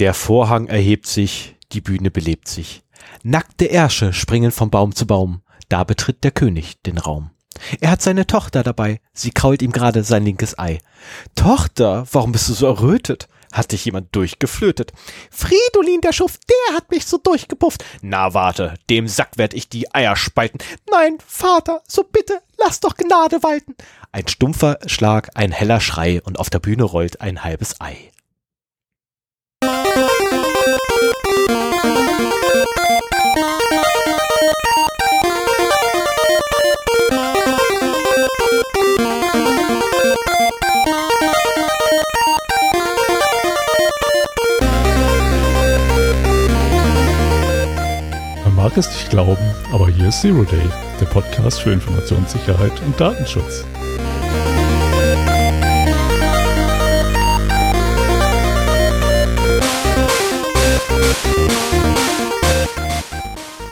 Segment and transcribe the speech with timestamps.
[0.00, 2.82] Der Vorhang erhebt sich, die Bühne belebt sich.
[3.22, 5.42] Nackte Ärsche springen vom Baum zu Baum.
[5.68, 7.32] Da betritt der König den Raum.
[7.82, 9.02] Er hat seine Tochter dabei.
[9.12, 10.78] Sie krault ihm gerade sein linkes Ei.
[11.34, 13.28] Tochter, warum bist du so errötet?
[13.52, 14.94] Hat dich jemand durchgeflötet?
[15.30, 17.84] Fridolin, der Schuft, der hat mich so durchgepufft.
[18.00, 20.60] Na warte, dem Sack werd ich die Eier spalten.
[20.90, 23.74] Nein, Vater, so bitte, lass doch Gnade walten.
[24.12, 28.10] Ein stumpfer Schlag, ein heller Schrei und auf der Bühne rollt ein halbes Ei.
[48.70, 49.42] Mag es nicht glauben,
[49.72, 50.62] aber hier ist Zero Day,
[51.00, 53.64] der Podcast für Informationssicherheit und Datenschutz.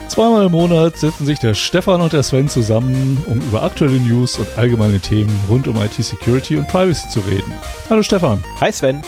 [0.09, 4.37] Zweimal im Monat setzen sich der Stefan und der Sven zusammen, um über aktuelle News
[4.37, 7.53] und allgemeine Themen rund um IT-Security und Privacy zu reden.
[7.89, 8.43] Hallo Stefan.
[8.59, 9.01] Hi Sven.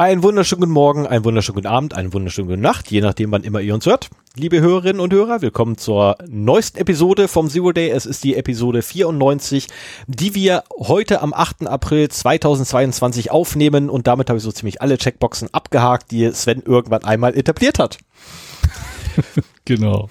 [0.00, 3.42] Einen wunderschönen guten Morgen, einen wunderschönen guten Abend, einen wunderschönen guten Nacht, je nachdem, wann
[3.42, 4.10] immer ihr uns hört.
[4.36, 7.90] Liebe Hörerinnen und Hörer, willkommen zur neuesten Episode vom Zero Day.
[7.90, 9.66] Es ist die Episode 94,
[10.06, 11.66] die wir heute am 8.
[11.66, 17.02] April 2022 aufnehmen und damit habe ich so ziemlich alle Checkboxen abgehakt, die Sven irgendwann
[17.02, 17.98] einmal etabliert hat.
[19.68, 20.08] Genau.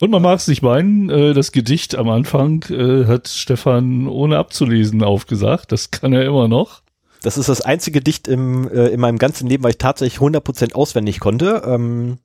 [0.00, 4.38] Und man mag es nicht meinen, äh, das Gedicht am Anfang äh, hat Stefan ohne
[4.38, 5.70] abzulesen aufgesagt.
[5.70, 6.82] Das kann er immer noch.
[7.22, 10.74] Das ist das einzige Gedicht im, äh, in meinem ganzen Leben, weil ich tatsächlich 100%
[10.74, 11.62] auswendig konnte.
[11.64, 12.18] Ähm,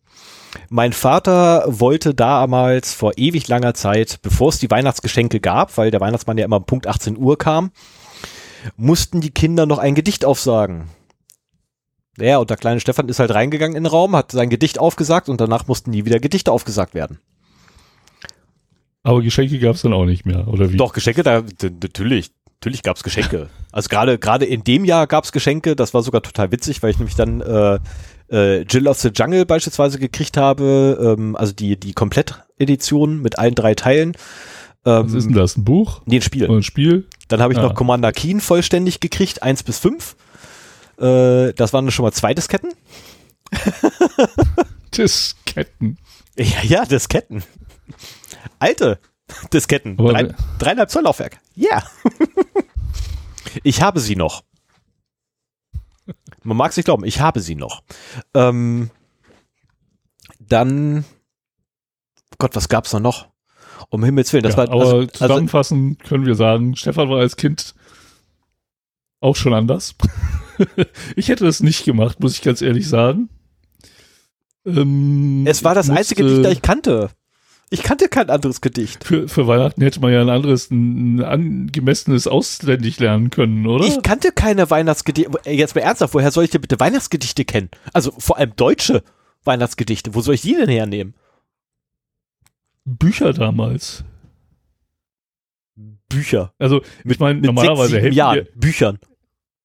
[0.70, 6.02] mein Vater wollte damals vor ewig langer Zeit, bevor es die Weihnachtsgeschenke gab, weil der
[6.02, 7.72] Weihnachtsmann ja immer um Punkt 18 Uhr kam,
[8.76, 10.90] mussten die Kinder noch ein Gedicht aufsagen.
[12.22, 15.30] Ja, und der kleine Stefan ist halt reingegangen in den Raum, hat sein Gedicht aufgesagt
[15.30, 17.20] und danach mussten nie wieder Gedichte aufgesagt werden.
[19.04, 20.78] Aber Geschenke gab es dann auch nicht mehr, oder wie?
[20.78, 23.50] Doch, Geschenke, da, natürlich, natürlich gab es Geschenke.
[23.72, 26.90] Also gerade gerade in dem Jahr gab es Geschenke, das war sogar total witzig, weil
[26.90, 27.78] ich nämlich dann äh,
[28.32, 33.54] äh, Jill of the Jungle beispielsweise gekriegt habe, ähm, also die, die Komplettedition mit allen
[33.54, 34.14] drei Teilen.
[34.86, 36.02] Ähm, Was ist denn das, ein Buch?
[36.06, 36.46] Nee, ein Spiel.
[36.46, 37.08] Oder ein Spiel?
[37.28, 37.64] Dann habe ich ah.
[37.64, 40.16] noch Commander Keen vollständig gekriegt, eins bis fünf.
[41.00, 42.74] Äh, das waren schon mal zwei Disketten.
[44.96, 45.98] Disketten.
[46.36, 47.44] Ja, ja, Disketten.
[48.60, 49.00] Alte
[49.54, 49.98] Disketten.
[49.98, 51.40] Drei, dreieinhalb Zoll Laufwerk.
[51.56, 51.70] Ja.
[51.70, 51.84] Yeah.
[53.64, 54.44] ich habe sie noch.
[56.44, 57.84] Man mag es nicht glauben, ich habe sie noch.
[58.34, 58.90] Ähm,
[60.40, 61.06] dann,
[62.38, 63.28] Gott, was gab's da noch?
[63.90, 64.70] Um Himmels Willen, das ja, war.
[64.70, 67.76] Aber also, zusammenfassend also, können wir sagen, Stefan war als Kind
[69.22, 69.96] auch schon anders.
[71.16, 73.30] ich hätte das nicht gemacht, muss ich ganz ehrlich sagen.
[74.66, 77.10] Ähm, es war das einzige Gedicht, das ich kannte.
[77.72, 79.04] Ich kannte kein anderes Gedicht.
[79.04, 83.86] Für, für Weihnachten hätte man ja ein anderes, ein angemessenes auswendig lernen können, oder?
[83.86, 85.40] Ich kannte keine Weihnachtsgedichte.
[85.46, 87.70] Jetzt mal ernsthaft, woher soll ich denn bitte Weihnachtsgedichte kennen?
[87.94, 89.04] Also vor allem deutsche
[89.44, 90.16] Weihnachtsgedichte.
[90.16, 91.14] Wo soll ich die denn hernehmen?
[92.86, 94.04] Bücher damals.
[96.10, 96.54] Bücher.
[96.58, 98.48] Also, ich meine, normalerweise sechs, helfen Jahren.
[98.56, 99.00] Die, Büchern.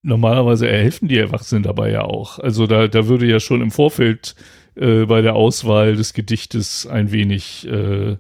[0.07, 2.39] Normalerweise helfen die Erwachsenen dabei ja auch.
[2.39, 4.35] Also da, da würde ja schon im Vorfeld
[4.75, 8.19] äh, bei der Auswahl des Gedichtes ein wenig äh,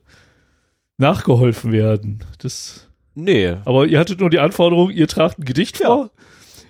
[0.97, 2.25] nachgeholfen werden.
[2.39, 3.55] Das, nee.
[3.67, 5.87] Aber ihr hattet nur die Anforderung, ihr tragt ein Gedicht ja.
[5.87, 6.11] vor.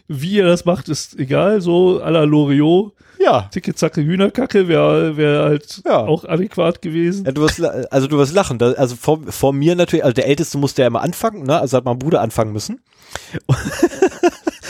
[0.08, 2.92] Wie ihr das macht, ist egal, so à la Loriot.
[3.20, 3.42] Ja.
[3.52, 5.98] Ticke, zacke, Hühnerkacke wäre wär halt ja.
[5.98, 7.24] auch adäquat gewesen.
[7.24, 8.60] Ja, du wirst, also du wirst lachen.
[8.60, 11.58] Also vor, vor mir natürlich, also der Älteste musste ja immer anfangen, ne?
[11.58, 12.80] Also hat mein Bruder anfangen müssen.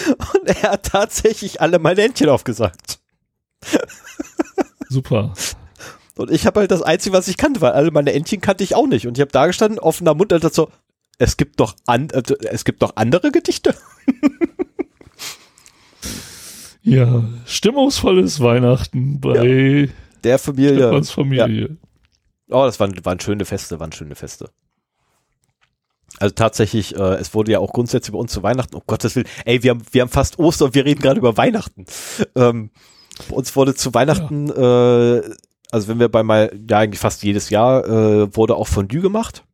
[0.06, 3.00] Und er hat tatsächlich alle meine Händchen aufgesagt.
[4.88, 5.32] Super.
[6.16, 8.74] Und ich habe halt das Einzige, was ich kannte, weil alle meine Entchen kannte ich
[8.74, 9.06] auch nicht.
[9.06, 10.70] Und ich habe da gestanden, offener Mund, und so,
[11.18, 13.74] es gibt doch an, also, es gibt doch andere Gedichte.
[16.82, 19.88] ja, stimmungsvolles Weihnachten bei ja,
[20.22, 21.02] der Familie.
[21.04, 21.68] Familie.
[22.48, 22.56] Ja.
[22.56, 24.50] Oh, das waren, waren schöne Feste, waren schöne Feste.
[26.20, 29.26] Also tatsächlich, äh, es wurde ja auch grundsätzlich bei uns zu Weihnachten, oh Gottes Willen,
[29.44, 31.86] ey, wir haben, wir haben fast Ostern und wir reden gerade über Weihnachten.
[32.36, 32.70] Ähm,
[33.28, 35.16] bei uns wurde zu Weihnachten, ja.
[35.16, 35.34] äh,
[35.70, 39.44] also wenn wir bei mal, ja eigentlich fast jedes Jahr, äh, wurde auch Fondue gemacht.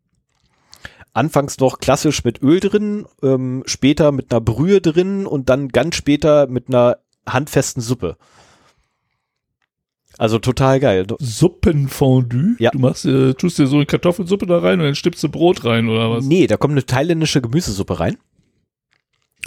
[1.12, 5.96] anfangs noch klassisch mit Öl drin, ähm, später mit einer Brühe drin und dann ganz
[5.96, 8.16] später mit einer handfesten Suppe.
[10.20, 11.06] Also total geil.
[11.18, 12.56] Suppenfondue?
[12.58, 12.72] Ja.
[12.72, 15.64] Du machst, äh, tust dir so eine Kartoffelsuppe da rein und dann stippst du Brot
[15.64, 16.26] rein oder was?
[16.26, 18.18] Nee, da kommt eine thailändische Gemüsesuppe rein.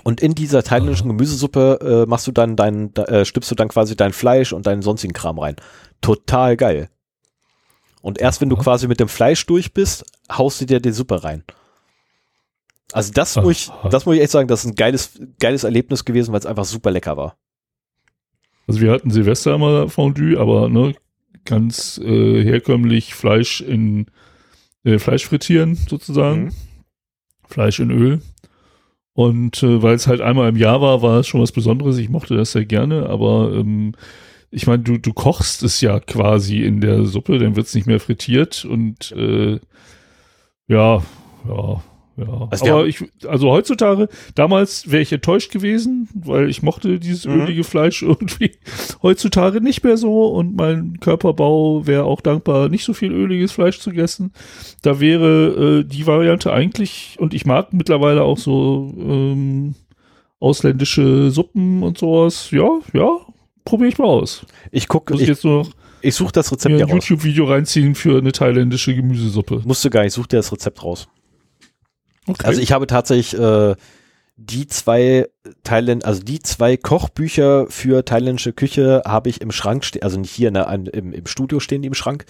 [0.03, 3.95] Und in dieser thailändischen Gemüsesuppe äh, machst du dann dein, äh, stippst du dann quasi
[3.95, 5.57] dein Fleisch und deinen sonstigen Kram rein.
[6.01, 6.89] Total geil.
[8.01, 11.23] Und erst wenn du quasi mit dem Fleisch durch bist, haust du dir die Suppe
[11.23, 11.43] rein.
[12.93, 16.03] Also das muss ich, das muss ich echt sagen, das ist ein geiles, geiles Erlebnis
[16.03, 17.37] gewesen, weil es einfach super lecker war.
[18.67, 20.95] Also wir hatten Silvester mal Fondue, aber ne,
[21.45, 24.07] ganz äh, herkömmlich Fleisch in
[24.83, 26.45] äh, Fleisch frittieren sozusagen.
[26.45, 26.51] Mhm.
[27.47, 28.21] Fleisch in Öl.
[29.13, 31.97] Und äh, weil es halt einmal im Jahr war, war es schon was Besonderes.
[31.97, 33.93] Ich mochte das sehr gerne, aber ähm,
[34.49, 37.87] ich meine, du, du kochst es ja quasi in der Suppe, dann wird es nicht
[37.87, 39.59] mehr frittiert und äh,
[40.67, 41.03] ja,
[41.47, 41.83] ja,
[42.17, 42.47] ja.
[42.51, 47.41] Also aber ich, also heutzutage, damals wäre ich enttäuscht gewesen, weil ich mochte dieses Mhm.
[47.41, 48.51] ölige Fleisch irgendwie.
[49.01, 53.79] Heutzutage nicht mehr so und mein Körperbau wäre auch dankbar, nicht so viel öliges Fleisch
[53.79, 54.31] zu essen.
[54.81, 59.75] Da wäre äh, die Variante eigentlich, und ich mag mittlerweile auch so ähm,
[60.39, 62.51] ausländische Suppen und sowas.
[62.51, 63.09] Ja, ja,
[63.65, 64.45] probiere ich mal aus.
[64.71, 65.71] Ich gucke, ich ich, jetzt nur noch
[66.01, 67.07] ich suche das Rezept mir ein raus.
[67.07, 69.61] YouTube-Video reinziehen für eine thailändische Gemüsesuppe.
[69.63, 71.07] Musst du gar nicht, such dir das Rezept raus.
[72.27, 72.45] Okay.
[72.45, 73.75] Also ich habe tatsächlich äh,
[74.37, 75.29] die zwei
[75.63, 80.31] Thailand, also die zwei Kochbücher für thailändische Küche habe ich im Schrank stehen, also nicht
[80.31, 82.25] hier an- im, im Studio stehen die im Schrank.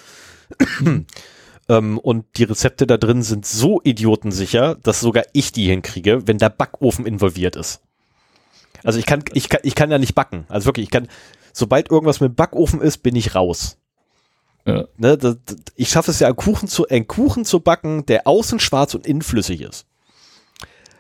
[1.70, 6.38] ähm, und die Rezepte da drin sind so idiotensicher, dass sogar ich die hinkriege, wenn
[6.38, 7.82] der Backofen involviert ist.
[8.84, 10.46] Also ich kann, ich kann, ich kann ja nicht backen.
[10.50, 11.08] Also wirklich, ich kann,
[11.54, 13.78] sobald irgendwas mit Backofen ist, bin ich raus.
[14.66, 14.86] Ja.
[14.98, 15.38] Ne, das,
[15.76, 19.06] ich schaffe es ja, einen Kuchen, zu, einen Kuchen zu backen, der außen schwarz und
[19.06, 19.86] innen flüssig ist.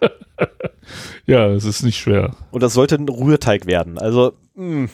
[1.25, 2.36] ja, es ist nicht schwer.
[2.51, 3.98] Und das sollte ein Rührteig werden.
[3.98, 4.89] Also, mh.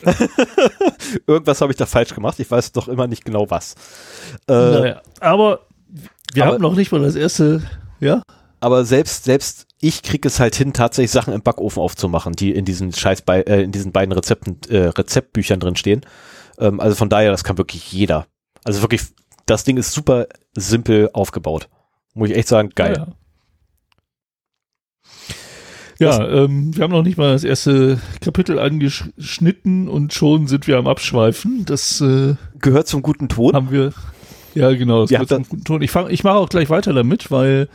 [1.26, 2.38] irgendwas habe ich da falsch gemacht.
[2.38, 3.74] Ich weiß doch immer nicht genau was.
[4.46, 5.66] Äh, naja, aber
[6.32, 7.62] wir aber- haben noch nicht mal das erste,
[7.98, 8.22] ja?
[8.60, 12.66] Aber selbst, selbst ich kriege es halt hin, tatsächlich Sachen im Backofen aufzumachen, die in
[12.66, 16.02] diesen scheiß bei, äh, in diesen beiden Rezepten, äh, Rezeptbüchern drin stehen.
[16.58, 18.26] Ähm, also von daher, das kann wirklich jeder.
[18.64, 19.02] Also wirklich,
[19.46, 21.68] das Ding ist super simpel aufgebaut.
[22.14, 23.06] Muss ich echt sagen, geil.
[25.98, 30.66] Ja, ja ähm, wir haben noch nicht mal das erste Kapitel angeschnitten und schon sind
[30.66, 31.64] wir am Abschweifen.
[31.64, 33.52] Das äh, Gehört zum guten Ton.
[33.54, 33.92] haben wir.
[34.54, 35.02] Ja, genau.
[35.02, 35.82] Das Ja, da- zum guten Ton.
[35.82, 37.68] Ich, fang- ich mache auch gleich weiter damit, weil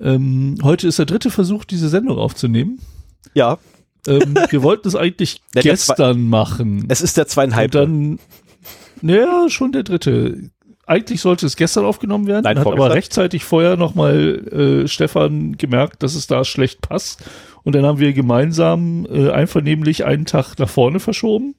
[0.00, 2.78] ähm, heute ist der dritte Versuch, diese Sendung aufzunehmen.
[3.34, 3.58] Ja,
[4.06, 6.84] Ähm, wir wollten es eigentlich gestern machen.
[6.88, 7.74] es ist der zweieinhalb.
[7.74, 8.18] Und dann,
[9.04, 10.50] naja, schon der dritte.
[10.86, 16.02] Eigentlich sollte es gestern aufgenommen werden, Nein, hat aber rechtzeitig vorher nochmal äh, Stefan gemerkt,
[16.02, 17.22] dass es da schlecht passt.
[17.62, 21.54] Und dann haben wir gemeinsam äh, einvernehmlich einen Tag nach vorne verschoben.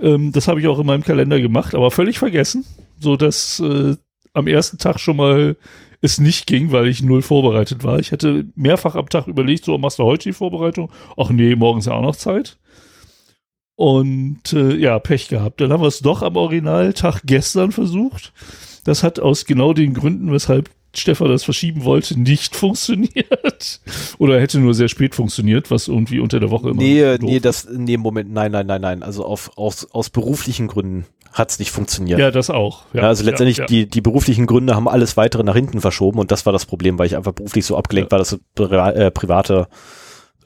[0.00, 2.64] Ähm, das habe ich auch in meinem Kalender gemacht, aber völlig vergessen,
[2.98, 3.96] so dass äh,
[4.32, 5.56] am ersten Tag schon mal
[6.00, 7.98] es nicht ging, weil ich null vorbereitet war.
[7.98, 10.90] Ich hatte mehrfach am Tag überlegt, so machst du heute die Vorbereitung?
[11.16, 12.58] Ach nee, morgen ist ja auch noch Zeit.
[13.82, 15.60] Und äh, ja, Pech gehabt.
[15.60, 18.32] Dann haben wir es doch am Originaltag gestern versucht.
[18.84, 23.80] Das hat aus genau den Gründen, weshalb Stefan das verschieben wollte, nicht funktioniert.
[24.18, 27.66] Oder hätte nur sehr spät funktioniert, was irgendwie unter der Woche immer Nee, nee, das,
[27.68, 29.02] nee, Moment, nein, nein, nein, nein.
[29.02, 32.20] Also auf, aus, aus beruflichen Gründen hat's nicht funktioniert.
[32.20, 32.84] Ja, das auch.
[32.92, 33.66] Ja, Ja, also letztendlich ja, ja.
[33.66, 37.00] Die, die beruflichen Gründe haben alles weitere nach hinten verschoben und das war das Problem,
[37.00, 39.66] weil ich einfach beruflich so abgelenkt war, dass das Pri äh, private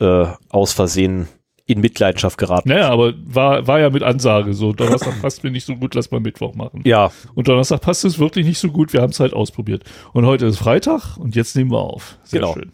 [0.01, 1.29] äh, aus Versehen
[1.67, 2.69] in Mitleidenschaft geraten.
[2.69, 4.73] Naja, aber war, war ja mit Ansage so.
[4.73, 6.83] Donnerstag passt mir nicht so gut, lass mal Mittwoch machen.
[6.85, 9.83] Ja, Und Donnerstag passt es wirklich nicht so gut, wir haben es halt ausprobiert.
[10.13, 12.19] Und heute ist Freitag und jetzt nehmen wir auf.
[12.23, 12.55] Sehr Genau.
[12.55, 12.71] schön.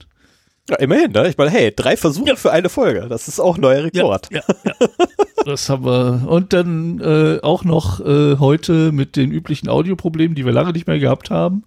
[0.69, 1.27] ja, immerhin, ne?
[1.29, 3.07] Ich meine, hey, drei Versuche für eine Folge.
[3.09, 4.29] Das ist auch ein neuer Rekord.
[4.31, 4.87] Ja, ja, ja.
[5.47, 6.25] Das haben wir.
[6.29, 10.87] Und dann äh, auch noch äh, heute mit den üblichen Audioproblemen, die wir lange nicht
[10.87, 11.65] mehr gehabt haben.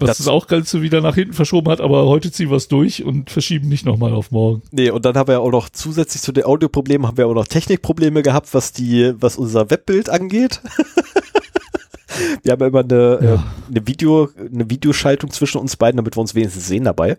[0.00, 2.56] Was Das- es auch ganz so wieder nach hinten verschoben hat, aber heute ziehen wir
[2.56, 4.62] es durch und verschieben nicht nochmal auf morgen.
[4.70, 7.34] Nee, und dann haben wir ja auch noch zusätzlich zu den Audioproblemen haben wir auch
[7.34, 10.60] noch Technikprobleme gehabt, was die, was unser Webbild angeht.
[12.42, 13.34] wir haben ja immer eine, Ja.
[13.34, 13.38] äh,
[13.70, 17.18] eine Video, eine Videoschaltung zwischen uns beiden, damit wir uns wenigstens sehen dabei.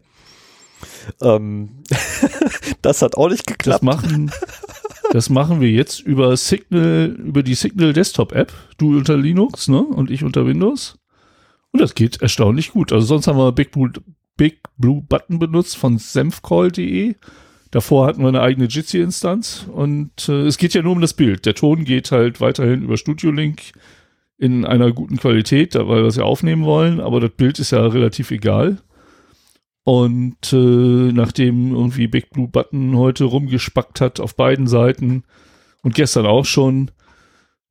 [1.21, 1.69] Ähm,
[2.81, 3.83] das hat auch nicht Das geklappt.
[3.83, 4.31] machen,
[5.11, 8.51] das machen wir jetzt über Signal, über die Signal Desktop App.
[8.77, 9.81] Du unter Linux, ne?
[9.81, 10.97] Und ich unter Windows.
[11.71, 12.91] Und das geht erstaunlich gut.
[12.91, 13.91] Also sonst haben wir Big Blue,
[14.37, 17.15] Big Blue Button benutzt von senfcall.de.
[17.71, 21.45] Davor hatten wir eine eigene Jitsi-Instanz und äh, es geht ja nur um das Bild.
[21.45, 23.61] Der Ton geht halt weiterhin über Studio Link
[24.37, 27.85] in einer guten Qualität, weil wir es ja aufnehmen wollen, aber das Bild ist ja
[27.85, 28.79] relativ egal.
[29.83, 35.23] Und äh, nachdem irgendwie Big Blue Button heute rumgespackt hat auf beiden Seiten
[35.81, 36.91] und gestern auch schon,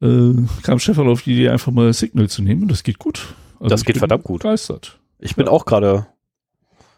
[0.01, 2.63] äh, kam Stefan auf die Idee, einfach mal Signal zu nehmen.
[2.63, 3.35] Und das geht gut.
[3.61, 4.43] Also das geht verdammt gut.
[4.43, 4.99] Begeistert.
[5.19, 5.53] Ich bin ja.
[5.53, 6.07] auch gerade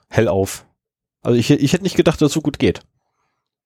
[0.09, 0.64] hellauf.
[1.21, 2.81] Also ich, ich hätte nicht gedacht, dass es so gut geht.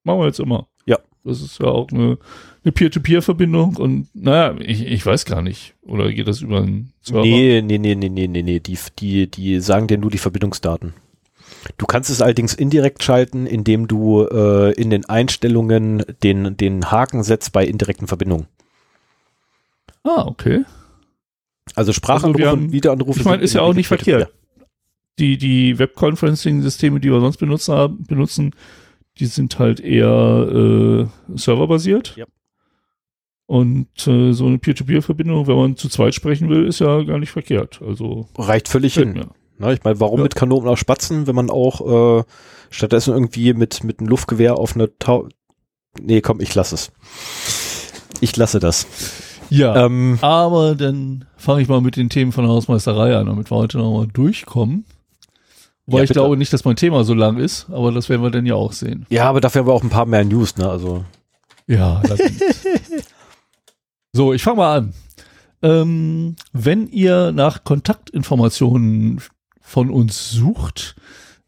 [0.02, 0.66] Machen wir jetzt immer.
[0.86, 0.98] Ja.
[1.24, 2.18] Das ist ja auch eine,
[2.64, 5.74] eine Peer-to-Peer-Verbindung und naja, ich, ich weiß gar nicht.
[5.82, 7.22] Oder geht das über einen Server?
[7.22, 8.60] Nee, nee, nee, nee, nee, nee, nee.
[8.60, 10.94] Die, die, die sagen dir nur die Verbindungsdaten.
[11.78, 17.24] Du kannst es allerdings indirekt schalten, indem du äh, in den Einstellungen den, den Haken
[17.24, 18.46] setzt bei indirekten Verbindungen.
[20.04, 20.64] Ah, okay.
[21.74, 23.20] Also Sprachanrufe also und Wiederanrufe.
[23.20, 24.32] Ich meine, ist ja auch nicht verkehrt.
[25.18, 28.52] Die, die Web-Conferencing-Systeme, die wir sonst benutzt haben, benutzen,
[29.18, 32.14] die sind halt eher äh, serverbasiert.
[32.16, 32.26] Ja.
[33.46, 37.30] Und äh, so eine Peer-to-Peer-Verbindung, wenn man zu zweit sprechen will, ist ja gar nicht
[37.30, 37.80] verkehrt.
[37.80, 39.12] Also reicht völlig hin.
[39.12, 39.28] Mir.
[39.58, 40.24] Na, ich meine, warum ja.
[40.24, 42.24] mit Kanonen aus Spatzen, wenn man auch äh,
[42.70, 45.28] stattdessen irgendwie mit mit einem Luftgewehr auf eine Tau
[46.00, 46.92] Nee, komm, ich lasse es.
[48.20, 48.86] Ich lasse das.
[49.50, 53.50] Ja, ähm, aber dann fange ich mal mit den Themen von der Hausmeisterei an, damit
[53.50, 54.84] wir heute nochmal durchkommen.
[55.86, 58.30] Wobei ja, ich glaube nicht, dass mein Thema so lang ist, aber das werden wir
[58.30, 59.06] dann ja auch sehen.
[59.08, 60.68] Ja, aber dafür haben wir auch ein paar mehr News, ne?
[60.68, 61.04] Also.
[61.68, 62.02] Ja,
[64.12, 64.94] So, ich fange mal an.
[65.62, 69.20] Ähm, wenn ihr nach Kontaktinformationen
[69.60, 70.96] von uns sucht,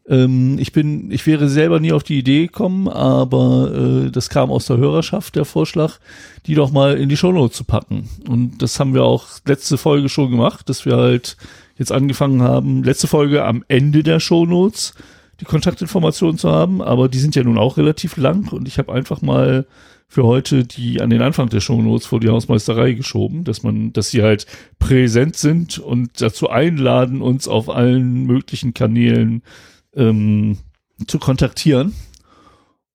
[0.09, 4.49] ähm, ich bin, ich wäre selber nie auf die Idee gekommen, aber äh, das kam
[4.49, 5.99] aus der Hörerschaft, der Vorschlag,
[6.47, 8.09] die doch mal in die Shownotes zu packen.
[8.27, 11.37] Und das haben wir auch letzte Folge schon gemacht, dass wir halt
[11.77, 14.95] jetzt angefangen haben, letzte Folge am Ende der Shownotes
[15.39, 18.91] die Kontaktinformationen zu haben, aber die sind ja nun auch relativ lang und ich habe
[18.91, 19.65] einfach mal
[20.09, 24.09] für heute die an den Anfang der Shownotes vor die Hausmeisterei geschoben, dass man, dass
[24.09, 24.47] sie halt
[24.79, 29.43] präsent sind und dazu einladen, uns auf allen möglichen Kanälen
[29.99, 30.57] ähm,
[31.05, 31.93] zu kontaktieren.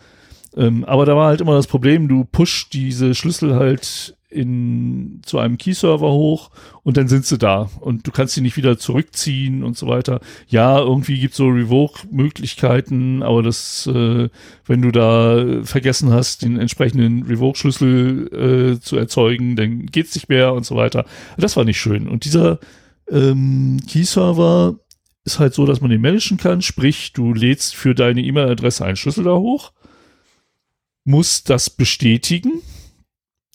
[0.55, 5.37] Ähm, aber da war halt immer das Problem, du push diese Schlüssel halt in, zu
[5.37, 6.49] einem Key-Server hoch
[6.81, 10.19] und dann sind sie da und du kannst sie nicht wieder zurückziehen und so weiter.
[10.47, 14.29] Ja, irgendwie gibt es so Revoke-Möglichkeiten, aber das, äh,
[14.65, 20.53] wenn du da vergessen hast, den entsprechenden Revoke-Schlüssel äh, zu erzeugen, dann geht's nicht mehr
[20.53, 21.05] und so weiter.
[21.37, 22.07] Das war nicht schön.
[22.07, 22.59] Und dieser
[23.09, 24.75] ähm, Key-Server
[25.25, 28.97] ist halt so, dass man den managen kann, sprich, du lädst für deine E-Mail-Adresse einen
[28.97, 29.71] Schlüssel da hoch,
[31.05, 32.61] musst das bestätigen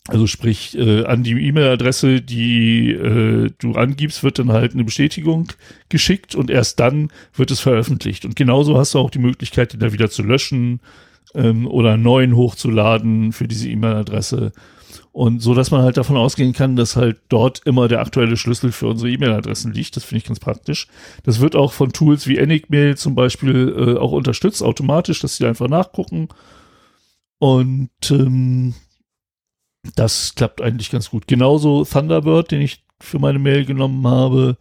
[0.09, 5.49] also sprich, äh, an die E-Mail-Adresse, die äh, du angibst, wird dann halt eine Bestätigung
[5.89, 8.25] geschickt und erst dann wird es veröffentlicht.
[8.25, 10.79] Und genauso hast du auch die Möglichkeit, den da wieder zu löschen
[11.35, 14.51] ähm, oder einen neuen hochzuladen für diese E-Mail-Adresse.
[15.11, 18.71] Und so, dass man halt davon ausgehen kann, dass halt dort immer der aktuelle Schlüssel
[18.71, 19.95] für unsere E-Mail-Adressen liegt.
[19.95, 20.87] Das finde ich ganz praktisch.
[21.23, 25.45] Das wird auch von Tools wie Enigmail zum Beispiel äh, auch unterstützt, automatisch, dass sie
[25.45, 26.29] einfach nachgucken.
[27.39, 28.73] Und ähm,
[29.95, 31.27] das klappt eigentlich ganz gut.
[31.27, 34.57] Genauso Thunderbird, den ich für meine Mail genommen habe,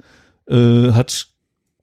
[0.48, 1.28] äh, hat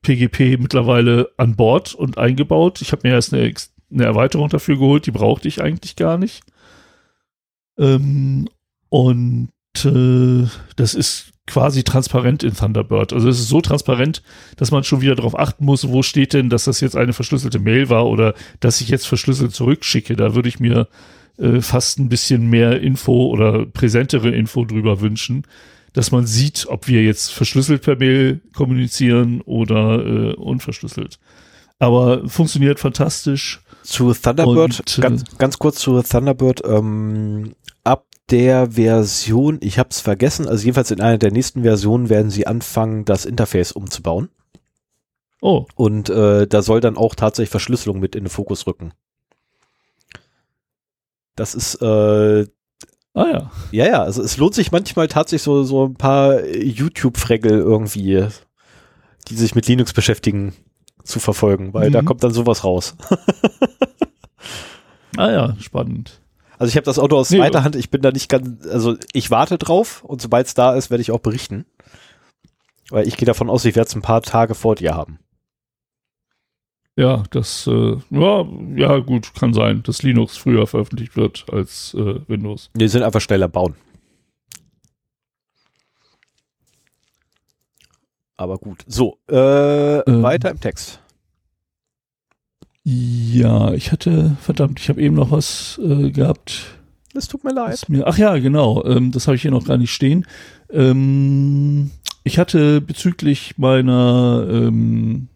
[0.02, 2.82] PGP mittlerweile an Bord und eingebaut.
[2.82, 3.54] Ich habe mir erst eine,
[3.92, 6.44] eine, Erweiterung dafür geholt, die brauchte ich eigentlich gar nicht.
[7.78, 8.48] Ähm,
[8.90, 9.52] und
[9.84, 13.14] äh, das ist quasi transparent in Thunderbird.
[13.14, 14.24] Also es ist so transparent,
[14.58, 17.60] dass man schon wieder darauf achten muss, wo steht denn, dass das jetzt eine verschlüsselte
[17.60, 20.16] Mail war oder dass ich jetzt verschlüsselt zurückschicke.
[20.16, 20.88] Da würde ich mir
[21.38, 25.44] äh, fast ein bisschen mehr Info oder präsentere Info drüber wünschen,
[25.94, 31.20] dass man sieht, ob wir jetzt verschlüsselt per Mail kommunizieren oder äh, unverschlüsselt.
[31.78, 33.62] Aber funktioniert fantastisch.
[33.84, 39.90] Zu Thunderbird, Und, äh, ganz, ganz kurz zu Thunderbird, ähm, ab der Version, ich habe
[39.92, 44.30] es vergessen, also jedenfalls in einer der nächsten Versionen werden sie anfangen, das Interface umzubauen.
[45.42, 45.66] Oh.
[45.76, 48.94] Und äh, da soll dann auch tatsächlich Verschlüsselung mit in den Fokus rücken.
[51.36, 52.48] Das ist äh,
[53.16, 53.52] Ah ja.
[53.72, 58.28] Ja, ja, also es lohnt sich manchmal tatsächlich so, so ein paar YouTube-Fregel irgendwie,
[59.30, 60.54] die sich mit Linux beschäftigen,
[61.06, 61.94] zu verfolgen, weil mhm.
[61.94, 62.96] da kommt dann sowas raus.
[65.18, 66.20] ah ja, spannend.
[66.58, 68.96] Also ich habe das Auto aus nee, zweiter Hand, ich bin da nicht ganz, also
[69.14, 71.66] ich warte drauf und sobald es da ist, werde ich auch berichten.
[72.90, 75.20] Weil ich gehe davon aus, ich werde es ein paar Tage vor dir haben.
[76.98, 78.46] Ja, das, äh, ja,
[78.76, 82.70] ja, gut, kann sein, dass Linux früher veröffentlicht wird als äh, Windows.
[82.74, 83.76] Die sind einfach schneller bauen.
[88.38, 88.84] Aber gut.
[88.88, 91.02] So, äh, ähm, weiter im Text.
[92.88, 96.78] Ja, ich hatte, verdammt, ich habe eben noch was äh, gehabt.
[97.16, 97.90] Es tut mir leid.
[97.90, 100.28] Mir, ach ja, genau, ähm, das habe ich hier noch gar nicht stehen.
[100.70, 101.90] Ähm,
[102.24, 105.30] ich hatte bezüglich meiner ähm,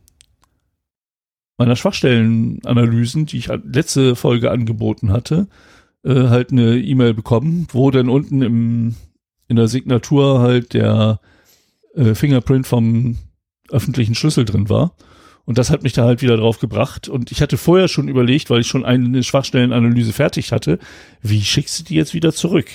[1.57, 5.47] meiner Schwachstellenanalysen, die ich letzte Folge angeboten hatte,
[6.03, 8.95] äh, halt eine E-Mail bekommen, wo dann unten im,
[9.47, 11.19] in der Signatur halt der
[11.95, 13.17] äh, Fingerprint vom
[13.71, 14.93] öffentlichen Schlüssel drin war.
[15.49, 17.09] Und das hat mich da halt wieder drauf gebracht.
[17.09, 20.77] Und ich hatte vorher schon überlegt, weil ich schon eine Schwachstellenanalyse fertig hatte,
[21.23, 22.67] wie schickst du die jetzt wieder zurück?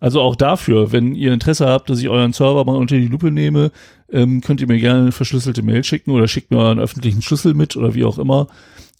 [0.00, 3.30] Also auch dafür, wenn ihr Interesse habt, dass ich euren Server mal unter die Lupe
[3.30, 3.70] nehme,
[4.10, 7.52] ähm, könnt ihr mir gerne eine verschlüsselte Mail schicken oder schickt mir euren öffentlichen Schlüssel
[7.52, 8.46] mit oder wie auch immer,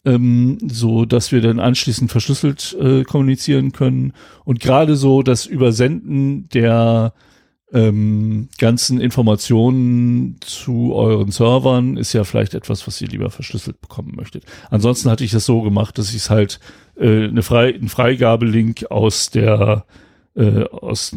[0.04, 4.12] ähm, so dass wir dann anschließend verschlüsselt äh, kommunizieren können.
[4.44, 7.14] Und gerade so das Übersenden der
[7.74, 14.12] ähm, ganzen Informationen zu euren Servern ist ja vielleicht etwas, was ihr lieber verschlüsselt bekommen
[14.14, 14.44] möchtet.
[14.70, 16.60] Ansonsten hatte ich das so gemacht, dass ich es halt
[16.96, 19.86] äh, eine Frei einen Freigabelink aus der
[20.36, 21.16] äh, aus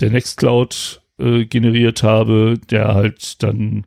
[0.00, 3.86] der Nextcloud äh, generiert habe, der halt dann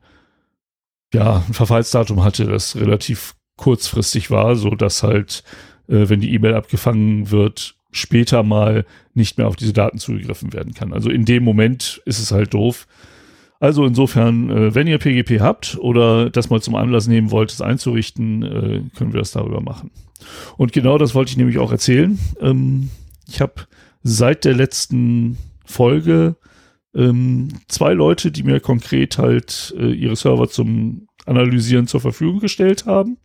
[1.14, 5.44] ja ein Verfallsdatum hatte, das relativ kurzfristig war, so dass halt,
[5.88, 10.73] äh, wenn die E-Mail abgefangen wird, später mal nicht mehr auf diese Daten zugegriffen werden
[10.73, 10.93] kann.
[10.93, 12.88] Also in dem Moment ist es halt doof.
[13.60, 17.62] Also insofern, äh, wenn ihr PGP habt oder das mal zum Anlass nehmen wollt, es
[17.62, 19.91] einzurichten, äh, können wir das darüber machen.
[20.58, 22.17] Und genau das wollte ich nämlich auch erzählen.
[22.39, 22.89] Ähm,
[23.28, 23.67] ich habe
[24.02, 26.38] seit der letzten Folge
[26.95, 32.86] ähm, zwei Leute, die mir konkret halt äh, ihre Server zum Analysieren zur Verfügung gestellt
[32.86, 33.17] haben.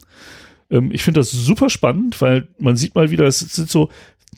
[0.70, 3.88] Ähm, ich finde das super spannend, weil man sieht mal wieder, es sind so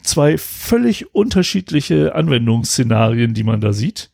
[0.03, 4.11] zwei völlig unterschiedliche Anwendungsszenarien, die man da sieht.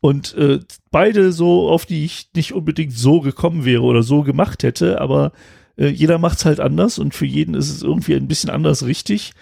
[0.00, 4.62] Und äh, beide so, auf die ich nicht unbedingt so gekommen wäre oder so gemacht
[4.62, 5.32] hätte, aber
[5.76, 8.86] äh, jeder macht es halt anders und für jeden ist es irgendwie ein bisschen anders
[8.86, 9.32] richtig.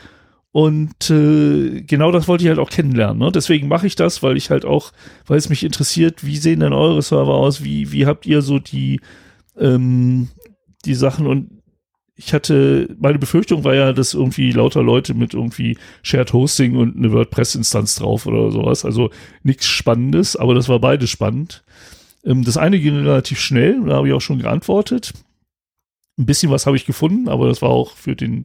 [0.53, 3.19] Und äh, genau das wollte ich halt auch kennenlernen.
[3.19, 3.33] Ne?
[3.33, 4.93] Deswegen mache ich das, weil ich halt auch,
[5.27, 7.65] weil es mich interessiert, wie sehen denn eure Server aus?
[7.65, 9.01] Wie, wie habt ihr so die,
[9.59, 10.29] ähm,
[10.85, 11.27] die Sachen?
[11.27, 11.64] Und
[12.17, 16.97] ich hatte, meine Befürchtung war ja, dass irgendwie lauter Leute mit irgendwie Shared Hosting und
[16.97, 18.85] eine WordPress-Instanz drauf oder sowas.
[18.85, 19.11] Also
[19.43, 21.65] nichts Spannendes, aber das war beides spannend.
[22.25, 25.13] Ähm, das eine ging relativ schnell, da habe ich auch schon geantwortet.
[26.17, 28.45] Ein bisschen was habe ich gefunden, aber das war auch für den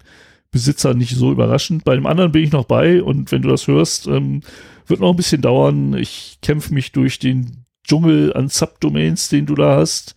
[0.49, 1.83] Besitzer nicht so überraschend.
[1.83, 4.41] Bei dem anderen bin ich noch bei und wenn du das hörst, ähm,
[4.87, 5.93] wird noch ein bisschen dauern.
[5.93, 10.15] Ich kämpfe mich durch den Dschungel an Subdomains, den du da hast.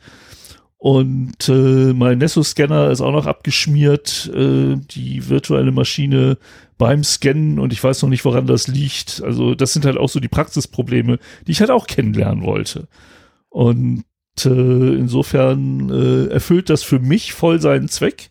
[0.82, 6.38] Und äh, mein Nessus-Scanner ist auch noch abgeschmiert, äh, die virtuelle Maschine
[6.76, 9.22] beim Scannen und ich weiß noch nicht, woran das liegt.
[9.22, 12.88] Also das sind halt auch so die Praxisprobleme, die ich halt auch kennenlernen wollte.
[13.48, 14.02] Und
[14.44, 18.30] äh, insofern äh, erfüllt das für mich voll seinen Zweck.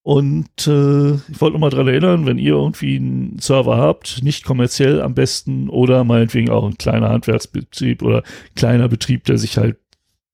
[0.00, 5.02] Und äh, ich wollte nochmal dran erinnern, wenn ihr irgendwie einen Server habt, nicht kommerziell
[5.02, 8.22] am besten oder meinetwegen auch ein kleiner Handwerksbetrieb oder
[8.56, 9.76] kleiner Betrieb, der sich halt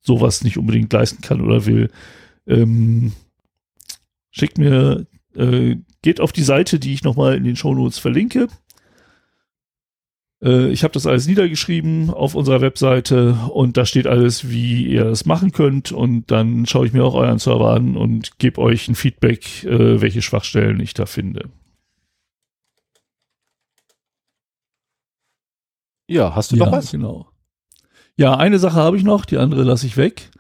[0.07, 1.91] sowas nicht unbedingt leisten kann oder will,
[2.47, 3.13] ähm,
[4.31, 8.49] schickt mir, äh, geht auf die Seite, die ich nochmal in den Shownotes verlinke.
[10.43, 15.07] Äh, ich habe das alles niedergeschrieben auf unserer Webseite und da steht alles, wie ihr
[15.07, 18.89] es machen könnt und dann schaue ich mir auch euren Server an und gebe euch
[18.89, 21.51] ein Feedback, äh, welche Schwachstellen ich da finde.
[26.09, 26.93] Ja, hast du ja, noch was?
[26.93, 27.29] genau.
[28.17, 30.31] Ja, eine Sache habe ich noch, die andere lasse ich weg.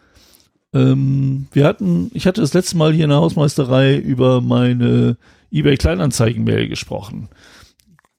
[0.72, 5.18] Ähm, wir hatten, ich hatte das letzte Mal hier in der Hausmeisterei über meine
[5.50, 7.28] eBay Kleinanzeigen-Mail gesprochen.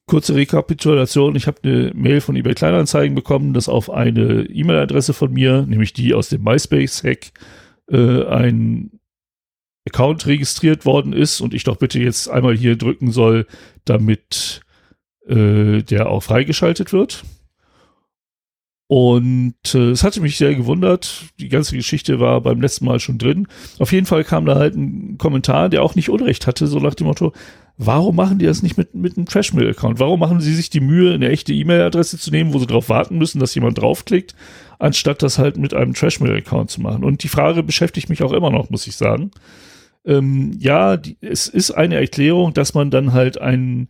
[0.06, 5.34] Kurze Rekapitulation, ich habe eine Mail von eBay Kleinanzeigen bekommen, dass auf eine E-Mail-Adresse von
[5.34, 7.32] mir, nämlich die aus dem MySpace-Hack,
[7.90, 9.00] äh, ein
[9.88, 13.48] Account registriert worden ist und ich doch bitte jetzt einmal hier drücken soll,
[13.86, 14.62] damit
[15.28, 17.24] äh, der auch freigeschaltet wird.
[18.88, 21.26] Und äh, es hatte mich sehr gewundert.
[21.40, 23.48] Die ganze Geschichte war beim letzten Mal schon drin.
[23.80, 26.96] Auf jeden Fall kam da halt ein Kommentar, der auch nicht Unrecht hatte, so nach
[26.96, 27.34] dem Motto,
[27.78, 30.00] warum machen die das nicht mit, mit einem Trashmail-Account?
[30.00, 33.18] Warum machen sie sich die Mühe, eine echte E-Mail-Adresse zu nehmen, wo sie darauf warten
[33.18, 34.36] müssen, dass jemand draufklickt,
[34.80, 37.04] anstatt das halt mit einem Trashmail-Account zu machen?
[37.04, 39.32] Und die Frage beschäftigt mich auch immer noch, muss ich sagen.
[40.06, 43.90] Ähm, ja, die, es ist eine Erklärung, dass man dann halt einen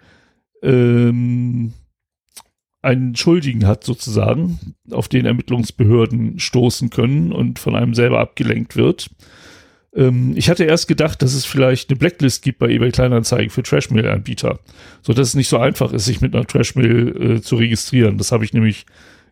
[0.63, 1.73] ähm,
[2.81, 9.09] einen Schuldigen hat sozusagen, auf den Ermittlungsbehörden stoßen können und von einem selber abgelenkt wird.
[9.95, 13.63] Ähm, ich hatte erst gedacht, dass es vielleicht eine Blacklist gibt bei eBay Kleinanzeigen für
[13.63, 14.59] Trashmail-Anbieter,
[15.01, 18.17] so dass es nicht so einfach ist, sich mit einer Trashmail äh, zu registrieren.
[18.17, 18.85] Das habe ich nämlich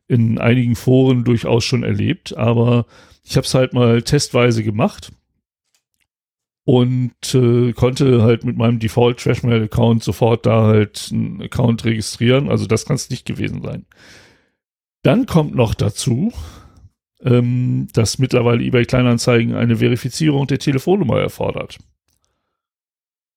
[0.08, 2.86] in einigen Foren durchaus schon erlebt, aber
[3.24, 5.12] ich habe es halt mal testweise gemacht
[6.66, 12.50] und äh, konnte halt mit meinem Default Trashmail Account sofort da halt einen Account registrieren.
[12.50, 13.86] Also das kann es nicht gewesen sein.
[15.04, 16.34] Dann kommt noch dazu,
[17.22, 21.78] ähm, dass mittlerweile eBay Kleinanzeigen eine Verifizierung der Telefonnummer erfordert.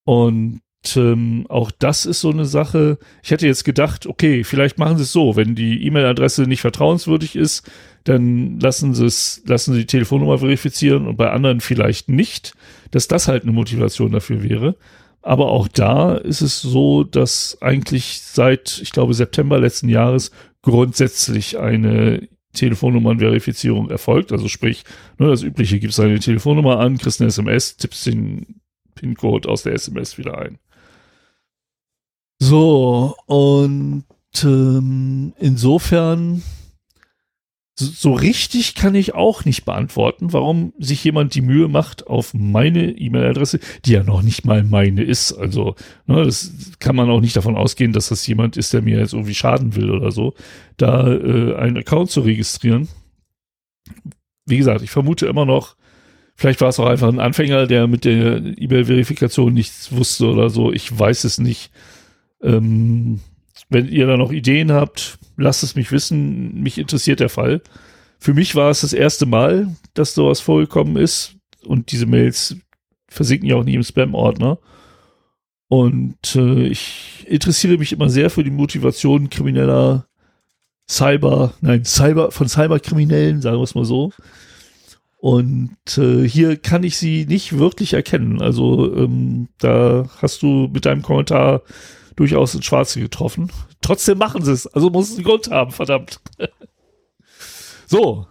[0.05, 0.63] Und
[0.97, 2.99] ähm, auch das ist so eine Sache.
[3.23, 7.37] Ich hätte jetzt gedacht, okay, vielleicht machen sie es so, wenn die E-Mail-Adresse nicht vertrauenswürdig
[7.37, 7.71] ist,
[8.05, 12.55] dann lassen sie es, lassen sie die Telefonnummer verifizieren und bei anderen vielleicht nicht,
[12.91, 14.77] dass das halt eine Motivation dafür wäre.
[15.23, 20.31] Aber auch da ist es so, dass eigentlich seit, ich glaube, September letzten Jahres
[20.63, 24.33] grundsätzlich eine Telefonnummernverifizierung erfolgt.
[24.33, 24.85] Also sprich,
[25.19, 28.61] ne, das Übliche, gibst deine Telefonnummer an, kriegst eine SMS, tippst den
[28.95, 30.59] PIN-Code aus der SMS wieder ein.
[32.41, 34.05] So, und
[34.43, 36.43] ähm, insofern
[37.79, 42.91] so, richtig kann ich auch nicht beantworten, warum sich jemand die Mühe macht, auf meine
[42.91, 45.33] E-Mail-Adresse, die ja noch nicht mal meine ist.
[45.33, 48.99] Also, ne, das kann man auch nicht davon ausgehen, dass das jemand ist, der mir
[48.99, 50.35] jetzt irgendwie schaden will oder so,
[50.77, 52.89] da äh, einen Account zu registrieren.
[54.45, 55.77] Wie gesagt, ich vermute immer noch,
[56.35, 60.73] vielleicht war es auch einfach ein Anfänger, der mit der E-Mail-Verifikation nichts wusste oder so.
[60.73, 61.71] Ich weiß es nicht.
[62.43, 63.21] Ähm,
[63.69, 66.61] wenn ihr da noch Ideen habt, lasst es mich wissen.
[66.61, 67.63] Mich interessiert der Fall.
[68.19, 71.37] Für mich war es das erste Mal, dass sowas vorgekommen ist.
[71.65, 72.57] Und diese Mails
[73.09, 74.59] versinken ja auch nie im Spam-Ordner.
[75.69, 80.07] Und äh, ich interessiere mich immer sehr für die Motivation krimineller
[80.91, 84.11] Cyber, nein, Cyber, von Cyberkriminellen, sagen wir es mal so.
[85.19, 88.41] Und äh, hier kann ich sie nicht wirklich erkennen.
[88.41, 91.63] Also ähm, da hast du mit deinem Kommentar
[92.19, 93.53] durchaus ins Schwarze getroffen.
[93.81, 94.67] Trotzdem machen sie es.
[94.67, 96.21] Also muss es einen Grund haben, verdammt.
[97.87, 98.27] so.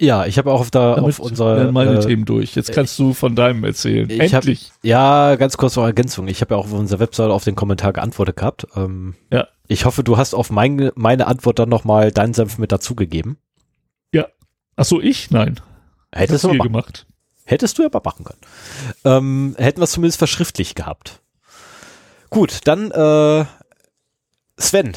[0.00, 2.54] Ja, ich habe auch auf, da, auf unserer meine äh, Themen durch.
[2.54, 4.08] Jetzt kannst ich, du von deinem erzählen.
[4.10, 4.70] Ich Endlich.
[4.70, 6.28] Hab, ja, ganz kurz noch Ergänzung.
[6.28, 8.66] Ich habe ja auch auf unserer Webseite auf den Kommentar geantwortet gehabt.
[8.74, 9.48] Ähm, ja.
[9.68, 13.38] Ich hoffe, du hast auf mein, meine Antwort dann nochmal deinen Senf mit dazugegeben.
[14.12, 14.26] Ja.
[14.76, 15.30] Ach so, ich?
[15.30, 15.60] Nein.
[16.12, 17.06] Hättest du gemacht.
[17.44, 18.40] Hättest du aber machen können.
[19.04, 21.20] Ähm, hätten wir es zumindest verschriftlich gehabt.
[22.30, 23.44] Gut, dann äh,
[24.58, 24.92] Sven.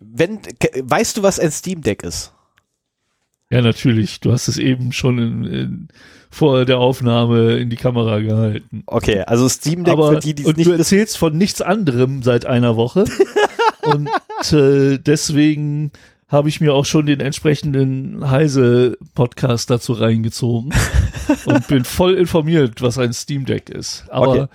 [0.00, 0.40] Wenn,
[0.80, 2.32] weißt du, was ein Steam Deck ist?
[3.50, 4.20] Ja, natürlich.
[4.20, 5.88] Du hast es eben schon in, in,
[6.30, 8.82] vor der Aufnahme in die Kamera gehalten.
[8.86, 12.22] Okay, also Steam Deck Aber, für die, die und nicht du erzählst von nichts anderem
[12.22, 13.04] seit einer Woche.
[13.82, 14.10] und
[14.52, 15.92] äh, deswegen
[16.28, 20.74] habe ich mir auch schon den entsprechenden Heise-Podcast dazu reingezogen
[21.46, 24.04] und bin voll informiert, was ein Steam Deck ist.
[24.10, 24.46] Aber okay.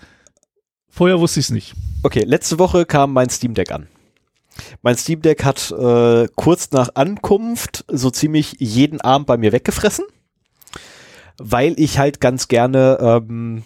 [0.95, 1.73] Vorher wusste ich es nicht.
[2.03, 3.87] Okay, letzte Woche kam mein Steam Deck an.
[4.83, 10.05] Mein Steam Deck hat äh, kurz nach Ankunft so ziemlich jeden Abend bei mir weggefressen,
[11.39, 13.63] weil ich halt ganz gerne ähm,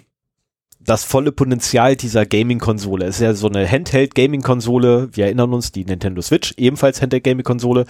[0.80, 3.06] das volle Potenzial dieser Gaming-Konsole.
[3.06, 5.10] Es ist ja so eine Handheld-Gaming-Konsole.
[5.12, 7.88] Wir erinnern uns, die Nintendo Switch, ebenfalls Handheld-Gaming-Konsole.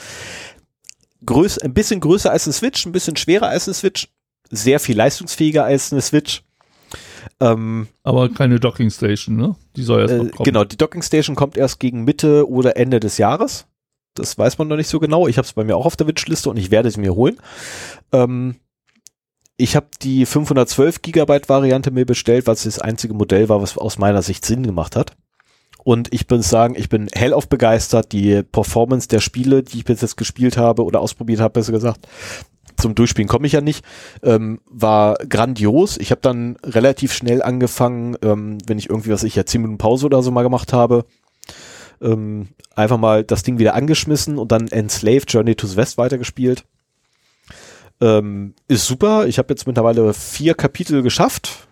[1.23, 4.07] Größ, ein bisschen größer als eine Switch, ein bisschen schwerer als eine Switch,
[4.49, 6.41] sehr viel leistungsfähiger als eine Switch.
[7.39, 9.55] Ähm, Aber keine Docking Station, ne?
[9.75, 10.45] Die soll erst äh, kommen.
[10.45, 13.67] Genau, die Docking Station kommt erst gegen Mitte oder Ende des Jahres.
[14.15, 15.27] Das weiß man noch nicht so genau.
[15.27, 17.37] Ich habe es bei mir auch auf der Witchliste und ich werde sie mir holen.
[18.11, 18.55] Ähm,
[19.57, 23.97] ich habe die 512 Gigabyte Variante mir bestellt, was das einzige Modell war, was aus
[23.97, 25.15] meiner Sicht Sinn gemacht hat.
[25.83, 28.11] Und ich bin sagen, ich bin hellauf begeistert.
[28.11, 32.07] Die Performance der Spiele, die ich bis jetzt gespielt habe oder ausprobiert habe, besser gesagt,
[32.77, 33.83] zum Durchspielen komme ich ja nicht,
[34.23, 35.97] ähm, war grandios.
[35.97, 39.77] Ich habe dann relativ schnell angefangen, ähm, wenn ich irgendwie, was ich ja 10 Minuten
[39.77, 41.05] Pause oder so mal gemacht habe,
[42.01, 46.63] ähm, einfach mal das Ding wieder angeschmissen und dann Enslaved Journey to the West weitergespielt.
[47.99, 49.27] Ähm, ist super.
[49.27, 51.67] Ich habe jetzt mittlerweile vier Kapitel geschafft.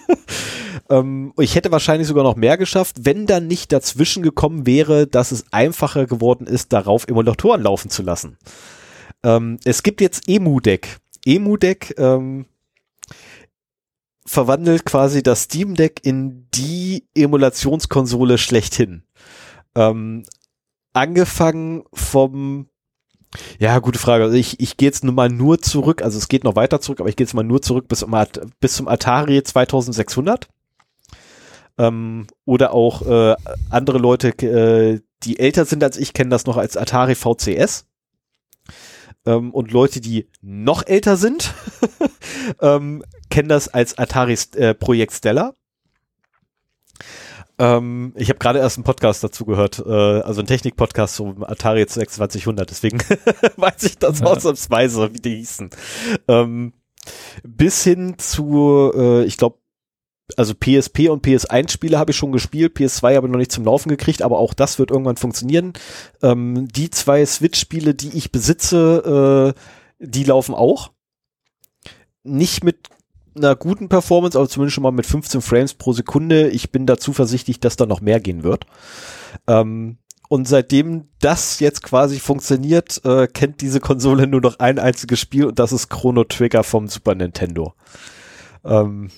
[0.90, 5.32] ähm, ich hätte wahrscheinlich sogar noch mehr geschafft, wenn dann nicht dazwischen gekommen wäre, dass
[5.32, 8.38] es einfacher geworden ist, darauf Emulatoren laufen zu lassen.
[9.22, 10.98] Ähm, es gibt jetzt EmuDeck.
[11.24, 12.46] EmuDeck ähm,
[14.24, 19.02] verwandelt quasi das Steam Deck in die Emulationskonsole schlechthin.
[19.74, 20.24] Ähm,
[20.92, 22.68] angefangen vom
[23.58, 24.24] ja, gute Frage.
[24.24, 27.00] Also ich, ich gehe jetzt nur mal nur zurück, also es geht noch weiter zurück,
[27.00, 28.14] aber ich gehe jetzt mal nur zurück bis, um,
[28.58, 30.48] bis zum Atari 2600.
[31.78, 33.36] Ähm, oder auch äh,
[33.70, 37.86] andere Leute, äh, die älter sind als ich, kennen das noch als Atari VCS
[39.30, 41.54] ähm, und Leute, die noch älter sind,
[42.60, 45.54] ähm, kennen das als Atari äh, Projekt Stella.
[47.58, 51.86] Ähm, ich habe gerade erst einen Podcast dazu gehört, äh, also einen Technik-Podcast zum Atari
[51.86, 52.98] 2600, deswegen
[53.56, 54.26] weiß ich das ja.
[54.26, 55.70] ausnahmsweise, wie die hießen.
[56.26, 56.72] Ähm,
[57.42, 59.58] bis hin zu, äh, ich glaube,
[60.36, 63.64] also PSP und PS1 Spiele habe ich schon gespielt, PS2 habe ich noch nicht zum
[63.64, 65.72] Laufen gekriegt, aber auch das wird irgendwann funktionieren.
[66.22, 69.60] Ähm, die zwei Switch-Spiele, die ich besitze, äh,
[69.98, 70.90] die laufen auch.
[72.22, 72.88] Nicht mit
[73.36, 76.48] einer guten Performance, aber zumindest schon mal mit 15 Frames pro Sekunde.
[76.48, 78.66] Ich bin da zuversichtlich, dass da noch mehr gehen wird.
[79.46, 85.18] Ähm, und seitdem das jetzt quasi funktioniert, äh, kennt diese Konsole nur noch ein einziges
[85.18, 87.74] Spiel und das ist Chrono Trigger vom Super Nintendo.
[88.64, 89.10] Ähm,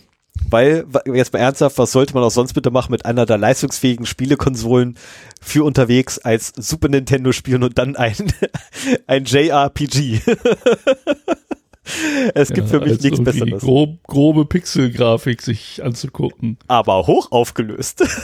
[0.48, 4.06] weil, jetzt mal ernsthaft, was sollte man auch sonst bitte machen mit einer der leistungsfähigen
[4.06, 4.96] Spielekonsolen
[5.40, 8.14] für unterwegs als Super Nintendo spielen und dann ein,
[9.06, 10.20] ein JRPG.
[12.34, 13.62] es gibt ja, für mich nichts Besseres.
[13.62, 16.58] Grob, grobe Pixelgrafik sich anzugucken.
[16.66, 18.02] Aber hoch aufgelöst.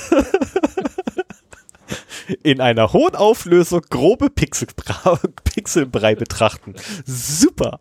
[2.43, 6.75] In einer hohen Auflösung grobe Pixelbrei, Pixelbrei betrachten.
[7.07, 7.81] Super.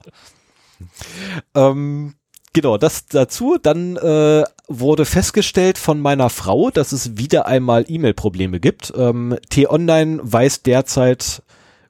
[1.53, 2.15] Ähm,
[2.53, 3.57] Genau, das dazu.
[3.61, 8.93] Dann äh, wurde festgestellt von meiner Frau, dass es wieder einmal E-Mail-Probleme gibt.
[8.95, 11.43] Ähm, T-Online weist derzeit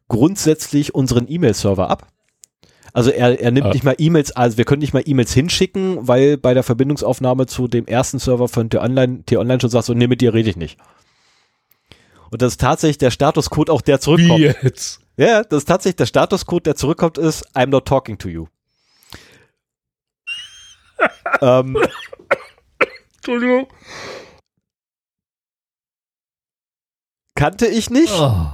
[0.07, 2.07] grundsätzlich unseren E-Mail-Server ab.
[2.93, 3.73] Also er, er nimmt ah.
[3.73, 7.67] nicht mal E-Mails, also wir können nicht mal E-Mails hinschicken, weil bei der Verbindungsaufnahme zu
[7.67, 10.79] dem ersten Server von T-Online, T-Online schon sagt, so, nee, mit dir rede ich nicht.
[12.31, 14.39] Und das ist tatsächlich der Statuscode auch, der zurückkommt.
[14.39, 14.99] Wie jetzt?
[15.15, 18.47] Ja, das ist tatsächlich der Statuscode, der zurückkommt, ist I'm not talking to you
[21.41, 21.77] ähm,
[23.17, 23.67] Entschuldigung.
[27.35, 28.13] Kannte ich nicht.
[28.13, 28.47] Oh,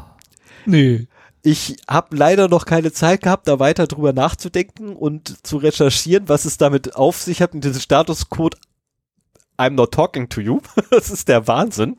[0.66, 1.08] nee.
[1.42, 6.46] Ich habe leider noch keine Zeit gehabt, da weiter drüber nachzudenken und zu recherchieren, was
[6.46, 8.56] es damit auf sich hat mit diesem Statuscode
[9.58, 10.62] I'm not talking to you.
[10.90, 11.98] das ist der Wahnsinn.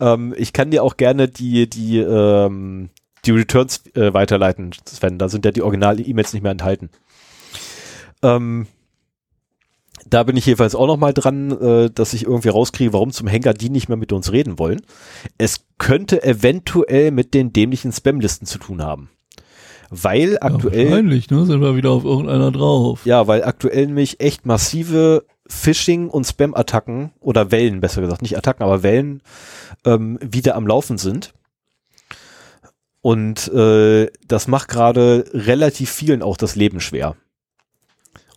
[0.00, 2.90] Ähm, ich kann dir auch gerne die, die, ähm,
[3.24, 5.18] die Returns äh, weiterleiten, Sven.
[5.18, 6.90] Da sind ja die Original-E-Mails nicht mehr enthalten.
[8.22, 8.66] Ähm,
[10.10, 13.26] da bin ich jedenfalls auch noch mal dran, äh, dass ich irgendwie rauskriege, warum zum
[13.26, 14.80] Henker die nicht mehr mit uns reden wollen.
[15.38, 19.10] Es könnte eventuell mit den dämlichen Spamlisten zu tun haben.
[19.90, 20.84] Weil aktuell.
[20.84, 21.46] Ja, wahrscheinlich, ne?
[21.46, 23.06] Sind wir wieder auf irgendeiner drauf.
[23.06, 28.64] Ja, weil aktuell nämlich echt massive Phishing- und Spam-Attacken oder Wellen, besser gesagt, nicht Attacken,
[28.64, 29.22] aber Wellen
[29.86, 31.32] ähm, wieder am Laufen sind.
[33.00, 37.16] Und äh, das macht gerade relativ vielen auch das Leben schwer.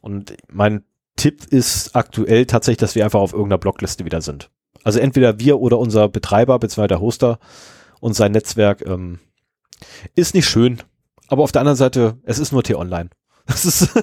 [0.02, 0.84] Und mein
[1.22, 4.50] Tipp ist aktuell tatsächlich, dass wir einfach auf irgendeiner Blockliste wieder sind.
[4.84, 6.88] Also entweder wir oder unser Betreiber bzw.
[6.88, 7.38] der Hoster
[8.00, 9.20] und sein Netzwerk ähm,
[10.16, 10.82] ist nicht schön,
[11.28, 13.12] aber auf der anderen Seite, es ist nur T-Online.
[13.46, 13.90] Das ist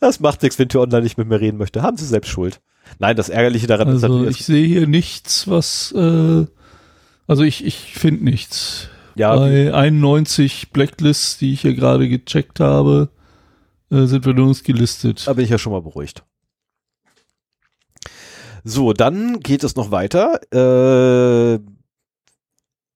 [0.00, 1.80] Das macht nichts, wenn T-Online nicht mit mir reden möchte.
[1.80, 2.60] Haben sie selbst Schuld.
[2.98, 4.40] Nein, das Ärgerliche daran also ist natürlich.
[4.40, 6.44] Ich sehe hier nichts, was äh,
[7.26, 8.90] also ich, ich finde nichts.
[9.14, 13.08] Ja, Bei 91 Blacklists, die ich hier gerade gecheckt habe,
[13.90, 15.26] äh, sind wir nirgends gelistet.
[15.26, 16.24] Da bin ich ja schon mal beruhigt.
[18.64, 20.40] So, dann geht es noch weiter.
[20.52, 21.60] Äh,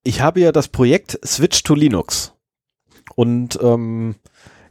[0.02, 2.34] ich habe ja das Projekt Switch to Linux.
[3.14, 4.16] Und ähm,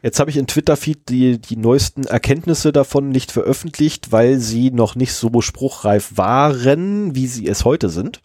[0.01, 4.95] jetzt habe ich in Twitter-Feed die, die neuesten Erkenntnisse davon nicht veröffentlicht, weil sie noch
[4.95, 8.21] nicht so spruchreif waren, wie sie es heute sind.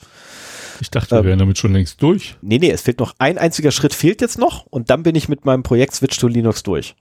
[0.80, 2.36] Ich dachte, wir ähm, wären damit schon längst durch.
[2.42, 5.28] Nee, nee, es fehlt noch ein einziger Schritt fehlt jetzt noch und dann bin ich
[5.28, 6.96] mit meinem Projekt Switch to Linux durch.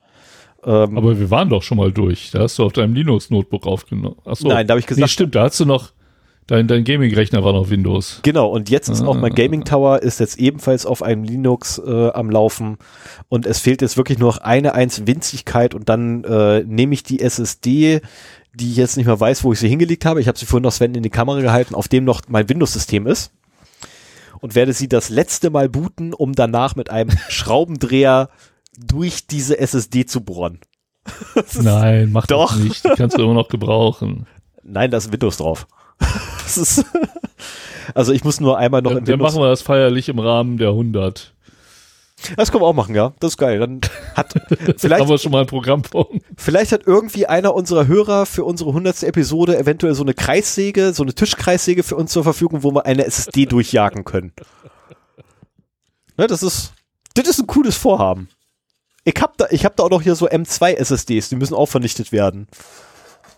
[0.65, 2.31] Ähm, Aber wir waren doch schon mal durch.
[2.31, 4.15] Da hast du auf deinem Linux-Notebook aufgenommen.
[4.25, 4.47] Achso.
[4.47, 5.01] Nein, da habe ich gesagt.
[5.01, 5.91] Nee, stimmt, da hast du noch.
[6.47, 8.19] Dein, dein Gaming-Rechner war noch Windows.
[8.23, 9.33] Genau, und jetzt ist auch mein.
[9.33, 12.77] Gaming Tower ist jetzt ebenfalls auf einem Linux äh, am Laufen
[13.29, 17.03] und es fehlt jetzt wirklich nur noch eine eins Winzigkeit und dann äh, nehme ich
[17.03, 18.01] die SSD,
[18.53, 20.19] die ich jetzt nicht mehr weiß, wo ich sie hingelegt habe.
[20.19, 23.07] Ich habe sie vorhin noch Sven in die Kamera gehalten, auf dem noch mein Windows-System
[23.07, 23.31] ist
[24.41, 28.29] und werde sie das letzte Mal booten, um danach mit einem Schraubendreher
[28.77, 30.59] durch diese SSD zu bohren.
[31.61, 32.53] Nein, mach Doch.
[32.53, 32.85] das nicht.
[32.85, 34.25] Die kannst du immer noch gebrauchen.
[34.63, 35.67] Nein, da ist Windows drauf.
[36.43, 36.85] Das ist
[37.95, 40.57] also ich muss nur einmal noch in dann Windows machen wir das feierlich im Rahmen
[40.57, 41.33] der 100.
[42.35, 43.13] Das können wir auch machen, ja.
[43.19, 43.59] Das ist geil.
[43.59, 43.81] Dann
[44.15, 44.33] hat
[44.77, 46.23] vielleicht, Haben wir schon mal ein Programmpunkt.
[46.37, 49.03] vielleicht hat irgendwie einer unserer Hörer für unsere 100.
[49.03, 53.05] Episode eventuell so eine Kreissäge, so eine Tischkreissäge für uns zur Verfügung, wo wir eine
[53.05, 54.31] SSD durchjagen können.
[56.17, 56.73] Ne, das ist,
[57.15, 58.29] das ist ein cooles Vorhaben.
[59.05, 61.65] Ich hab da, ich hab da auch noch hier so M2 SSDs, die müssen auch
[61.67, 62.47] vernichtet werden.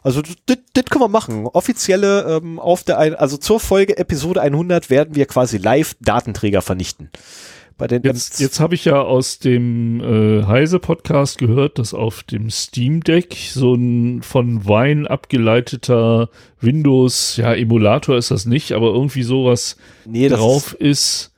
[0.03, 1.47] Also das, können wir machen.
[1.47, 6.61] Offizielle ähm, auf der, ein, also zur Folge Episode 100 werden wir quasi live Datenträger
[6.61, 7.09] vernichten.
[7.77, 12.21] Bei den Jetzt, M- jetzt habe ich ja aus dem äh, Heise-Podcast gehört, dass auf
[12.23, 16.29] dem Steam Deck so ein von Wine abgeleiteter
[16.61, 19.75] Windows, ja, Emulator ist das nicht, aber irgendwie sowas
[20.05, 21.31] nee, drauf ist.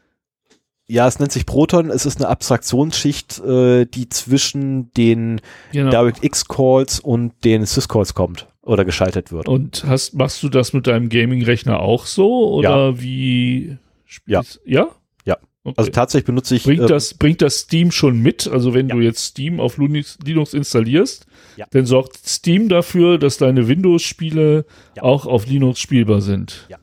[0.89, 1.89] Ja, es nennt sich Proton.
[1.89, 5.41] Es ist eine Abstraktionsschicht, äh, die zwischen den
[5.73, 5.91] Genau.
[5.91, 9.49] DirectX-Calls und den Sys-Calls kommt oder geschaltet wird.
[9.49, 12.49] Und hast, machst du das mit deinem Gaming-Rechner auch so?
[12.53, 13.77] Oder wie?
[14.25, 14.43] Ja.
[14.43, 14.87] spielst- Ja?
[15.25, 15.37] Ja.
[15.65, 15.73] Okay.
[15.75, 16.63] Also tatsächlich benutze ich.
[16.63, 18.47] Bringt ähm, das, bringt das Steam schon mit?
[18.47, 18.95] Also wenn Ja.
[18.95, 21.25] du jetzt Steam auf Linux, Linux installierst,
[21.57, 21.65] Ja.
[21.71, 25.03] dann sorgt Steam dafür, dass deine Windows-Spiele Ja.
[25.03, 26.65] auch auf Linux spielbar sind.
[26.69, 26.77] Ja.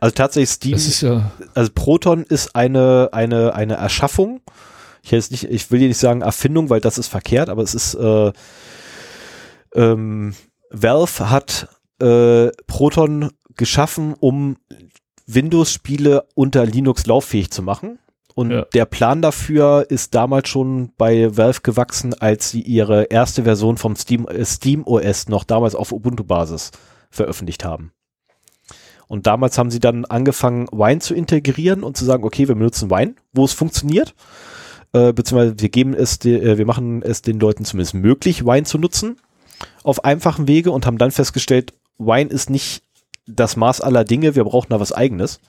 [0.00, 4.40] Also tatsächlich Steam, ist ja, also Proton ist eine, eine, eine Erschaffung.
[5.02, 7.74] Ich, jetzt nicht, ich will hier nicht sagen Erfindung, weil das ist verkehrt, aber es
[7.74, 8.32] ist, äh,
[9.74, 10.34] ähm,
[10.70, 11.68] Valve hat
[12.00, 14.56] äh, Proton geschaffen, um
[15.26, 17.98] Windows-Spiele unter Linux lauffähig zu machen.
[18.34, 18.64] Und Ja.
[18.72, 23.94] der Plan dafür ist damals schon bei Valve gewachsen, als sie ihre erste Version vom
[23.96, 26.70] Steam, äh, Steam OS noch damals auf Ubuntu-Basis
[27.10, 27.92] veröffentlicht haben.
[29.08, 32.90] Und damals haben sie dann angefangen, Wine zu integrieren und zu sagen, okay, wir benutzen
[32.90, 34.14] Wine, wo es funktioniert.
[34.92, 38.78] Äh, beziehungsweise wir geben es, äh, wir machen es den Leuten zumindest möglich, Wine zu
[38.78, 39.16] nutzen
[39.82, 42.82] auf einfachen Wege und haben dann festgestellt, Wine ist nicht
[43.26, 45.40] das Maß aller Dinge, wir brauchen da was eigenes.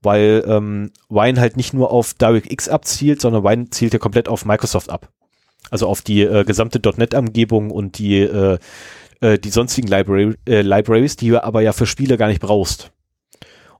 [0.00, 4.44] Weil ähm, Wine halt nicht nur auf DirectX abzielt, sondern Wine zielt ja komplett auf
[4.44, 5.08] Microsoft ab.
[5.70, 8.58] Also auf die äh, gesamte .NET-Umgebung und die, äh,
[9.20, 12.92] äh, die sonstigen Library, äh, Libraries, die du aber ja für Spiele gar nicht brauchst.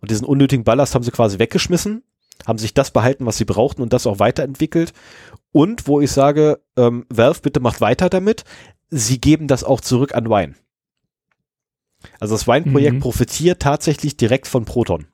[0.01, 2.03] Und diesen unnötigen Ballast haben sie quasi weggeschmissen,
[2.47, 4.93] haben sich das behalten, was sie brauchten und das auch weiterentwickelt.
[5.51, 8.45] Und wo ich sage, ähm, Valve, bitte macht weiter damit,
[8.91, 10.55] sie geben das auch zurück an Wine.
[12.21, 13.01] Also das Wine-Projekt Mhm.
[13.01, 15.07] profitiert tatsächlich direkt von Proton.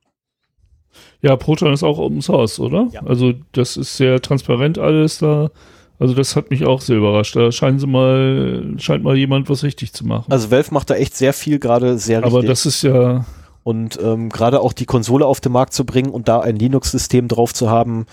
[1.23, 2.89] ja, Proton ist auch Open Source, oder?
[2.93, 3.03] Ja.
[3.05, 5.51] Also das ist sehr transparent alles da.
[5.99, 7.37] Also das hat mich auch sehr überrascht.
[7.37, 10.31] Da scheinen sie mal, scheint mal jemand was richtig zu machen.
[10.31, 12.49] Also Valve macht da echt sehr viel gerade sehr aber richtig.
[12.49, 13.25] das ist ja,
[13.63, 17.29] und ähm, gerade auch die Konsole auf den Markt zu bringen und da ein Linux-System
[17.29, 18.07] drauf zu haben,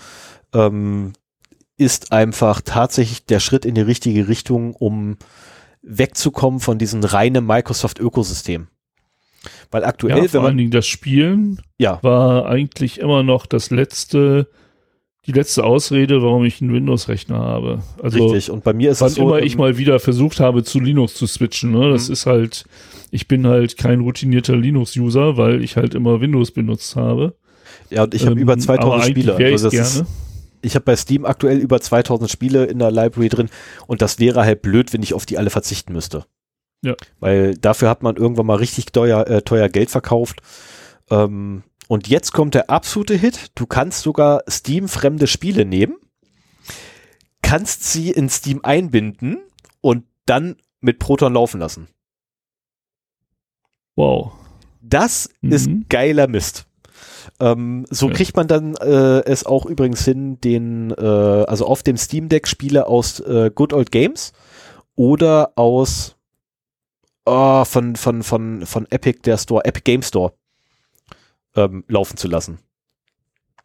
[0.54, 1.12] ähm,
[1.76, 5.16] ist einfach tatsächlich der Schritt in die richtige Richtung, um
[5.82, 8.68] wegzukommen von diesem reinen Microsoft-Ökosystem.
[9.70, 13.46] Weil aktuell, ja wenn vor allen man, Dingen das Spielen ja, war eigentlich immer noch
[13.46, 14.48] das letzte,
[15.26, 17.82] die letzte Ausrede, warum ich einen Windows-Rechner habe.
[18.02, 18.50] Also richtig.
[18.50, 21.14] Und bei mir ist wann es so, immer ich mal wieder versucht habe, zu Linux
[21.14, 21.70] zu switchen.
[21.70, 21.90] Ne?
[21.90, 22.12] Das Mhm.
[22.12, 22.64] ist halt,
[23.12, 27.34] ich bin halt kein routinierter Linux-User, weil ich halt immer Windows benutzt habe.
[27.90, 29.52] ja, und ich habe Ähm, über aber 2000 eigentlich Spiele.
[29.52, 30.04] Also das ist,
[30.62, 33.48] ich habe bei Steam aktuell über 2000 Spiele in der Library drin
[33.86, 36.24] und das wäre halt blöd, wenn ich auf die alle verzichten müsste.
[36.84, 36.94] Ja.
[37.20, 40.40] Weil dafür hat man irgendwann mal richtig teuer, äh, teuer Geld verkauft.
[41.10, 43.50] Ähm, und jetzt kommt der absolute Hit.
[43.54, 45.96] Du kannst sogar Steam-fremde Spiele nehmen,
[47.42, 49.42] kannst sie in Steam einbinden
[49.82, 51.88] und dann mit Proton laufen lassen.
[53.94, 54.32] Wow.
[54.80, 55.52] Das Mhm.
[55.52, 56.64] ist geiler Mist.
[57.38, 58.14] Ähm, so Ja.
[58.14, 62.48] kriegt man dann äh, es auch übrigens hin, den, äh, also auf dem Steam Deck
[62.48, 64.32] Spiele aus äh, Good Old Games
[64.96, 66.16] oder aus
[67.26, 70.32] oh, von, von, von, von Epic, der Store, Epic Game Store,
[71.56, 72.58] ähm, laufen zu lassen.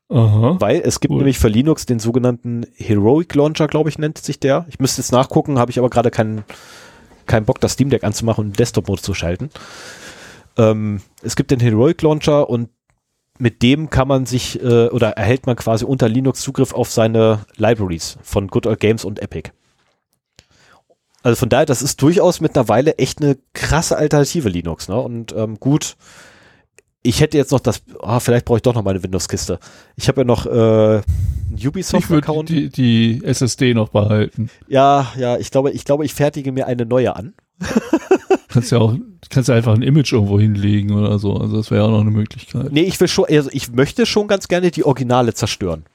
[0.10, 0.56] Aha.
[0.60, 1.18] Weil es gibt Cool.
[1.18, 4.66] nämlich für Linux den sogenannten Heroic Launcher, glaube ich, nennt sich der.
[4.70, 6.44] Ich müsste jetzt nachgucken, habe ich aber gerade keinen
[7.26, 9.50] keinen Bock, das Steam Deck anzumachen und Desktop-Mode zu schalten.
[10.58, 12.70] Ähm, es gibt den Heroic Launcher und
[13.38, 17.46] mit dem kann man sich äh, oder erhält man quasi unter Linux Zugriff auf seine
[17.58, 19.52] Libraries von Good Old Games und Epic.
[21.22, 24.88] Also von daher, das ist durchaus mittlerweile echt eine krasse Alternative Linux.
[24.88, 24.98] Ne?
[24.98, 25.98] Und ähm, gut,
[27.04, 29.60] ich hätte jetzt noch das, ah, vielleicht brauche ich doch noch meine Windows-Kiste.
[29.96, 31.04] Ich habe ja noch äh, einen
[31.68, 32.50] Ubisoft-Account.
[32.50, 34.50] Die, die SSD noch behalten.
[34.68, 37.34] Ja, ja, ich glaube, ich glaube, ich fertige mir eine neue an.
[38.50, 38.96] kannst ja auch,
[39.30, 41.36] kannst ja einfach ein Image irgendwo hinlegen oder so.
[41.36, 42.72] Also das wäre auch noch eine Möglichkeit.
[42.72, 45.86] Nee, ich will schon, also ich möchte schon ganz gerne die Originale zerstören.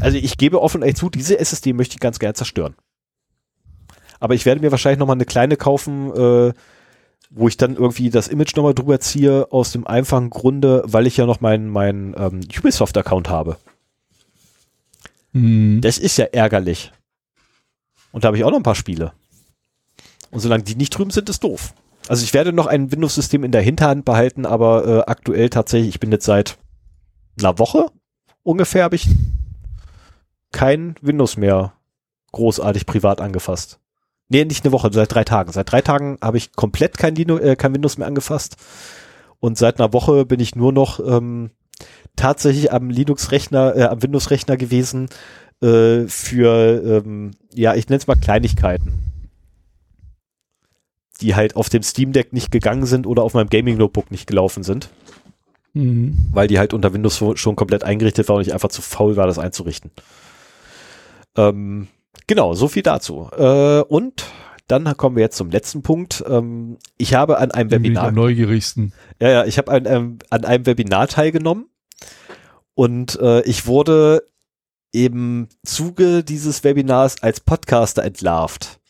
[0.00, 2.74] Also ich gebe offen zu, diese SSD möchte ich ganz gerne zerstören.
[4.20, 6.52] Aber ich werde mir wahrscheinlich noch mal eine kleine kaufen, äh,
[7.30, 11.16] wo ich dann irgendwie das Image nochmal drüber ziehe, aus dem einfachen Grunde, weil ich
[11.16, 13.56] ja noch meinen mein, ähm, Ubisoft-Account habe.
[15.32, 15.80] Hm.
[15.80, 16.92] Das ist ja ärgerlich.
[18.12, 19.12] Und da habe ich auch noch ein paar Spiele.
[20.30, 21.74] Und solange die nicht drüben sind, ist doof.
[22.08, 26.00] Also ich werde noch ein Windows-System in der Hinterhand behalten, aber äh, aktuell tatsächlich, ich
[26.00, 26.56] bin jetzt seit
[27.38, 27.90] einer Woche
[28.42, 29.08] ungefähr, habe ich
[30.52, 31.72] kein Windows mehr
[32.32, 33.80] großartig privat angefasst.
[34.28, 35.52] Nee, nicht eine Woche, seit drei Tagen.
[35.52, 38.56] Seit drei Tagen habe ich komplett kein, Dino, äh, kein Windows mehr angefasst.
[39.38, 41.50] Und seit einer Woche bin ich nur noch ähm,
[42.16, 45.08] tatsächlich am Linux-Rechner, äh, am Windows-Rechner gewesen
[45.62, 49.12] äh, für, ähm, ja, ich nenne es mal Kleinigkeiten.
[51.20, 54.64] Die halt auf dem Steam Deck nicht gegangen sind oder auf meinem Gaming-Notebook nicht gelaufen
[54.64, 54.90] sind.
[55.72, 56.16] Mhm.
[56.32, 59.26] Weil die halt unter Windows schon komplett eingerichtet war und ich einfach zu faul war,
[59.26, 59.90] das einzurichten.
[61.36, 61.88] Ähm,
[62.26, 63.28] Genau, so viel dazu.
[63.36, 64.24] Äh, und
[64.68, 66.24] dann kommen wir jetzt zum letzten Punkt.
[66.26, 68.08] Ähm, ich habe an einem Bin ich Webinar.
[68.08, 68.92] am neugierigsten.
[69.20, 71.68] Ja, ja, ich habe an, ähm, an einem Webinar teilgenommen
[72.74, 74.24] und äh, ich wurde
[74.92, 78.80] im Zuge dieses Webinars als Podcaster entlarvt.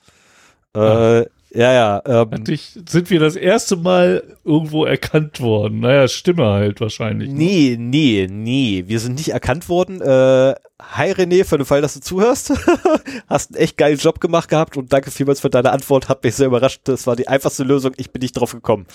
[0.74, 1.26] Äh,
[1.57, 2.02] ja, ja.
[2.04, 5.80] Ähm, Hat dich, sind wir das erste Mal irgendwo erkannt worden?
[5.80, 7.30] Naja, Stimme halt wahrscheinlich.
[7.30, 7.34] ne?
[7.34, 8.84] nee, nee, nee.
[8.86, 10.02] Wir sind nicht erkannt worden.
[10.02, 12.52] Äh, hi René, für den Fall, dass du zuhörst.
[13.26, 16.11] Hast einen echt geilen Job gemacht gehabt und danke vielmals für deine Antwort.
[16.11, 16.82] Hat mich sehr überrascht.
[16.84, 17.92] Das war die einfachste Lösung.
[17.96, 18.86] Ich bin nicht drauf gekommen.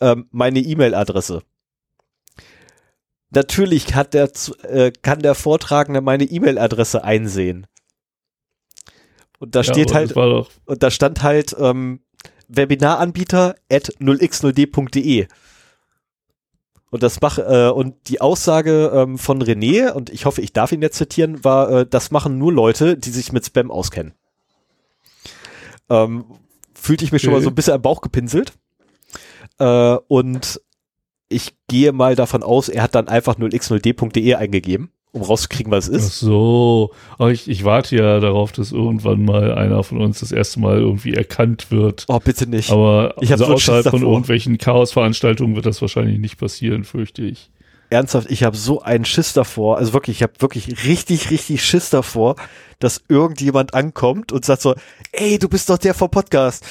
[0.00, 1.42] Ähm, meine E-Mail-Adresse.
[3.30, 4.30] Natürlich hat der,
[4.62, 7.66] äh, kann der Vortragende meine E-Mail-Adresse einsehen.
[9.38, 10.12] Und da Ja, steht halt,
[10.64, 12.00] und da stand halt ähm,
[12.48, 15.26] Webinaranbieter at 0x0d.de.
[16.90, 20.72] Und das mach, äh, und die Aussage ähm, von René, und ich hoffe, ich darf
[20.72, 24.14] ihn jetzt zitieren, war, äh, das machen nur Leute, die sich mit Spam auskennen.
[25.90, 26.24] Ähm,
[26.74, 27.44] fühlte ich mich schon mal Okay.
[27.44, 28.52] so ein bisschen am Bauch gepinselt.
[29.58, 30.60] Äh, und
[31.28, 35.94] ich gehe mal davon aus, er hat dann einfach 0x0d.de eingegeben, um rauszukriegen, was es
[35.94, 36.20] ach ist.
[36.20, 36.92] so.
[37.18, 40.78] Aber ich, ich warte ja darauf, dass irgendwann mal einer von uns das erste Mal
[40.78, 42.04] irgendwie erkannt wird.
[42.08, 42.70] Oh, bitte nicht.
[42.70, 47.50] Aber Ich also so außerhalb von irgendwelchen Chaosveranstaltungen wird das wahrscheinlich nicht passieren, fürchte ich.
[47.90, 51.90] ernsthaft, ich habe so einen Schiss davor, also wirklich, ich habe wirklich richtig, richtig Schiss
[51.90, 52.36] davor,
[52.78, 54.74] dass irgendjemand ankommt und sagt so,
[55.12, 56.64] ey, du bist doch der vom Podcast.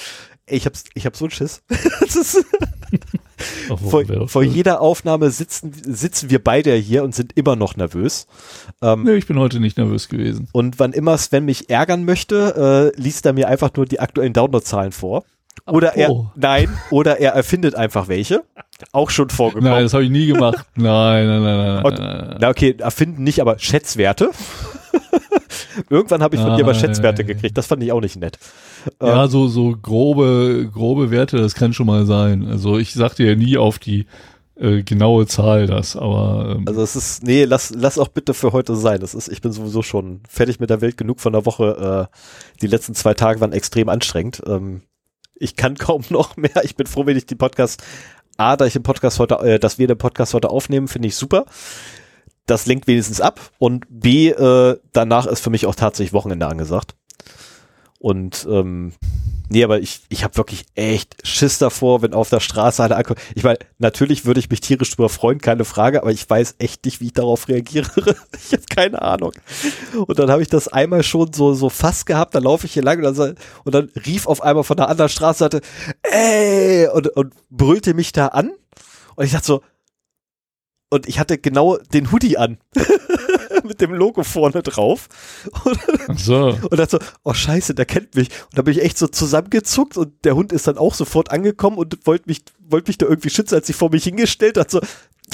[0.45, 1.63] Ey, ich hab's, ich hab so einen Schiss.
[1.99, 3.24] das ist, Ach,
[3.89, 8.27] vor, vor jeder Aufnahme sitzen, sitzen wir beide hier und sind immer noch nervös.
[8.81, 10.47] Ähm, Nee, ich bin heute nicht nervös gewesen.
[10.51, 14.33] Und wann immer Sven mich ärgern möchte, äh, liest er mir einfach nur die aktuellen
[14.33, 15.23] Downloadzahlen vor.
[15.67, 16.27] Oder er, Oh.
[16.36, 18.43] nein, oder er erfindet einfach welche.
[18.91, 19.71] Auch schon vorgekommen.
[19.71, 20.65] Nein, das habe ich nie gemacht.
[20.75, 22.38] Nein, nein, nein, nein, Und- nein.
[22.39, 24.31] Na okay, erfinden nicht, aber Schätzwerte.
[25.89, 26.79] Irgendwann habe ich von dir mal Nein.
[26.81, 27.57] Schätzwerte gekriegt.
[27.57, 28.38] Das fand ich auch nicht nett.
[29.01, 32.47] Ja, so, so grobe, grobe Werte, das kann schon mal sein.
[32.47, 34.05] Also ich sagte ja nie auf die
[34.55, 38.53] äh, genaue Zahl das, aber ähm, Also es ist, nee, lass, lass auch bitte für
[38.53, 39.01] heute sein.
[39.01, 42.09] Das ist, ich bin sowieso schon fertig mit der Welt genug von der Woche.
[42.11, 42.15] Äh,
[42.61, 44.41] die letzten zwei Tage waren extrem anstrengend.
[44.47, 44.83] Ähm,
[45.36, 46.63] ich kann kaum noch mehr.
[46.63, 47.83] Ich bin froh, wenn ich den Podcast,
[48.38, 51.15] A, da ich den Podcast heute, äh, dass wir den Podcast heute aufnehmen, finde ich
[51.15, 51.45] super.
[52.45, 53.39] Das lenkt wenigstens ab.
[53.57, 56.95] Und B, äh, danach ist für mich auch tatsächlich Wochenende angesagt.
[58.06, 58.93] Und ähm,
[59.49, 63.20] nee, aber ich, ich habe wirklich echt Schiss davor, wenn auf der Straße einer ankommt.
[63.34, 66.86] Ich meine, natürlich würde ich mich tierisch drüber freuen, keine Frage, aber ich weiß echt
[66.86, 67.89] nicht, wie ich darauf reagiere.
[68.45, 69.32] ich habe keine Ahnung.
[70.06, 72.84] Und dann habe ich das einmal schon so, so fast gehabt, dann laufe ich hier
[72.84, 75.62] lang und dann, und dann rief auf einmal von der anderen Straßenseite,
[76.03, 78.51] ey, und, und brüllte mich da an.
[79.16, 79.62] Und ich dachte so,
[80.91, 82.60] und ich hatte genau den Hoodie an.
[83.68, 85.07] Mit dem Logo vorne drauf.
[85.63, 86.57] Und ach so.
[86.70, 88.30] und dann so, oh scheiße, der kennt mich.
[88.45, 91.78] Und da bin ich echt so zusammengezuckt und der Hund ist dann auch sofort angekommen
[91.78, 94.72] und wollte mich, wollte mich da irgendwie schützen, als ich vor mich hingestellt hat.
[94.72, 94.80] So,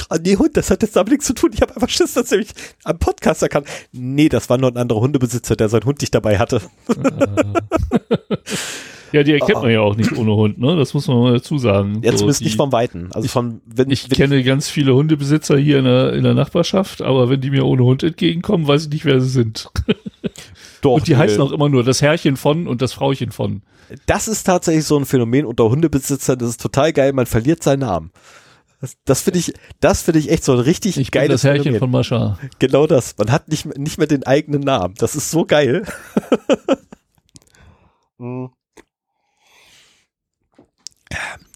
[0.10, 1.52] ah, nee, Hund, das hat jetzt damit nichts zu tun.
[1.54, 2.50] Ich habe einfach Schiss, dass er mich
[2.84, 3.68] am Podcast erkannt.
[3.92, 6.62] Nee, das war nur ein anderer Hundebesitzer, der seinen Hund nicht dabei hatte.
[9.12, 10.76] Ja, die erkennt man ja auch nicht ohne Hund, ne?
[10.76, 12.02] Das muss man mal dazu sagen.
[12.02, 13.10] Jetzt So, zumindest die, nicht vom Weiten.
[13.12, 17.02] Also von, wenn ich wenn kenne ganz viele Hundebesitzer hier in der, in der Nachbarschaft,
[17.02, 19.70] aber wenn die mir ohne Hund entgegenkommen, weiß ich nicht, wer sie sind.
[20.82, 23.62] doch, und die äh, heißen auch immer nur das Herrchen von und das Frauchen von.
[24.06, 26.40] Das ist tatsächlich so ein Phänomen unter Hundebesitzern.
[26.40, 27.12] Das ist total geil.
[27.12, 28.12] Man verliert seinen Namen.
[28.80, 31.50] Das, das finde ich, das finde ich echt so ein richtig Ich bin geiles das
[31.50, 31.80] Herrchen Phänomen.
[31.82, 32.40] von Mascha.
[32.60, 33.16] Genau das.
[33.18, 34.96] Man hat nicht, nicht mehr den eigenen Namen.
[34.98, 35.86] Das ist so geil.
[38.18, 38.52] Mhm.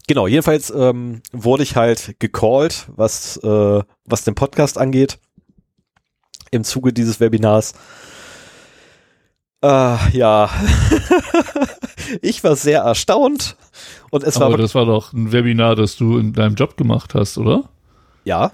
[0.06, 5.18] Genau, jedenfalls ähm, wurde ich halt gecallt, was, äh, was den Podcast angeht,
[6.50, 7.74] im Zuge dieses Webinars.
[9.62, 10.50] Äh, ja,
[12.22, 13.56] ich war sehr erstaunt
[14.10, 17.14] und es Aber war das war doch ein Webinar, das du in deinem Job gemacht
[17.14, 17.68] hast, oder?
[18.24, 18.52] ja,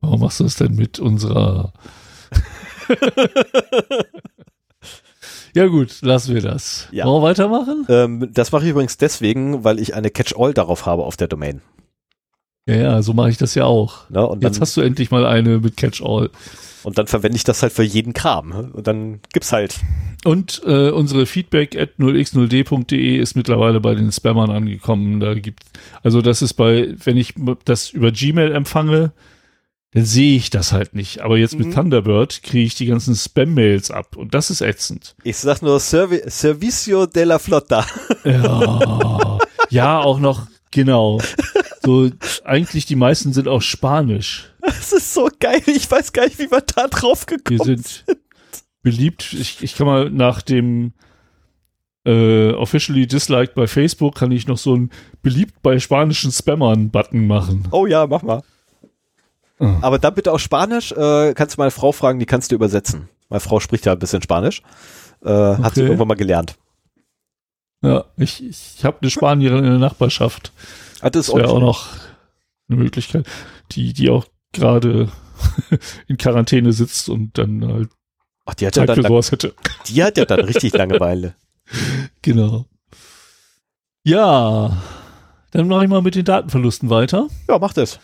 [0.00, 1.72] Warum machst du das denn mit unserer?
[5.54, 6.88] ja gut, lassen wir das.
[6.92, 7.06] Ja.
[7.06, 7.86] Wollen wir weitermachen?
[7.88, 11.62] ähm, das mache ich übrigens deswegen, weil ich eine Catch-all darauf habe auf der Domain.
[12.66, 14.08] Ja, ja, so mache ich das ja auch.
[14.08, 14.26] Ne?
[14.26, 16.30] Und, Jetzt dann, hast du endlich mal eine mit Catch-all.
[16.82, 18.70] und dann verwende ich das halt für jeden Kram.
[18.72, 19.80] Und dann gibt's halt.
[20.24, 25.20] Und äh, unsere Feedback at 0x0d.de ist mittlerweile bei den Spammern angekommen.
[25.20, 25.64] Da gibt
[26.02, 27.34] also das ist bei, wenn ich
[27.66, 29.12] das über Gmail empfange,
[29.94, 31.20] dann sehe ich das halt nicht.
[31.20, 31.74] Aber jetzt mit Mhm.
[31.74, 35.14] Thunderbird kriege ich die ganzen Spam-Mails ab und das ist ätzend.
[35.22, 37.86] Ich sag nur Servi Servicio della Flotta.
[38.24, 39.38] Ja,
[39.70, 41.20] ja, auch noch, genau.
[41.82, 42.10] So,
[42.44, 44.50] eigentlich die meisten sind auch Spanisch.
[44.60, 45.62] Das ist so geil.
[45.66, 48.04] Ich weiß gar nicht, wie wir da drauf Wir gekommen sind
[48.84, 49.32] beliebt.
[49.32, 50.92] Ich, ich kann mal nach dem
[52.06, 54.90] äh, officially disliked bei Facebook kann ich noch so ein
[55.22, 57.66] beliebt bei spanischen Spammern Button machen.
[57.72, 58.42] Oh ja, mach mal.
[59.58, 59.78] Ah.
[59.82, 60.92] Aber dann bitte auf Spanisch.
[60.92, 63.08] Äh, kannst du meine Frau fragen, die kannst du übersetzen.
[63.28, 64.62] Meine Frau spricht ja ein bisschen Spanisch.
[65.24, 65.88] Äh, Hat sie Okay.
[65.90, 66.56] irgendwann mal gelernt.
[67.82, 70.52] Ja, ich, ich habe eine Spanierin in der Nachbarschaft.
[71.00, 71.88] Ah, das Das wäre auch noch
[72.68, 73.26] eine Möglichkeit,
[73.72, 75.08] die, die auch gerade
[76.08, 77.90] in Quarantäne sitzt und dann halt.
[78.46, 79.54] Ach, die hat, ja Zeit dann, für lang- hätte.
[79.88, 81.34] die hat ja dann richtig Langeweile.
[82.22, 82.66] Genau.
[84.02, 84.76] Ja,
[85.52, 87.28] dann mache ich mal mit den Datenverlusten weiter.
[87.48, 87.98] Ja, mach das.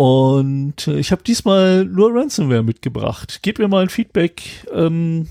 [0.00, 3.40] Und äh, ich habe diesmal nur Ransomware mitgebracht.
[3.42, 4.40] Gebt mir mal ein Feedback,
[4.72, 5.28] ähm,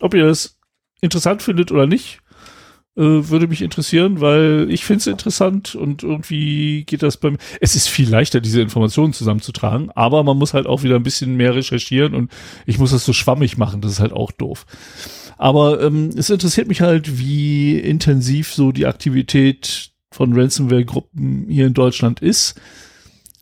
[0.00, 0.58] ob ihr das
[1.00, 2.18] interessant findet oder nicht.
[2.96, 7.38] Äh, würde mich interessieren, weil ich finde es interessant und irgendwie geht das beim.
[7.60, 11.36] Es ist viel leichter, diese Informationen zusammenzutragen, aber man muss halt auch wieder ein bisschen
[11.36, 12.32] mehr recherchieren und
[12.66, 14.66] ich muss das so schwammig machen, das ist halt auch doof.
[15.38, 21.74] Aber ähm, es interessiert mich halt, wie intensiv so die Aktivität von Ransomware-Gruppen hier in
[21.74, 22.60] Deutschland ist.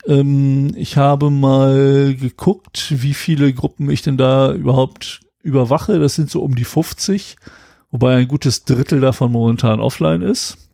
[0.06, 5.98] Ähm, ich habe mal geguckt, wie viele Gruppen ich denn da überhaupt überwache.
[5.98, 7.36] Das sind so um die 50,
[7.90, 10.68] wobei ein gutes Drittel davon momentan offline ist.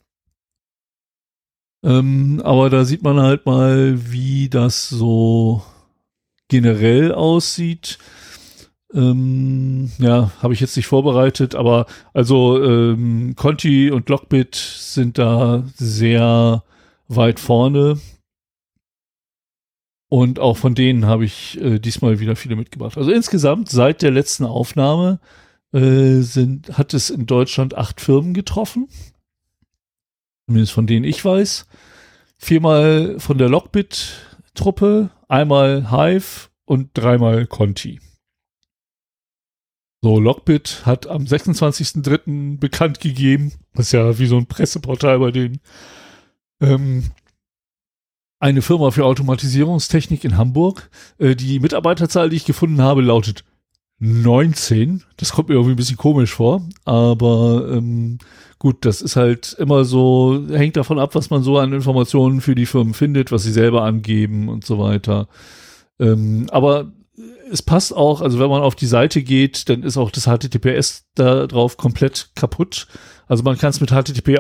[1.82, 5.62] Ähm, aber da sieht man halt mal, wie das so
[6.48, 7.98] generell aussieht.
[8.94, 15.64] Ähm, ja, habe ich jetzt nicht vorbereitet, aber also ähm, Conti und Lockbit sind da
[15.74, 16.62] sehr
[17.08, 17.98] weit vorne.
[20.14, 22.96] Und auch von denen habe ich äh, diesmal wieder viele mitgebracht.
[22.96, 25.18] Also insgesamt seit der letzten Aufnahme
[25.72, 28.86] äh, sind, hat es in Deutschland acht Firmen getroffen.
[30.46, 31.66] Zumindest von denen ich weiß.
[32.38, 37.98] Viermal von der Lockbit-Truppe, einmal Hive und dreimal Conti.
[40.00, 42.60] So, Lockbit hat am 26.03.
[42.60, 45.60] bekannt gegeben, das ist ja wie so ein Presseportal bei denen,
[46.60, 47.10] ähm,
[48.39, 50.91] eine Firma für Automatisierungstechnik in Hamburg.
[51.18, 53.45] Äh, die Mitarbeiterzahl, die ich gefunden habe, lautet
[54.01, 55.03] 19.
[55.16, 58.18] Das kommt mir irgendwie ein bisschen komisch vor, aber ähm,
[58.59, 62.55] gut, das ist halt immer so, hängt davon ab, was man so an Informationen für
[62.55, 65.28] die Firmen findet, was sie selber angeben und so weiter.
[65.99, 66.93] Ähm, aber
[67.51, 71.07] es passt auch, also wenn man auf die Seite geht, dann ist auch das HTTPS
[71.14, 72.89] da drauf komplett kaputt.
[73.26, 74.39] Also man kann es mit HTTP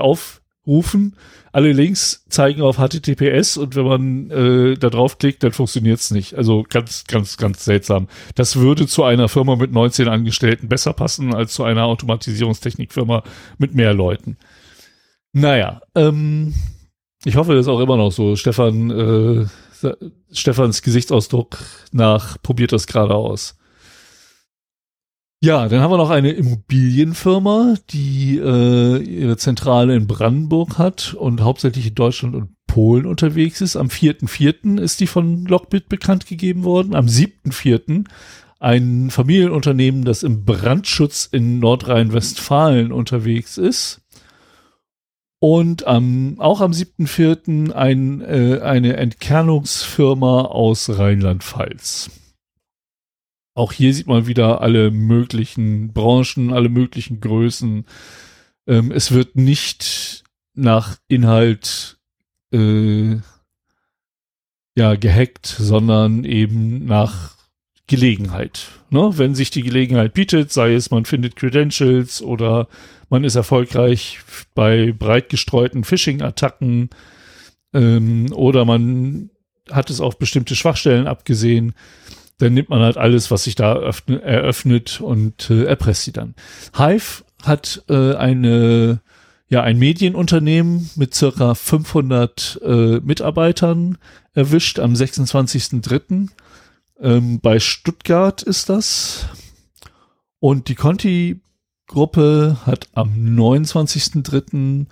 [0.64, 1.16] aufrufen.
[1.52, 6.34] Alle Links zeigen auf HTTPS und wenn man äh, da draufklickt, dann funktioniert es nicht.
[6.34, 8.08] Also ganz, ganz, ganz seltsam.
[8.34, 13.22] Das würde zu einer Firma mit 19 Angestellten besser passen als zu einer Automatisierungstechnikfirma
[13.58, 14.36] mit mehr Leuten.
[15.32, 16.54] Naja, ähm,
[17.24, 18.36] ich hoffe, das ist auch immer noch so.
[18.36, 19.46] Stefan, äh,
[20.32, 21.58] Stefans Gesichtsausdruck
[21.92, 23.56] nach probiert das gerade aus.
[25.44, 31.42] Ja, dann haben wir noch eine Immobilienfirma, die äh, ihre Zentrale in Brandenburg hat und
[31.42, 33.76] hauptsächlich in Deutschland und Polen unterwegs ist.
[33.76, 34.80] Am 4.4.
[34.80, 36.94] ist die von Lockbit bekannt gegeben worden.
[36.94, 38.06] Am 7.4.
[38.58, 44.00] ein Familienunternehmen, das im Brandschutz in Nordrhein-Westfalen unterwegs ist.
[45.40, 47.70] Und am, auch am 7.4.
[47.70, 52.23] Ein, äh, eine Entkernungsfirma aus Rheinland-Pfalz.
[53.54, 57.86] Auch hier sieht man wieder alle möglichen Branchen, alle möglichen Größen.
[58.66, 60.24] Ähm, es wird nicht
[60.54, 61.98] nach Inhalt
[62.52, 63.16] äh,
[64.76, 67.34] ja gehackt, sondern eben nach
[67.86, 68.68] Gelegenheit.
[68.90, 69.10] Ne?
[69.16, 72.68] Wenn sich die Gelegenheit bietet, sei es man findet Credentials oder
[73.10, 74.20] man ist erfolgreich
[74.54, 76.90] bei breit gestreuten Phishing-Attacken
[77.74, 79.30] ähm, oder man
[79.70, 81.74] hat es auf bestimmte Schwachstellen abgesehen,
[82.38, 86.34] dann nimmt man halt alles, was sich da öffne, eröffnet und äh, erpresst sie dann.
[86.76, 89.00] Hive hat äh, eine
[89.48, 93.98] ja ein Medienunternehmen mit circa 500 äh, Mitarbeitern
[94.32, 96.28] erwischt am 26.03.
[97.00, 99.26] Ähm, bei Stuttgart ist das.
[100.40, 104.86] Und die Conti-Gruppe hat am 29.03.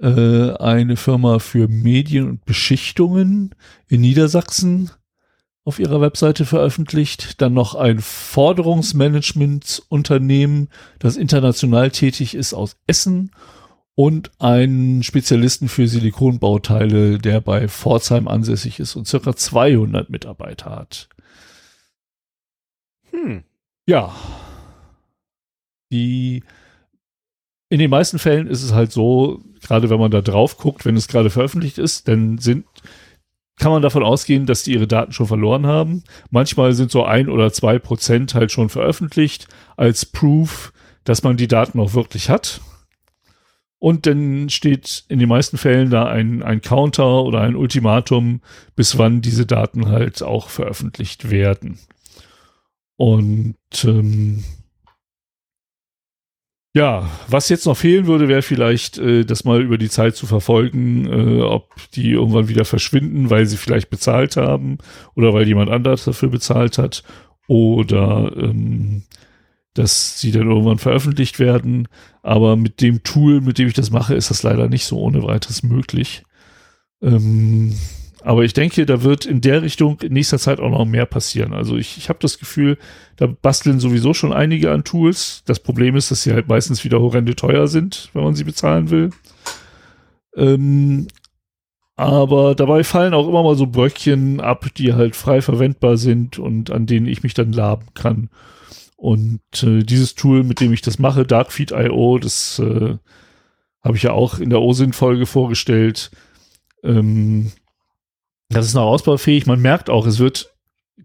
[0.00, 3.54] Äh, eine Firma für Medien und Beschichtungen
[3.86, 4.90] in Niedersachsen
[5.64, 7.40] auf ihrer Webseite veröffentlicht.
[7.40, 13.30] Dann noch ein Forderungsmanagementunternehmen, das international tätig ist aus Essen
[13.94, 21.08] und einen Spezialisten für Silikonbauteile, der bei Pforzheim ansässig ist und circa 200 Mitarbeiter hat.
[23.10, 23.44] Hm.
[23.86, 24.14] Ja.
[25.92, 26.42] Die,
[27.68, 30.96] in den meisten Fällen ist es halt so, gerade wenn man da drauf guckt, wenn
[30.96, 32.66] es gerade veröffentlicht ist, dann sind,
[33.56, 36.02] kann man davon ausgehen, dass die ihre Daten schon verloren haben.
[36.30, 40.72] Manchmal sind so ein oder zwei Prozent halt schon veröffentlicht als Proof,
[41.04, 42.60] dass man die Daten auch wirklich hat.
[43.78, 48.40] Und dann steht in den meisten Fällen da ein, ein Counter oder ein Ultimatum,
[48.74, 51.78] bis wann diese Daten halt auch veröffentlicht werden.
[52.96, 54.42] Und ähm,
[56.74, 60.26] ja, was jetzt noch fehlen würde, wäre vielleicht, äh, das mal über die Zeit zu
[60.26, 64.78] verfolgen, äh, ob die irgendwann wieder verschwinden, weil sie vielleicht bezahlt haben
[65.14, 67.04] oder weil jemand anders dafür bezahlt hat
[67.46, 69.04] oder ähm,
[69.74, 71.86] dass sie dann irgendwann veröffentlicht werden.
[72.22, 75.22] Aber mit dem Tool, mit dem ich das mache, ist das leider nicht so ohne
[75.22, 76.24] weiteres möglich.
[77.02, 77.74] Ähm,
[78.24, 81.52] aber ich denke, da wird in der Richtung in nächster Zeit auch noch mehr passieren.
[81.52, 82.78] Also ich, ich habe das Gefühl,
[83.16, 85.42] da basteln sowieso schon einige an Tools.
[85.44, 88.88] Das Problem ist, dass sie halt meistens wieder horrende teuer sind, wenn man sie bezahlen
[88.88, 89.10] will.
[90.36, 91.08] Ähm,
[91.96, 96.70] aber dabei fallen auch immer mal so Bröckchen ab, die halt frei verwendbar sind und
[96.70, 98.30] an denen ich mich dann laben kann.
[98.96, 102.96] Und äh, dieses Tool, mit dem ich das mache, Darkfeed.io, das äh,
[103.82, 106.10] habe ich ja auch in der OSINT-Folge vorgestellt.
[106.82, 107.52] Ähm,
[108.48, 109.46] das ist noch ausbaufähig.
[109.46, 110.54] Man merkt auch, es wird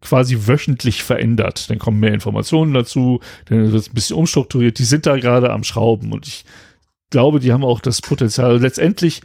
[0.01, 1.69] quasi wöchentlich verändert.
[1.69, 4.79] Dann kommen mehr Informationen dazu, dann wird es ein bisschen umstrukturiert.
[4.79, 6.45] Die sind da gerade am Schrauben und ich
[7.09, 8.59] glaube, die haben auch das Potenzial.
[8.59, 9.21] Letztendlich,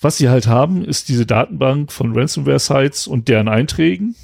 [0.00, 4.14] was sie halt haben, ist diese Datenbank von Ransomware-Sites und deren Einträgen.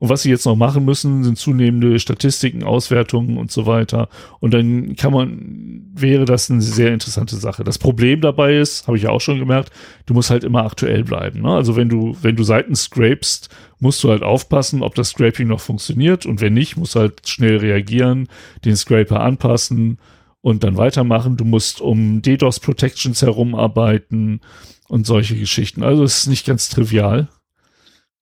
[0.00, 4.08] Und was sie jetzt noch machen müssen, sind zunehmende Statistiken, Auswertungen und so weiter.
[4.38, 7.64] Und dann kann man, wäre das eine sehr interessante Sache.
[7.64, 9.70] Das Problem dabei ist, habe ich ja auch schon gemerkt,
[10.06, 11.42] du musst halt immer aktuell bleiben.
[11.42, 11.50] Ne?
[11.50, 13.48] Also wenn du, wenn du Seiten scrapest,
[13.80, 16.26] musst du halt aufpassen, ob das Scraping noch funktioniert.
[16.26, 18.28] Und wenn nicht, musst du halt schnell reagieren,
[18.64, 19.98] den Scraper anpassen
[20.40, 21.36] und dann weitermachen.
[21.36, 24.40] Du musst um DDoS Protections herumarbeiten
[24.88, 25.82] und solche Geschichten.
[25.82, 27.28] Also es ist nicht ganz trivial.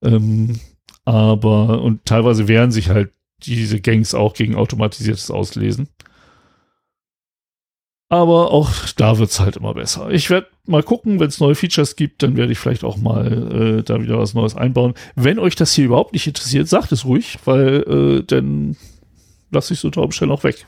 [0.03, 0.59] Ähm,
[1.07, 5.87] aber, und teilweise wehren sich halt diese Gangs auch gegen automatisiertes Auslesen.
[8.09, 10.09] Aber auch da wird's halt immer besser.
[10.11, 13.79] Ich werde mal gucken, wenn es neue Features gibt, dann werde ich vielleicht auch mal
[13.79, 14.95] äh, da wieder was Neues einbauen.
[15.15, 18.75] Wenn euch das hier überhaupt nicht interessiert, sagt es ruhig, weil äh, dann
[19.49, 20.67] lasse ich so Taubenstellen auch weg.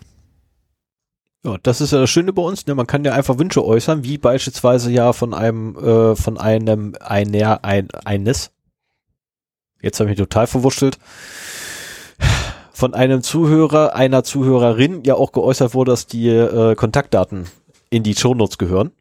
[1.44, 2.66] Ja, das ist ja das Schöne bei uns.
[2.66, 2.76] Ne?
[2.76, 7.66] Man kann ja einfach Wünsche äußern, wie beispielsweise ja von einem, äh, von einem, einer,
[7.66, 8.52] ein, eines,
[9.82, 10.98] jetzt habe ich mich total verwurschtelt,
[12.72, 17.46] von einem Zuhörer, einer Zuhörerin ja auch geäußert wurde, dass die äh, Kontaktdaten
[17.90, 18.92] in die Shownotes gehören.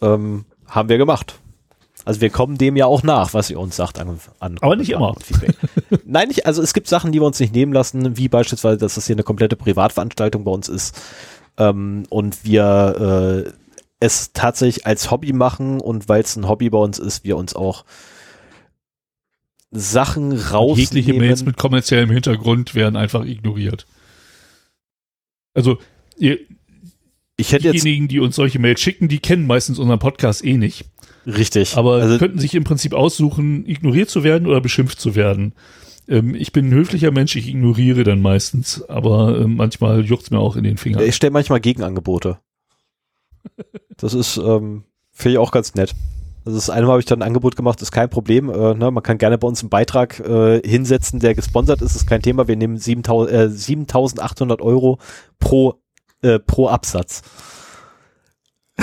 [0.00, 1.40] Ähm, haben wir gemacht.
[2.04, 4.90] Also wir kommen dem ja auch nach, was ihr uns sagt an, an Aber nicht
[4.90, 5.14] immer.
[6.04, 8.94] Nein, nicht, also es gibt Sachen, die wir uns nicht nehmen lassen, wie beispielsweise, dass
[8.94, 10.98] das hier eine komplette Privatveranstaltung bei uns ist
[11.58, 13.52] ähm, und wir äh,
[14.00, 17.56] es tatsächlich als Hobby machen und weil es ein Hobby bei uns ist, wir uns
[17.56, 17.84] auch
[19.70, 20.78] Sachen rausnehmen.
[20.78, 23.86] Jegliche Mails mit kommerziellem Hintergrund werden einfach ignoriert.
[25.54, 25.78] Also,
[26.16, 26.38] ihr,
[27.36, 30.86] ich hätte diejenigen, die uns solche Mails schicken, die kennen meistens unseren Podcast eh nicht.
[31.26, 31.76] Richtig.
[31.76, 35.52] Aber also, könnten sich im Prinzip aussuchen, ignoriert zu werden oder beschimpft zu werden.
[36.08, 40.38] Ähm, ich bin ein höflicher Mensch, ich ignoriere dann meistens, aber äh, manchmal juckt's mir
[40.38, 41.02] auch in den Fingern.
[41.02, 42.38] Ich stelle manchmal Gegenangebote.
[43.96, 45.94] Das ist, ähm, finde ich auch ganz nett.
[46.48, 48.48] Also das eine Mal habe ich dann ein Angebot gemacht, ist kein Problem.
[48.48, 48.90] Äh, ne?
[48.90, 52.48] Man kann gerne bei uns einen Beitrag äh, hinsetzen, der gesponsert ist, ist kein Thema.
[52.48, 54.98] Wir nehmen 7.000, äh, 7.800 Euro
[55.38, 55.74] pro,
[56.22, 57.20] äh, pro Absatz.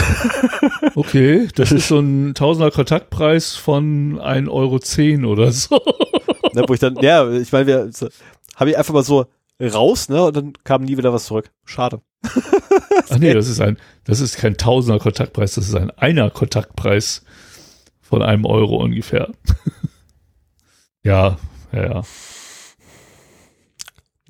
[0.94, 5.82] Okay, das ist so ein Tausender Kontaktpreis von 1,10 Euro oder so.
[6.54, 8.08] Ne, wo ich dann, ja, ich meine, wir so,
[8.56, 9.26] habe ich einfach mal so
[9.62, 11.52] raus, ne, und dann kam nie wieder was zurück.
[11.66, 12.00] Schade.
[13.10, 17.24] Ach nee, das ist ein, das ist kein Tausender Kontaktpreis, das ist ein Einer Kontaktpreis
[18.16, 19.30] von einem Euro ungefähr.
[21.04, 21.38] ja,
[21.74, 22.04] ja, ja.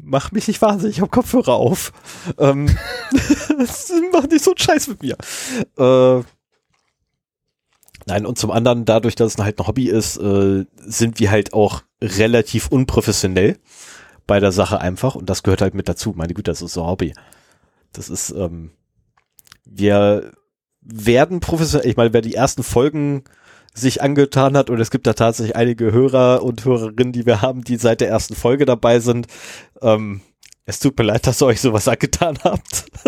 [0.01, 1.93] Mach mich nicht wahnsinnig, ich hab Kopfhörer auf.
[2.39, 2.65] Ähm,
[4.11, 5.15] mach nicht so einen Scheiß mit mir.
[5.77, 6.23] Äh,
[8.07, 11.53] nein, und zum anderen, dadurch, dass es halt ein Hobby ist, äh, sind wir halt
[11.53, 13.59] auch relativ unprofessionell
[14.25, 16.13] bei der Sache einfach und das gehört halt mit dazu.
[16.15, 17.13] Meine Güte, das ist so ein Hobby.
[17.93, 18.71] Das ist, ähm,
[19.63, 20.31] wir
[20.81, 23.25] werden professionell, ich meine, wer die ersten Folgen
[23.75, 27.63] sich angetan hat und es gibt da tatsächlich einige Hörer und Hörerinnen, die wir haben,
[27.63, 29.27] die seit der ersten Folge dabei sind.
[29.81, 30.21] Ähm,
[30.65, 32.85] es tut mir leid, dass ihr euch sowas angetan habt.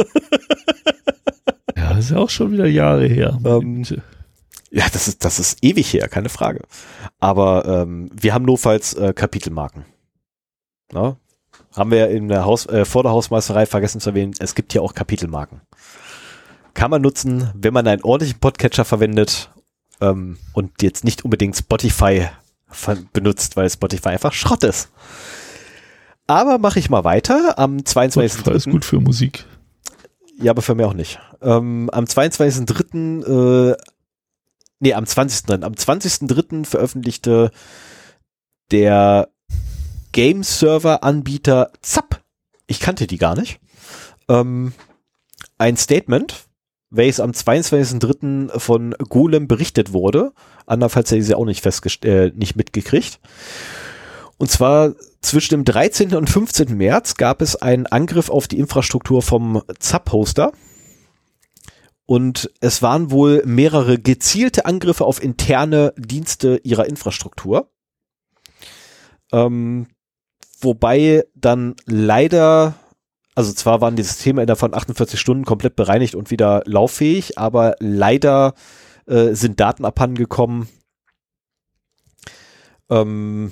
[1.75, 3.39] ja, das ist ja auch schon wieder Jahre her.
[3.45, 3.83] Ähm,
[4.69, 6.61] ja, das ist, das ist ewig her, keine Frage.
[7.19, 9.85] Aber ähm, wir haben notfalls äh, Kapitelmarken.
[10.91, 11.17] Na?
[11.75, 14.83] Haben wir in der Haus, äh, vor der Hausmeisterei vergessen zu erwähnen, es gibt hier
[14.83, 15.61] auch Kapitelmarken.
[16.73, 19.49] Kann man nutzen, wenn man einen ordentlichen Podcatcher verwendet
[20.01, 22.27] ähm, und jetzt nicht unbedingt Spotify
[23.13, 24.89] benutzt, weil Spotify einfach Schrott ist.
[26.27, 27.57] Aber mache ich mal weiter.
[27.57, 28.39] Am 22.
[28.39, 29.45] Spotify ist gut für Musik.
[30.39, 31.19] Ja, aber für mich auch nicht.
[31.41, 33.71] Ähm, am 22.3.
[33.71, 33.77] Äh,
[34.79, 35.49] nee, am 20.
[35.63, 36.65] Am 20.3.
[36.65, 37.51] veröffentlichte
[38.71, 39.29] der
[40.11, 42.23] Game-Server-Anbieter Zap,
[42.67, 43.59] ich kannte die gar nicht,
[44.27, 44.73] ähm,
[45.57, 46.46] ein Statement,
[46.89, 48.59] welches am 22.03.
[48.59, 50.33] von Golem berichtet wurde.
[50.65, 51.65] Andernfalls hätte ich sie auch nicht
[52.05, 53.19] äh, nicht mitgekriegt.
[54.37, 56.15] Und zwar zwischen dem 13.
[56.15, 56.77] und 15.
[56.77, 60.51] März gab es einen Angriff auf die Infrastruktur vom ZAP-Hoster.
[62.05, 67.69] Und es waren wohl mehrere gezielte Angriffe auf interne Dienste ihrer Infrastruktur.
[69.33, 69.87] Ähm,
[70.61, 72.75] wobei dann leider
[73.37, 77.75] also zwar waren die Systeme innerhalb von 48 Stunden komplett bereinigt und wieder lauffähig, aber
[77.77, 78.55] leider
[79.05, 80.67] äh, sind Daten abhandengekommen.
[82.89, 83.51] Ähm,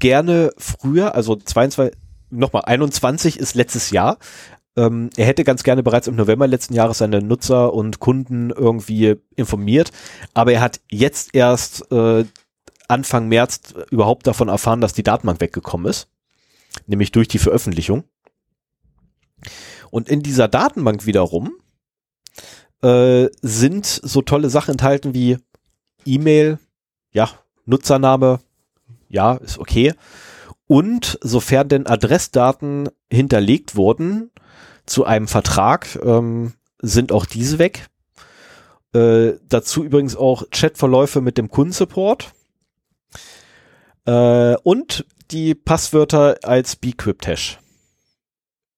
[0.00, 1.96] gerne früher, also 22,
[2.30, 4.18] nochmal 21 ist letztes Jahr,
[4.76, 9.16] ähm, er hätte ganz gerne bereits im November letzten Jahres seine Nutzer und Kunden irgendwie
[9.36, 9.92] informiert,
[10.34, 12.24] aber er hat jetzt erst äh,
[12.88, 16.08] Anfang März überhaupt davon erfahren, dass die Datenbank weggekommen ist,
[16.86, 18.04] nämlich durch die Veröffentlichung.
[19.90, 21.52] Und in dieser Datenbank wiederum
[22.82, 25.38] äh, sind so tolle Sachen enthalten wie
[26.04, 26.58] E-Mail,
[27.12, 27.30] ja,
[27.66, 28.40] Nutzername,
[29.08, 29.94] ja, ist okay.
[30.66, 34.30] Und sofern denn Adressdaten hinterlegt wurden
[34.92, 37.88] zu einem Vertrag, ähm, sind auch diese weg.
[38.92, 42.32] Äh, dazu übrigens auch Chatverläufe mit dem Kundensupport.
[44.04, 47.58] Äh, und die Passwörter als Bcrypt-Hash.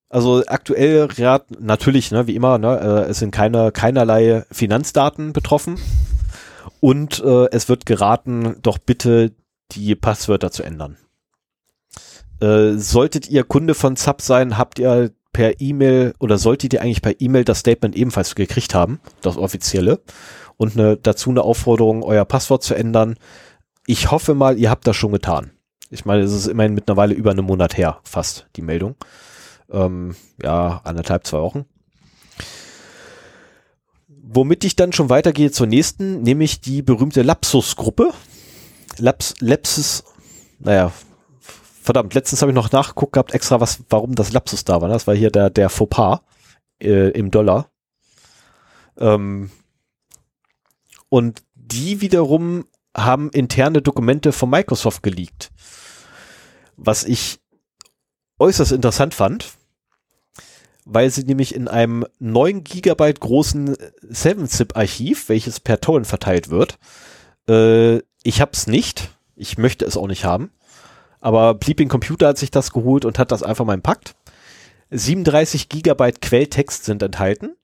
[0.09, 5.81] Also aktuell rat, natürlich, ne, wie immer, ne, äh, es sind keine, keinerlei Finanzdaten betroffen.
[6.79, 9.33] Und äh, es wird geraten, doch bitte
[9.73, 10.97] die Passwörter zu ändern.
[12.41, 17.03] Äh, solltet ihr Kunde von Zap sein, habt ihr per E-Mail oder solltet ihr eigentlich
[17.03, 20.01] per E-Mail das Statement ebenfalls gekriegt haben, das offizielle,
[20.57, 23.16] und eine, dazu eine Aufforderung, euer Passwort zu ändern.
[23.87, 25.51] Ich hoffe mal, ihr habt das schon getan.
[25.91, 28.97] Ich meine, es ist immerhin mittlerweile über einen Monat her, fast, die Meldung
[29.70, 31.64] ähm, ja, anderthalb, zwei Wochen.
[34.09, 38.12] Womit ich dann schon weitergehe zur nächsten, nämlich die berühmte Lapsus-Gruppe.
[38.99, 40.05] Laps, Lapsus,
[40.59, 40.93] naja,
[41.85, 44.89] verdammt, letztens habe ich noch nachgeguckt gehabt, extra was, warum das Lapsus da war.
[44.89, 46.20] Das war hier der, der Fauxpas
[46.82, 47.70] äh, im Dollar.
[48.99, 49.51] Ähm,
[51.11, 52.64] und die wiederum
[52.97, 55.51] haben interne Dokumente von Microsoft geleakt.
[56.76, 57.39] Was ich
[58.39, 59.53] äußerst interessant fand,
[60.87, 66.78] weil sie nämlich in einem 9 Gigabyte großen 7-Zip-Archiv, welches per Torrent verteilt wird,
[67.47, 70.51] äh, ich hab's nicht, ich möchte es auch nicht haben,
[71.25, 74.14] aber Bleeping Computer hat sich das geholt und hat das einfach mal impackt.
[74.91, 77.57] 37 Gigabyte Quelltext sind enthalten,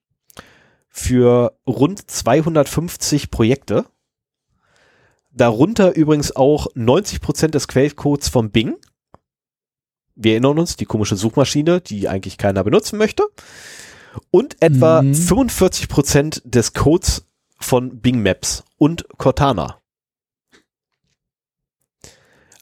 [0.89, 3.85] für rund 250 Projekte.
[5.31, 8.77] Darunter übrigens auch 90 Prozent des Quellcodes von Bing.
[10.15, 13.23] Wir erinnern uns, die komische Suchmaschine, die eigentlich keiner benutzen möchte.
[14.31, 15.13] Und etwa Mhm.
[15.13, 17.27] 45 Prozent des Codes
[17.59, 19.77] von Bing Maps und Cortana.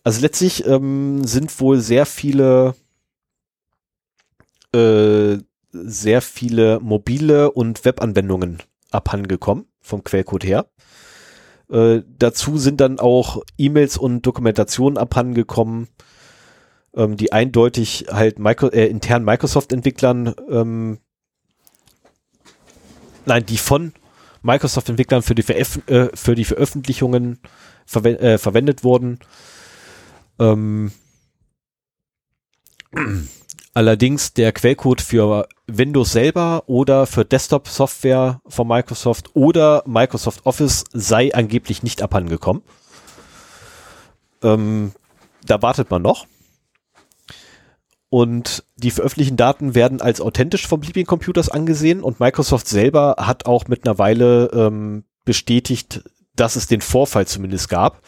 [0.09, 2.73] Also letztlich ähm, sind wohl sehr viele
[4.73, 5.37] äh,
[5.71, 8.57] sehr viele mobile und Webanwendungen
[8.89, 10.65] abhandengekommen vom Quellcode her.
[11.69, 15.89] Äh, dazu sind dann auch E-Mails und Dokumentationen abhandengekommen,
[16.95, 20.97] ähm, die eindeutig halt Micro äh, internen Microsoft-Entwicklern, ähm,
[23.27, 23.93] nein, die von
[24.41, 27.37] Microsoft-Entwicklern für die, äh, für die Veröffentlichungen
[27.85, 29.19] verwen äh, verwendet wurden.
[30.39, 30.91] Ähm,
[33.73, 41.33] allerdings der Quellcode für Windows selber oder für Desktop-Software von Microsoft oder Microsoft Office sei
[41.33, 42.63] angeblich nicht abhandengekommen.
[44.41, 44.93] Ähm,
[45.45, 46.25] da wartet man noch.
[48.09, 53.45] Und die veröffentlichten Daten werden als authentisch von Bleeping Computers angesehen und Microsoft selber hat
[53.45, 56.03] auch mit einer Weile ähm, bestätigt,
[56.35, 58.01] dass es den Vorfall zumindest gab.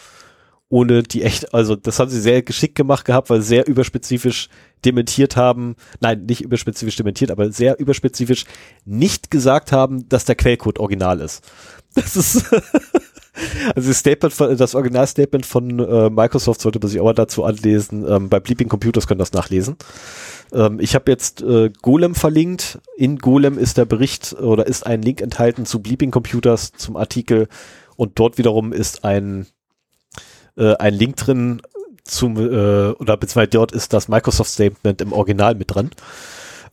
[0.72, 4.48] Ohne die echt, also das haben sie sehr geschickt gemacht gehabt, weil sie sehr überspezifisch
[4.86, 8.46] dementiert haben, nein, nicht überspezifisch dementiert, aber sehr überspezifisch
[8.86, 11.44] nicht gesagt haben, dass der Quellcode original ist.
[11.94, 12.46] Das ist,
[13.76, 17.44] also das Statement von, das Originalstatement von äh, Microsoft sollte man sich auch mal dazu
[17.44, 18.06] anlesen.
[18.08, 19.76] Ähm, bei Bleeping Computers können das nachlesen.
[20.54, 22.80] Ähm, ich habe jetzt äh, Golem verlinkt.
[22.96, 27.50] In Golem ist der Bericht oder ist ein Link enthalten zu Bleeping Computers zum Artikel
[27.98, 29.48] und dort wiederum ist ein
[30.58, 31.62] äh, ein Link drin
[32.04, 35.92] zum äh, oder beziehungsweise dort ist das Microsoft Statement im Original mit drin.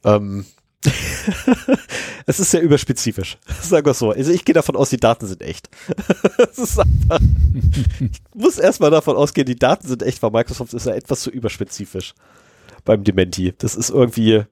[0.05, 0.47] Ähm,
[2.27, 3.39] es ist sehr überspezifisch.
[3.63, 4.11] Sagen wir so.
[4.13, 5.69] Also ich gehe davon aus, die Daten sind echt.
[6.39, 7.21] einfach,
[8.01, 11.31] ich muss erstmal davon ausgehen, die Daten sind echt, weil Microsoft ist ja etwas zu
[11.31, 12.15] überspezifisch
[12.85, 13.55] beim Dementi.
[13.59, 14.45] Das ist irgendwie,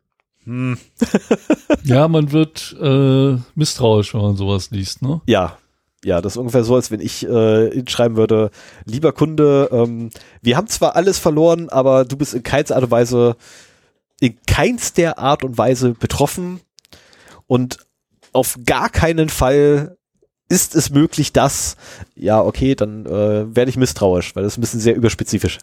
[0.44, 0.78] hm,
[1.84, 5.20] Ja, man wird äh, misstrauisch, wenn man sowas liest, ne?
[5.26, 5.56] ja.
[6.06, 8.50] Ja, das ist ungefähr so, als wenn ich äh, hinschreiben würde,
[8.84, 12.90] lieber Kunde, ähm, wir haben zwar alles verloren, aber du bist in keinster Art und
[12.92, 13.36] Weise,
[14.20, 16.60] in keinster Art und Weise betroffen
[17.48, 17.78] und
[18.32, 19.96] auf gar keinen Fall
[20.48, 21.74] ist es möglich, dass,
[22.14, 25.58] ja, okay, dann äh, werde ich misstrauisch, weil das ist ein bisschen sehr überspezifisch.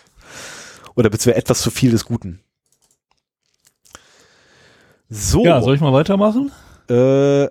[0.94, 2.40] Oder beziehungsweise etwas zu viel des Guten.
[5.10, 6.50] So, Ja, soll ich mal weitermachen?
[6.88, 7.48] äh,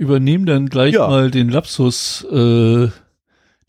[0.00, 1.06] übernehme dann gleich Ja.
[1.06, 2.88] mal den Lapsus, äh,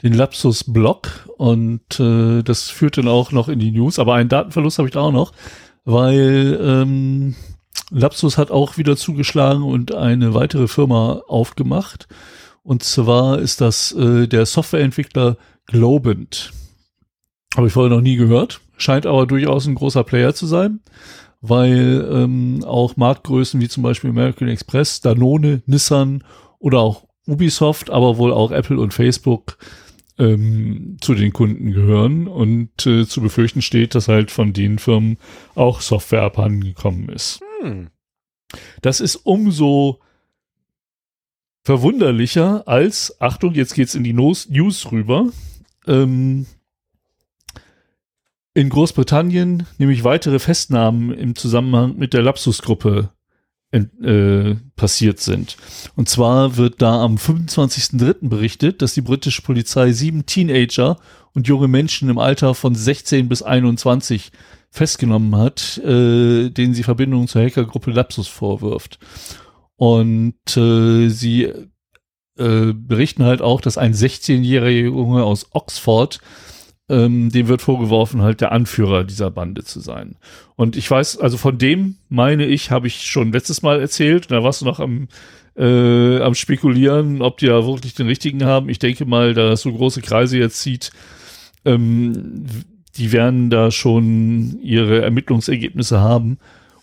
[0.01, 3.99] den Lapsus-Block und äh, das führt dann auch noch in die News.
[3.99, 5.33] Aber einen Datenverlust habe ich da auch noch,
[5.85, 7.35] weil ähm,
[7.91, 12.07] Lapsus hat auch wieder zugeschlagen und eine weitere Firma aufgemacht.
[12.63, 16.51] Und zwar ist das äh, der Softwareentwickler Globant.
[17.55, 18.61] Habe ich vorher noch nie gehört.
[18.77, 20.79] Scheint aber durchaus ein großer Player zu sein,
[21.41, 26.23] weil ähm, auch Marktgrößen wie zum Beispiel American Express, Danone, Nissan
[26.59, 29.57] oder auch Ubisoft, aber wohl auch Apple und Facebook
[30.17, 35.17] ähm, zu den Kunden gehören und äh, zu befürchten steht, dass halt von den Firmen
[35.55, 37.39] auch Software abhandengekommen ist.
[37.61, 37.89] hm,
[38.81, 39.99] Das ist umso
[41.63, 44.47] verwunderlicher als, Achtung, jetzt geht's in die News
[44.91, 45.29] rüber,
[45.87, 46.45] ähm,
[48.53, 53.11] in Großbritannien nämlich weitere Festnahmen im Zusammenhang mit der Lapsus-Gruppe
[53.71, 55.55] äh, passiert sind.
[55.95, 58.27] Und zwar wird da am 25.03.
[58.27, 60.97] berichtet, dass die britische Polizei sieben Teenager
[61.33, 64.31] und junge Menschen im Alter von 16 bis 21
[64.69, 68.99] festgenommen hat, äh, denen sie Verbindungen zur Hackergruppe Lapsus vorwirft.
[69.77, 71.43] Und äh, sie
[72.37, 76.19] äh, berichten halt auch, dass ein 16-jähriger Junge aus Oxford,
[76.91, 80.17] ähm, dem wird vorgeworfen, halt der Anführer dieser Bande zu sein.
[80.57, 84.43] Und ich weiß, also von dem meine ich, habe ich schon letztes Mal erzählt, da
[84.43, 85.07] warst du noch am,
[85.55, 88.67] äh, am Spekulieren, ob die ja wirklich den richtigen haben.
[88.67, 90.91] Ich denke mal, da das so große Kreise jetzt zieht,
[91.63, 92.45] ähm,
[92.97, 96.39] die werden da schon ihre Ermittlungsergebnisse haben,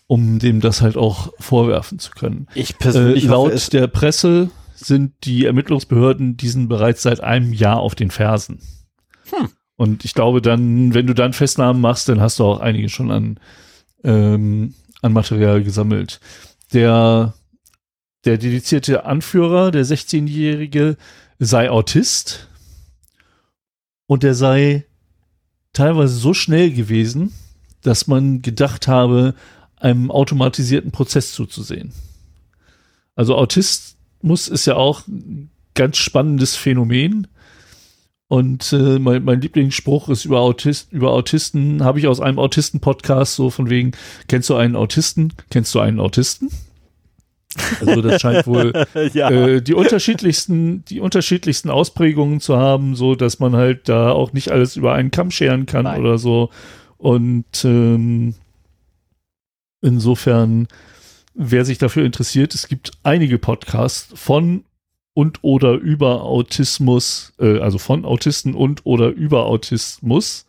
[0.07, 2.47] um dem das halt auch vorwerfen zu können.
[2.55, 7.53] ich Äh, persönlich hoffe, laut es, der Presse sind die Ermittlungsbehörden diesen bereits seit einem
[7.53, 8.61] Jahr auf den Fersen.
[9.31, 9.49] Hm.
[9.79, 13.13] Und ich glaube dann, wenn du dann Festnahmen machst, dann hast du auch einige schon
[13.13, 13.39] an,
[14.03, 16.19] ähm, an Material gesammelt.
[16.73, 17.35] Der,
[18.25, 20.97] der dedizierte Anführer, der 16-Jährige,
[21.39, 22.49] sei Autist
[24.07, 24.85] und der sei
[25.73, 27.33] teilweise so schnell gewesen,
[27.83, 29.37] dass man gedacht habe,
[29.77, 31.93] einem automatisierten Prozess zuzusehen.
[33.15, 37.29] Also Autismus ist ja auch ein ganz spannendes Phänomen.
[38.29, 43.35] Und äh, mein, mein Lieblingsspruch ist über, Autist, über Autisten, habe ich aus einem Autisten-Podcast
[43.35, 43.93] so von wegen,
[44.29, 45.33] kennst du einen Autisten?
[45.51, 46.51] Kennst du einen Autisten?
[47.81, 48.73] Also das scheint wohl
[49.15, 49.31] ja.
[49.31, 54.51] äh, die unterschiedlichsten, die unterschiedlichsten Ausprägungen zu haben, so dass man halt da auch nicht
[54.51, 56.01] alles über einen Kamm scheren kann Nein.
[56.01, 56.51] oder so.
[56.99, 58.35] Und ähm,
[59.81, 60.69] insofern,
[61.35, 64.65] wer sich dafür interessiert, es gibt einige Podcasts von
[65.19, 70.47] und oder über Autismus, äh, also von Autisten und oder über Autismus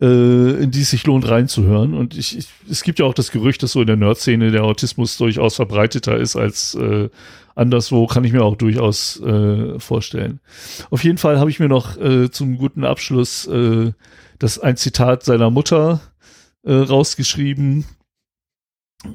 [0.00, 1.94] äh, in die es sich lohnt reinzuhören.
[1.94, 4.62] Und ich, ich, es gibt ja auch das Gerücht, dass so in der Nerd-Szene der
[4.62, 7.08] Autismus durchaus verbreiteter ist als äh,
[7.56, 10.38] anderswo, kann ich mir auch durchaus äh, vorstellen.
[10.90, 13.90] Auf jeden Fall habe ich mir noch äh, zum guten Abschluss äh,
[14.38, 16.00] das ein Zitat seiner Mutter
[16.62, 17.84] äh, rausgeschrieben.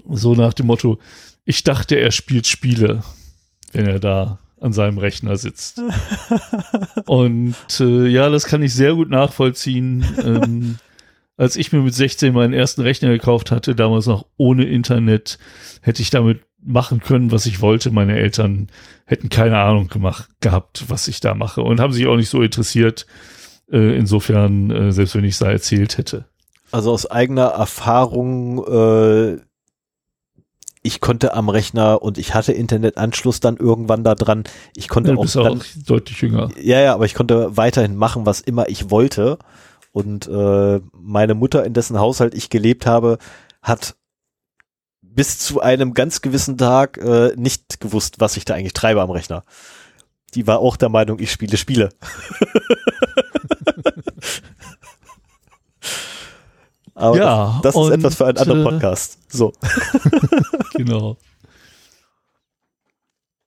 [0.09, 0.99] So nach dem Motto,
[1.45, 3.01] ich dachte, er spielt Spiele,
[3.71, 5.81] wenn er da an seinem Rechner sitzt.
[7.05, 10.05] Und äh, ja, das kann ich sehr gut nachvollziehen.
[10.23, 10.75] ähm,
[11.37, 15.37] als ich mir mit 16 meinen ersten Rechner gekauft hatte, damals noch ohne Internet,
[15.81, 17.91] hätte ich damit machen können, was ich wollte.
[17.91, 18.69] Meine Eltern
[19.05, 22.41] hätten keine Ahnung gemacht gehabt, was ich da mache und haben sich auch nicht so
[22.41, 23.05] interessiert.
[23.71, 26.25] Äh, insofern, äh, selbst wenn ich es da erzählt hätte.
[26.71, 29.37] Also aus eigener Erfahrung äh,
[30.83, 34.43] ich konnte am Rechner und ich hatte Internetanschluss dann irgendwann da dran.
[34.75, 36.49] Ich konnte ja, auch, dann, auch deutlich jünger.
[36.61, 39.39] Ja, ja, aber ich konnte weiterhin machen, was immer ich wollte.
[39.93, 43.17] Und äh, meine Mutter, in dessen Haushalt ich gelebt habe,
[43.61, 43.95] hat
[45.01, 49.11] bis zu einem ganz gewissen Tag äh, nicht gewusst, was ich da eigentlich treibe am
[49.11, 49.45] Rechner.
[50.33, 51.89] Die war auch der Meinung, ich spiele Spiele.
[57.03, 59.17] Aber ja, das, das ist etwas für einen anderen äh, Podcast.
[59.27, 59.51] So.
[60.73, 61.17] genau.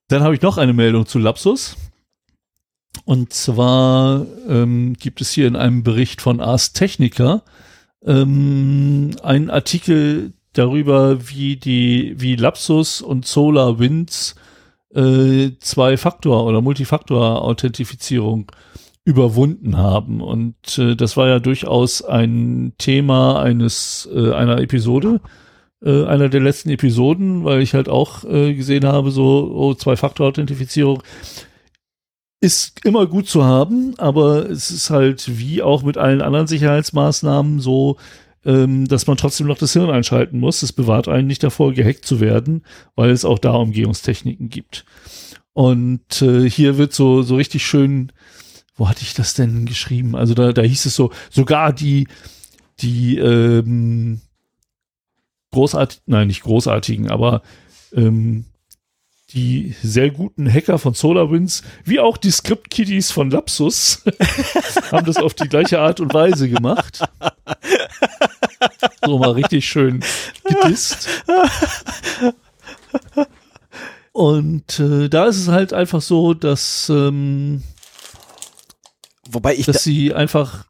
[0.09, 1.75] Dann habe ich noch eine Meldung zu Lapsus.
[3.07, 7.43] Und zwar ähm, gibt es hier in einem Bericht von Ars Technica
[8.05, 14.35] ähm, einen Artikel darüber, wie die, wie Lapsus und SolarWinds
[14.95, 18.53] äh, Zwei-Faktor- oder Multifaktor-Authentifizierung
[19.07, 20.21] überwunden haben.
[20.21, 25.21] Und äh, das war ja durchaus ein Thema eines äh, einer Episode,
[25.81, 31.05] äh, einer der letzten Episoden, weil ich halt auch äh, gesehen habe, so oh, Zwei-Faktor-Authentifizierung
[32.41, 37.61] ist immer gut zu haben, aber es ist halt wie auch mit allen anderen Sicherheitsmaßnahmen
[37.61, 37.97] so,
[38.45, 40.63] ähm, dass man trotzdem noch das Hirn einschalten muss.
[40.63, 42.65] Es bewahrt einen nicht davor, gehackt zu werden,
[42.97, 44.85] weil es auch da Umgehungstechniken gibt.
[45.53, 48.13] Und äh, hier wird so, so richtig schön
[48.77, 50.15] wo hatte ich das denn geschrieben?
[50.15, 52.09] Also da, da hieß es so, sogar die,
[52.81, 54.21] die ähm,
[55.51, 57.43] großartigen, nein, nicht großartigen, aber
[57.95, 58.45] ähm,
[59.31, 64.05] die sehr guten Hacker von SolarWinds, wie auch die Script-Kiddies von Lapsus,
[64.93, 67.01] haben das auf die gleiche Art und Weise gemacht.
[69.05, 70.05] So mal richtig schön
[70.45, 71.09] gedisst.
[74.13, 77.63] Und äh, da ist es halt einfach so, dass ähm,
[79.31, 79.67] Wobei ich.
[79.67, 80.67] Dass sie einfach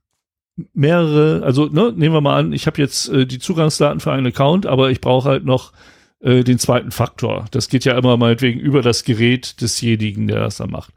[0.73, 4.27] mehrere, also ne, nehmen wir mal an, ich habe jetzt äh, die Zugangsdaten für einen
[4.27, 5.73] Account, aber ich brauche halt noch
[6.21, 7.45] äh, den zweiten Faktor.
[7.51, 10.93] Das geht ja immer meinetwegen über das Gerät desjenigen, der das da macht.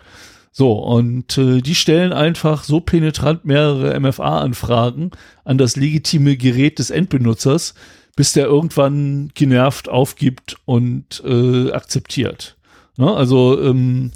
[0.51, 5.11] So, und äh, die stellen einfach so penetrant mehrere MFA-Anfragen
[5.43, 7.75] an das legitime Gerät des Endbenutzers,
[8.15, 12.57] bis der irgendwann genervt aufgibt und äh, akzeptiert.
[12.97, 13.13] Ne?
[13.13, 14.11] Also ähm,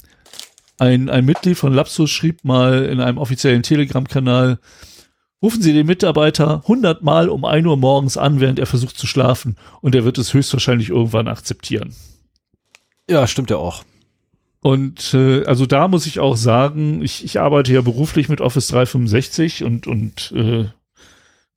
[0.80, 4.59] ein, ein Mitglied von Lapsus schrieb mal in einem offiziellen Telegram-Kanal,
[5.41, 9.07] rufen Sie den Mitarbeiter 100 Mal um 1 Uhr morgens an, während er versucht zu
[9.07, 11.93] schlafen und er wird es höchstwahrscheinlich irgendwann akzeptieren.
[13.09, 13.84] Ja, stimmt ja auch.
[14.61, 18.69] Und äh, also da muss ich auch sagen, ich, ich arbeite ja beruflich mit Office
[18.69, 20.69] 365 und und äh,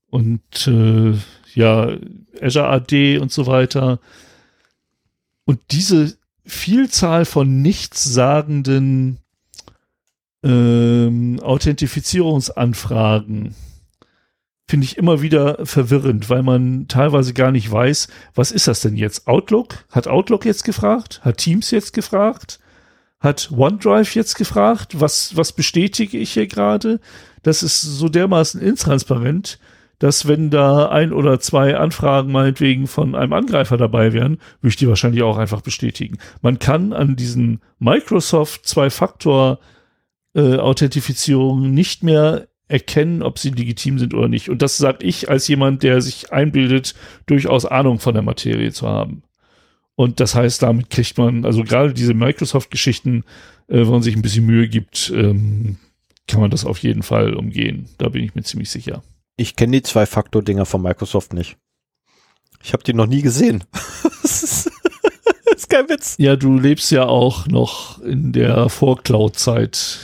[0.08, 1.14] und äh,
[1.54, 1.96] ja
[2.40, 4.00] Azure AD und so weiter.
[5.44, 9.18] Und diese Vielzahl von nichtssagenden
[10.42, 13.54] ähm, Authentifizierungsanfragen
[14.68, 18.96] finde ich immer wieder verwirrend, weil man teilweise gar nicht weiß, was ist das denn
[18.96, 19.28] jetzt?
[19.28, 19.84] Outlook?
[19.90, 21.20] Hat Outlook jetzt gefragt?
[21.22, 22.58] Hat Teams jetzt gefragt?
[23.20, 25.00] Hat OneDrive jetzt gefragt?
[25.00, 27.00] Was, was bestätige ich hier gerade?
[27.42, 29.60] Das ist so dermaßen intransparent,
[29.98, 34.76] dass wenn da ein oder zwei Anfragen meinetwegen von einem Angreifer dabei wären, würde ich
[34.76, 36.18] die wahrscheinlich auch einfach bestätigen.
[36.42, 39.58] Man kann an diesen Microsoft Zwei-Faktor
[40.34, 40.58] äh,
[41.70, 44.50] nicht mehr erkennen, ob sie legitim sind oder nicht.
[44.50, 46.94] Und das sage ich als jemand, der sich einbildet,
[47.26, 49.22] durchaus Ahnung von der Materie zu haben.
[49.94, 53.24] Und das heißt, damit kriegt man, also gerade diese Microsoft-Geschichten,
[53.68, 55.76] äh, wenn man sich ein bisschen Mühe gibt, ähm,
[56.28, 57.88] kann man das auf jeden Fall umgehen.
[57.98, 59.02] Da bin ich mir ziemlich sicher.
[59.36, 61.56] Ich kenne die Zwei-Faktor-Dinger von Microsoft nicht.
[62.62, 63.62] Ich habe die noch nie gesehen.
[64.22, 64.66] das, ist,
[65.44, 66.16] das ist kein Witz.
[66.18, 69.98] Ja, du lebst ja auch noch in der Vor-Cloud-Zeit.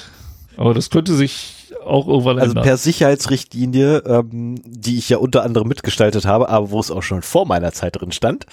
[0.56, 2.64] Aber das könnte sich auch irgendwann Also ändern.
[2.64, 7.22] per Sicherheitsrichtlinie, ähm, die ich ja unter anderem mitgestaltet habe, aber wo es auch schon
[7.22, 8.44] vor meiner Zeit drin stand,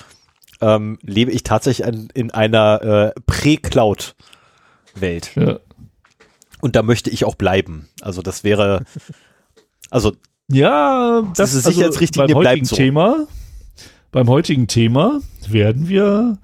[0.61, 5.31] ähm, lebe ich tatsächlich an, in einer äh, Prä-Cloud-Welt.
[5.35, 5.59] ja.
[6.61, 7.87] Und da möchte ich auch bleiben.
[8.01, 8.83] Also das wäre,
[9.89, 10.11] also
[10.51, 12.75] Ja, das Diese also Sicherheitsrichtlinie beim heutigen so.
[12.75, 13.27] Thema.
[14.11, 16.39] Beim heutigen Thema werden wir.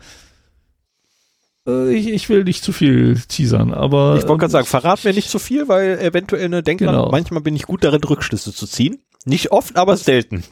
[1.67, 4.17] Äh, ich, ich will nicht zu viel teasern, aber.
[4.17, 7.09] ich wollte gerade ähm, sagen, verrat mir nicht zu viel, weil eventuell eine Denkmal, Genau.
[7.09, 8.99] manchmal bin ich gut darin, Rückschlüsse zu ziehen.
[9.25, 10.43] Nicht oft, aber selten.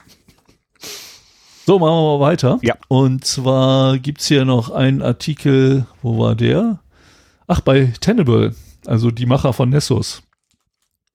[1.68, 2.60] So, machen wir mal weiter.
[2.64, 2.76] Ja.
[2.88, 6.80] Und zwar gibt's hier noch einen Artikel, wo war der?
[7.48, 8.56] Ach, bei Tenable,
[8.88, 10.23] also die Macher von Nessus.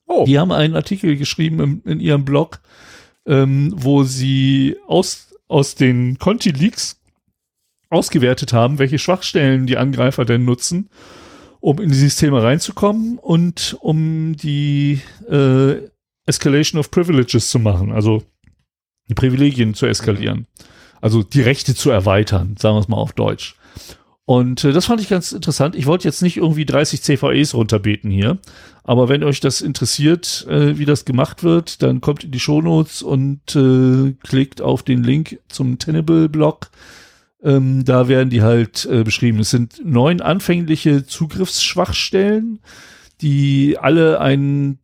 [0.09, 2.61] Oh, Die haben einen Artikel geschrieben im, in ihrem Blog,
[3.27, 7.01] ähm, wo sie aus, aus den Conti-Leaks
[7.91, 10.91] ausgewertet haben, welche Schwachstellen die Angreifer denn nutzen,
[11.61, 15.01] um in die Systeme reinzukommen und um die
[15.31, 15.77] äh,
[16.27, 18.23] Escalation of Privileges zu machen, also
[19.09, 20.47] die Privilegien zu eskalieren.
[21.01, 23.55] Also die Rechte zu erweitern, sagen wir es mal auf Deutsch.
[24.29, 25.75] Und äh, das fand ich ganz interessant.
[25.75, 28.37] Ich wollte jetzt nicht irgendwie 30 CVEs runterbeten hier,
[28.85, 33.01] aber wenn euch das interessiert, äh, wie das gemacht wird, dann kommt in die Shownotes
[33.01, 36.69] und äh, klickt auf den Link zum Tenable-Blog.
[37.43, 39.39] Ähm, da werden die halt äh, beschrieben.
[39.41, 42.59] Es sind neun anfängliche Zugriffsschwachstellen,
[43.23, 44.79] die alle einen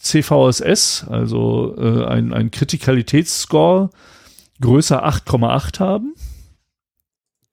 [0.00, 3.90] CVSS, also äh, ein, ein Kritikalitätsscore
[4.60, 6.14] größer 8,8 haben.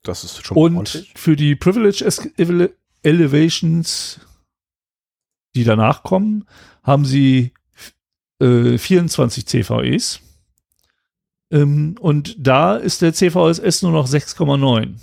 [0.08, 1.12] Das ist schon Und ordentlich.
[1.16, 2.04] für die Privilege
[3.02, 4.20] Elevations,
[5.54, 6.46] die danach kommen,
[6.82, 7.52] haben sie
[8.40, 10.20] äh, 24 CVEs.
[11.50, 14.94] Ähm, und da ist der CVSS nur noch 6,9.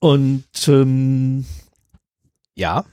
[0.00, 1.44] Und ähm,
[2.54, 2.84] Ja,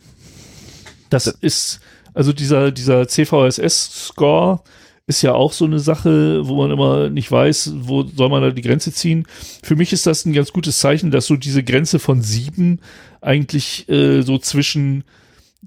[1.10, 1.80] das ist,
[2.14, 4.62] also dieser, dieser CVSS-Score
[5.10, 8.52] ist ja auch so eine Sache, wo man immer nicht weiß, wo soll man da
[8.52, 9.26] die Grenze ziehen.
[9.64, 12.80] Für mich ist das ein ganz gutes Zeichen, dass so diese Grenze von sieben
[13.20, 15.04] eigentlich äh, so zwischen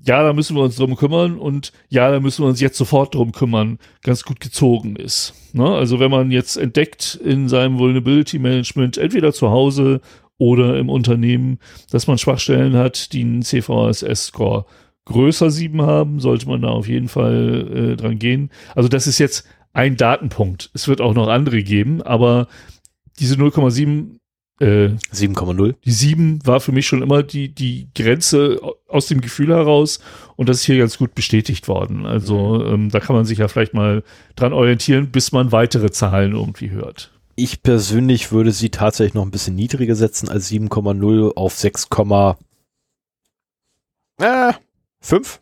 [0.04, 3.14] ja, da müssen wir uns drum kümmern und ja, da müssen wir uns jetzt sofort
[3.14, 5.34] drum kümmern, ganz gut gezogen ist.
[5.52, 5.68] Ne?
[5.68, 10.00] Also wenn man jetzt entdeckt in seinem Vulnerability Management, entweder zu Hause
[10.38, 11.58] oder im Unternehmen,
[11.90, 14.64] dass man Schwachstellen hat, die einen CVSS-Score
[15.04, 18.50] größer 7 haben, sollte man da auf jeden Fall äh, dran gehen.
[18.74, 20.70] Also das ist jetzt ein Datenpunkt.
[20.74, 22.48] Es wird auch noch andere geben, aber
[23.18, 24.18] diese 0,7
[24.60, 25.74] äh, 7,0.
[25.84, 29.98] die 7 war für mich schon immer die, die Grenze aus dem Gefühl heraus
[30.36, 32.06] und das ist hier ganz gut bestätigt worden.
[32.06, 34.04] Also ähm, da kann man sich ja vielleicht mal
[34.36, 37.10] dran orientieren, bis man weitere Zahlen irgendwie hört.
[37.34, 42.36] Ich persönlich würde sie tatsächlich noch ein bisschen niedriger setzen als 7,0 auf 6,5.
[44.20, 44.52] Äh,
[45.02, 45.40] fünf.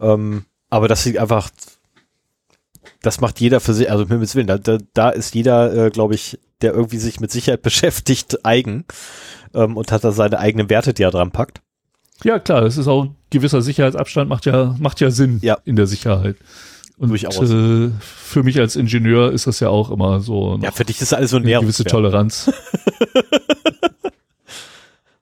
[0.00, 1.50] ähm, aber das sieht einfach,
[3.02, 6.14] das macht jeder für sich, also Himmels Willen, da, da, da ist jeder, äh, glaube
[6.14, 8.84] ich, der irgendwie sich mit Sicherheit beschäftigt, eigen
[9.54, 11.60] ähm, und hat da seine eigenen Werte, die er dran packt.
[12.24, 15.58] Ja, klar, das ist auch ein gewisser Sicherheitsabstand, macht ja, macht ja Sinn Ja.
[15.64, 16.36] in der Sicherheit.
[16.98, 17.38] Und Durchaus.
[17.50, 21.14] Äh, für mich als Ingenieur ist das ja auch immer so Ja, für dich ist
[21.14, 21.84] alles so eine gewisse.
[21.84, 22.50] Toleranz.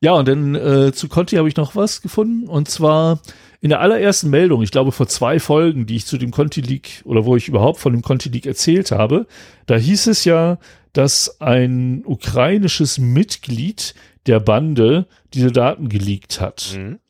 [0.07, 2.47] ja, und dann äh, zu Conti habe ich noch was gefunden.
[2.47, 3.19] Und zwar
[3.61, 7.03] in der allerersten Meldung, ich glaube vor zwei Folgen, die ich zu dem Conti Leak
[7.03, 9.27] oder wo ich überhaupt von dem Conti Leak erzählt habe,
[9.67, 10.59] da hieß es ja,
[10.93, 13.97] dass ein ukrainisches Mitglied
[14.27, 16.77] der Bande diese Daten geleakt hat.
[16.79, 17.01] Mhm.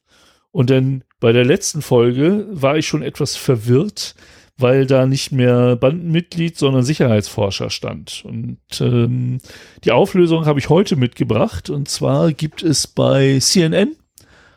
[0.51, 4.15] Und dann bei der letzten Folge war ich schon etwas verwirrt,
[4.59, 8.25] weil da nicht mehr Bandenmitglied, sondern Sicherheitsforscher stand.
[8.25, 9.39] Und ähm,
[9.85, 11.69] die Auflösung habe ich heute mitgebracht.
[11.71, 13.97] Und zwar gibt es bei CNN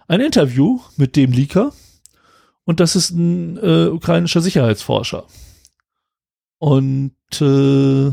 [0.07, 1.73] ein Interview mit dem Leaker.
[2.63, 5.25] Und das ist ein äh, ukrainischer Sicherheitsforscher.
[6.59, 8.11] Und äh,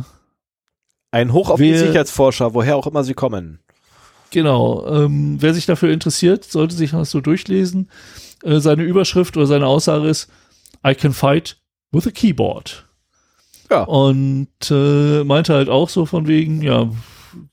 [1.10, 3.60] Ein Hoch auf die Wer- Sicherheitsforscher, woher auch immer sie kommen.
[4.30, 7.90] Genau, ähm, wer sich dafür interessiert, sollte sich das so durchlesen.
[8.42, 10.28] Äh, seine Überschrift oder seine Aussage ist,
[10.86, 11.58] I can fight
[11.92, 12.84] with a keyboard.
[13.70, 13.82] Ja.
[13.82, 16.90] Und äh, meinte halt auch so von wegen, ja,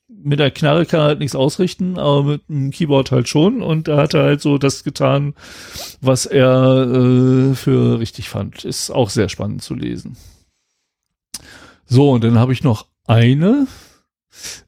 [0.07, 3.61] mit der Knarre kann er halt nichts ausrichten, aber mit dem Keyboard halt schon.
[3.61, 5.33] Und da hat er halt so das getan,
[6.01, 8.63] was er äh, für richtig fand.
[8.63, 10.15] Ist auch sehr spannend zu lesen.
[11.85, 13.67] So, und dann habe ich noch eine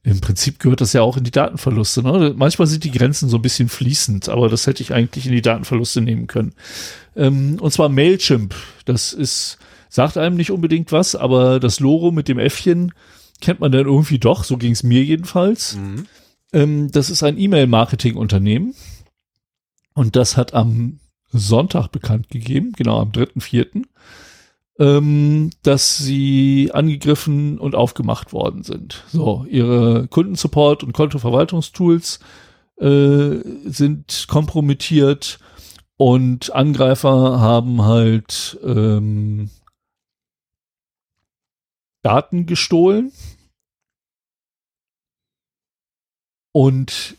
[0.04, 2.04] Im Prinzip gehört das ja auch in die Datenverluste.
[2.04, 2.34] Ne?
[2.36, 5.42] Manchmal sind die Grenzen so ein bisschen fließend, aber das hätte ich eigentlich in die
[5.42, 6.54] Datenverluste nehmen können.
[7.16, 8.56] Ähm, und zwar Mailchimp.
[8.86, 9.58] Das ist,
[9.90, 12.94] sagt einem nicht unbedingt was, aber das Logo mit dem Äffchen
[13.42, 14.44] kennt man dann irgendwie doch.
[14.44, 15.76] So ging es mir jedenfalls.
[15.76, 16.06] Mhm.
[16.54, 18.76] Ähm, das ist ein E-Mail-Marketing-Unternehmen.
[19.94, 21.00] Und das hat am
[21.32, 23.84] Sonntag bekannt gegeben, genau am 3.4.,
[24.80, 29.04] ähm, dass sie angegriffen und aufgemacht worden sind.
[29.08, 32.20] So, ihre Kundensupport und Kontoverwaltungstools
[32.78, 35.40] äh, sind kompromittiert
[35.98, 39.50] und Angreifer haben halt ähm,
[42.04, 43.14] Daten gestohlen
[46.52, 47.16] und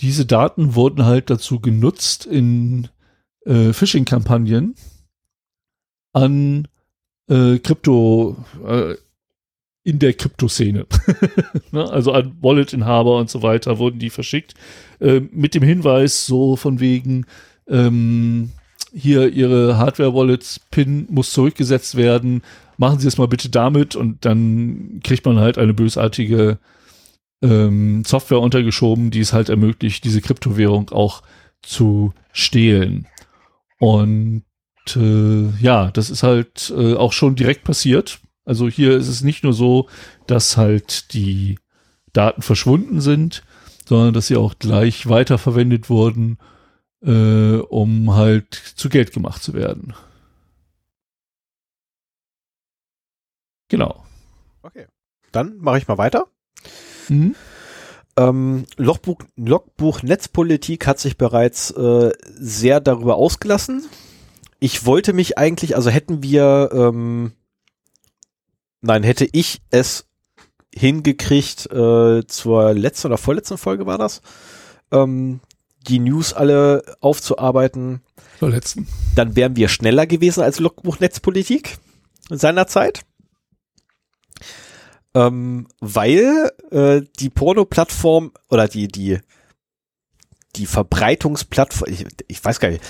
[0.00, 2.88] diese Daten wurden halt dazu genutzt in
[3.44, 4.74] äh, Phishing-Kampagnen
[6.12, 6.68] an
[7.28, 8.36] äh, Krypto,
[8.66, 8.94] äh,
[9.84, 10.86] in der Kryptoszene.
[11.70, 11.88] ne?
[11.90, 14.54] Also an Wallet-Inhaber und so weiter wurden die verschickt.
[15.00, 17.26] Äh, mit dem Hinweis so von wegen,
[17.68, 18.50] ähm,
[18.92, 22.42] hier Ihre Hardware-Wallets-Pin muss zurückgesetzt werden.
[22.78, 26.58] Machen Sie es mal bitte damit und dann kriegt man halt eine bösartige
[27.42, 31.22] ähm, Software untergeschoben, die es halt ermöglicht, diese Kryptowährung auch
[31.62, 33.06] zu stehlen.
[33.78, 34.42] Und
[34.94, 38.20] äh, ja, das ist halt äh, auch schon direkt passiert.
[38.44, 39.88] Also hier ist es nicht nur so,
[40.26, 41.58] dass halt die
[42.12, 43.42] Daten verschwunden sind,
[43.86, 46.38] sondern dass sie auch gleich weiterverwendet wurden,
[47.02, 49.94] äh, um halt zu Geld gemacht zu werden.
[53.68, 54.04] Genau.
[54.62, 54.86] Okay.
[55.32, 56.28] Dann mache ich mal weiter.
[57.08, 57.34] Mhm.
[58.16, 63.84] Ähm, Logbuch, Logbuch Netzpolitik hat sich bereits äh, sehr darüber ausgelassen.
[64.58, 67.32] Ich wollte mich eigentlich, also hätten wir, ähm,
[68.80, 70.06] nein, hätte ich es
[70.74, 74.20] hingekriegt, äh, zur letzten oder vorletzten Folge war das,
[74.92, 75.40] ähm,
[75.86, 78.02] die News alle aufzuarbeiten.
[78.38, 78.88] Zur letzten.
[79.14, 81.78] Dann wären wir schneller gewesen als Logbuch Netzpolitik
[82.28, 83.04] seinerzeit
[85.16, 89.18] ähm, weil äh, die Porno-Plattform oder die, die,
[90.56, 92.84] die Verbreitungsplattform, ich, ich weiß gar nicht,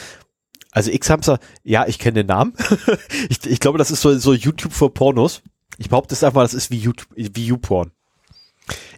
[0.77, 2.53] also X-Hamster, ja, ich kenne den Namen.
[3.31, 5.41] ich, ich glaube, das ist so, so YouTube für Pornos.
[5.79, 7.93] Ich behaupte es einfach, das ist wie YouTube, wie YouPorn.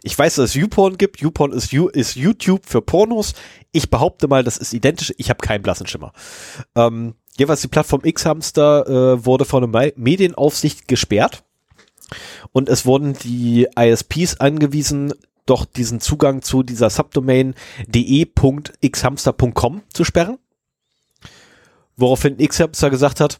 [0.03, 1.21] Ich weiß, dass es YouPorn gibt.
[1.21, 3.33] YouPorn ist, you, ist YouTube für Pornos.
[3.71, 5.13] Ich behaupte mal, das ist identisch.
[5.15, 6.11] Ich habe keinen blassen Schimmer.
[6.75, 11.45] Ähm, jeweils die Plattform X-Hamster äh, wurde von der Medienaufsicht gesperrt
[12.51, 15.13] und es wurden die ISPs angewiesen,
[15.45, 17.55] doch diesen Zugang zu dieser Subdomain
[17.87, 20.39] de.xhamster.com zu sperren.
[21.99, 23.39] Woraufhin Xhamster gesagt hat,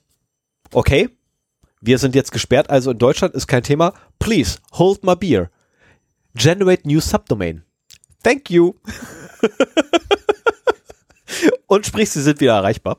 [0.73, 1.09] okay,
[1.81, 3.93] wir sind jetzt gesperrt, also in Deutschland ist kein Thema.
[4.19, 5.49] Please hold my beer.
[6.35, 7.63] Generate new subdomain.
[8.21, 8.73] Thank you.
[11.67, 12.97] und sprich, sie sind wieder erreichbar.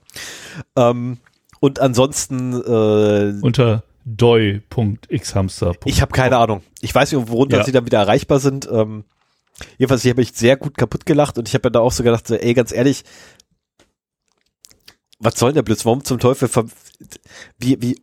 [0.76, 1.18] Ähm,
[1.60, 5.74] und ansonsten äh, unter doi.xhamster.
[5.84, 6.62] Ich habe keine Ahnung.
[6.80, 7.64] Ich weiß nicht, worunter ja.
[7.64, 8.66] sie dann wieder erreichbar sind.
[8.72, 9.04] Ähm,
[9.76, 12.02] jedenfalls, ich habe mich sehr gut kaputt gelacht und ich habe mir da auch so
[12.02, 13.04] gedacht, ey, ganz ehrlich,
[15.20, 15.84] was soll denn der Blitz?
[15.84, 16.48] Warum zum Teufel?
[17.58, 18.00] Wie, wie,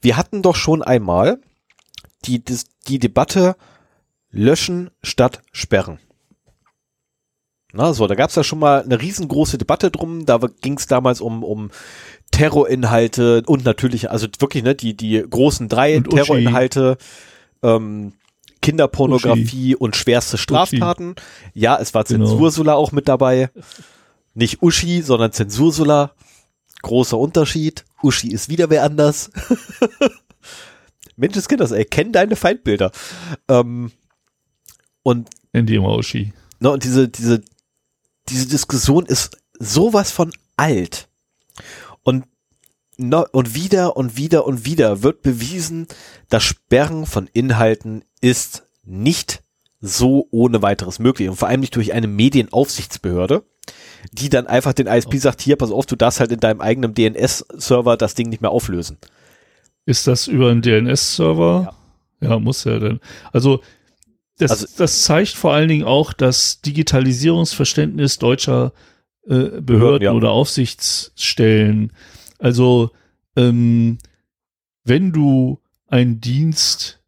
[0.00, 1.40] wir hatten doch schon einmal
[2.24, 2.58] die, die,
[2.88, 3.56] die Debatte
[4.30, 5.98] löschen statt sperren.
[7.72, 10.24] Na, so, da gab es ja schon mal eine riesengroße Debatte drum.
[10.24, 11.70] Da ging es damals um, um
[12.30, 16.96] Terrorinhalte und natürlich, also wirklich, ne, die, die großen drei und Terrorinhalte,
[17.62, 18.14] ähm,
[18.62, 19.76] Kinderpornografie Uschi.
[19.76, 21.10] und schwerste Straftaten.
[21.10, 21.50] Uschi.
[21.54, 22.26] Ja, es war genau.
[22.26, 23.50] Zensursula auch mit dabei.
[24.34, 26.12] Nicht Uschi, sondern Zensursula.
[26.82, 27.84] Großer Unterschied.
[28.02, 29.30] Uschi ist wieder wer anders.
[31.16, 32.92] Menscheskinders, ey, kenn deine Feindbilder.
[33.48, 33.92] Ähm,
[35.02, 35.30] und.
[35.54, 36.32] Die immer Uschi.
[36.60, 37.42] Ne, und diese, diese,
[38.28, 41.08] diese Diskussion ist sowas von alt.
[42.02, 42.26] Und,
[42.98, 45.86] no, und wieder und wieder und wieder wird bewiesen,
[46.28, 49.42] das Sperren von Inhalten ist nicht
[49.80, 51.28] so ohne weiteres möglich.
[51.28, 53.44] Und vor allem nicht durch eine Medienaufsichtsbehörde,
[54.12, 56.94] die dann einfach den ISP sagt, hier, pass auf, du darfst halt in deinem eigenen
[56.94, 58.98] DNS-Server das Ding nicht mehr auflösen.
[59.84, 61.74] Ist das über einen DNS-Server?
[62.20, 62.28] Ja.
[62.30, 63.00] ja, muss ja dann.
[63.32, 63.60] Also
[64.38, 68.72] das, also, das zeigt vor allen Dingen auch das Digitalisierungsverständnis deutscher
[69.26, 70.12] äh, Behörden ja.
[70.12, 71.92] oder Aufsichtsstellen.
[72.38, 72.90] Also
[73.34, 73.98] ähm,
[74.84, 77.00] wenn du einen Dienst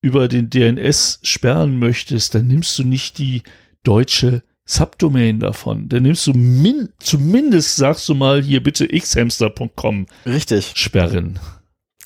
[0.00, 3.42] über den DNS sperren möchtest, dann nimmst du nicht die
[3.82, 5.88] deutsche Subdomain davon.
[5.88, 10.06] Dann nimmst du min zumindest sagst du mal hier bitte xhamster.com.
[10.24, 10.72] Richtig.
[10.74, 11.38] Sperren.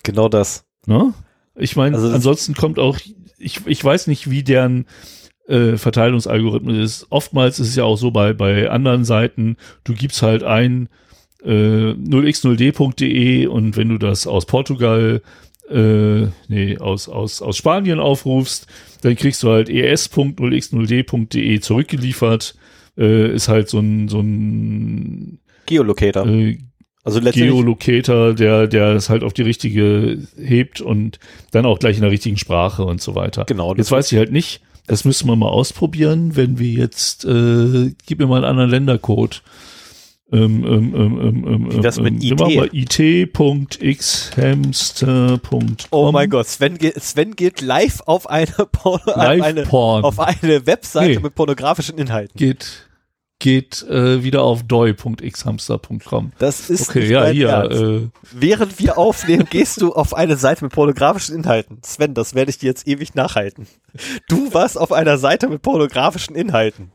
[0.02, 0.64] Genau das.
[0.86, 1.14] Ne?
[1.54, 2.98] Ich meine, also ansonsten kommt auch
[3.38, 4.86] ich, ich weiß nicht, wie deren
[5.46, 7.06] äh, Verteilungsalgorithmus ist.
[7.10, 10.88] Oftmals ist es ja auch so bei, bei anderen Seiten, du gibst halt ein
[11.42, 15.22] äh, 0x0d.de und wenn du das aus Portugal
[15.70, 18.66] äh, nee, aus, aus, aus Spanien aufrufst,
[19.02, 22.54] dann kriegst du halt es.0x0d.de zurückgeliefert.
[22.96, 26.26] Äh, ist halt so ein, so ein Geolocator.
[26.26, 26.58] Äh,
[27.04, 31.18] also Geolocator, der, der es halt auf die richtige hebt und
[31.52, 33.44] dann auch gleich in der richtigen Sprache und so weiter.
[33.46, 33.74] Genau.
[33.74, 38.18] Jetzt weiß ich halt nicht, das müssen wir mal ausprobieren, wenn wir jetzt, äh, gib
[38.18, 39.42] mir mal einen anderen Ländercode.
[40.30, 42.98] Ähm, ähm, ähm, ähm, ähm, Wie das mit IT?
[42.98, 45.76] it.xhamster.com.
[45.90, 50.04] Oh mein Gott, Sven, geht, Sven geht live auf eine, Porn, Live eine, Porn.
[50.04, 51.18] auf eine Webseite Nee.
[51.20, 52.36] mit pornografischen Inhalten.
[52.36, 52.84] geht
[53.40, 56.32] geht äh, wieder auf doi.xhamster.com.
[56.40, 57.70] Das ist Okay, nicht ja, hier.
[57.70, 61.78] Äh, Während wir aufnehmen, gehst du auf eine Seite mit pornografischen Inhalten.
[61.84, 63.68] Sven, das werde ich dir jetzt ewig nachhalten.
[64.28, 66.90] Du warst auf einer Seite mit pornografischen Inhalten.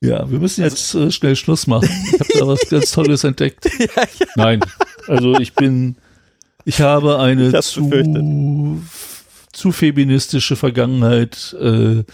[0.00, 1.88] Ja, wir müssen jetzt äh, schnell Schluss machen.
[2.06, 3.64] Ich habe da was ganz Tolles entdeckt.
[3.78, 4.26] ja, ja.
[4.36, 4.60] Nein,
[5.06, 5.96] also ich bin,
[6.64, 8.14] ich habe eine Ich befürchtet.
[8.14, 8.82] zu,
[9.52, 12.04] zu feministische Vergangenheit, äh,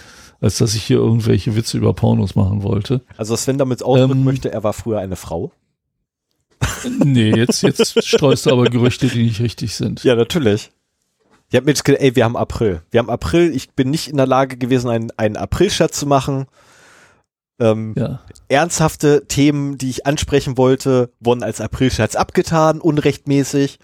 [0.40, 3.00] als dass ich hier irgendwelche Witze über Pornos machen wollte.
[3.16, 5.52] Also was Sven damit ausdrücken Ähm, möchte, er war früher eine Frau.
[7.04, 10.04] Nee, jetzt, jetzt streust du aber Gerüchte, die nicht richtig sind.
[10.04, 10.70] Ja, natürlich.
[11.50, 12.82] Ich habe mir jetzt gedacht, ey, wir haben April.
[12.90, 16.46] Wir haben April, ich bin nicht in der Lage gewesen, einen, einen April-Scherz zu machen.
[17.60, 18.20] Ähm, Ja.
[18.48, 23.78] ernsthafte Themen, die ich ansprechen wollte, wurden als Aprilscherz abgetan, unrechtmäßig.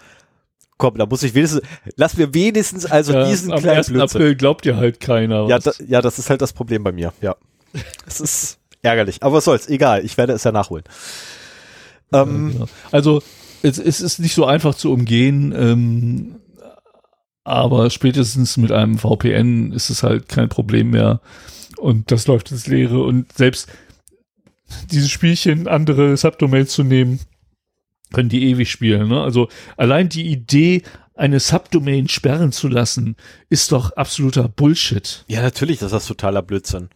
[0.76, 1.60] Komm, da muss ich wenigstens,
[1.96, 3.88] lass mir wenigstens also ja diesen am kleinen 1.
[3.90, 4.20] Blödsinn.
[4.22, 5.46] April glaubt dir halt keiner.
[5.46, 7.36] Ja, da, ja, das ist halt das Problem bei mir, ja.
[8.06, 10.84] Es ist ärgerlich, aber was soll's, egal, ich werde es ja nachholen.
[12.12, 12.66] Ähm, Genau.
[12.90, 13.22] Also
[13.62, 16.36] es, es ist nicht so einfach zu umgehen, ähm,
[17.44, 21.20] aber spätestens mit einem VPN ist es halt kein Problem mehr
[21.80, 23.68] und das läuft ins Leere und selbst
[24.90, 27.20] dieses Spielchen, andere Subdomains zu nehmen,
[28.12, 29.08] können die ewig spielen.
[29.08, 29.20] Ne?
[29.22, 30.82] Also allein die Idee,
[31.14, 33.16] eine Subdomain sperren zu lassen,
[33.48, 35.24] ist doch absoluter Bullshit.
[35.28, 36.88] Ja, natürlich, das ist totaler Blödsinn.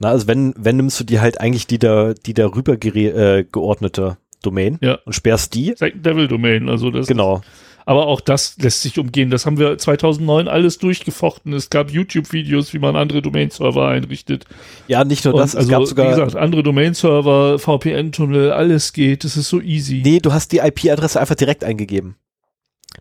[0.00, 4.16] Na, also wenn, wenn nimmst du dir halt eigentlich die da, die darüber äh, geordnete
[4.42, 4.98] Domain Ja.
[5.04, 5.74] und sperrst die.
[5.76, 7.40] Second Devil Domain, also das Genau.
[7.88, 9.30] Aber auch das lässt sich umgehen.
[9.30, 11.54] Das haben wir 2009 alles durchgefochten.
[11.54, 14.44] Es gab YouTube-Videos, wie man andere Domain-Server einrichtet.
[14.88, 16.06] Ja, nicht nur das, Und es also, gab sogar.
[16.06, 19.24] wie gesagt, andere Domain-Server, VPN-Tunnel, alles geht.
[19.24, 20.02] Das ist so easy.
[20.04, 22.16] nee, du hast die IP-Adresse einfach direkt eingegeben.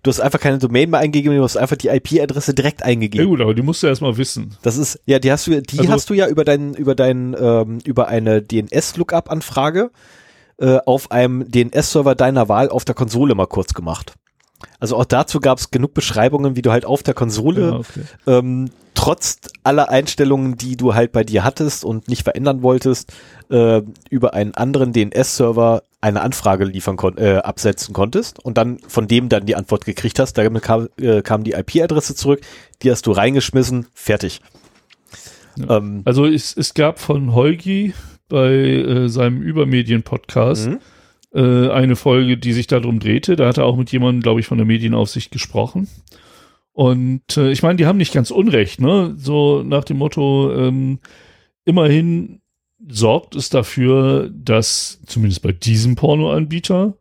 [0.04, 3.28] Du hast einfach keine Domain mehr eingegeben, du hast einfach die IP-Adresse direkt ja eingegeben.
[3.28, 4.56] gut, aber die musst du erstmal wissen.
[4.62, 7.36] Das ist, ja, die hast du, die Also- hast du ja über deinen, über deinen,
[7.38, 9.92] ähm, über eine DNS-Lookup-Anfrage
[10.60, 14.14] äh, auf einem DNS-Server deiner Wahl auf der Konsole mal kurz gemacht.
[14.80, 18.02] Also auch dazu gab es genug Beschreibungen, wie du halt auf der Konsole Ja, okay.
[18.26, 23.14] ähm, trotz aller Einstellungen, die du halt bei dir hattest und nicht verändern wolltest,
[23.50, 29.08] äh, über einen anderen DNS-Server eine Anfrage liefern kon äh, absetzen konntest und dann von
[29.08, 30.34] dem dann die Antwort gekriegt hast.
[30.38, 32.42] Damit kam, äh, kam die IP-Adresse zurück,
[32.82, 34.42] die hast du reingeschmissen, fertig.
[35.58, 35.78] Ja.
[35.78, 37.94] Ähm, Also es, es gab von Holgi
[38.30, 40.80] bei äh, seinem Übermedien-Podcast mhm.
[41.38, 43.36] Äh, eine Folge, die sich darum drehte.
[43.36, 45.88] Da hat er auch mit jemandem, glaube ich, von der Medienaufsicht gesprochen.
[46.74, 49.14] Und äh, ich meine, die haben nicht ganz Unrecht, ne?
[49.18, 51.00] So nach dem Motto, ähm,
[51.66, 52.42] immerhin
[52.88, 56.96] sorgt es dafür, dass zumindest bei diesem Pornoanbieter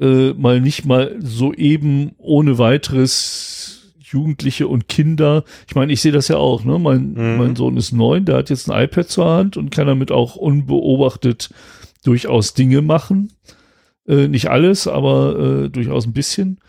[0.00, 5.44] äh, mal nicht mal so eben ohne weiteres Jugendliche und Kinder.
[5.68, 6.78] Ich meine, ich sehe das ja auch, ne?
[6.78, 7.36] Mein, Mhm.
[7.38, 10.36] mein Sohn ist neun, der hat jetzt ein iPad zur Hand und kann damit auch
[10.36, 11.50] unbeobachtet
[12.04, 13.32] durchaus Dinge machen.
[14.06, 16.60] Äh, nicht alles, aber äh, durchaus ein bisschen.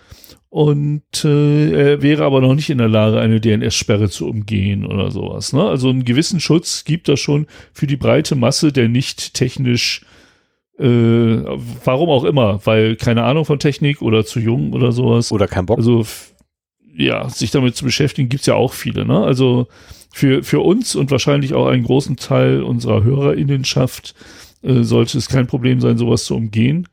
[0.50, 5.12] Und äh, er wäre aber noch nicht in der Lage, eine DNS-Sperre zu umgehen oder
[5.12, 5.52] sowas.
[5.52, 5.62] Ne?
[5.62, 10.06] Also einen gewissen Schutz gibt das schon für die breite Masse der nicht technisch,
[10.80, 10.86] äh,
[11.84, 15.34] warum auch immer, weil keine Ahnung von Technik oder zu jung oder sowas.
[15.34, 15.80] Oder kein Bock.
[15.80, 16.06] Also
[16.96, 19.06] ja, sich damit zu beschäftigen, gibt's ja auch viele.
[19.06, 19.22] Ne?
[19.26, 19.68] Also
[20.14, 24.16] für, für uns und wahrscheinlich auch einen großen Teil unserer Hörerinnenschaft
[24.62, 26.88] äh, sollte es kein Problem sein, sowas zu umgehen.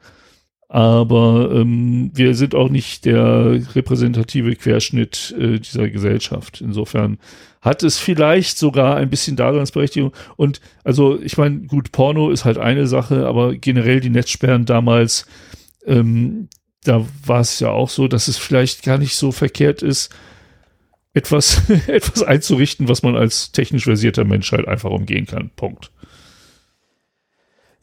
[0.72, 6.62] Aber ähm, wir sind auch nicht der repräsentative Querschnitt äh, dieser Gesellschaft.
[6.62, 7.18] Insofern
[7.60, 10.12] hat es vielleicht sogar ein bisschen Daseinsberechtigung.
[10.36, 15.26] Und also, ich meine, gut, Porno ist halt eine Sache, aber generell die Netzsperren damals,
[15.84, 16.48] ähm,
[16.84, 20.08] da war es ja auch so, dass es vielleicht gar nicht so verkehrt ist,
[21.12, 25.50] etwas, etwas einzurichten, was man als technisch versierter Mensch halt einfach umgehen kann.
[25.54, 25.91] Punkt.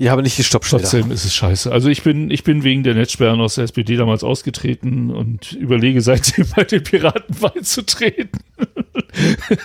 [0.01, 0.83] Ja, aber nicht die Stoppschilder.
[0.83, 1.69] Trotzdem ist es scheiße.
[1.69, 5.99] Also ich bin, ich bin wegen der Netzsperren aus der SPD damals ausgetreten und überlege
[5.99, 8.39] seitdem bei den Piraten beizutreten.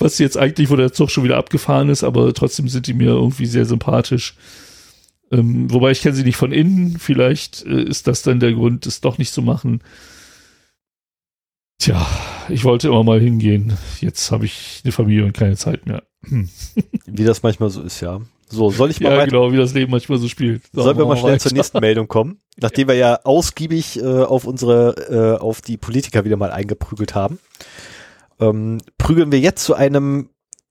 [0.00, 3.10] Was jetzt eigentlich, wo der Zug schon wieder abgefahren ist, aber trotzdem sind die mir
[3.10, 4.34] irgendwie sehr sympathisch.
[5.30, 6.98] Ähm, wobei ich kenne sie nicht von innen.
[6.98, 9.82] Vielleicht äh, ist das dann der Grund, es doch nicht zu machen.
[11.78, 12.06] Tja,
[12.48, 13.76] ich wollte immer mal hingehen.
[14.00, 16.02] Jetzt habe ich eine Familie und keine Zeit mehr.
[16.26, 16.48] Hm.
[17.06, 18.20] Wie das manchmal so ist, ja.
[18.48, 20.62] So, soll ich mal Ja, weiter- genau, wie das Leben manchmal so spielt.
[20.72, 21.42] So, Sollen wir mal machen schnell weiter.
[21.48, 22.40] zur nächsten Meldung kommen?
[22.56, 27.38] Nachdem wir ja ausgiebig äh, auf unsere, äh, auf die Politiker wieder mal eingeprügelt haben,
[28.40, 30.30] ähm, prügeln wir jetzt zu einem,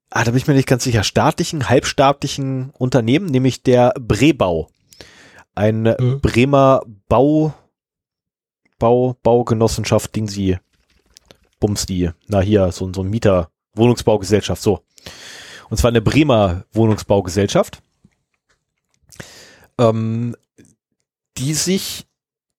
[0.09, 4.69] ah, da bin ich mir nicht ganz sicher, staatlichen, halbstaatlichen Unternehmen, nämlich der Brebau.
[5.53, 5.95] Ein Äh.
[6.21, 7.53] Bremer Bau,
[8.79, 10.57] Bau, Baugenossenschaft, Ding sie,
[11.65, 14.81] Bums die, na hier, so, so ein Mieter, Wohnungsbaugesellschaft, so.
[15.69, 17.81] Und zwar eine Bremer Wohnungsbaugesellschaft
[19.77, 20.35] ähm,
[21.37, 22.05] die sich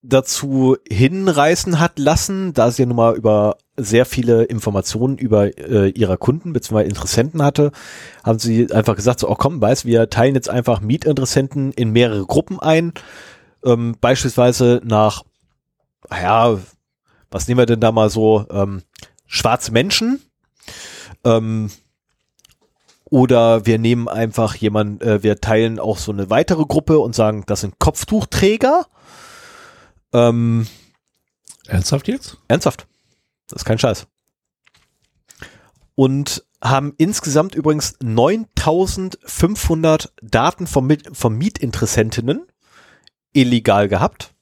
[0.02, 5.88] dazu hinreißen hat lassen, da sie ja nun mal über sehr viele Informationen über äh,
[5.90, 6.84] ihrer Kunden bzw.
[6.84, 7.72] Interessenten hatte,
[8.22, 12.24] haben sie einfach gesagt, so, oh komm, weiß, wir teilen jetzt einfach Mietinteressenten in mehrere
[12.24, 12.92] Gruppen ein,
[13.64, 15.24] ähm, beispielsweise nach,
[16.10, 16.58] ja,
[17.31, 18.82] was nehmen wir denn da mal so, ähm,
[19.27, 20.20] schwarze Menschen,
[21.24, 21.70] ähm,
[23.09, 27.44] oder wir nehmen einfach jemanden, äh, wir teilen auch so eine weitere Gruppe und sagen,
[27.47, 28.86] das sind Kopftuchträger.
[30.12, 30.66] Ähm,
[31.66, 32.39] Ernsthaft jetzt?
[32.48, 32.89] ernsthaft.
[33.48, 34.09] Das ist kein Scheiß.
[35.94, 42.47] Und haben insgesamt übrigens 9500 Daten Miet- vom Mietinteressentinnen
[43.32, 44.35] illegal gehabt.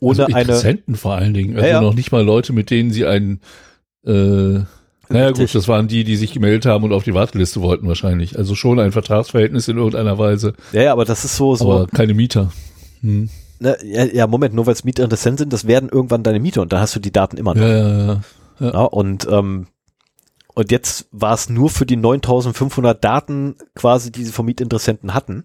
[0.00, 1.56] Ohne also eine, Interessenten vor allen Dingen.
[1.56, 1.80] Also Ja, ja.
[1.80, 3.40] noch nicht mal Leute, mit denen sie einen
[4.04, 4.60] äh,
[5.08, 5.52] naja Richtig.
[5.52, 8.36] gut, das waren die, die sich gemeldet haben und auf die Warteliste wollten wahrscheinlich.
[8.38, 11.86] Also schon ein Vertragsverhältnis in irgendeiner Weise, ja, ja, aber das ist so, so, aber
[11.86, 12.52] keine Mieter.
[13.02, 13.28] Hm.
[13.60, 16.72] ne, ja, ja, Moment, nur weil es Mietinteressenten sind, das werden irgendwann deine Mieter und
[16.72, 17.62] da hast du die Daten immer noch.
[17.62, 18.20] Ja, ja, ja.
[18.58, 19.66] Ja, und, ähm,
[20.54, 25.44] und jetzt war es nur für die 9500 Daten quasi, die sie vom Mietinteressenten hatten,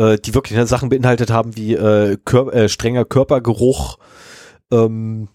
[0.00, 3.98] äh, die wirklich ne, Sachen beinhaltet haben wie äh, Kör äh, strenger Körpergeruch,
[4.72, 5.28] ähm,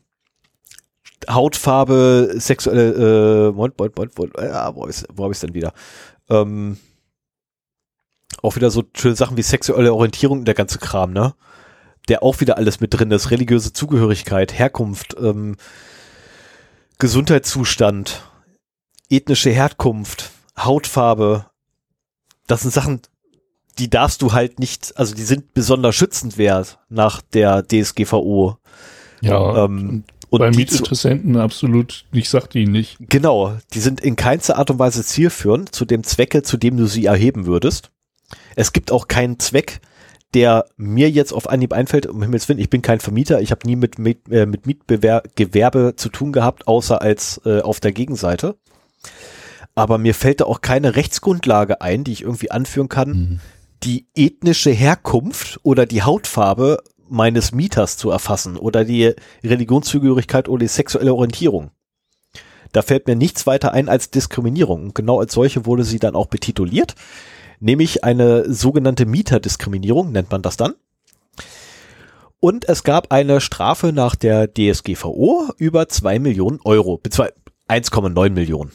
[1.30, 5.74] Hautfarbe, sexuelle, äh, Moment, Moment, Moment, Moment, ja, wo habe ich wo hab denn wieder?
[6.30, 6.78] Ähm,
[8.42, 11.36] auch wieder so schöne Sachen wie sexuelle Orientierung und der ganze Kram, ne?
[12.10, 15.58] Der auch wieder alles mit drin ist, religiöse Zugehörigkeit, Herkunft, ähm,
[16.98, 18.24] Gesundheitszustand,
[19.10, 21.46] ethnische Herkunft, Hautfarbe,
[22.48, 23.02] das sind Sachen,
[23.77, 28.57] die darfst du halt nicht, also die sind besonders schützenswert nach der DSGVO.
[29.22, 32.97] Ja, Ähm, und bei die Mietinteressenten absolut nicht sachdienlich.
[32.99, 36.88] Genau, die sind in keinster Art und Weise zielführend zu dem Zwecke, zu dem du
[36.88, 37.91] sie erheben würdest.
[38.56, 39.80] Es gibt auch keinen Zweck,
[40.34, 43.65] der mir jetzt auf Anhieb einfällt, um Himmels Willen, ich bin kein Vermieter, ich habe
[43.65, 48.56] nie mit, mit, äh, mit Mietgewerbe zu tun gehabt, außer als äh, auf der Gegenseite.
[49.76, 53.39] Aber mir fällt da auch keine Rechtsgrundlage ein, die ich irgendwie anführen kann, Mhm.
[53.86, 59.14] Die ethnische Herkunft oder die Hautfarbe meines Mieters zu erfassen oder die
[59.44, 61.70] Religionszugehörigkeit oder die sexuelle Orientierung.
[62.72, 64.86] Da fällt mir nichts weiter ein als Diskriminierung.
[64.86, 66.95] Und genau als solche wurde sie dann auch betituliert,
[67.60, 70.74] nämlich eine sogenannte Mieterdiskriminierung, nennt man das dann.
[72.40, 77.36] Und es gab eine Strafe nach der DSGVO über zwei Millionen Euro, beziehungsweise
[77.70, 78.72] 1,9 Millionen,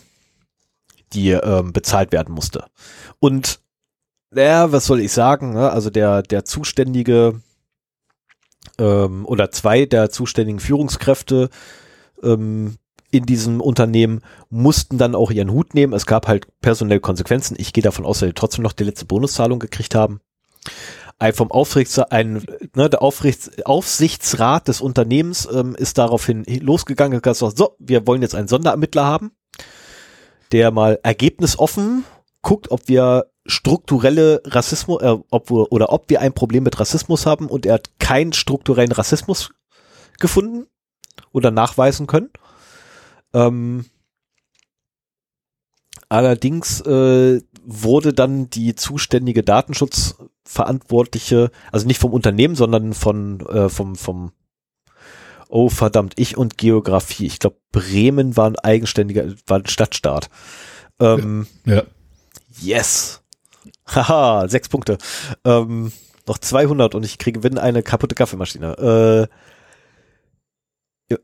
[1.13, 2.65] die ähm, bezahlt werden musste.
[3.19, 3.61] Und
[4.31, 5.55] naja, was soll ich sagen?
[5.55, 5.71] Ne?
[5.71, 7.41] Also der, der zuständige
[8.79, 11.51] ähm, oder zwei der zuständigen Führungskräfte
[12.23, 12.77] ähm,
[13.11, 14.21] in diesem Unternehmen
[14.51, 15.93] mussten dann auch ihren Hut nehmen.
[15.93, 17.57] Es gab halt personelle Konsequenzen.
[17.59, 20.21] Ich gehe davon aus, dass sie trotzdem noch die letzte Bonuszahlung gekriegt haben.
[21.19, 22.45] Ein vom Aufsichts, ein,
[22.75, 28.23] ne, der Aufsichts, Aufsichtsrat des Unternehmens ähm, ist daraufhin losgegangen und gesagt, so, wir wollen
[28.23, 29.33] jetzt einen Sonderermittler haben,
[30.53, 32.05] der mal ergebnisoffen
[32.43, 37.27] guckt, ob wir strukturelle Rassismus, äh, ob wir, oder ob wir ein Problem mit Rassismus
[37.27, 39.51] haben und er hat keinen strukturellen Rassismus
[40.19, 40.67] gefunden
[41.33, 42.31] oder nachweisen können.
[43.33, 43.87] Ähm,
[46.09, 53.97] allerdings äh, wurde dann die zuständige Datenschutzverantwortliche, also nicht vom Unternehmen, sondern von äh, vom
[53.97, 54.33] vom
[55.53, 57.27] Oh verdammt, ich und Geografie.
[57.27, 60.31] Ich glaube, Bremen war ein eigenständiger, war ein Stadtstaat.
[61.01, 61.83] Ähm, Ja.
[62.61, 63.20] Yes.
[63.95, 64.99] Haha, sechs Punkte.
[65.45, 65.93] Ähm,
[66.27, 69.29] noch 200 und ich kriege Gewinn eine kaputte Kaffeemaschine.
[71.11, 71.19] Äh, ja.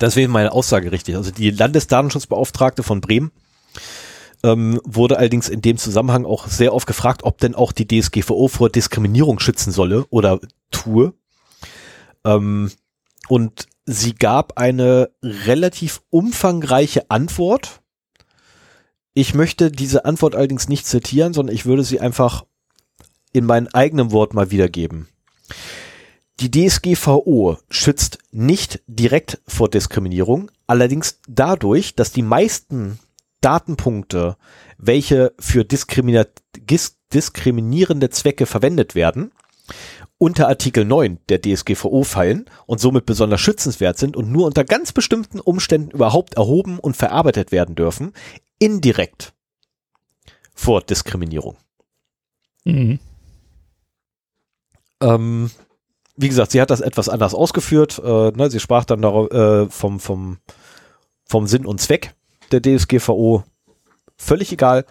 [0.00, 1.16] Deswegen meine Aussage richtig.
[1.16, 3.32] Also die Landesdatenschutzbeauftragte von Bremen
[4.44, 8.46] Ähm, wurde allerdings in dem Zusammenhang auch sehr oft gefragt, ob denn auch die DSGVO
[8.46, 10.38] vor Diskriminierung schützen solle oder
[10.70, 11.12] tue.
[12.24, 12.70] Ähm,
[13.28, 17.80] und sie gab eine relativ umfangreiche Antwort.
[19.18, 22.44] Ich möchte diese Antwort allerdings nicht zitieren, sondern ich würde sie einfach
[23.32, 25.08] in meinen eigenen Wort mal wiedergeben.
[26.38, 33.00] Die DSGVO schützt nicht direkt vor Diskriminierung, allerdings dadurch, dass die meisten
[33.40, 34.36] Datenpunkte,
[34.76, 39.32] welche für diskriminierende Zwecke verwendet werden,
[40.18, 44.92] unter Artikel 9 der DSGVO fallen und somit besonders schützenswert sind und nur unter ganz
[44.92, 48.12] bestimmten Umständen überhaupt erhoben und verarbeitet werden dürfen,
[48.58, 49.32] indirekt
[50.54, 51.56] vor Diskriminierung.
[52.64, 52.98] Mhm.
[55.00, 55.50] Ähm,
[56.16, 58.00] wie gesagt, sie hat das etwas anders ausgeführt.
[58.04, 60.38] Äh, ne, sie sprach dann darauf, äh, vom, vom,
[61.24, 62.14] vom Sinn und Zweck
[62.50, 63.44] der DSGVO.
[64.16, 64.84] Völlig egal.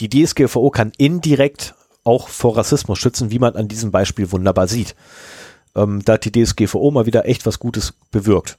[0.00, 1.74] Die DSGVO kann indirekt
[2.04, 4.96] auch vor Rassismus schützen, wie man an diesem Beispiel wunderbar sieht.
[5.76, 8.58] Ähm, da hat die DSGVO mal wieder echt was Gutes bewirkt.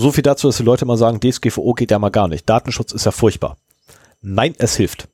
[0.00, 2.48] So viel dazu, dass die Leute mal sagen, DSGVO geht ja mal gar nicht.
[2.48, 3.56] Datenschutz ist ja furchtbar.
[4.20, 5.08] Nein, es hilft.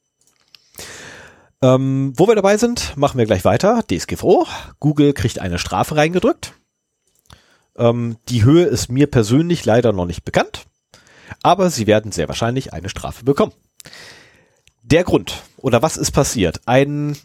[1.62, 3.82] Ähm, wo wir dabei sind, machen wir gleich weiter.
[3.82, 4.46] DSGVO.
[4.80, 6.52] Google kriegt eine Strafe reingedrückt.
[7.78, 10.66] Ähm, die Höhe ist mir persönlich leider noch nicht bekannt,
[11.42, 13.52] aber sie werden sehr wahrscheinlich eine Strafe bekommen.
[14.82, 16.60] Der Grund oder was ist passiert?
[16.66, 17.16] Ein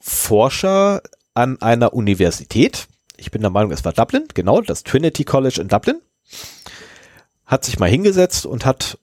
[0.00, 1.00] Forscher
[1.32, 5.68] an einer Universität, ich bin der Meinung, es war Dublin, genau, das Trinity College in
[5.68, 6.00] Dublin,
[7.44, 8.98] hat sich mal hingesetzt und hat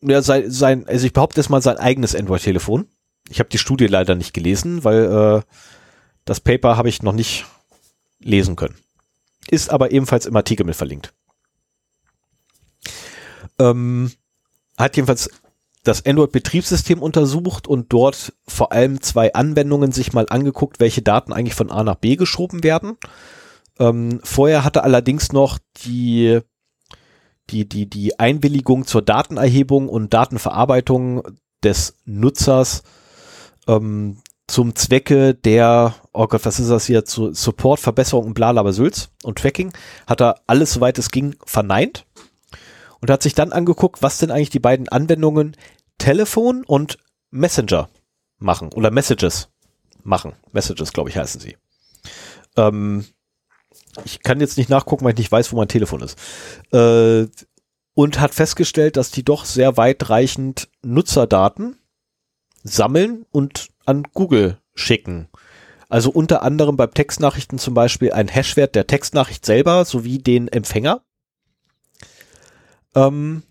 [0.00, 2.88] ja, sein, sein, also ich behaupte jetzt mal sein eigenes Android-Telefon
[3.28, 5.42] ich habe die Studie leider nicht gelesen, weil äh,
[6.24, 7.46] das Paper habe ich noch nicht
[8.18, 8.76] lesen können.
[9.50, 11.12] Ist aber ebenfalls im Artikel mit verlinkt.
[13.58, 14.12] Ähm,
[14.76, 15.30] hat jedenfalls
[15.84, 21.54] das Android-Betriebssystem untersucht und dort vor allem zwei Anwendungen sich mal angeguckt, welche Daten eigentlich
[21.54, 22.96] von A nach B geschoben werden.
[23.78, 26.40] Ähm, vorher hatte allerdings noch die,
[27.50, 31.22] die, die, die Einwilligung zur Datenerhebung und Datenverarbeitung
[31.62, 32.82] des Nutzers
[33.66, 39.10] ähm, zum Zwecke der, oh Gott, was ist das hier, zu Support, Verbesserung und Blalabasülz
[39.22, 39.72] und Tracking,
[40.06, 42.06] hat er alles, soweit es ging, verneint
[43.00, 45.56] und hat sich dann angeguckt, was denn eigentlich die beiden Anwendungen
[45.98, 46.98] Telefon und
[47.30, 47.88] Messenger
[48.38, 49.48] machen oder Messages
[50.02, 50.34] machen.
[50.52, 51.56] Messages, glaube ich, heißen sie.
[52.56, 53.06] Ähm,
[54.04, 56.18] ich kann jetzt nicht nachgucken, weil ich nicht weiß, wo mein Telefon ist.
[56.72, 57.26] Äh,
[57.94, 61.76] und hat festgestellt, dass die doch sehr weitreichend Nutzerdaten
[62.64, 65.28] sammeln und an Google schicken.
[65.88, 71.02] Also unter anderem beim Textnachrichten zum Beispiel ein Hashwert der Textnachricht selber sowie den Empfänger.
[72.96, 73.44] Ähm,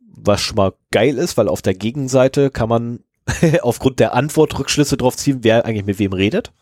[0.00, 3.04] was schon mal geil ist, weil auf der Gegenseite kann man
[3.62, 6.52] aufgrund der Antwort Rückschlüsse drauf ziehen, wer eigentlich mit wem redet.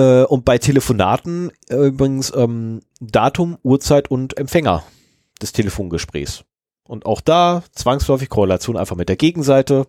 [0.00, 4.82] Äh, und bei Telefonaten äh, übrigens ähm, Datum, Uhrzeit und Empfänger
[5.42, 6.44] des Telefongesprächs.
[6.84, 9.86] Und auch da zwangsläufig Korrelation einfach mit der Gegenseite.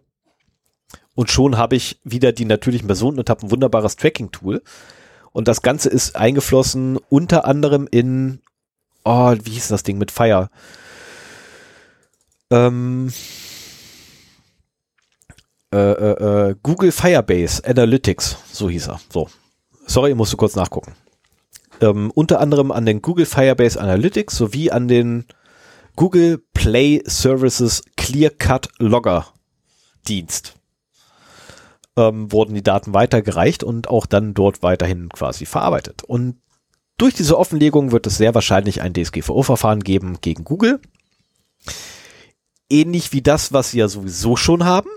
[1.15, 4.61] Und schon habe ich wieder die natürlichen Personen und habe ein wunderbares Tracking-Tool.
[5.31, 8.41] Und das Ganze ist eingeflossen unter anderem in,
[9.05, 10.49] oh, wie hieß das Ding mit Fire?
[12.49, 13.13] Ähm,
[15.73, 18.99] äh, äh, äh, Google Firebase Analytics, so hieß er.
[19.09, 19.29] So.
[19.91, 20.93] Sorry, musst du kurz nachgucken.
[21.81, 25.25] Ähm, unter anderem an den Google Firebase Analytics sowie an den
[25.97, 29.27] Google Play Services Clearcut Logger
[30.07, 30.55] Dienst
[31.97, 36.03] ähm, wurden die Daten weitergereicht und auch dann dort weiterhin quasi verarbeitet.
[36.03, 36.37] Und
[36.97, 40.79] durch diese Offenlegung wird es sehr wahrscheinlich ein DSGVO-Verfahren geben gegen Google.
[42.69, 44.89] Ähnlich wie das, was sie ja sowieso schon haben.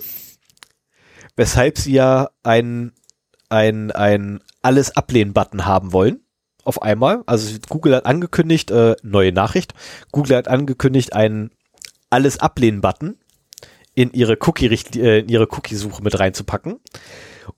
[1.35, 2.93] Weshalb sie ja ein,
[3.49, 6.21] ein, ein alles ablehnen-Button haben wollen.
[6.65, 7.23] Auf einmal.
[7.27, 9.75] Also Google hat angekündigt, äh, neue Nachricht.
[10.13, 11.51] Google hat angekündigt, einen
[12.09, 13.19] alles ablehnen-Button
[13.95, 16.81] in ihre Cookie äh, in ihre Cookie-Suche mit reinzupacken.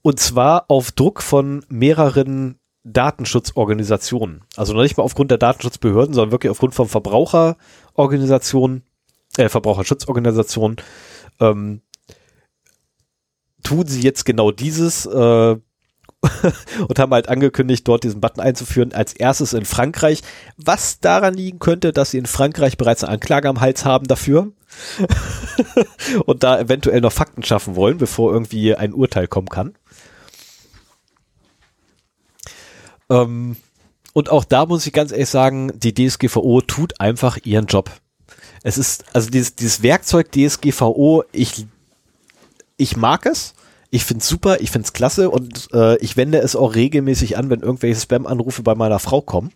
[0.02, 4.42] Und zwar auf Druck von mehreren Datenschutzorganisationen.
[4.56, 8.82] Also noch nicht mal aufgrund der Datenschutzbehörden, sondern wirklich aufgrund von Verbraucherorganisationen,
[9.36, 10.76] äh, Verbraucherschutzorganisationen,
[11.40, 11.82] ähm,
[13.62, 15.56] tun sie jetzt genau dieses äh,
[16.89, 20.23] und haben halt angekündigt, dort diesen Button einzuführen, als erstes in Frankreich,
[20.57, 24.53] was daran liegen könnte, dass sie in Frankreich bereits eine Anklage am Hals haben dafür
[26.27, 29.74] und da eventuell noch Fakten schaffen wollen, bevor irgendwie ein Urteil kommen kann.
[33.09, 33.57] Ähm,
[34.12, 37.90] und auch da muss ich ganz ehrlich sagen, die DSGVO tut einfach ihren Job.
[38.62, 41.66] Es ist, also dieses, dieses Werkzeug DSGVO, ich,
[42.77, 43.55] ich mag es.
[43.90, 47.36] Ich finde es super, ich finde es klasse und äh, ich wende es auch regelmäßig
[47.36, 49.52] an, wenn irgendwelche Spam-Anrufe bei meiner Frau kommen.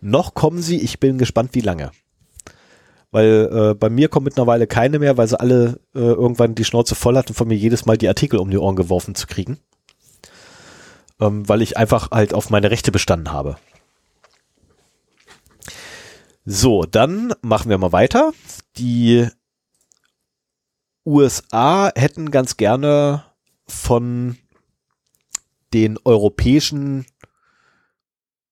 [0.00, 1.90] Noch kommen sie, ich bin gespannt, wie lange.
[3.10, 6.96] Weil äh, bei mir kommen mittlerweile keine mehr, weil sie alle äh, irgendwann die Schnauze
[6.96, 9.58] voll hatten, von mir jedes Mal die Artikel um die Ohren geworfen zu kriegen.
[11.20, 13.56] Ähm, weil ich einfach halt auf meine Rechte bestanden habe.
[16.44, 18.32] So, dann machen wir mal weiter.
[18.76, 19.28] Die
[21.06, 23.24] USA hätten ganz gerne
[23.66, 24.36] von
[25.72, 27.06] den europäischen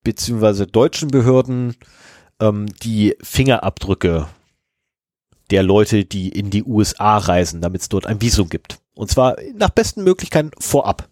[0.02, 1.76] beziehungsweise deutschen Behörden
[2.40, 4.26] ähm, die Fingerabdrücke
[5.51, 8.80] der Leute, die in die USA reisen, damit es dort ein Visum gibt.
[8.94, 11.09] Und zwar nach besten Möglichkeiten vorab.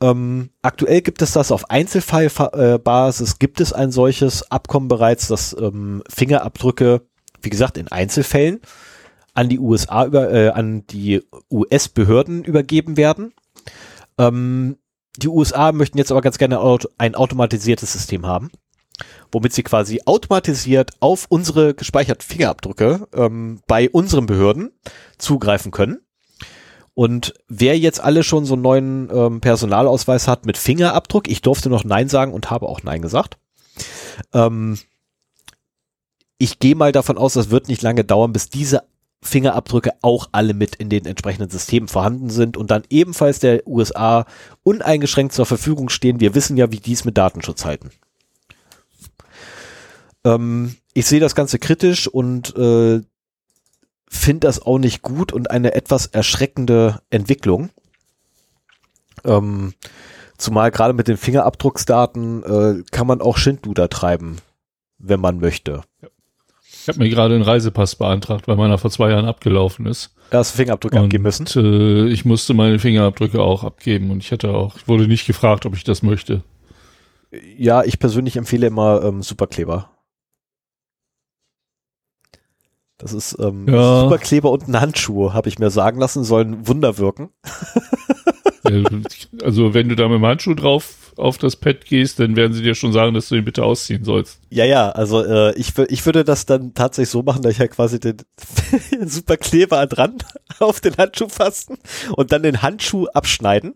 [0.00, 6.02] Ähm, aktuell gibt es das auf Einzelfallbasis, gibt es ein solches Abkommen bereits, dass ähm,
[6.08, 7.02] Fingerabdrücke,
[7.42, 8.60] wie gesagt, in Einzelfällen
[9.38, 13.32] an die USA über, äh, an die US-Behörden übergeben werden.
[14.18, 14.78] Ähm,
[15.16, 16.58] die USA möchten jetzt aber ganz gerne
[16.98, 18.50] ein automatisiertes System haben,
[19.30, 24.72] womit sie quasi automatisiert auf unsere gespeicherten Fingerabdrücke ähm, bei unseren Behörden
[25.18, 26.00] zugreifen können.
[26.94, 31.70] Und wer jetzt alle schon so einen neuen ähm, Personalausweis hat mit Fingerabdruck, ich durfte
[31.70, 33.38] noch Nein sagen und habe auch Nein gesagt.
[34.32, 34.78] Ähm,
[36.38, 38.82] ich gehe mal davon aus, das wird nicht lange dauern, bis diese
[39.20, 44.26] Fingerabdrücke auch alle mit in den entsprechenden Systemen vorhanden sind und dann ebenfalls der USA
[44.62, 46.20] uneingeschränkt zur Verfügung stehen.
[46.20, 47.90] Wir wissen ja, wie dies mit Datenschutz halten.
[50.24, 53.00] Ähm, ich sehe das Ganze kritisch und äh,
[54.08, 57.70] finde das auch nicht gut und eine etwas erschreckende Entwicklung.
[59.24, 59.74] Ähm,
[60.38, 64.38] zumal gerade mit den Fingerabdrucksdaten äh, kann man auch Schindluder treiben,
[64.98, 65.82] wenn man möchte.
[66.02, 66.08] Ja.
[66.88, 70.14] Ich habe mir gerade einen Reisepass beantragt, weil meiner vor zwei Jahren abgelaufen ist.
[70.30, 71.46] Da hast du Fingerabdrücke und, abgeben müssen?
[71.54, 75.66] Äh, ich musste meine Fingerabdrücke auch abgeben und ich hätte auch, ich wurde nicht gefragt,
[75.66, 76.42] ob ich das möchte.
[77.58, 79.90] Ja, ich persönlich empfehle immer ähm, Superkleber.
[82.96, 84.00] Das ist ähm, ja.
[84.00, 87.28] Superkleber und ein Handschuh, habe ich mir sagen lassen, sollen Wunder wirken.
[89.42, 92.62] also wenn du da mit dem Handschuh drauf auf das Pad gehst, dann werden sie
[92.62, 94.40] dir schon sagen, dass du ihn bitte ausziehen sollst.
[94.50, 97.72] Ja, ja, also äh, ich, ich würde das dann tatsächlich so machen, dass ich halt
[97.72, 98.16] quasi den
[99.04, 100.18] super Kleber dran
[100.58, 101.78] auf den Handschuh fassen
[102.16, 103.74] und dann den Handschuh abschneiden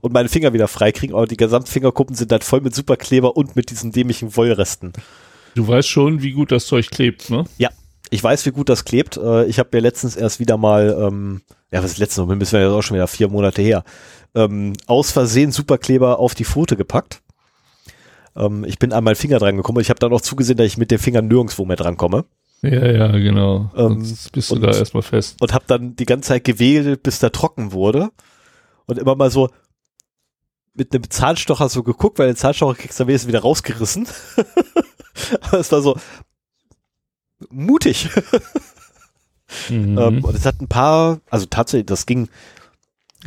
[0.00, 3.56] und meine Finger wieder freikriegen, aber die gesamten Fingerkuppen sind dann voll mit Superkleber und
[3.56, 4.92] mit diesen dämlichen Wollresten.
[5.54, 7.44] Du weißt schon, wie gut das Zeug klebt, ne?
[7.58, 7.70] Ja,
[8.10, 9.16] ich weiß, wie gut das klebt.
[9.16, 12.60] Äh, ich habe mir letztens erst wieder mal, ähm, ja, was ist letztens, müssen wir
[12.60, 13.84] ja auch schon wieder vier Monate her,
[14.38, 17.22] ähm, aus Versehen Superkleber auf die Pfote gepackt.
[18.36, 19.80] Ähm, ich bin an meinen Finger dran gekommen.
[19.80, 22.24] Ich habe dann auch zugesehen, dass ich mit dem Finger nirgendwo mehr dran komme.
[22.62, 23.70] Ja, ja, genau.
[23.76, 25.36] Ähm, Sonst bist du und, da erstmal fest.
[25.40, 28.10] Und habe dann die ganze Zeit gewedelt, bis der trocken wurde.
[28.86, 29.50] Und immer mal so
[30.74, 34.06] mit einem Zahnstocher so geguckt, weil den Zahnstocher kriegst du am wieder rausgerissen.
[35.42, 35.96] Aber es war so
[37.50, 38.08] mutig.
[39.68, 39.98] mhm.
[39.98, 42.28] ähm, und es hat ein paar, also tatsächlich, das ging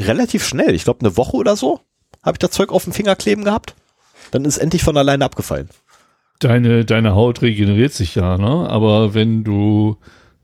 [0.07, 0.75] relativ schnell.
[0.75, 1.79] Ich glaube, eine Woche oder so
[2.23, 3.75] habe ich das Zeug auf dem Finger kleben gehabt.
[4.31, 5.69] Dann ist endlich von alleine abgefallen.
[6.39, 8.69] Deine, deine Haut regeneriert sich ja, ne?
[8.69, 9.97] Aber wenn du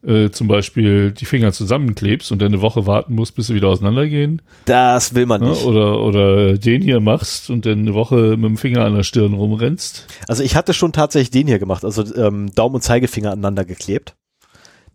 [0.08, 3.68] äh, zum Beispiel die Finger zusammenklebst und dann eine Woche warten musst, bis sie wieder
[3.68, 4.42] auseinandergehen.
[4.66, 5.50] Das will man ne?
[5.50, 5.66] nicht.
[5.66, 9.34] Oder, oder den hier machst und dann eine Woche mit dem Finger an der Stirn
[9.34, 10.06] rumrennst.
[10.28, 14.16] Also ich hatte schon tatsächlich den hier gemacht, also ähm, Daumen und Zeigefinger aneinander geklebt.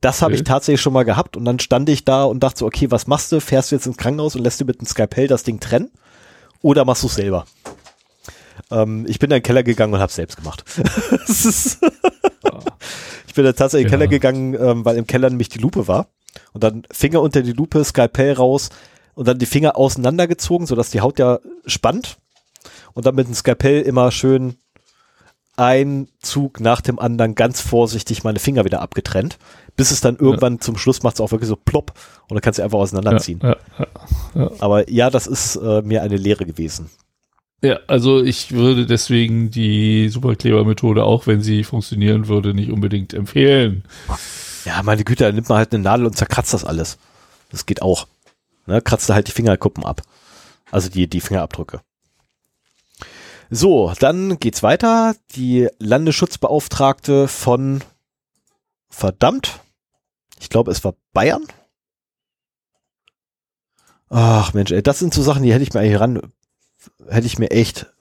[0.03, 2.67] Das habe ich tatsächlich schon mal gehabt und dann stand ich da und dachte so,
[2.67, 3.41] okay, was machst du?
[3.41, 5.93] Fährst du jetzt ins Krankenhaus und lässt du mit dem Skalpell das Ding trennen?
[6.61, 7.47] Oder machst du es selber?
[8.73, 10.65] Ähm, ich bin in den Keller gegangen und habe es selbst gemacht.
[13.29, 15.87] ich bin da tatsächlich in den Keller gegangen, ähm, weil im Keller nämlich die Lupe
[15.87, 16.09] war.
[16.53, 18.71] Und dann Finger unter die Lupe, Skalpell raus
[19.15, 22.19] und dann die Finger auseinandergezogen, sodass die Haut ja spannt.
[22.93, 24.57] Und dann mit dem Skalpell immer schön
[25.57, 29.39] ein Zug nach dem anderen ganz vorsichtig meine Finger wieder abgetrennt
[29.77, 30.61] bis es dann irgendwann ja.
[30.61, 31.93] zum Schluss macht es auch wirklich so plopp
[32.29, 33.41] und dann kannst du einfach auseinanderziehen.
[33.43, 33.57] Ja,
[34.35, 36.91] ja, Aber ja, das ist äh, mir eine Lehre gewesen.
[37.63, 43.85] Ja, also ich würde deswegen die Superkleber-Methode, auch wenn sie funktionieren würde, nicht unbedingt empfehlen.
[44.65, 46.99] Ja, meine Güte, da nimmt man halt eine Nadel und zerkratzt das alles.
[47.51, 48.09] Das geht auch.
[48.67, 50.03] Ne, kratzt da halt die Fingerkuppen ab.
[50.73, 51.81] Also die, die Fingerabdrücke.
[53.55, 55.15] So, dann geht's weiter.
[55.37, 57.85] Die Landesschutzbeauftragte von
[58.89, 59.61] verdammt,
[60.41, 61.43] ich glaube, es war Bayern.
[64.09, 66.33] Ach Mensch, ey, das sind so Sachen, die hätte ich mir eigentlich ran,
[67.07, 67.93] hätte ich mir echt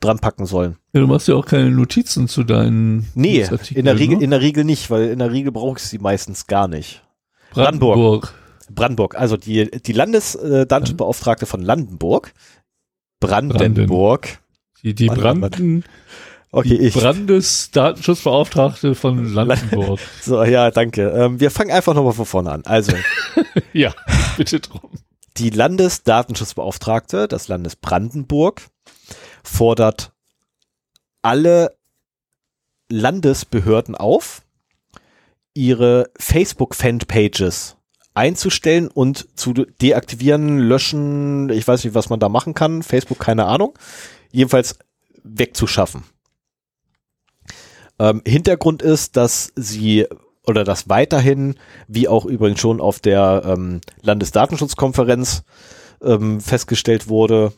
[0.00, 0.76] dran packen sollen.
[0.92, 4.24] Ja, du machst ja auch keine Notizen zu deinen Nee, in der, Regel, ne?
[4.24, 7.04] in der Regel nicht, weil in der Regel brauche ich sie meistens gar nicht.
[7.52, 8.34] Brandenburg.
[8.70, 12.32] Brandenburg, also die, die Landesdatenschutzbeauftragte von Landenburg.
[13.20, 14.38] Brandenburg.
[14.82, 15.84] Die, die Branden,
[16.52, 16.94] Okay, die ich.
[16.94, 20.00] Brandesdatenschutzbeauftragte von Landenburg.
[20.22, 21.08] So, ja, danke.
[21.10, 22.62] Ähm, wir fangen einfach nochmal von vorne an.
[22.64, 22.92] Also,
[23.72, 23.92] ja,
[24.36, 24.90] bitte drum.
[25.36, 28.62] die Landesdatenschutzbeauftragte des Landes Brandenburg
[29.42, 30.12] fordert
[31.22, 31.76] alle
[32.90, 34.42] Landesbehörden auf,
[35.52, 37.75] ihre Facebook-Fanpages
[38.16, 43.46] einzustellen und zu deaktivieren, löschen, ich weiß nicht, was man da machen kann, Facebook, keine
[43.46, 43.78] Ahnung,
[44.32, 44.78] jedenfalls
[45.22, 46.04] wegzuschaffen.
[47.98, 50.06] Ähm, Hintergrund ist, dass sie
[50.46, 51.56] oder dass weiterhin,
[51.88, 55.42] wie auch übrigens schon auf der ähm, Landesdatenschutzkonferenz
[56.02, 57.52] ähm, festgestellt wurde,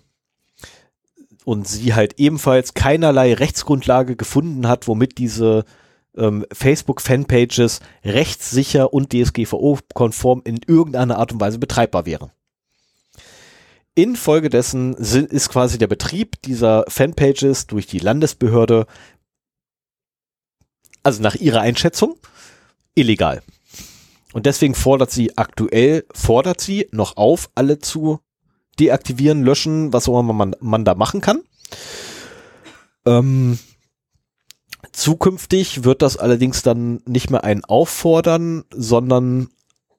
[1.48, 5.64] und sie halt ebenfalls keinerlei Rechtsgrundlage gefunden hat, womit diese
[6.19, 12.31] ähm, Facebook-Fanpages rechtssicher und DSGVO-konform in irgendeiner Art und Weise betreibbar wären.
[13.95, 18.86] Infolgedessen ist quasi der Betrieb dieser Fanpages durch die Landesbehörde,
[21.03, 22.16] also nach ihrer Einschätzung,
[22.95, 23.43] illegal.
[24.32, 28.20] Und deswegen fordert sie aktuell, fordert sie noch auf, alle zu
[28.78, 31.43] deaktivieren, löschen, was auch immer man, man da machen kann.
[33.05, 33.59] Ähm,
[34.92, 39.48] zukünftig wird das allerdings dann nicht mehr ein Auffordern, sondern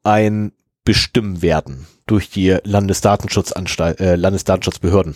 [0.03, 0.53] ein
[0.83, 5.15] Bestimmen werden durch die Landesdatenschutzanstalt, äh, Landesdatenschutzbehörden.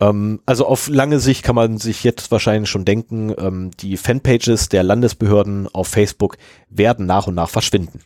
[0.00, 4.68] Ähm, also auf lange Sicht kann man sich jetzt wahrscheinlich schon denken, ähm, die Fanpages
[4.68, 6.36] der Landesbehörden auf Facebook
[6.68, 8.00] werden nach und nach verschwinden.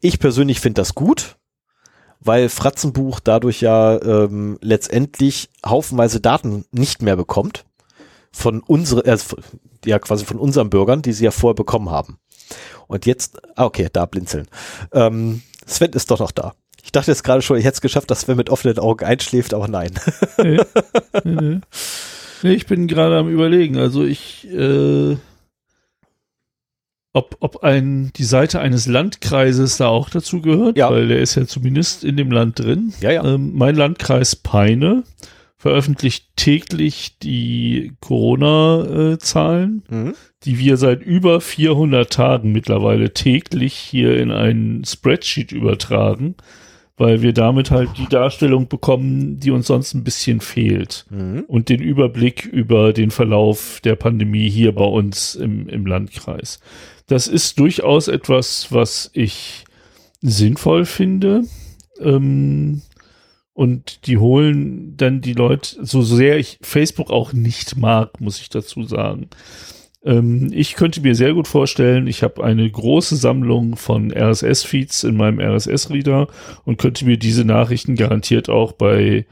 [0.00, 1.36] Ich persönlich finde das gut,
[2.20, 7.64] weil Fratzenbuch dadurch ja ähm, letztendlich haufenweise Daten nicht mehr bekommt
[8.34, 9.16] von unsere, äh,
[9.86, 12.18] ja quasi von unseren Bürgern, die sie ja vorher bekommen haben.
[12.88, 14.48] Und jetzt, ah, okay, da blinzeln.
[14.92, 16.52] Ähm, Sven ist doch noch da.
[16.82, 19.54] Ich dachte jetzt gerade schon, ich hätte es geschafft, dass Sven mit offenen Augen einschläft,
[19.54, 19.92] aber nein.
[20.36, 20.60] Nee,
[22.42, 23.78] nee, ich bin gerade am überlegen.
[23.78, 25.16] Also ich, äh,
[27.14, 30.90] ob, ob ein, die Seite eines Landkreises da auch dazu gehört, Ja.
[30.90, 32.92] weil der ist ja zumindest in dem Land drin.
[33.00, 33.24] Ja, ja.
[33.24, 35.04] Ähm, mein Landkreis Peine
[35.64, 40.12] veröffentlicht täglich die Corona-Zahlen, Mhm.
[40.44, 46.34] die wir seit über 400 Tagen mittlerweile täglich hier in einen Spreadsheet übertragen,
[46.98, 51.44] weil wir damit halt die Darstellung bekommen, die uns sonst ein bisschen fehlt Mhm.
[51.48, 56.60] und den Überblick über den Verlauf der Pandemie hier bei uns im, im Landkreis.
[57.06, 59.64] Das ist durchaus etwas, was ich
[60.20, 61.44] sinnvoll finde.
[62.00, 62.82] Ähm,
[63.54, 68.48] und die holen dann die Leute, so sehr ich Facebook auch nicht mag, muss ich
[68.48, 69.30] dazu sagen.
[70.04, 75.16] Ähm, ich könnte mir sehr gut vorstellen, ich habe eine große Sammlung von RSS-Feeds in
[75.16, 76.26] meinem RSS-Reader
[76.64, 79.24] und könnte mir diese Nachrichten garantiert auch bei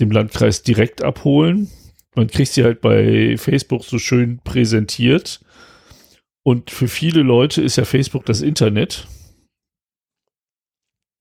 [0.00, 1.70] dem Landkreis direkt abholen.
[2.14, 5.40] Man kriegt sie halt bei Facebook so schön präsentiert.
[6.42, 9.06] Und für viele Leute ist ja Facebook das Internet.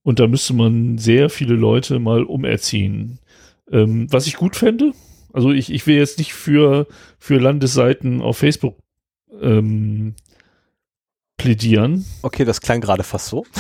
[0.04, 3.20] Und da müsste man sehr viele Leute mal umerziehen.
[3.72, 4.94] Ähm, was ich gut fände,
[5.34, 6.88] also ich, ich will jetzt nicht für,
[7.20, 8.78] für Landesseiten auf Facebook
[9.42, 10.16] ähm,
[11.38, 12.06] plädieren.
[12.22, 13.46] Okay, das klang gerade fast so.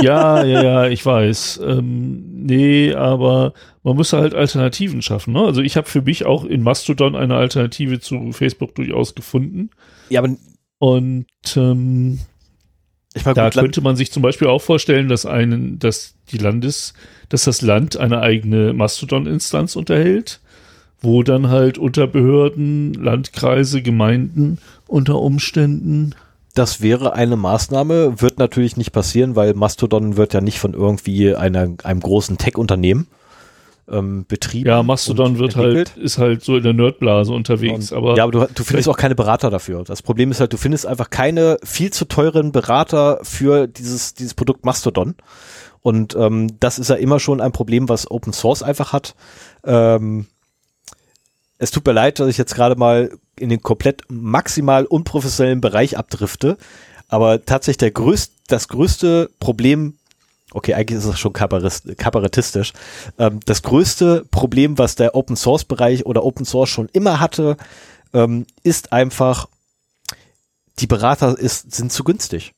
[0.00, 1.60] Ja, ja, ja, ich weiß.
[1.62, 3.52] Ähm, nee, aber
[3.82, 5.34] man muss halt Alternativen schaffen.
[5.34, 5.40] Ne?
[5.40, 9.68] Also ich habe für mich auch in Mastodon eine Alternative zu Facebook durchaus gefunden.
[10.08, 10.36] Ja, aber
[10.78, 12.20] Und ähm,
[13.24, 16.94] meine, da könnte man sich zum Beispiel auch vorstellen, dass einen, dass die Landes,
[17.28, 20.40] dass das Land eine eigene Mastodon-Instanz unterhält,
[21.00, 26.14] wo dann halt unter Behörden, Landkreise, Gemeinden unter Umständen
[26.54, 31.34] Das wäre eine Maßnahme, wird natürlich nicht passieren, weil Mastodon wird ja nicht von irgendwie
[31.34, 33.06] einer, einem großen Tech-Unternehmen
[33.90, 34.68] ähm, betrieben.
[34.68, 35.92] Ja, Mastodon wird entwickelt.
[35.94, 38.88] halt, ist halt so in der Nerdblase unterwegs, Und, aber, ja, aber du, du findest
[38.88, 39.84] auch keine Berater dafür.
[39.84, 44.34] Das Problem ist halt, du findest einfach keine viel zu teuren Berater für dieses, dieses
[44.34, 45.14] Produkt Mastodon.
[45.82, 49.14] Und ähm, das ist ja immer schon ein Problem, was Open Source einfach hat.
[49.64, 50.26] Ähm,
[51.58, 55.96] es tut mir leid, dass ich jetzt gerade mal in den komplett maximal unprofessionellen Bereich
[55.96, 56.56] abdrifte.
[57.08, 59.96] Aber tatsächlich der größte, das größte Problem,
[60.52, 62.72] okay, eigentlich ist es schon kabarettistisch,
[63.18, 67.56] ähm, das größte Problem, was der Open Source Bereich oder Open Source schon immer hatte,
[68.12, 69.48] ähm, ist einfach,
[70.78, 72.52] die Berater ist, sind zu günstig.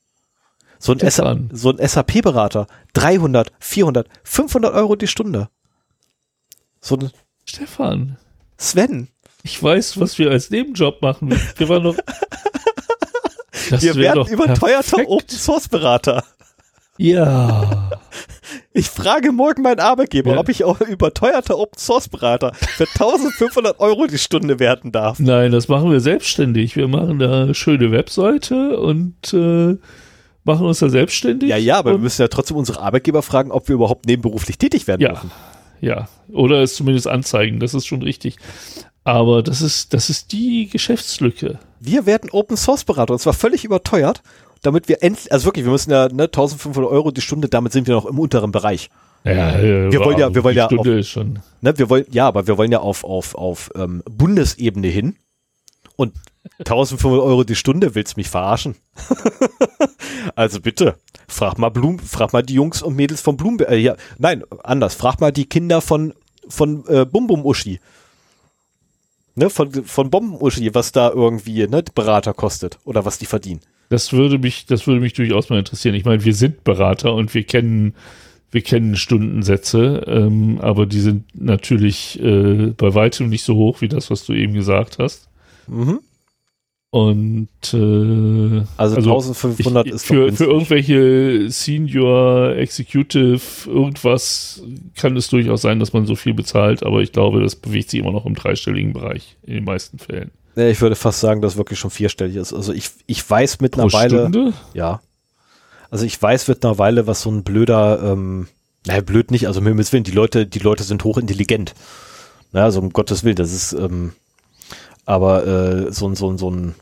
[0.79, 5.49] So ein, SA so ein SAP-Berater, 300, 400, 500 Euro die Stunde.
[6.81, 7.11] So ein
[7.45, 8.17] Stefan,
[8.57, 9.07] Sven,
[9.43, 11.37] Ich weiß, was wir als Nebenjob machen.
[11.57, 11.95] Wir waren noch.
[13.69, 16.23] wir werden überteuerter Open Source Berater.
[16.97, 17.89] Ja.
[18.75, 20.39] Ich frage morgen meinen Arbeitgeber, ja.
[20.39, 25.19] ob ich auch überteuerter Open Source Berater für 1500 Euro die Stunde werden darf.
[25.19, 26.75] Nein, das machen wir selbstständig.
[26.75, 29.77] Wir machen da eine schöne Webseite und äh,
[30.43, 31.49] machen uns da selbstständig.
[31.49, 34.87] Ja, ja, aber wir müssen ja trotzdem unsere Arbeitgeber fragen, ob wir überhaupt nebenberuflich tätig
[34.87, 35.31] werden ja, dürfen.
[35.81, 38.37] Ja, oder es zumindest anzeigen, das ist schon richtig.
[39.03, 41.59] Aber das ist, das ist die Geschäftslücke.
[41.79, 44.21] Wir werden Open Source Berater und zwar völlig überteuert,
[44.63, 47.87] damit wir endlich, also wirklich, wir müssen ja ne, 1500 Euro die Stunde, damit sind
[47.87, 48.89] wir noch im unteren Bereich.
[49.23, 51.39] Ja, wir wollen ja, wir wollen ja, Stunde auf, ist schon.
[51.61, 55.15] Ne, wir wollen, ja, aber wir wollen ja auf, auf, auf ähm, Bundesebene hin
[55.95, 56.13] und
[56.59, 58.75] 1500 Euro die Stunde, willst mich verarschen?
[60.35, 60.95] also bitte,
[61.27, 64.95] frag mal Blum, frag mal die Jungs und Mädels von Blumberg, äh, ja, nein, anders,
[64.95, 66.13] frag mal die Kinder von,
[66.49, 67.79] von äh, Bum Bum Uschi.
[69.35, 73.61] Ne, von, von Bomben-Uschi, was da irgendwie, ne, Berater kostet oder was die verdienen.
[73.93, 75.93] Das würde mich, das würde mich durchaus mal interessieren.
[75.93, 77.93] Ich meine, wir sind Berater und wir kennen,
[78.49, 83.87] wir kennen Stundensätze, ähm, aber die sind natürlich äh, bei weitem nicht so hoch wie
[83.89, 85.29] das, was du eben gesagt hast.
[85.67, 85.99] Mhm.
[86.89, 94.63] Und äh, also, also 1500 ich, ist für, für irgendwelche Senior Executive irgendwas
[94.95, 97.99] kann es durchaus sein, dass man so viel bezahlt, aber ich glaube, das bewegt sich
[97.99, 100.31] immer noch im dreistelligen Bereich in den meisten Fällen.
[100.55, 102.53] Ja, ich würde fast sagen, dass wirklich schon vierstellig ist.
[102.53, 104.29] Also ich, ich weiß Pro mittlerweile.
[104.29, 104.53] Stunde?
[104.73, 105.01] Ja.
[105.89, 108.47] Also ich weiß mittlerweile, was so ein blöder, ähm,
[108.85, 111.73] naja, blöd nicht, also mir Willen, die Leute, die Leute sind hochintelligent.
[112.51, 114.13] Na, also um Gottes Willen, das ist, ähm,
[115.05, 116.75] aber äh, so, ein so, ein so ein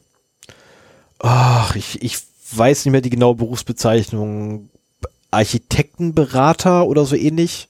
[1.21, 2.17] ach, ich, ich
[2.53, 4.69] weiß nicht mehr die genaue Berufsbezeichnung,
[5.29, 7.67] Architektenberater oder so ähnlich.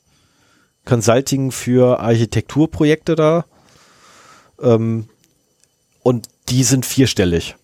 [0.86, 3.46] Consulting für Architekturprojekte da.
[4.60, 5.08] Ähm,
[6.04, 7.56] und die sind vierstellig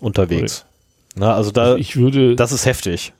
[0.00, 0.60] unterwegs.
[0.60, 1.20] Okay.
[1.20, 3.12] Na, also da, ich würde, das ist heftig.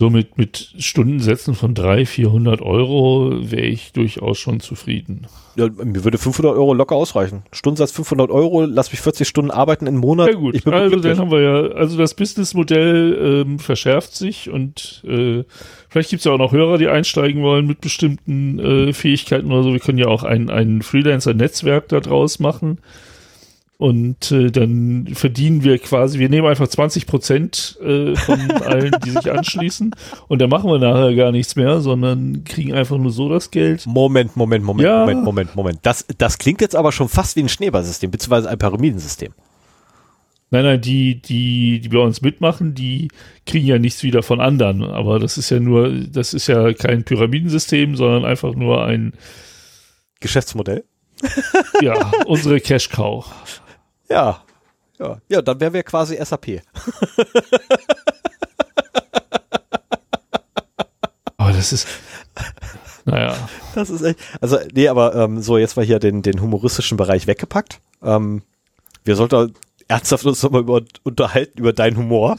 [0.00, 5.26] So mit, mit Stundensätzen von 300, 400 Euro wäre ich durchaus schon zufrieden.
[5.56, 7.42] Ja, mir würde 500 Euro locker ausreichen.
[7.52, 10.28] Stundensatz 500 Euro, lass mich 40 Stunden arbeiten im Monat.
[10.28, 15.44] Ja gut, also dann haben wir ja, also das Businessmodell ähm, verschärft sich und äh,
[15.90, 19.64] vielleicht gibt es ja auch noch Hörer, die einsteigen wollen mit bestimmten äh, Fähigkeiten oder
[19.64, 19.72] so.
[19.74, 22.78] Wir können ja auch ein, ein Freelancer-Netzwerk daraus machen
[23.80, 29.10] und äh, dann verdienen wir quasi, wir nehmen einfach 20 Prozent äh, von allen, die
[29.10, 29.96] sich anschließen.
[30.28, 33.86] Und dann machen wir nachher gar nichts mehr, sondern kriegen einfach nur so das Geld.
[33.86, 35.00] Moment, Moment, Moment, ja.
[35.00, 35.78] Moment, Moment, Moment.
[35.80, 39.32] Das, das klingt jetzt aber schon fast wie ein Schneeballsystem, beziehungsweise ein Pyramidensystem.
[40.50, 43.08] Nein, nein, die, die, die bei uns mitmachen, die
[43.46, 44.84] kriegen ja nichts wieder von anderen.
[44.84, 49.14] Aber das ist ja nur, das ist ja kein Pyramidensystem, sondern einfach nur ein
[50.20, 50.84] Geschäftsmodell.
[51.80, 53.24] ja, unsere Cash Cow.
[54.10, 54.42] Ja,
[54.98, 56.62] ja, ja, dann wären wir quasi SAP.
[61.38, 61.88] Aber das ist,
[63.04, 63.34] naja.
[63.74, 67.26] Das ist echt, also nee, aber ähm, so, jetzt war hier den, den humoristischen Bereich
[67.26, 67.80] weggepackt.
[68.02, 68.42] Ähm,
[69.04, 69.54] wir sollten
[69.88, 72.36] ernsthaft uns nochmal über, unterhalten über deinen Humor.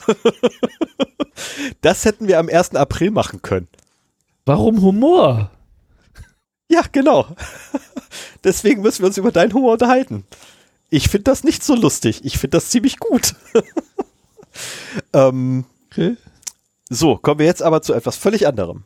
[1.82, 2.76] das hätten wir am 1.
[2.76, 3.68] April machen können.
[4.46, 5.50] Warum Humor?
[6.70, 7.28] Ja, genau.
[8.44, 10.26] Deswegen müssen wir uns über deinen Humor unterhalten.
[10.94, 12.20] Ich finde das nicht so lustig.
[12.26, 13.36] Ich finde das ziemlich gut.
[15.14, 16.18] ähm, okay.
[16.90, 18.84] So, kommen wir jetzt aber zu etwas völlig anderem.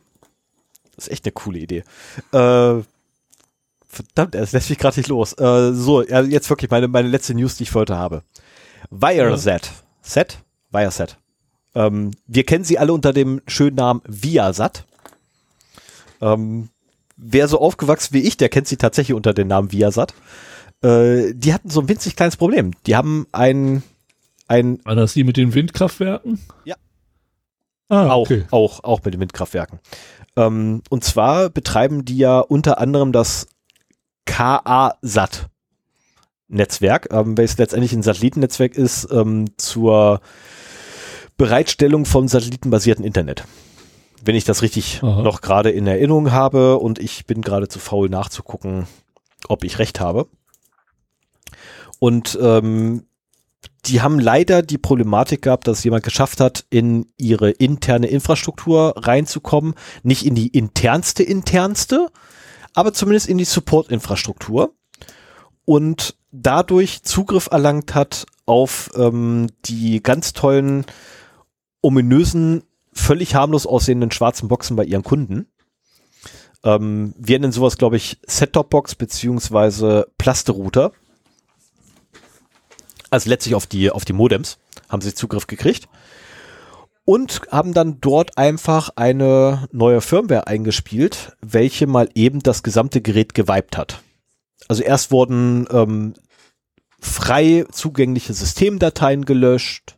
[0.94, 1.82] Das ist echt eine coole Idee.
[2.30, 2.82] Äh,
[3.88, 5.32] verdammt, es lässt mich gerade nicht los.
[5.32, 8.22] Äh, so, jetzt wirklich meine, meine letzte News, die ich für heute habe.
[9.72, 9.82] Ja.
[10.02, 10.38] Set?
[10.70, 11.18] Viasat.
[11.74, 14.86] Ähm, wir kennen sie alle unter dem schönen Namen Viasat.
[16.20, 16.68] Ähm,
[17.16, 20.14] wer so aufgewachsen wie ich, der kennt sie tatsächlich unter dem Namen Viasat.
[20.82, 22.72] Äh, die hatten so ein winzig kleines Problem.
[22.86, 23.82] Die haben ein,
[24.48, 24.80] ein.
[24.84, 26.40] War das die mit den Windkraftwerken?
[26.64, 26.76] Ja.
[27.88, 28.44] Ah, auch, okay.
[28.50, 29.78] auch, auch mit den Windkraftwerken.
[30.36, 33.46] Ähm, und zwar betreiben die ja unter anderem das
[34.24, 35.48] KA-SAT.
[36.48, 40.20] Netzwerk, ähm, welches letztendlich ein Satellitennetzwerk ist ähm, zur
[41.36, 43.44] Bereitstellung von satellitenbasierten Internet.
[44.24, 45.22] Wenn ich das richtig Aha.
[45.22, 48.86] noch gerade in Erinnerung habe und ich bin gerade zu faul nachzugucken,
[49.48, 50.28] ob ich recht habe.
[51.98, 53.04] Und ähm,
[53.86, 59.74] die haben leider die Problematik gehabt, dass jemand geschafft hat, in ihre interne Infrastruktur reinzukommen.
[60.02, 62.10] Nicht in die internste internste,
[62.74, 64.74] aber zumindest in die Support-Infrastruktur.
[65.64, 70.84] Und dadurch Zugriff erlangt hat auf ähm, die ganz tollen,
[71.80, 72.62] ominösen,
[72.92, 75.46] völlig harmlos aussehenden schwarzen Boxen bei ihren Kunden.
[76.64, 80.92] Ähm, wir nennen sowas, glaube ich, Set-Top-Box beziehungsweise Plasterouter
[83.10, 84.58] Also letztlich auf die, auf die Modems
[84.88, 85.88] haben sie Zugriff gekriegt
[87.04, 93.32] und haben dann dort einfach eine neue Firmware eingespielt, welche mal eben das gesamte Gerät
[93.32, 94.02] geweibt hat.
[94.68, 96.14] Also erst wurden ähm,
[96.98, 99.96] frei zugängliche Systemdateien gelöscht,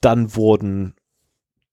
[0.00, 0.94] dann wurden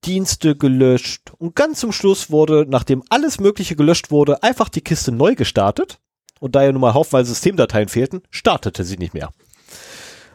[0.06, 5.12] Dienste gelöscht und ganz zum Schluss wurde, nachdem alles Mögliche gelöscht wurde, einfach die Kiste
[5.12, 6.00] neu gestartet.
[6.40, 9.32] Und da ja nun mal haufenweise Systemdateien fehlten, startete sie nicht mehr.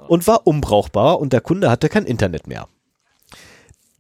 [0.09, 2.69] Und war unbrauchbar und der Kunde hatte kein Internet mehr.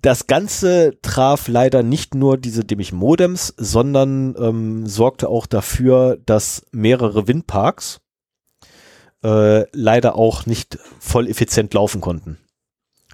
[0.02, 6.64] Das Ganze traf leider nicht nur diese dämlichen Modems, sondern ähm, sorgte auch dafür, dass
[6.70, 8.00] mehrere Windparks
[9.24, 12.38] äh, leider auch nicht voll effizient laufen konnten,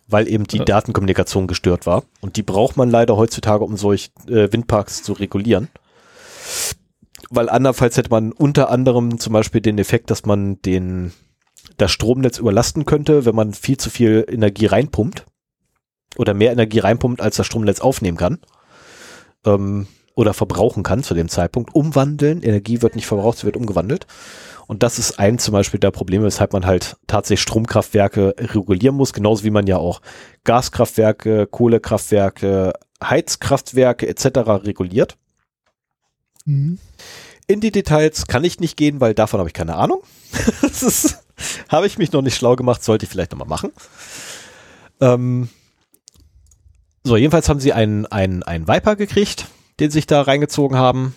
[0.06, 0.58] weil eben die.
[0.58, 2.04] Datenkommunikation gestört war.
[2.20, 5.68] Und die braucht man leider heutzutage, um solch äh, Windparks zu regulieren.
[7.30, 11.12] Weil andernfalls hätte man unter anderem zum Beispiel den Effekt, dass man den
[11.82, 15.26] das Stromnetz überlasten könnte, wenn man viel zu viel Energie reinpumpt
[16.16, 18.38] oder mehr Energie reinpumpt, als das Stromnetz aufnehmen kann
[19.44, 21.74] ähm, oder verbrauchen kann zu dem Zeitpunkt.
[21.74, 24.06] Umwandeln, Energie wird nicht verbraucht, sie wird umgewandelt.
[24.68, 29.12] Und das ist ein zum Beispiel der Probleme, weshalb man halt tatsächlich Stromkraftwerke regulieren muss,
[29.12, 30.00] genauso wie man ja auch
[30.44, 32.72] Gaskraftwerke, Kohlekraftwerke,
[33.02, 34.38] Heizkraftwerke etc.
[34.64, 35.16] reguliert.
[36.44, 36.78] Mhm.
[37.48, 40.00] In die Details kann ich nicht gehen, weil davon habe ich keine Ahnung.
[40.62, 41.18] das
[41.68, 43.72] habe ich mich noch nicht schlau gemacht, sollte ich vielleicht nochmal machen.
[45.00, 45.48] Ähm,
[47.04, 49.46] so, jedenfalls haben sie einen, einen, einen Viper gekriegt,
[49.80, 51.14] den sich da reingezogen haben.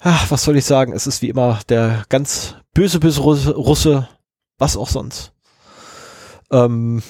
[0.00, 0.92] Ach, was soll ich sagen?
[0.92, 4.08] Es ist wie immer der ganz böse, böse Russe,
[4.58, 5.32] was auch sonst.
[6.50, 7.02] Ähm,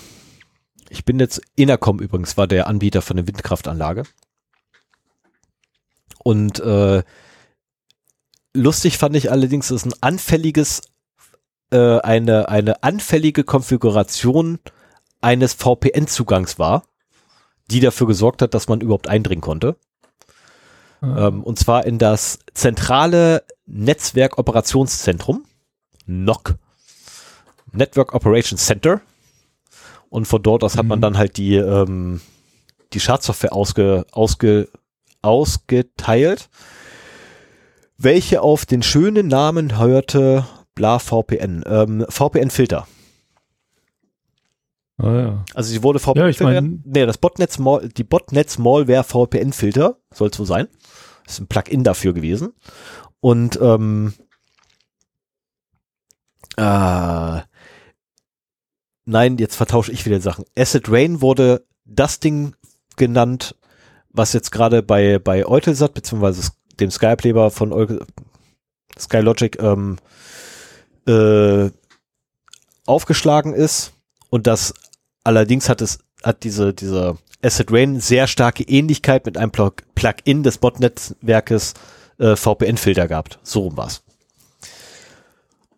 [0.89, 4.05] ich bin jetzt, Enercom übrigens war der Anbieter von der Windkraftanlage.
[6.19, 7.02] Und äh,
[8.55, 10.82] lustig fand ich allerdings, dass ein anfälliges,
[11.70, 14.59] äh, eine, eine anfällige Konfiguration
[15.20, 16.85] eines VPN-Zugangs war
[17.70, 19.77] die dafür gesorgt hat, dass man überhaupt eindringen konnte.
[21.03, 21.28] Ja.
[21.28, 25.45] Ähm, und zwar in das zentrale Netzwerk-Operationszentrum,
[26.07, 26.57] NOC,
[27.73, 29.01] Network Operations Center.
[30.09, 30.78] Und von dort aus mhm.
[30.78, 31.03] hat man mhm.
[31.03, 32.20] dann halt die, ähm,
[32.95, 34.69] die Schadsoftware ausge, ausge,
[35.20, 36.49] ausgeteilt,
[37.99, 40.47] welche auf den schönen Namen hörte
[40.79, 42.87] bla VPN, ähm, VPN-Filter.
[44.97, 45.45] Ah, ja.
[45.55, 49.53] Also sie wurde VPN, ja, ich mein, nee, das Botnet Small, die Botnet Smallware VPN
[49.53, 50.69] Filter soll so sein.
[51.27, 52.53] ist ein Plugin dafür gewesen.
[53.19, 54.15] Und ähm,
[56.57, 57.41] äh,
[59.05, 60.45] nein, jetzt vertausche ich wieder Sachen.
[60.57, 62.55] Acid Rain wurde das Ding
[62.97, 63.57] genannt,
[64.11, 67.99] was jetzt gerade bei bei Eutelsat beziehungsweise dem Skype-Leber von Eu
[68.97, 69.99] Skylogic ähm,
[71.09, 71.71] äh,
[72.87, 73.93] aufgeschlagen ist
[74.31, 74.75] und das
[75.29, 80.57] Allerdings hat es, hat diese, diese Acid Rain sehr starke Ähnlichkeit mit einem Plugin des
[80.57, 81.75] Botnetzwerkes
[82.17, 83.39] äh, VPN-Filter gehabt.
[83.43, 84.03] So rum war's.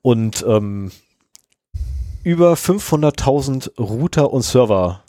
[0.02, 0.92] Und ähm,
[2.22, 5.02] über 500.000 Router und Server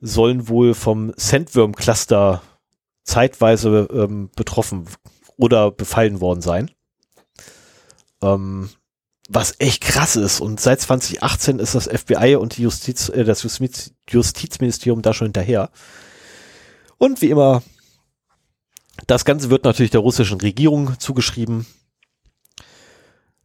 [0.00, 2.42] sollen wohl vom Sandworm-Cluster
[3.04, 4.88] zeitweise ähm, betroffen
[5.36, 6.72] oder befallen worden sein.
[8.22, 8.70] Ähm,
[9.28, 10.40] was echt krass ist.
[10.40, 15.26] Und seit 2018 ist das FBI und die Justiz, äh, das Justiz, Justizministerium da schon
[15.26, 15.70] hinterher.
[16.98, 17.62] Und wie immer,
[19.06, 21.66] das Ganze wird natürlich der russischen Regierung zugeschrieben.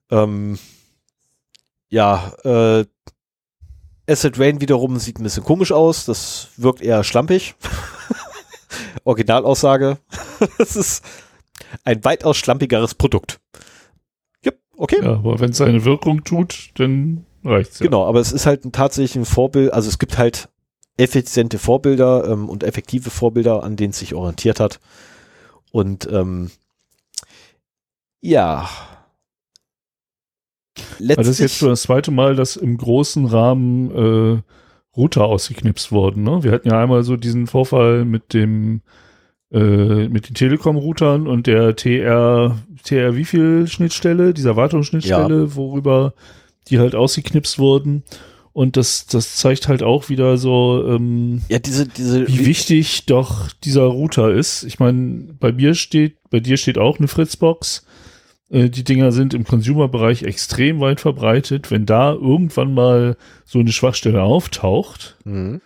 [0.10, 0.60] Ähm,
[1.90, 2.86] ja, äh,
[4.08, 6.06] Acid Rain wiederum sieht ein bisschen komisch aus.
[6.06, 7.56] Das wirkt eher schlampig.
[9.04, 9.98] Originalaussage.
[10.58, 11.04] Es ist
[11.84, 13.40] ein weitaus schlampigeres Produkt.
[14.82, 14.98] Okay.
[15.04, 17.86] Ja, aber wenn es seine Wirkung tut, dann reicht's ja.
[17.86, 20.50] Genau, aber es ist halt ein, tatsächlich ein Vorbild, also es gibt halt
[20.98, 24.80] effiziente Vorbilder ähm, und effektive Vorbilder, an denen es sich orientiert hat.
[25.72, 26.50] Und ähm,
[28.22, 28.68] ja.
[30.98, 34.42] Letztlich, also das ist jetzt schon das zweite Mal, dass im großen Rahmen äh,
[34.98, 36.24] Router ausgeknipst wurden.
[36.24, 36.42] Ne?
[36.42, 38.82] Wir hatten ja einmal so diesen Vorfall mit dem
[39.52, 45.56] äh, mit den Telekom-Routern und der TR, TR wie viel Schnittstelle, dieser Wartungsschnittstelle, ja.
[45.56, 46.14] worüber
[46.70, 48.04] die halt ausgeknipst wurden.
[48.54, 53.06] Und das, das zeigt halt auch wieder so, ähm, ja, diese, diese, wie, wie wichtig
[53.06, 54.64] doch dieser Router ist.
[54.64, 57.86] Ich meine, bei mir steht, bei dir steht auch eine Fritzbox.
[58.50, 61.72] Äh, die Dinger sind im Consumer-Bereich extrem weit verbreitet.
[61.72, 65.62] Wenn da irgendwann mal so eine Schwachstelle auftaucht, mhm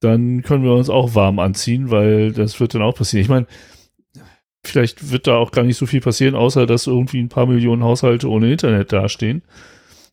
[0.00, 3.22] dann können wir uns auch warm anziehen, weil das wird dann auch passieren.
[3.22, 3.46] Ich meine,
[4.64, 7.84] vielleicht wird da auch gar nicht so viel passieren, außer dass irgendwie ein paar Millionen
[7.84, 9.42] Haushalte ohne Internet dastehen.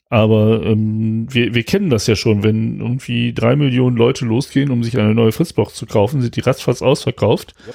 [0.09, 4.83] Aber ähm, wir, wir kennen das ja schon, wenn irgendwie drei Millionen Leute losgehen, um
[4.83, 7.53] sich eine neue Fritzbox zu kaufen, sind die ratzfatz ausverkauft.
[7.65, 7.73] Ja.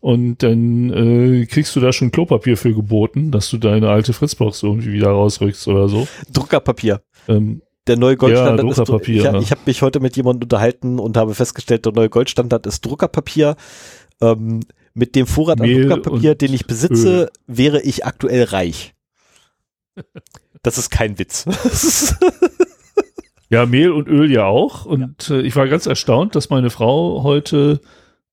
[0.00, 4.62] Und dann äh, kriegst du da schon Klopapier für geboten, dass du deine alte Fritzbox
[4.62, 6.06] irgendwie wieder rausrückst oder so.
[6.32, 7.02] Druckerpapier.
[7.28, 9.08] Ähm, der neue Goldstandard ja, ist.
[9.08, 9.38] Ich, ja.
[9.38, 13.56] ich habe mich heute mit jemandem unterhalten und habe festgestellt, der neue Goldstandard ist Druckerpapier.
[14.20, 14.60] Ähm,
[14.94, 17.28] mit dem Vorrat Mehl an Druckerpapier, den ich besitze, Öl.
[17.46, 18.94] wäre ich aktuell reich.
[20.62, 21.46] Das ist kein Witz.
[23.48, 24.86] ja, Mehl und Öl ja auch.
[24.86, 25.36] Und ja.
[25.36, 27.80] Äh, ich war ganz erstaunt, dass meine Frau heute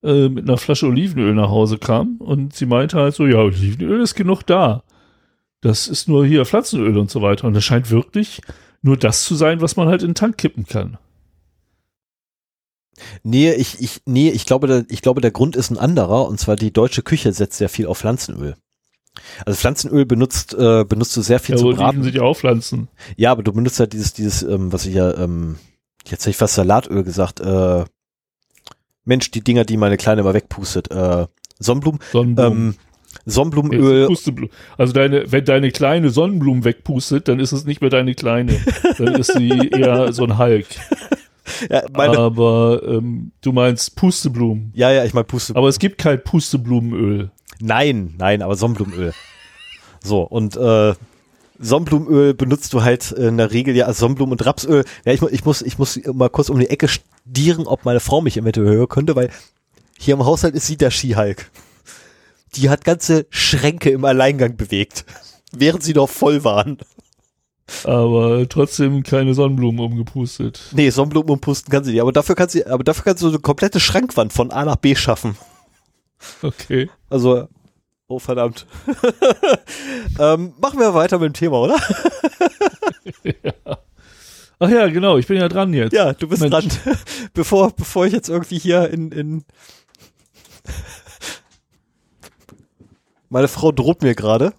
[0.02, 4.02] äh, mit einer Flasche Olivenöl nach Hause kam und sie meinte halt so, ja, Olivenöl
[4.02, 4.84] ist genug da.
[5.62, 7.46] Das ist nur hier Pflanzenöl und so weiter.
[7.48, 8.42] Und das scheint wirklich
[8.86, 10.98] nur das zu sein, was man halt in den Tank kippen kann.
[13.24, 16.40] Nee, ich, ich, nee, ich glaube, der, ich glaube, der Grund ist ein anderer, und
[16.40, 18.56] zwar die deutsche Küche setzt sehr viel auf Pflanzenöl.
[19.46, 22.04] Also Pflanzenöl benutzt, äh, benutzt du sehr viel ja, zu braten.
[22.04, 22.90] sind ja auch Pflanzen.
[23.18, 25.58] Ja, aber du benutzt halt dieses, dieses, ähm, was ich ja, ähm,
[26.06, 27.86] jetzt hätte ich fast Salatöl gesagt, äh,
[29.04, 31.28] Mensch, die Dinger, die meine Kleine immer wegpustet, äh,
[31.60, 32.00] Sonnenblumen.
[32.12, 32.70] Sonnenblumen.
[32.70, 32.76] Ähm,
[33.26, 34.10] Sonnenblumenöl.
[34.78, 38.58] Also deine, wenn deine kleine Sonnenblumen wegpustet, dann ist es nicht mehr deine kleine.
[38.98, 40.68] dann ist sie eher so ein Hulk.
[41.70, 44.72] Ja, aber ähm, du meinst Pusteblumen.
[44.76, 45.60] Ja, ja, ich meine Pusteblumen.
[45.60, 47.32] Aber es gibt kein Pusteblumenöl.
[47.60, 49.14] Nein, nein, aber Sonnenblumenöl.
[50.04, 50.94] so, und äh,
[51.58, 54.84] Sonnenblumenöl benutzt du halt in der Regel ja als Sonnenblumen- und Rapsöl.
[55.06, 58.22] Ja, ich, ich, muss, ich muss mal kurz um die Ecke stieren, ob meine Frau
[58.22, 59.30] mich eventuell hören könnte, weil
[59.98, 61.50] hier im Haushalt ist sie der Skihulk.
[62.56, 65.06] Die hat ganze Schränke im Alleingang bewegt,
[65.52, 66.78] während sie noch voll waren.
[67.84, 70.62] Aber trotzdem keine Sonnenblumen umgepustet.
[70.72, 73.40] Nee, Sonnenblumen umpusten kann sie nicht, aber dafür kann sie, aber dafür kannst du eine
[73.40, 75.36] komplette Schrankwand von A nach B schaffen.
[76.44, 76.90] Okay.
[77.10, 77.48] Also,
[78.08, 78.68] oh verdammt.
[80.20, 81.78] ähm, machen wir weiter mit dem Thema, oder?
[83.24, 83.54] ja.
[84.60, 85.92] Ach ja, genau, ich bin ja dran jetzt.
[85.92, 86.54] Ja, du bist Mensch.
[86.54, 86.98] dran.
[87.34, 89.44] bevor, bevor ich jetzt irgendwie hier in, in
[93.36, 94.54] meine Frau droht mir gerade.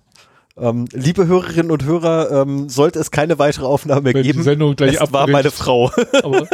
[0.58, 4.76] Ähm, liebe Hörerinnen und Hörer, ähm, sollte es keine weitere Aufnahme Wenn geben, die Sendung
[4.76, 5.90] gleich es war meine Frau.
[6.22, 6.46] Aber,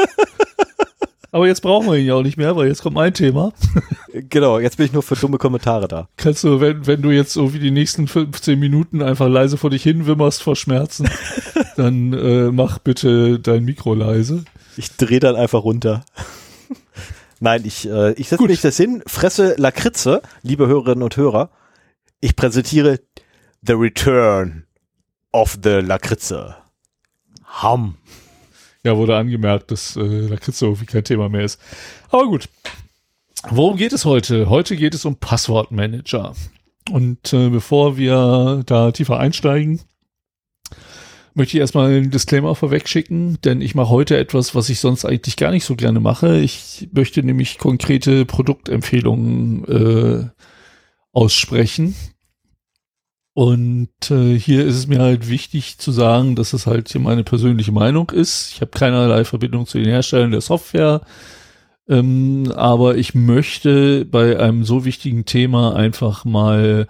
[1.33, 3.53] aber, jetzt brauchen wir ihn ja auch nicht mehr, weil jetzt kommt mein Thema.
[4.13, 6.09] Genau, jetzt bin ich nur für dumme Kommentare da.
[6.17, 9.71] Kannst du, wenn, wenn du jetzt so wie die nächsten 15 Minuten einfach leise vor
[9.71, 11.09] dich hin wimmerst vor Schmerzen,
[11.77, 14.45] dann äh, mach bitte dein Mikro leise.
[14.77, 16.05] Ich drehe dann einfach runter.
[17.41, 21.51] Nein, ich, äh, ich setze mich das hin, fresse Lakritze, liebe Hörerinnen und Hörer.
[22.25, 23.01] Ich präsentiere
[23.67, 24.65] The Return
[25.33, 26.55] of the Lakritze.
[27.45, 27.97] Ham.
[28.85, 31.61] Ja, wurde angemerkt, dass äh, Lakritze irgendwie kein Thema mehr ist.
[32.11, 32.49] Aber gut.
[33.51, 34.49] Worum geht es heute?
[34.49, 36.37] Heute geht es um Passwortmanager.
[36.93, 39.81] Und äh, bevor wir da tiefer einsteigen,
[41.35, 45.05] möchte ich erstmal einen Disclaimer vorweg schicken, denn ich mache heute etwas, was ich sonst
[45.05, 46.39] eigentlich gar nicht so gerne mache.
[46.39, 50.43] Ich möchte nämlich konkrete Produktempfehlungen äh,
[51.13, 51.95] aussprechen.
[53.35, 57.25] Und äh, hier ist es mir halt wichtig zu sagen, dass es halt hier meine
[57.25, 58.53] persönliche Meinung ist.
[58.53, 61.01] Ich habe keinerlei Verbindung zu den Herstellern der Software.
[61.89, 66.87] Ähm, aber ich möchte bei einem so wichtigen Thema einfach mal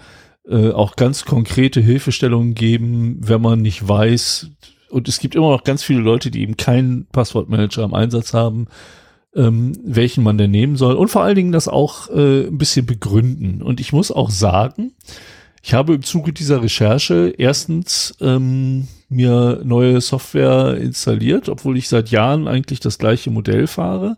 [0.49, 4.51] äh, auch ganz konkrete Hilfestellungen geben, wenn man nicht weiß.
[4.91, 8.67] Und es gibt immer noch ganz viele Leute, die eben keinen Passwortmanager im Einsatz haben,
[9.35, 10.95] ähm, welchen man denn nehmen soll.
[10.95, 13.63] Und vor allen Dingen das auch äh, ein bisschen begründen.
[13.63, 14.93] Und ich muss auch sagen,
[15.63, 22.11] ich habe im Zuge dieser Recherche erstens ähm, mir neue Software installiert, obwohl ich seit
[22.11, 24.17] Jahren eigentlich das gleiche Modell fahre.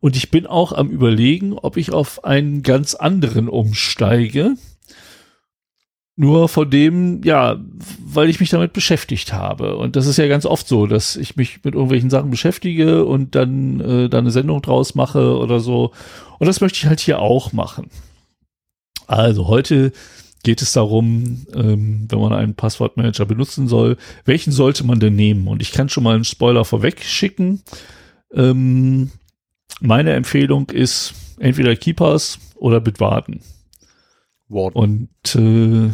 [0.00, 4.54] Und ich bin auch am überlegen, ob ich auf einen ganz anderen umsteige.
[6.18, 7.60] Nur von dem, ja,
[8.02, 9.76] weil ich mich damit beschäftigt habe.
[9.76, 13.34] Und das ist ja ganz oft so, dass ich mich mit irgendwelchen Sachen beschäftige und
[13.34, 15.92] dann, äh, dann eine Sendung draus mache oder so.
[16.38, 17.90] Und das möchte ich halt hier auch machen.
[19.06, 19.92] Also heute
[20.42, 25.48] geht es darum, ähm, wenn man einen Passwortmanager benutzen soll, welchen sollte man denn nehmen?
[25.48, 27.62] Und ich kann schon mal einen Spoiler vorweg schicken.
[28.32, 29.10] Ähm,
[29.80, 33.40] meine Empfehlung ist entweder Keepers oder Bitwarden.
[34.74, 35.90] Und äh,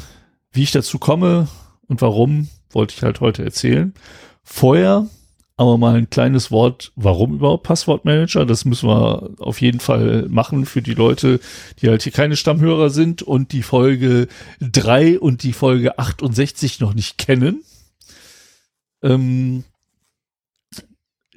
[0.53, 1.49] wie ich dazu komme
[1.89, 3.95] und warum, wollte ich halt heute erzählen.
[4.43, 5.07] Vorher
[5.57, 8.47] aber mal ein kleines Wort, warum überhaupt Passwortmanager?
[8.47, 11.41] Das müssen wir auf jeden Fall machen für die Leute,
[11.81, 14.29] die halt hier keine Stammhörer sind und die Folge
[14.61, 17.63] 3 und die Folge 68 noch nicht kennen.
[19.03, 19.65] Ähm,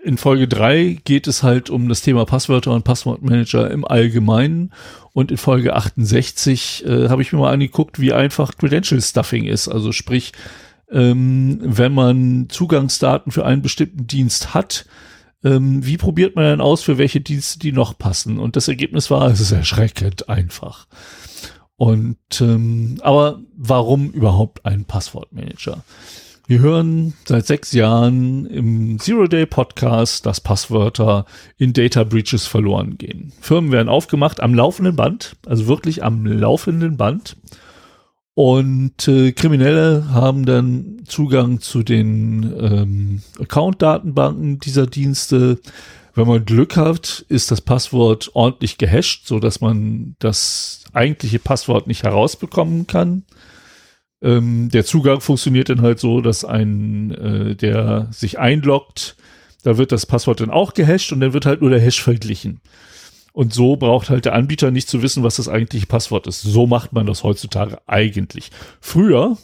[0.05, 4.71] in Folge 3 geht es halt um das Thema Passwörter und Passwortmanager im Allgemeinen.
[5.13, 9.67] Und in Folge 68 äh, habe ich mir mal angeguckt, wie einfach Credential Stuffing ist.
[9.67, 10.33] Also sprich,
[10.91, 14.85] ähm, wenn man Zugangsdaten für einen bestimmten Dienst hat,
[15.43, 18.37] ähm, wie probiert man dann aus, für welche Dienste die noch passen?
[18.37, 20.85] Und das Ergebnis war, es ist erschreckend einfach.
[21.77, 25.83] Und ähm, aber warum überhaupt ein Passwortmanager?
[26.47, 31.25] Wir hören seit sechs Jahren im Zero-Day-Podcast, dass Passwörter
[31.57, 33.33] in Data Breaches verloren gehen.
[33.41, 37.35] Firmen werden aufgemacht am laufenden Band, also wirklich am laufenden Band.
[38.35, 45.59] Und äh, Kriminelle haben dann Zugang zu den ähm, Account-Datenbanken dieser Dienste.
[46.13, 51.87] Wenn man Glück hat, ist das Passwort ordentlich gehasht, so dass man das eigentliche Passwort
[51.87, 53.23] nicht herausbekommen kann.
[54.21, 59.15] Ähm, der Zugang funktioniert dann halt so, dass ein, äh, der sich einloggt,
[59.63, 62.61] da wird das Passwort dann auch gehasht und dann wird halt nur der Hash verglichen.
[63.33, 66.41] Und so braucht halt der Anbieter nicht zu wissen, was das eigentliche Passwort ist.
[66.41, 68.49] So macht man das heutzutage eigentlich.
[68.79, 69.37] Früher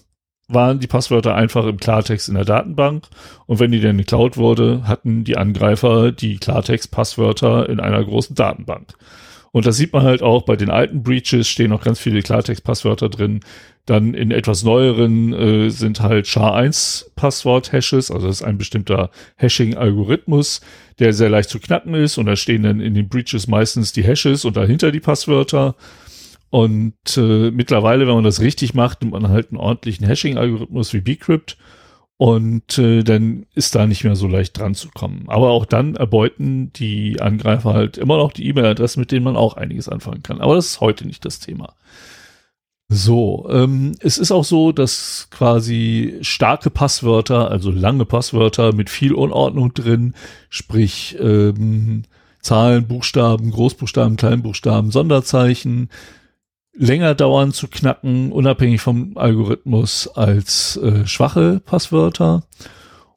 [0.48, 3.08] waren die Passwörter einfach im Klartext in der Datenbank
[3.48, 8.94] und wenn die dann geklaut wurde, hatten die Angreifer die Klartext-Passwörter in einer großen Datenbank.
[9.52, 13.10] Und das sieht man halt auch bei den alten Breaches, stehen auch ganz viele Klartext-Passwörter
[13.10, 13.42] drin.
[13.86, 20.62] Dann in etwas neueren äh, sind halt SHA-1-Passwort-Hashes, also das ist ein bestimmter Hashing-Algorithmus,
[21.00, 22.18] der sehr leicht zu knacken ist.
[22.18, 25.76] Und da stehen dann in den Breaches meistens die Hashes und dahinter die Passwörter.
[26.52, 31.02] Und äh, mittlerweile, wenn man das richtig macht, nimmt man halt einen ordentlichen Hashing-Algorithmus wie
[31.02, 31.58] Bcrypt
[32.22, 35.24] und äh, dann ist da nicht mehr so leicht dran zu kommen.
[35.26, 39.56] Aber auch dann erbeuten die Angreifer halt immer noch die E-Mail-Adressen, mit denen man auch
[39.58, 40.40] einiges anfangen kann.
[40.40, 41.74] Aber das ist heute nicht das Thema.
[42.94, 49.14] So, ähm, es ist auch so, dass quasi starke Passwörter, also lange Passwörter mit viel
[49.14, 50.14] Unordnung drin,
[50.50, 52.04] sprich ähm,
[52.42, 55.88] Zahlen, Buchstaben, Großbuchstaben, Kleinbuchstaben, Sonderzeichen,
[56.74, 62.44] länger dauern zu knacken, unabhängig vom Algorithmus, als äh, schwache Passwörter.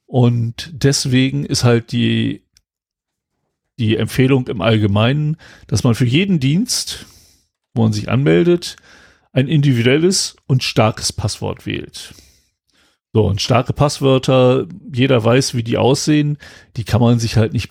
[0.06, 2.44] Und deswegen ist halt die,
[3.80, 5.36] die Empfehlung im Allgemeinen,
[5.66, 7.06] dass man für jeden Dienst,
[7.74, 8.76] wo man sich anmeldet,
[9.35, 12.15] ein individuelles und starkes Passwort wählt.
[13.12, 16.39] So, und starke Passwörter, jeder weiß, wie die aussehen,
[16.77, 17.70] die kann man sich halt nicht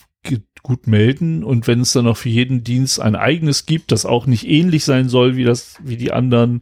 [0.61, 4.25] gut melden und wenn es dann noch für jeden Dienst ein eigenes gibt, das auch
[4.25, 6.61] nicht ähnlich sein soll wie das, wie die anderen,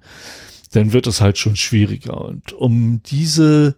[0.72, 2.20] dann wird es halt schon schwieriger.
[2.20, 3.76] Und um diese,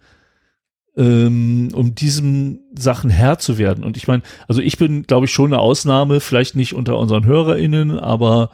[0.96, 5.32] ähm, um diesen Sachen Herr zu werden, und ich meine, also ich bin, glaube ich,
[5.32, 8.50] schon eine Ausnahme, vielleicht nicht unter unseren HörerInnen, aber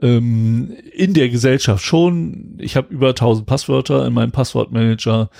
[0.00, 2.56] ähm, in der Gesellschaft schon.
[2.58, 5.30] Ich habe über 1000 Passwörter in meinem Passwortmanager,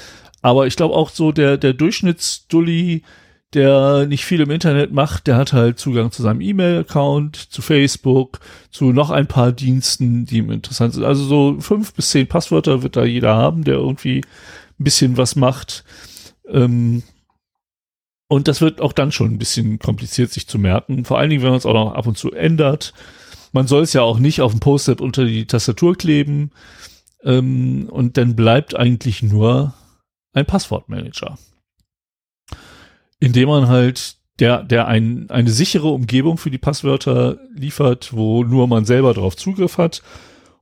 [0.43, 3.03] aber ich glaube auch so der, der Durchschnittsdulli,
[3.53, 8.39] der nicht viel im Internet macht, der hat halt Zugang zu seinem E-Mail-Account, zu Facebook,
[8.71, 11.05] zu noch ein paar Diensten, die ihm interessant sind.
[11.05, 15.35] Also so fünf bis zehn Passwörter wird da jeder haben, der irgendwie ein bisschen was
[15.35, 15.85] macht.
[16.49, 17.03] Ähm,
[18.29, 21.05] und das wird auch dann schon ein bisschen kompliziert, sich zu merken.
[21.05, 22.95] Vor allen Dingen, wenn man es auch noch ab und zu ändert.
[23.53, 26.51] Man soll es ja auch nicht auf dem Post-it unter die Tastatur kleben.
[27.23, 29.75] Ähm, und dann bleibt eigentlich nur
[30.33, 31.37] ein Passwortmanager
[33.21, 38.67] indem man halt der, der ein, eine sichere Umgebung für die Passwörter liefert, wo nur
[38.67, 40.03] man selber darauf Zugriff hat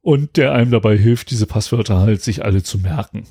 [0.02, 3.24] und der einem dabei hilft, diese Passwörter halt sich alle zu merken.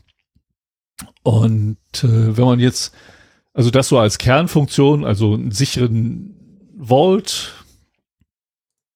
[1.22, 2.96] Und äh, wenn man jetzt,
[3.54, 6.34] also das so als Kernfunktion, also einen sicheren
[6.80, 7.54] Vault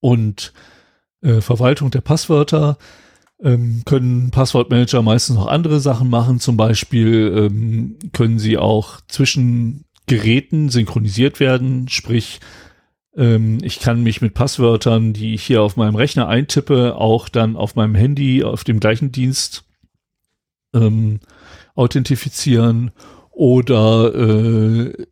[0.01, 0.51] und
[1.21, 2.77] äh, Verwaltung der Passwörter,
[3.41, 6.39] ähm, können Passwortmanager meistens noch andere Sachen machen.
[6.39, 12.39] Zum Beispiel ähm, können sie auch zwischen Geräten synchronisiert werden, sprich
[13.15, 17.55] ähm, ich kann mich mit Passwörtern, die ich hier auf meinem Rechner eintippe, auch dann
[17.55, 19.63] auf meinem Handy auf dem gleichen Dienst
[20.73, 21.19] ähm,
[21.75, 22.91] authentifizieren
[23.31, 25.05] oder äh,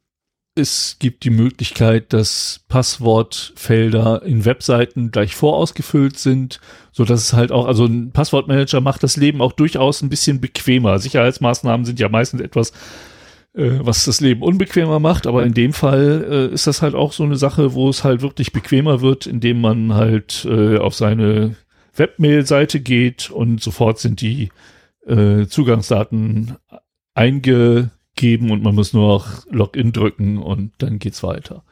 [0.59, 6.59] es gibt die Möglichkeit, dass Passwortfelder in Webseiten gleich vorausgefüllt sind,
[6.91, 10.39] so dass es halt auch, also ein Passwortmanager macht das Leben auch durchaus ein bisschen
[10.39, 10.99] bequemer.
[10.99, 12.73] Sicherheitsmaßnahmen sind ja meistens etwas
[13.55, 17.13] äh, was das Leben unbequemer macht, aber in dem Fall äh, ist das halt auch
[17.13, 21.55] so eine Sache, wo es halt wirklich bequemer wird, indem man halt äh, auf seine
[21.95, 24.49] Webmail-Seite geht und sofort sind die
[25.07, 26.57] äh, Zugangsdaten
[28.19, 31.63] eingegeben und man muss nur noch Login drücken und dann geht's weiter.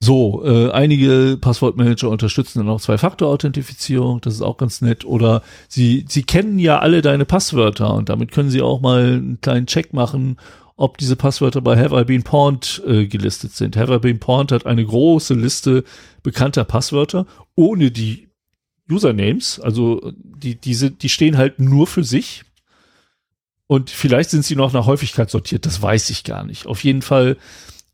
[0.00, 5.04] So, äh, einige Passwortmanager unterstützen dann auch Zwei-Faktor-Authentifizierung, das ist auch ganz nett.
[5.04, 9.40] Oder sie, sie kennen ja alle deine Passwörter und damit können sie auch mal einen
[9.40, 10.38] kleinen Check machen,
[10.74, 13.76] ob diese Passwörter bei Have I Been Pawned äh, gelistet sind.
[13.76, 15.84] Have I Been Pawned hat eine große Liste
[16.24, 18.26] bekannter Passwörter ohne die
[18.90, 22.42] Usernames, also die, diese, die stehen halt nur für sich.
[23.72, 26.66] Und vielleicht sind sie noch nach Häufigkeit sortiert, das weiß ich gar nicht.
[26.66, 27.38] Auf jeden Fall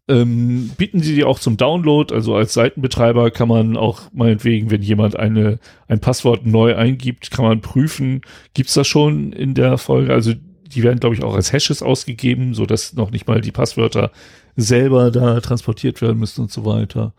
[0.08, 2.12] ähm, bieten sie die auch zum Download.
[2.12, 7.44] Also als Seitenbetreiber kann man auch meinetwegen, wenn jemand eine, ein Passwort neu eingibt, kann
[7.44, 8.22] man prüfen,
[8.54, 10.12] gibt's das schon in der Folge?
[10.12, 10.32] Also
[10.66, 14.10] die werden, glaube ich, auch als Hashes ausgegeben, so dass noch nicht mal die Passwörter
[14.56, 17.12] selber da transportiert werden müssen und so weiter.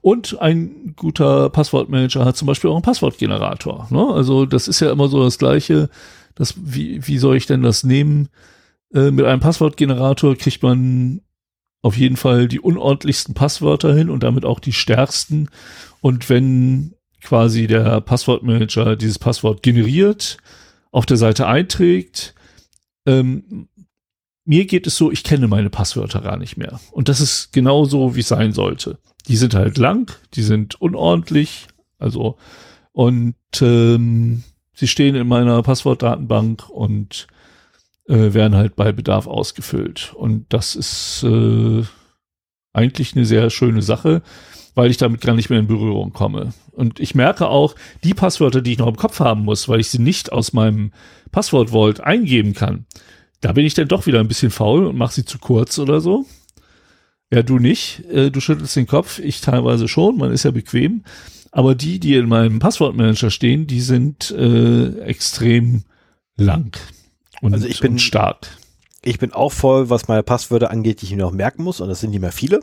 [0.00, 3.86] Und ein guter Passwortmanager hat zum Beispiel auch einen Passwortgenerator.
[3.90, 4.06] Ne?
[4.14, 5.90] Also das ist ja immer so das Gleiche.
[6.38, 8.28] Das, wie, wie soll ich denn das nehmen?
[8.94, 11.20] Äh, mit einem Passwortgenerator kriegt man
[11.82, 15.48] auf jeden Fall die unordentlichsten Passwörter hin und damit auch die stärksten.
[16.00, 20.38] Und wenn quasi der Passwortmanager dieses Passwort generiert,
[20.92, 22.36] auf der Seite einträgt,
[23.04, 23.68] ähm,
[24.44, 26.80] mir geht es so, ich kenne meine Passwörter gar nicht mehr.
[26.92, 28.98] Und das ist genau so, wie es sein sollte.
[29.26, 31.66] Die sind halt lang, die sind unordentlich,
[31.98, 32.38] also
[32.92, 34.44] und ähm,
[34.78, 37.26] sie stehen in meiner Passwortdatenbank und
[38.06, 40.12] äh, werden halt bei Bedarf ausgefüllt.
[40.14, 41.82] Und das ist äh,
[42.72, 44.22] eigentlich eine sehr schöne Sache,
[44.76, 46.54] weil ich damit gar nicht mehr in Berührung komme.
[46.70, 47.74] Und ich merke auch,
[48.04, 50.92] die Passwörter, die ich noch im Kopf haben muss, weil ich sie nicht aus meinem
[51.32, 52.86] Passwort-Vault eingeben kann,
[53.40, 56.00] da bin ich dann doch wieder ein bisschen faul und mache sie zu kurz oder
[56.00, 56.24] so.
[57.32, 58.04] Ja, du nicht.
[58.12, 61.02] Äh, du schüttelst den Kopf, ich teilweise schon, man ist ja bequem.
[61.50, 65.84] Aber die, die in meinem Passwortmanager stehen, die sind äh, extrem
[66.36, 66.76] lang
[67.40, 68.48] und, also ich bin stark.
[69.02, 71.80] Ich bin auch voll, was meine Passwörter angeht, die ich mir noch merken muss.
[71.80, 72.60] Und das sind nicht mehr viele.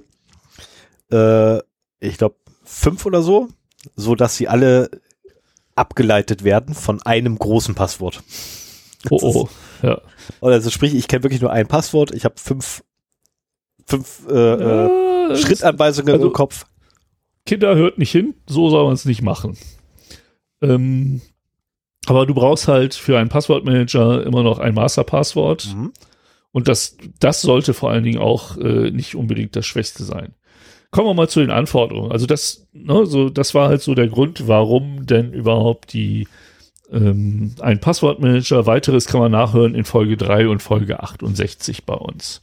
[1.11, 1.59] Äh,
[1.99, 3.47] ich glaube fünf oder so,
[3.95, 4.89] so dass sie alle
[5.75, 8.23] abgeleitet werden von einem großen Passwort.
[9.09, 9.49] Oh, oh,
[9.81, 10.01] ja.
[10.41, 12.11] Also sprich, ich kenne wirklich nur ein Passwort.
[12.11, 12.83] Ich habe fünf,
[13.85, 16.65] fünf äh, ja, äh, Schrittanweisungen also, im Kopf.
[17.45, 19.57] Kinder hört nicht hin, so soll man es nicht machen.
[20.61, 21.21] Ähm,
[22.07, 25.73] aber du brauchst halt für einen Passwortmanager immer noch ein Masterpasswort.
[25.75, 25.91] Mhm.
[26.51, 30.33] Und das, das sollte vor allen Dingen auch äh, nicht unbedingt das Schwächste sein.
[30.91, 32.11] Kommen wir mal zu den Anforderungen.
[32.11, 36.27] Also das, ne, so, das war halt so der Grund, warum denn überhaupt die
[36.91, 42.41] ähm, ein Passwortmanager, weiteres kann man nachhören in Folge 3 und Folge 68 bei uns.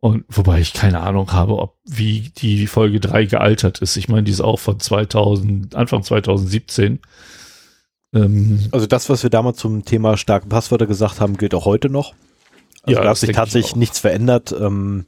[0.00, 3.96] Und wobei ich keine Ahnung habe, ob wie die Folge 3 gealtert ist.
[3.96, 7.00] Ich meine, die ist auch von 2000, Anfang 2017.
[8.14, 11.90] Ähm, also das, was wir damals zum Thema starke Passwörter gesagt haben, gilt auch heute
[11.90, 12.14] noch.
[12.82, 15.04] Also ja, da hat sich tatsächlich nichts verändert ähm,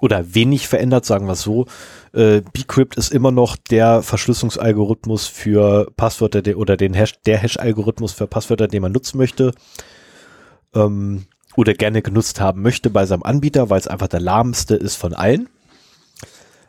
[0.00, 1.66] oder wenig verändert, sagen wir es so.
[2.14, 8.12] Äh, Bcrypt ist immer noch der Verschlüsselungsalgorithmus für Passwörter der, oder den Hash, der Hash-Algorithmus
[8.12, 9.52] für Passwörter, den man nutzen möchte.
[10.74, 11.26] Ähm,
[11.56, 15.14] oder gerne genutzt haben möchte bei seinem Anbieter, weil es einfach der lahmste ist von
[15.14, 15.48] allen.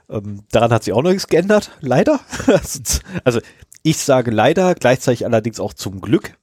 [0.09, 2.19] Ähm, daran hat sich auch noch nichts geändert, leider.
[3.23, 3.39] also
[3.83, 6.37] ich sage leider, gleichzeitig allerdings auch zum Glück.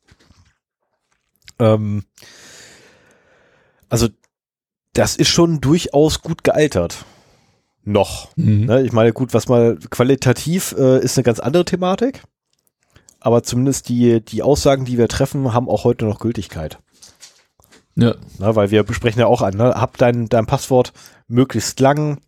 [1.58, 2.04] Ähm,
[3.88, 4.08] also
[4.92, 7.04] das ist schon durchaus gut gealtert.
[7.84, 8.36] Noch.
[8.36, 8.66] Mhm.
[8.66, 8.82] Ne?
[8.82, 12.22] Ich meine, gut, was mal qualitativ äh, ist eine ganz andere Thematik.
[13.20, 16.78] Aber zumindest die, die Aussagen, die wir treffen, haben auch heute noch Gültigkeit.
[17.98, 18.14] Ja.
[18.38, 19.74] Na, weil wir besprechen ja auch an, ne?
[19.74, 20.92] hab dein, dein Passwort
[21.26, 22.18] möglichst lang,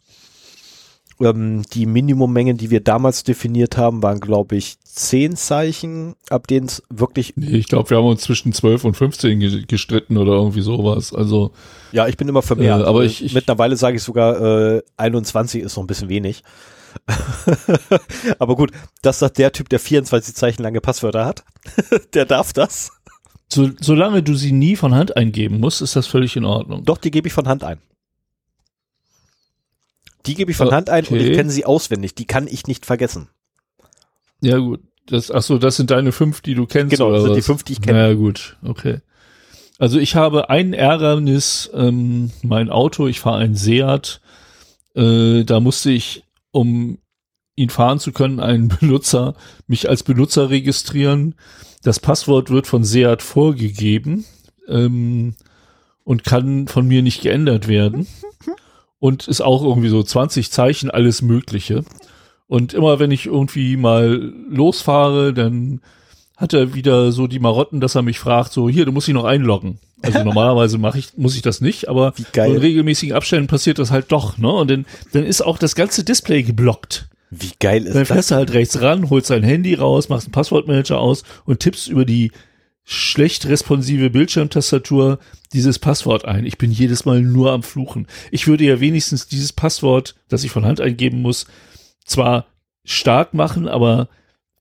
[1.20, 6.66] ähm, die Minimummengen, die wir damals definiert haben, waren, glaube ich, zehn Zeichen, ab denen
[6.66, 7.34] es wirklich.
[7.36, 11.14] Nee, ich glaube, wir haben uns zwischen 12 und 15 gestritten oder irgendwie sowas.
[11.14, 11.52] Also.
[11.92, 12.78] Ja, ich bin immer für mehr.
[12.78, 14.40] Äh, aber ich, ich, Mittlerweile sage ich sogar,
[14.76, 16.42] äh, 21 ist noch ein bisschen wenig.
[18.40, 18.72] aber gut,
[19.02, 21.44] das sagt der Typ, der 24 Zeichen lange Passwörter hat.
[22.14, 22.90] der darf das.
[23.52, 26.84] So, solange du sie nie von Hand eingeben musst, ist das völlig in Ordnung.
[26.84, 27.78] Doch, die gebe ich von Hand ein.
[30.26, 30.76] Die gebe ich von okay.
[30.76, 32.14] Hand ein und ich kenne sie auswendig.
[32.14, 33.28] Die kann ich nicht vergessen.
[34.40, 34.80] Ja, gut.
[35.06, 36.90] Das, ach so, das sind deine fünf, die du kennst.
[36.90, 37.98] Genau, das sind die fünf, die ich kenne.
[37.98, 39.00] Ja, gut, okay.
[39.78, 44.20] Also ich habe ein Ärgernis, ähm, mein Auto, ich fahre ein Seat,
[44.94, 46.98] äh, da musste ich, um
[47.56, 49.34] ihn fahren zu können, einen Benutzer,
[49.66, 51.34] mich als Benutzer registrieren.
[51.82, 54.24] Das Passwort wird von Seat vorgegeben
[54.68, 55.34] ähm,
[56.04, 58.06] und kann von mir nicht geändert werden.
[58.98, 61.84] und ist auch irgendwie so 20 Zeichen, alles Mögliche.
[62.46, 65.80] Und immer wenn ich irgendwie mal losfahre, dann
[66.36, 69.14] hat er wieder so die Marotten, dass er mich fragt, so hier, du musst dich
[69.14, 69.78] noch einloggen.
[70.02, 74.10] Also normalerweise mache ich, muss ich das nicht, aber in regelmäßigen Abständen passiert das halt
[74.12, 74.50] doch, ne?
[74.50, 77.08] Und dann, dann ist auch das ganze Display geblockt.
[77.30, 78.08] Wie geil ist dann das?
[78.08, 81.60] Dann fährst du halt rechts ran, holst dein Handy raus, machst einen Passwortmanager aus und
[81.60, 82.32] tippst über die
[82.84, 85.20] schlecht responsive Bildschirmtastatur
[85.52, 86.44] dieses Passwort ein.
[86.44, 88.08] Ich bin jedes Mal nur am Fluchen.
[88.32, 91.46] Ich würde ja wenigstens dieses Passwort, das ich von Hand eingeben muss,
[92.04, 92.46] zwar
[92.84, 94.08] stark machen, aber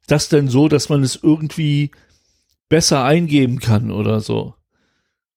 [0.06, 1.92] das denn so, dass man es irgendwie
[2.68, 4.54] besser eingeben kann oder so.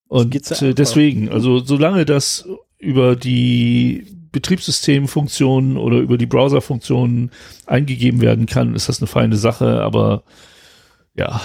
[0.09, 2.47] Und äh, deswegen, also solange das
[2.79, 7.31] über die Betriebssystemfunktionen oder über die Browserfunktionen
[7.67, 10.25] eingegeben werden kann, ist das eine feine Sache, aber
[11.15, 11.41] ja.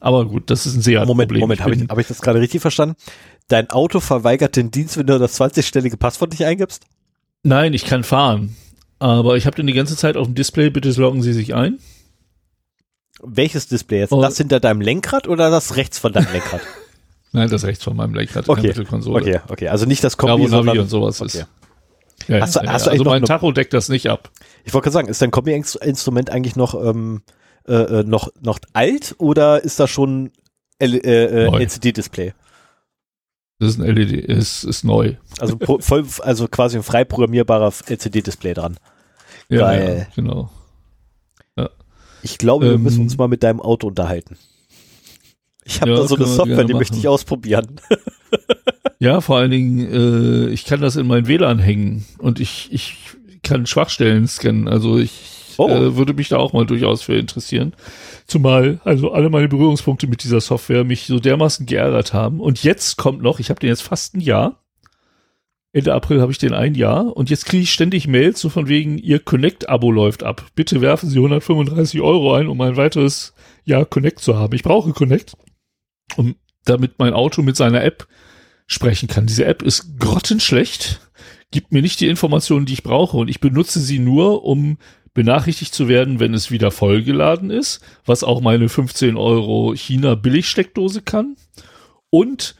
[0.00, 1.40] Aber gut, das ist ein sehr Moment, Problem.
[1.40, 2.96] Moment, habe ich, hab ich das gerade richtig verstanden?
[3.48, 6.84] Dein Auto verweigert den Dienst, wenn du das 20-stellige Passwort nicht eingibst?
[7.42, 8.56] Nein, ich kann fahren.
[8.98, 11.78] Aber ich habe dann die ganze Zeit auf dem Display, bitte loggen Sie sich ein.
[13.22, 14.12] Welches Display jetzt?
[14.12, 14.20] Oh.
[14.20, 16.60] Das hinter deinem Lenkrad oder das rechts von deinem Lenkrad?
[17.32, 18.68] Nein, das rechts von meinem Lenkrad, okay.
[18.68, 19.20] Mittelkonsole.
[19.20, 21.40] Okay, okay, also nicht das Kombi, wo Navi und sowas okay.
[21.40, 21.46] ist.
[22.28, 24.30] Ja, hast du, ja, hast du also mein Tacho deckt das nicht ab.
[24.64, 27.22] Ich wollte gerade sagen, ist dein Kombi-Instrument eigentlich noch, ähm,
[27.66, 30.30] äh, äh, noch, noch alt oder ist das schon
[30.78, 32.34] äh, äh, LCD-Display?
[33.58, 35.14] Das ist ein LED, ist, ist neu.
[35.40, 38.76] Also voll, also quasi ein frei programmierbarer LCD-Display dran.
[39.48, 40.06] Ja, Geil.
[40.06, 40.50] ja genau.
[41.56, 41.70] Ja.
[42.22, 44.36] Ich glaube, wir ähm, müssen uns mal mit deinem Auto unterhalten.
[45.64, 47.80] Ich habe ja, da so eine Software, die möchte ich ausprobieren.
[48.98, 52.96] ja, vor allen Dingen, äh, ich kann das in mein WLAN hängen und ich, ich
[53.42, 54.66] kann Schwachstellen scannen.
[54.66, 55.68] Also ich oh.
[55.68, 57.74] äh, würde mich da auch mal durchaus für interessieren.
[58.26, 62.40] Zumal also alle meine Berührungspunkte mit dieser Software mich so dermaßen geärgert haben.
[62.40, 64.64] Und jetzt kommt noch, ich habe den jetzt fast ein Jahr.
[65.72, 68.68] Ende April habe ich den ein Jahr und jetzt kriege ich ständig Mails so von
[68.68, 70.46] wegen, Ihr Connect-Abo läuft ab.
[70.54, 73.34] Bitte werfen Sie 135 Euro ein, um ein weiteres
[73.64, 74.54] Jahr Connect zu haben.
[74.54, 75.36] Ich brauche Connect,
[76.16, 78.08] um damit mein Auto mit seiner App
[78.68, 79.26] sprechen kann.
[79.26, 81.00] Diese App ist grottenschlecht,
[81.50, 84.78] gibt mir nicht die Informationen, die ich brauche und ich benutze sie nur, um
[85.14, 91.02] benachrichtigt zu werden, wenn es wieder vollgeladen ist, was auch meine 15 Euro China Billigsteckdose
[91.02, 91.34] kann.
[92.10, 92.54] Und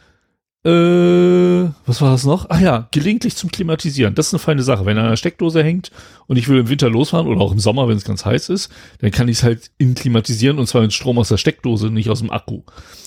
[0.65, 2.51] äh, was war das noch?
[2.51, 4.15] Ah ja, gelegentlich zum Klimatisieren.
[4.15, 4.87] Das ist eine feine Sache.
[4.87, 5.93] Wenn an einer Steckdose hängt
[6.27, 8.73] und ich will im Winter losfahren oder auch im Sommer, wenn es ganz heiß ist,
[9.01, 12.11] dann kann ich es halt in klimatisieren und zwar mit Strom aus der Steckdose, nicht
[12.11, 12.63] aus dem Akku.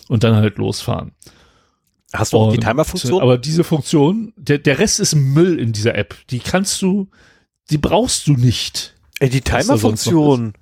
[0.08, 1.12] Und dann halt losfahren.
[2.14, 3.22] Hast du auch und, die Timer-Funktion?
[3.22, 6.16] Aber diese Funktion, der, der Rest ist Müll in dieser App.
[6.30, 7.10] Die kannst du,
[7.70, 8.96] die brauchst du nicht.
[9.20, 10.54] Ey, die Timer-Funktion.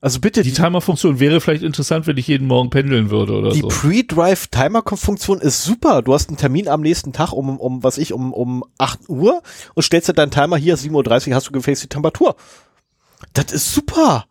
[0.00, 0.42] Also bitte.
[0.42, 3.68] Die, die Timer-Funktion wäre vielleicht interessant, wenn ich jeden Morgen pendeln würde oder die so.
[3.68, 6.02] Die Pre-Drive-Timer-Funktion ist super.
[6.02, 9.42] Du hast einen Termin am nächsten Tag um, um was ich, um, um 8 Uhr
[9.74, 12.36] und stellst dir deinen Timer hier, 7.30 Uhr hast du gefälligst die Temperatur.
[13.32, 14.26] Das ist super.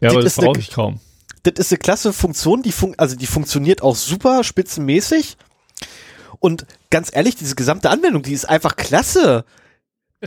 [0.00, 1.00] Ja, das aber das brauche ich kaum.
[1.42, 5.36] Das ist eine klasse Funktion, die fun also die funktioniert auch super spitzenmäßig.
[6.38, 9.44] Und ganz ehrlich, diese gesamte Anwendung, die ist einfach klasse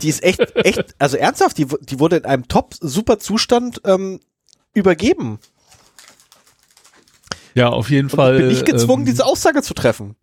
[0.02, 4.20] die ist echt, echt, also ernsthaft, die, die wurde in einem top, super Zustand ähm,
[4.74, 5.38] übergeben.
[7.54, 8.38] Ja, auf jeden Und Fall.
[8.38, 10.16] Bin ich gezwungen, ähm, diese Aussage zu treffen.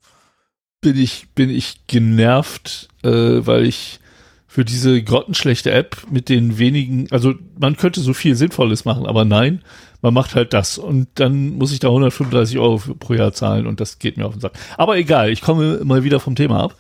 [0.82, 4.00] Bin ich, bin ich genervt, äh, weil ich
[4.48, 9.26] für diese grottenschlechte App mit den wenigen, also man könnte so viel Sinnvolles machen, aber
[9.26, 9.64] nein,
[10.04, 13.80] man macht halt das und dann muss ich da 135 Euro pro Jahr zahlen und
[13.80, 14.52] das geht mir auf den Sack.
[14.78, 16.76] Aber egal, ich komme mal wieder vom Thema ab.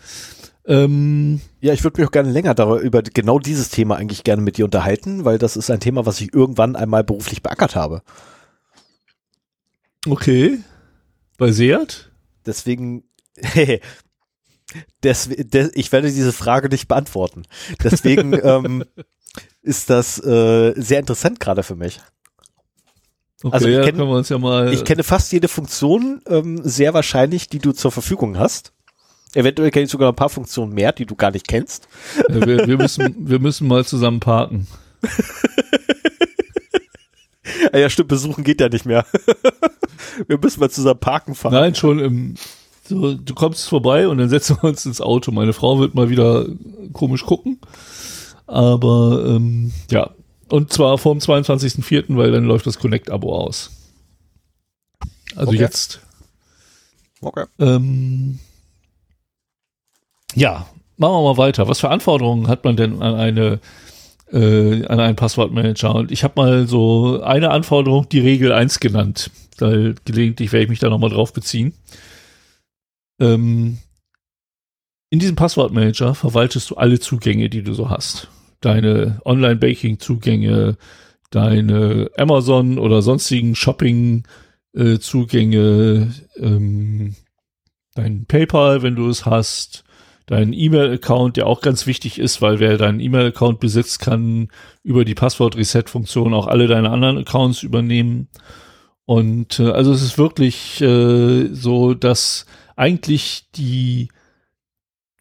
[0.66, 4.42] Ähm, ja, ich würde mich auch gerne länger darüber, über genau dieses Thema eigentlich gerne
[4.42, 8.02] mit dir unterhalten, weil das ist ein Thema, was ich irgendwann einmal beruflich beackert habe.
[10.06, 10.60] Okay.
[11.38, 12.12] Bei Seat?
[12.46, 13.06] Deswegen,
[15.04, 17.44] des, des, ich werde diese Frage nicht beantworten.
[17.82, 18.84] Deswegen ähm,
[19.62, 22.02] ist das äh, sehr interessant gerade für mich.
[23.44, 27.60] Okay, also ich, ja, kenn, ja ich kenne fast jede Funktion ähm, sehr wahrscheinlich, die
[27.60, 28.72] du zur Verfügung hast.
[29.34, 31.88] Eventuell kenne ich sogar ein paar Funktionen mehr, die du gar nicht kennst.
[32.30, 34.68] Ja, wir, wir, müssen, wir müssen mal zusammen parken.
[37.72, 39.06] Ah ja, stimmt, besuchen geht ja nicht mehr.
[40.28, 41.54] wir müssen mal zusammen parken fahren.
[41.54, 42.36] Nein, schon im,
[42.88, 45.32] so, du kommst vorbei und dann setzen wir uns ins Auto.
[45.32, 46.46] Meine Frau wird mal wieder
[46.92, 47.60] komisch gucken.
[48.46, 50.12] Aber ähm, ja,
[50.54, 53.72] und zwar vor dem 22.04., weil dann läuft das Connect-Abo aus.
[55.36, 55.60] Also okay.
[55.60, 56.00] jetzt.
[57.22, 57.46] Okay.
[57.58, 58.38] Ähm,
[60.36, 60.68] ja,
[60.98, 61.68] machen wir mal weiter.
[61.68, 63.62] Was für Anforderungen hat man denn an eine
[64.32, 65.96] äh, an einen Passwortmanager?
[65.96, 69.32] Und ich habe mal so eine Anforderung, die Regel 1 genannt.
[69.58, 71.74] Weil gelegentlich werde ich mich da nochmal drauf beziehen.
[73.20, 73.80] Ähm,
[75.10, 78.28] in diesem Passwortmanager verwaltest du alle Zugänge, die du so hast.
[78.64, 80.78] Deine Online-Banking-Zugänge,
[81.32, 87.16] deine Amazon oder sonstigen Shopping-Zugänge, äh, ähm,
[87.94, 89.84] dein PayPal, wenn du es hast,
[90.28, 94.48] deinen E-Mail-Account, der auch ganz wichtig ist, weil wer deinen E-Mail-Account besitzt, kann
[94.82, 98.30] über die Passwort-Reset-Funktion auch alle deine anderen Accounts übernehmen.
[99.06, 102.46] Und äh, also es ist wirklich äh, so, dass
[102.78, 104.08] eigentlich die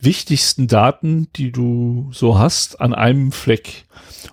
[0.03, 3.85] wichtigsten Daten, die du so hast, an einem Fleck.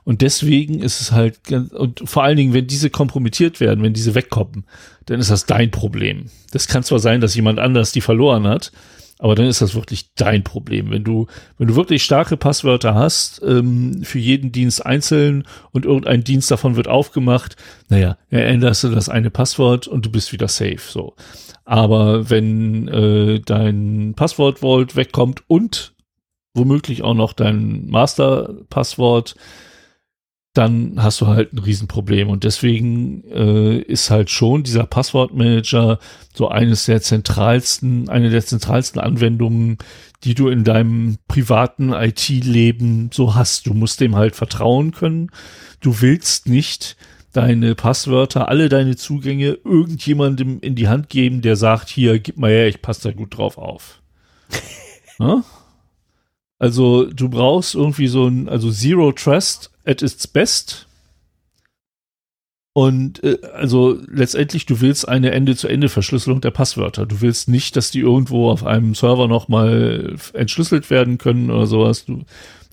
[0.04, 4.16] Und deswegen ist es halt, und vor allen Dingen, wenn diese kompromittiert werden, wenn diese
[4.16, 4.66] wegkommen,
[5.06, 6.26] dann ist das dein Problem.
[6.52, 8.72] Das kann zwar sein, dass jemand anders die verloren hat,
[9.20, 10.90] aber dann ist das wirklich dein Problem.
[10.92, 11.28] Wenn du,
[11.58, 16.78] wenn du wirklich starke Passwörter hast, ähm, für jeden Dienst einzeln und irgendein Dienst davon
[16.78, 17.58] wird aufgemacht,
[17.90, 21.16] naja, änderst du das eine Passwort und du bist wieder safe, so.
[21.66, 25.94] Aber wenn äh, dein Passwort Vault wegkommt und
[26.54, 29.36] womöglich auch noch dein Master-Passwort,
[30.60, 32.30] dann hast du halt ein Riesenproblem.
[32.30, 36.00] Und deswegen äh, ist halt schon dieser Passwortmanager
[36.34, 39.78] so eines der zentralsten, eine der zentralsten Anwendungen,
[40.26, 43.68] die du in deinem privaten IT-Leben so hast.
[43.68, 45.32] Du musst dem halt vertrauen können.
[45.80, 46.98] Du willst nicht
[47.32, 52.52] deine Passwörter, alle deine Zugänge irgendjemandem in die Hand geben, der sagt, hier, gib mal
[52.52, 54.02] her, ich passe da gut drauf auf.
[55.20, 55.42] ja?
[56.60, 60.88] Also du brauchst irgendwie so ein, also Zero Trust at its best.
[62.74, 67.06] Und äh, also letztendlich, du willst eine Ende-zu-Ende-Verschlüsselung der Passwörter.
[67.06, 72.06] Du willst nicht, dass die irgendwo auf einem Server nochmal entschlüsselt werden können oder sowas.
[72.06, 72.24] Du,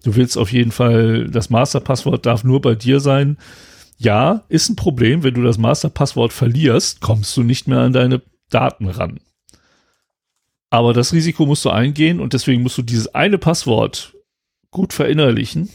[0.05, 3.39] du willst auf jeden Fall, das Masterpasswort darf nur bei dir sein.
[3.99, 5.23] Ja, ist ein Problem.
[5.23, 9.21] Wenn du das Masterpasswort verlierst, kommst du nicht mehr an deine Daten ran.
[10.77, 14.15] Aber das Risiko musst du eingehen und deswegen musst du dieses eine Passwort
[14.71, 15.71] gut verinnerlichen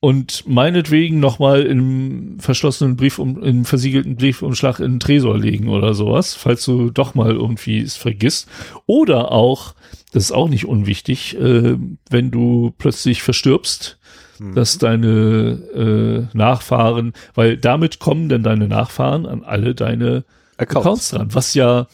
[0.00, 5.94] und meinetwegen nochmal im verschlossenen Brief, um, im versiegelten Briefumschlag in den Tresor legen oder
[5.94, 8.50] sowas, falls du doch mal irgendwie es vergisst.
[8.84, 9.74] Oder auch,
[10.12, 11.78] das ist auch nicht unwichtig, äh,
[12.10, 13.98] wenn du plötzlich verstirbst,
[14.38, 14.54] mhm.
[14.54, 20.26] dass deine äh, Nachfahren, weil damit kommen denn deine Nachfahren an alle deine
[20.58, 21.86] Accounts, Accounts dran, was ja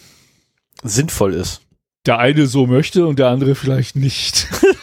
[0.83, 1.63] sinnvoll ist.
[2.07, 4.49] Der eine so möchte und der andere vielleicht nicht.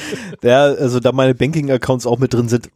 [0.42, 2.70] ja, also da meine Banking-Accounts auch mit drin sind,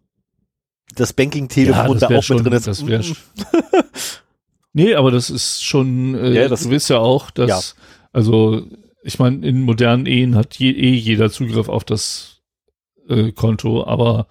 [0.95, 2.67] das Banking-Telefon ja, da auch schon, mit drin ist.
[2.67, 3.03] Das wär,
[4.73, 7.61] nee, aber das ist schon, äh, ja, das, du weißt ja auch, dass, ja.
[8.13, 8.67] also
[9.03, 12.41] ich meine, in modernen Ehen hat je, eh jeder Zugriff auf das
[13.09, 14.27] äh, Konto, aber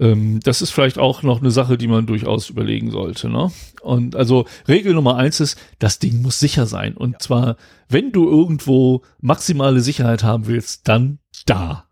[0.00, 3.28] ähm, das ist vielleicht auch noch eine Sache, die man durchaus überlegen sollte.
[3.28, 3.52] Ne?
[3.82, 6.96] Und also Regel Nummer eins ist, das Ding muss sicher sein.
[6.96, 7.18] Und ja.
[7.18, 7.56] zwar,
[7.88, 11.86] wenn du irgendwo maximale Sicherheit haben willst, dann da.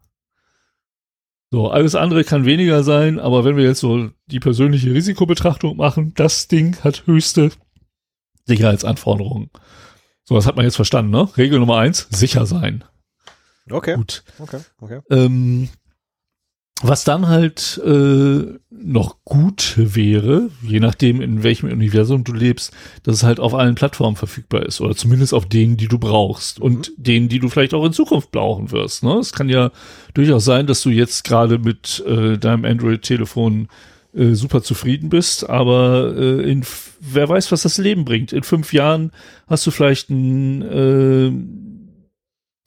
[1.51, 6.13] So, alles andere kann weniger sein, aber wenn wir jetzt so die persönliche Risikobetrachtung machen,
[6.15, 7.53] das Ding hat höchste
[8.47, 9.51] Sicherheitsanforderungen.
[10.25, 11.29] So, das hat man jetzt verstanden, ne?
[11.39, 12.85] Regel Nummer eins, sicher sein.
[13.71, 13.97] Okay.
[13.97, 14.25] Gut.
[14.39, 15.01] Okay, okay.
[15.11, 15.69] Ähm,
[16.83, 22.73] was dann halt äh, noch gut wäre, je nachdem, in welchem Universum du lebst,
[23.03, 26.59] dass es halt auf allen Plattformen verfügbar ist oder zumindest auf denen, die du brauchst
[26.59, 26.65] mhm.
[26.65, 29.03] und denen, die du vielleicht auch in Zukunft brauchen wirst.
[29.03, 29.15] Ne?
[29.15, 29.73] Es kann ja
[30.15, 33.69] durchaus sein, dass du jetzt gerade mit äh, deinem Android-Telefon
[34.15, 36.65] äh, super zufrieden bist, aber äh, in
[37.01, 38.33] wer weiß, was das Leben bringt.
[38.33, 39.11] In fünf Jahren
[39.49, 41.33] hast du vielleicht ein äh,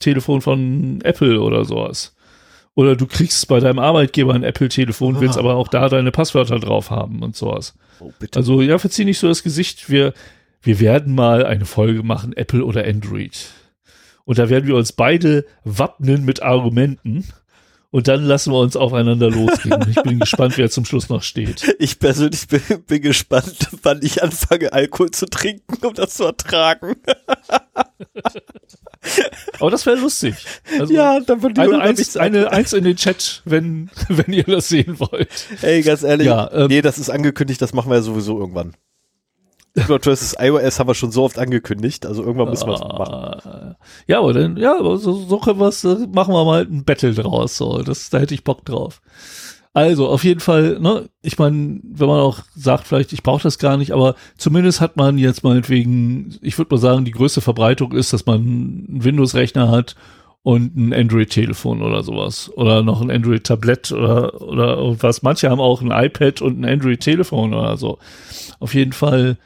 [0.00, 2.14] Telefon von Apple oder sowas
[2.74, 5.20] oder du kriegst bei deinem Arbeitgeber ein Apple-Telefon, ah.
[5.20, 7.74] willst aber auch da deine Passwörter drauf haben und sowas.
[8.00, 8.38] Oh, bitte.
[8.38, 9.90] Also ja, verzieh nicht so das Gesicht.
[9.90, 10.14] Wir,
[10.62, 13.50] wir werden mal eine Folge machen, Apple oder Android.
[14.24, 17.26] Und da werden wir uns beide wappnen mit Argumenten.
[17.92, 19.84] Und dann lassen wir uns aufeinander losgehen.
[19.86, 21.76] Ich bin gespannt, wer zum Schluss noch steht.
[21.78, 26.96] Ich persönlich bin, bin gespannt, wann ich anfange, Alkohol zu trinken, um das zu ertragen.
[29.60, 30.34] Aber das wäre lustig.
[30.78, 34.70] Also ja, dann würde eine, eins, eine Eins in den Chat, wenn, wenn ihr das
[34.70, 35.28] sehen wollt.
[35.60, 38.74] Ey, ganz ehrlich, ja, ähm, nee, das ist angekündigt, das machen wir ja sowieso irgendwann.
[39.76, 43.76] Android versus iOS haben wir schon so oft angekündigt, also irgendwann müssen wir es machen.
[44.06, 47.14] Ja, aber dann, ja, aber so, so können wir es, machen wir mal ein Battle
[47.14, 49.00] draus, so, das, da hätte ich Bock drauf.
[49.74, 53.58] Also auf jeden Fall, ne, ich meine, wenn man auch sagt, vielleicht ich brauche das
[53.58, 57.92] gar nicht, aber zumindest hat man jetzt meinetwegen, ich würde mal sagen, die größte Verbreitung
[57.92, 59.96] ist, dass man einen Windows-Rechner hat
[60.42, 65.22] und ein Android-Telefon oder sowas oder noch ein Android-Tablett oder oder irgendwas.
[65.22, 67.98] Manche haben auch ein iPad und ein Android-Telefon oder so.
[68.58, 69.38] Auf jeden Fall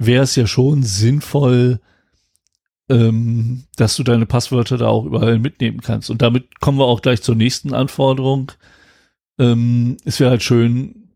[0.00, 1.80] wäre es ja schon sinnvoll,
[2.88, 6.10] ähm, dass du deine Passwörter da auch überall mitnehmen kannst.
[6.10, 8.52] Und damit kommen wir auch gleich zur nächsten Anforderung
[9.40, 11.08] ähm, es wäre halt schön,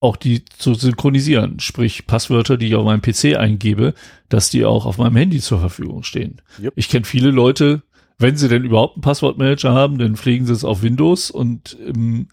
[0.00, 3.94] auch die zu synchronisieren, sprich Passwörter, die ich auf meinem PC eingebe,
[4.28, 6.40] dass die auch auf meinem Handy zur Verfügung stehen.
[6.60, 6.72] Yep.
[6.76, 7.82] Ich kenne viele Leute,
[8.16, 12.28] wenn sie denn überhaupt einen Passwortmanager haben, dann pflegen sie es auf Windows und im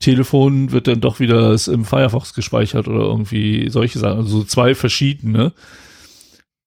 [0.00, 5.52] Telefon wird dann doch wieder im Firefox gespeichert oder irgendwie solche Sachen, also zwei verschiedene.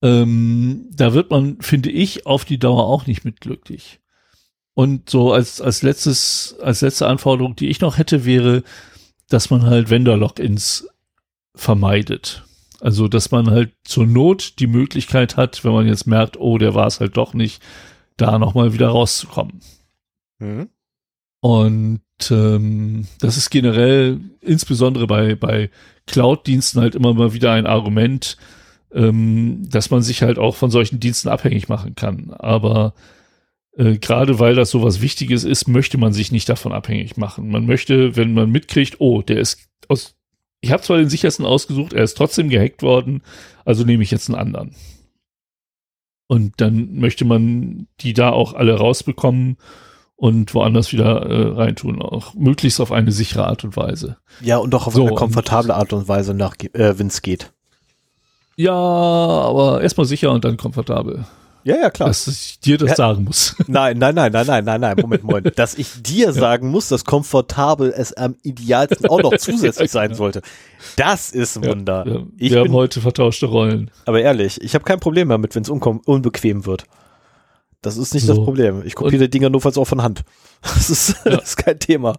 [0.02, 4.00] Ähm, da wird man, finde ich, auf die Dauer auch nicht mit glücklich.
[4.74, 8.62] Und so als, als letztes, als letzte Anforderung, die ich noch hätte, wäre,
[9.28, 10.88] dass man halt Vendor-Logins
[11.54, 12.44] vermeidet.
[12.80, 16.74] Also, dass man halt zur Not die Möglichkeit hat, wenn man jetzt merkt, oh, der
[16.74, 17.62] war es halt doch nicht,
[18.16, 19.60] da nochmal wieder rauszukommen.
[20.38, 20.68] Mhm.
[21.42, 22.00] Und
[22.30, 25.70] ähm, das ist generell, insbesondere bei, bei
[26.06, 28.36] Cloud-Diensten halt immer mal wieder ein Argument,
[28.92, 32.30] ähm, dass man sich halt auch von solchen Diensten abhängig machen kann.
[32.30, 32.94] Aber
[33.76, 37.50] äh, gerade weil das so was Wichtiges ist, möchte man sich nicht davon abhängig machen.
[37.50, 40.14] Man möchte, wenn man mitkriegt, oh, der ist aus,
[40.60, 43.22] ich habe zwar den sichersten ausgesucht, er ist trotzdem gehackt worden,
[43.64, 44.76] also nehme ich jetzt einen anderen.
[46.28, 49.56] Und dann möchte man die da auch alle rausbekommen
[50.16, 54.18] und woanders wieder äh, reintun, auch möglichst auf eine sichere Art und Weise.
[54.40, 57.52] Ja, und auch auf so, eine komfortable Art und Weise, nach, äh, wenn es geht.
[58.56, 61.24] Ja, aber erstmal sicher und dann komfortabel.
[61.64, 62.08] Ja, ja, klar.
[62.08, 63.54] Dass ich dir das ja, sagen muss.
[63.66, 65.52] Nein, nein, nein, nein, nein, nein, nein, Moment, Moment.
[65.58, 66.32] Dass ich dir ja.
[66.32, 70.18] sagen muss, dass komfortabel es am idealsten auch noch zusätzlich sein genau.
[70.18, 70.42] sollte.
[70.96, 72.04] Das ist ein Wunder.
[72.06, 73.90] Ja, wir bin, haben heute vertauschte Rollen.
[74.06, 76.84] Aber ehrlich, ich habe kein Problem damit, wenn es unbequem wird.
[77.82, 78.34] Das ist nicht so.
[78.34, 78.82] das Problem.
[78.86, 80.22] Ich kopiere die Dinger nur falls auch von Hand.
[80.62, 82.16] Das ist, das ist kein Thema.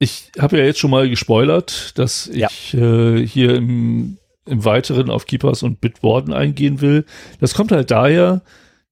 [0.00, 5.26] Ich habe ja jetzt schon mal gespoilert, dass ich äh, hier im im Weiteren auf
[5.26, 7.04] Keepers und Bitwarden eingehen will.
[7.40, 8.42] Das kommt halt daher,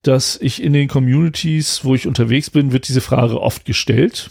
[0.02, 4.30] dass ich in den Communities, wo ich unterwegs bin, wird diese Frage oft gestellt.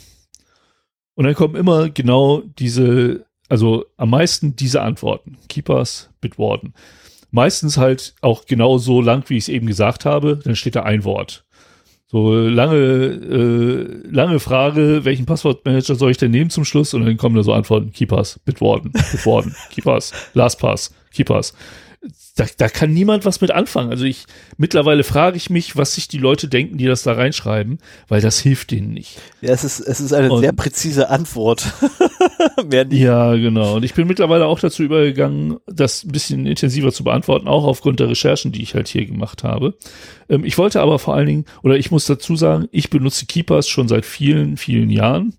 [1.15, 5.37] Und dann kommen immer genau diese, also am meisten diese Antworten.
[5.47, 6.73] Keepers, Bitwarden.
[7.33, 10.39] Meistens halt auch genau so lang, wie ich es eben gesagt habe.
[10.43, 11.43] Dann steht da ein Wort.
[12.05, 16.93] So lange, äh, lange Frage, welchen Passwortmanager soll ich denn nehmen zum Schluss?
[16.93, 21.55] Und dann kommen da so Antworten, Keepers, Bitwarden, Bitwarden, Keepers, LastPass, Keepers.
[22.35, 23.89] Da, da kann niemand was mit anfangen.
[23.89, 24.25] Also ich
[24.57, 28.39] mittlerweile frage ich mich, was sich die Leute denken, die das da reinschreiben, weil das
[28.39, 29.19] hilft denen nicht.
[29.41, 31.73] Ja, es ist, es ist eine und, sehr präzise Antwort.
[32.89, 33.75] Ja, genau.
[33.75, 37.99] Und ich bin mittlerweile auch dazu übergegangen, das ein bisschen intensiver zu beantworten, auch aufgrund
[37.99, 39.75] der Recherchen, die ich halt hier gemacht habe.
[40.29, 43.67] Ähm, ich wollte aber vor allen Dingen, oder ich muss dazu sagen, ich benutze Keepers
[43.67, 45.33] schon seit vielen, vielen Jahren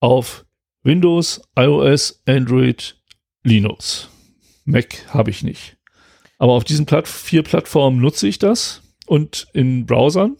[0.00, 0.44] auf
[0.82, 2.96] Windows, iOS, Android,
[3.42, 4.08] Linux.
[4.66, 5.76] Mac habe ich nicht.
[6.38, 10.36] Aber auf diesen Platt vier Plattformen nutze ich das und in Browsern.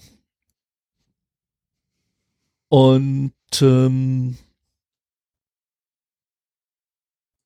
[2.69, 3.33] Und
[3.63, 4.37] ähm,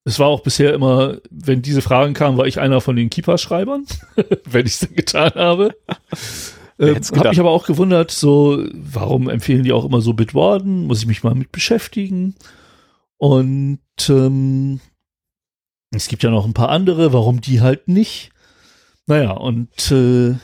[0.04, 3.86] es war auch bisher immer, wenn diese Fragen kamen, war ich einer von den Keeper-Schreibern,
[4.44, 5.76] wenn ich es dann getan habe.
[6.78, 10.86] Ähm, habe mich aber auch gewundert, so, warum empfehlen die auch immer so Bitwarden?
[10.86, 12.34] Muss ich mich mal mit beschäftigen?
[13.18, 14.80] Und ähm,
[15.90, 18.30] es gibt ja noch ein paar andere, warum die halt nicht?
[19.06, 20.36] Naja, und äh,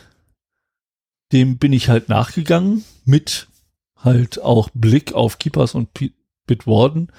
[1.33, 3.49] dem bin ich halt nachgegangen mit
[3.97, 6.12] halt auch Blick auf Keepers und P
[6.47, 7.10] Bitwarden.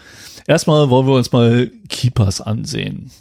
[0.45, 3.11] Erstmal wollen wir uns mal Keepers ansehen.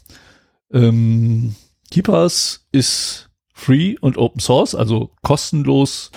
[0.72, 1.56] Ähm,
[1.90, 6.12] Keepers ist free und Open Source, also kostenlos.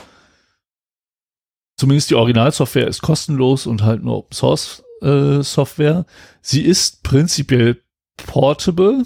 [1.75, 6.05] Zumindest die Originalsoftware ist kostenlos und halt nur Open Source äh, Software.
[6.43, 7.81] Sie ist prinzipiell
[8.25, 9.03] portable.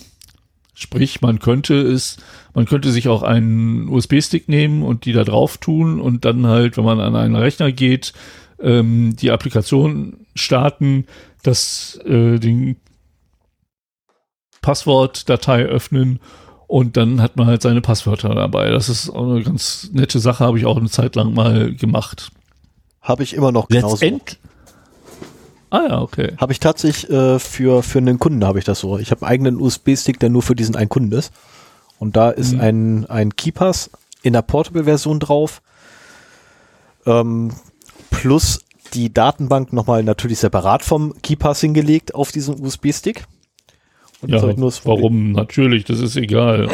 [0.74, 2.18] Sprich, man könnte es,
[2.54, 6.78] man könnte sich auch einen USB-Stick nehmen und die da drauf tun und dann halt,
[6.78, 8.14] wenn man an einen Rechner geht,
[8.60, 11.06] ähm, die Applikation starten,
[11.44, 12.78] das äh, den
[14.62, 16.20] Passwortdatei öffnen
[16.68, 18.72] und dann hat man halt seine Passwörter dabei.
[18.72, 22.32] Das ist auch eine ganz nette Sache, habe ich auch eine Zeit lang mal gemacht.
[23.02, 24.04] Habe ich immer noch genauso.
[24.04, 24.40] Letztend
[25.74, 26.34] Ah ja, okay.
[26.38, 29.00] Habe ich tatsächlich äh, für, für einen Kunden habe ich das so.
[29.00, 31.34] Ich habe einen eigenen USB-Stick, der nur für diesen einen Kunden ist.
[31.98, 32.62] Und da ist mhm.
[32.62, 33.90] ein, ein Keypass
[34.22, 35.64] in der Portable-Version drauf.
[37.08, 37.54] Ähm,
[38.12, 43.26] plus die Datenbank nochmal natürlich separat vom Keypass hingelegt auf diesen USB-Stick.
[44.28, 45.32] Ja, warum?
[45.32, 46.70] Natürlich, das ist egal.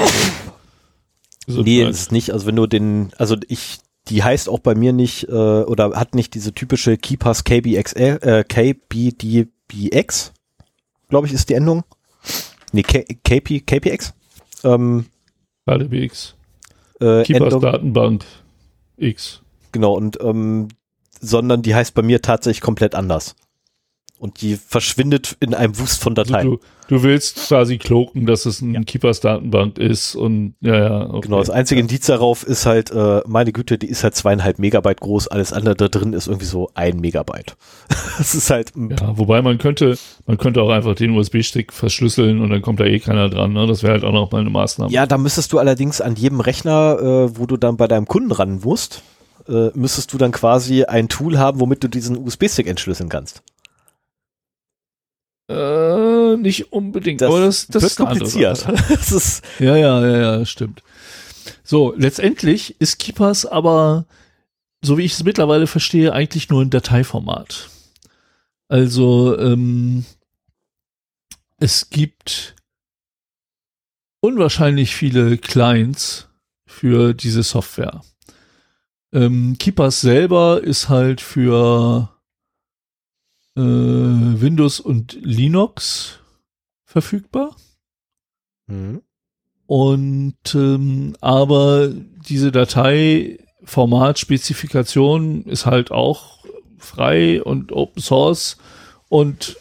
[1.47, 2.31] Also, nee, ist es nicht.
[2.31, 3.79] Also wenn du den, also ich
[4.09, 8.43] die heißt auch bei mir nicht äh, oder hat nicht diese typische KeyPass KBXL, äh,
[8.43, 10.33] KBDBX,
[11.09, 11.83] glaube ich, ist die Endung.
[12.71, 14.13] Nee, K KP, KPX.
[14.63, 15.05] Ähm,
[15.65, 16.35] KDBX.
[16.99, 18.25] Äh, KeyPass Datenbank
[18.97, 19.41] X.
[19.71, 20.69] Genau, und ähm,
[21.21, 23.35] sondern die heißt bei mir tatsächlich komplett anders
[24.19, 26.35] und die verschwindet in einem Wust von Dateien.
[26.35, 28.81] Also du, du, willst quasi cloaken, dass es ein ja.
[28.83, 31.09] Keepers Datenbank ist und ja, ja.
[31.09, 31.21] Okay.
[31.21, 34.99] Genau, das einzige Indiz darauf ist halt, äh, meine Güte, die ist halt zweieinhalb Megabyte
[34.99, 37.55] groß, alles andere da drin ist irgendwie so ein Megabyte.
[38.17, 38.73] das ist halt.
[38.75, 42.85] Ja, wobei man könnte, man könnte auch einfach den USB-Stick verschlüsseln und dann kommt da
[42.85, 43.67] eh keiner dran, ne?
[43.67, 44.91] Das wäre halt auch noch mal eine Maßnahme.
[44.91, 48.31] Ja, da müsstest du allerdings an jedem Rechner, äh, wo du dann bei deinem Kunden
[48.31, 49.01] ran musst,
[49.47, 53.41] äh, müsstest du dann quasi ein Tool haben, womit du diesen USB-Stick entschlüsseln kannst.
[55.49, 58.67] Äh, nicht unbedingt, Das aber das, das wird kompliziert.
[58.89, 60.83] Das ist, Ja, ja, ja, ja, stimmt.
[61.63, 64.05] So, letztendlich ist Keepers aber,
[64.83, 67.69] so wie ich es mittlerweile verstehe, eigentlich nur ein Dateiformat.
[68.67, 70.05] Also, ähm,
[71.57, 72.55] es gibt
[74.21, 76.27] unwahrscheinlich viele Clients
[76.67, 78.01] für diese Software.
[79.11, 82.09] Ähm, Keepers selber ist halt für
[83.59, 86.19] äh, Windows und Linux
[86.85, 87.55] verfügbar.
[88.67, 89.01] Mhm.
[89.65, 96.39] Und ähm, aber diese Dateiformatspezifikation ist halt auch
[96.77, 98.57] frei und Open Source
[99.09, 99.57] und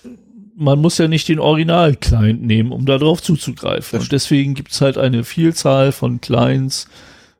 [0.57, 4.01] man muss ja nicht den Original-Client nehmen, um darauf zuzugreifen.
[4.01, 6.89] Und deswegen gibt es halt eine Vielzahl von Clients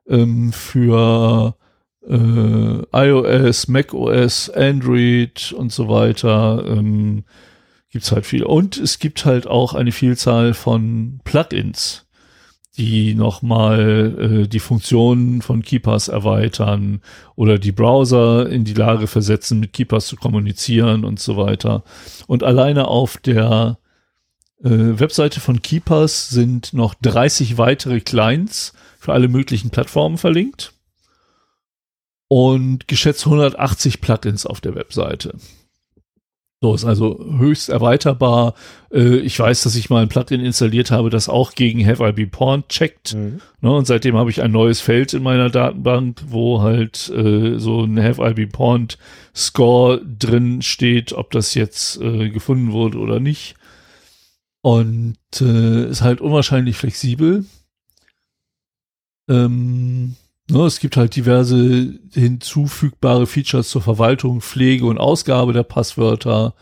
[0.07, 1.57] ähm, für
[2.09, 6.65] äh, iOS, macOS, Android und so weiter.
[6.67, 7.25] Ähm,
[7.91, 8.45] gibt's halt viel.
[8.45, 12.07] Und es gibt halt auch eine Vielzahl von Plugins,
[12.77, 17.01] die nochmal äh, die Funktionen von Keepers erweitern
[17.35, 21.83] oder die Browser in die Lage versetzen, mit Keepers zu kommunizieren und so weiter.
[22.27, 23.79] Und alleine auf der
[24.63, 30.73] äh, Webseite von Keepers sind noch 30 weitere Clients für alle möglichen Plattformen verlinkt
[32.29, 35.35] und geschätzt 180 Plugins auf der Webseite.
[36.61, 38.55] So ist also höchst erweiterbar.
[38.93, 42.13] Äh, ich weiß, dass ich mal ein Plugin installiert habe, das auch gegen Have I
[42.13, 43.15] Been Porn checkt.
[43.15, 43.41] Mhm.
[43.61, 47.85] Ne, und seitdem habe ich ein neues Feld in meiner Datenbank, wo halt äh, so
[47.85, 48.99] ein Have I Been Porned
[49.35, 53.55] Score drin steht, ob das jetzt äh, gefunden wurde oder nicht.
[54.61, 57.47] Und ist halt unwahrscheinlich flexibel.
[59.29, 60.17] Ähm,
[60.51, 66.55] ne, es gibt halt diverse hinzufügbare Features zur Verwaltung, Pflege und Ausgabe der Passwörter.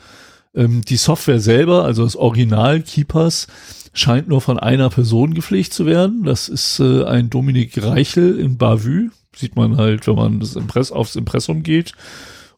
[0.55, 3.47] Ähm, die Software selber, also das Original Keepers,
[3.93, 6.25] scheint nur von einer Person gepflegt zu werden.
[6.25, 9.11] Das ist äh, ein Dominik Reichel in Bavü.
[9.35, 11.93] Sieht man halt, wenn man das Impress aufs Impressum geht.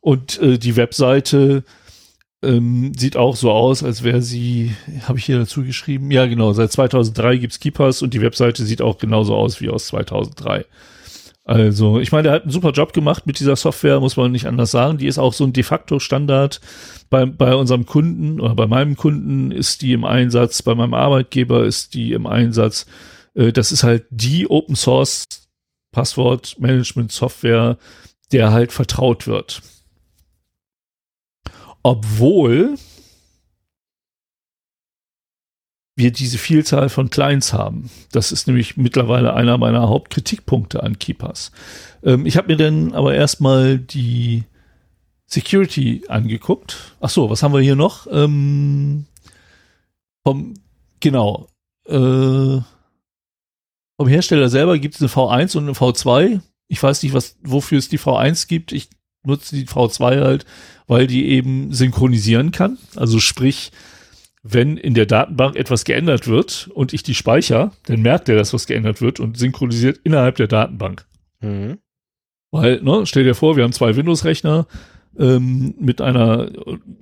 [0.00, 1.64] Und äh, die Webseite
[2.42, 6.10] ähm, sieht auch so aus, als wäre sie, habe ich hier dazu geschrieben?
[6.10, 9.86] Ja, genau, seit 2003 gibt's Keepers und die Webseite sieht auch genauso aus wie aus
[9.88, 10.64] 2003.
[11.48, 14.44] Also, ich meine, der hat einen super Job gemacht mit dieser Software, muss man nicht
[14.46, 14.98] anders sagen.
[14.98, 16.60] Die ist auch so ein de facto Standard.
[17.08, 21.64] Bei, bei unserem Kunden oder bei meinem Kunden ist die im Einsatz, bei meinem Arbeitgeber
[21.64, 22.84] ist die im Einsatz.
[23.32, 25.24] Äh, das ist halt die Open Source
[25.92, 27.78] Passwort-Management Software,
[28.30, 29.62] der halt vertraut wird.
[31.82, 32.74] Obwohl
[35.98, 37.90] wir diese Vielzahl von Clients haben.
[38.12, 41.52] Das ist nämlich mittlerweile einer meiner Hauptkritikpunkte an Keepers.
[42.02, 44.44] Ähm, ich habe mir dann aber erstmal die
[45.26, 46.94] Security angeguckt.
[47.00, 48.06] Ach so, was haben wir hier noch?
[48.10, 49.06] Ähm,
[50.24, 50.54] vom,
[51.00, 51.48] genau.
[51.86, 52.60] Äh,
[53.96, 56.40] vom Hersteller selber gibt es eine V1 und eine V2.
[56.68, 58.72] Ich weiß nicht, was, wofür es die V1 gibt.
[58.72, 58.88] Ich
[59.24, 60.46] nutze die V2 halt,
[60.86, 62.78] weil die eben synchronisieren kann.
[62.94, 63.72] Also sprich,
[64.52, 68.54] wenn in der Datenbank etwas geändert wird und ich die speichere, dann merkt er, dass
[68.54, 71.06] was geändert wird und synchronisiert innerhalb der Datenbank.
[71.40, 71.78] Mhm.
[72.50, 74.66] Weil, ne, stell dir vor, wir haben zwei Windows-Rechner
[75.18, 76.50] ähm, mit einer,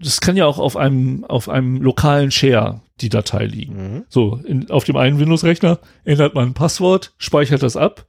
[0.01, 3.75] das kann ja auch auf einem, auf einem lokalen Share die Datei liegen.
[3.75, 4.05] Mhm.
[4.09, 8.07] So, in, auf dem einen Windows-Rechner ändert man ein Passwort, speichert das ab.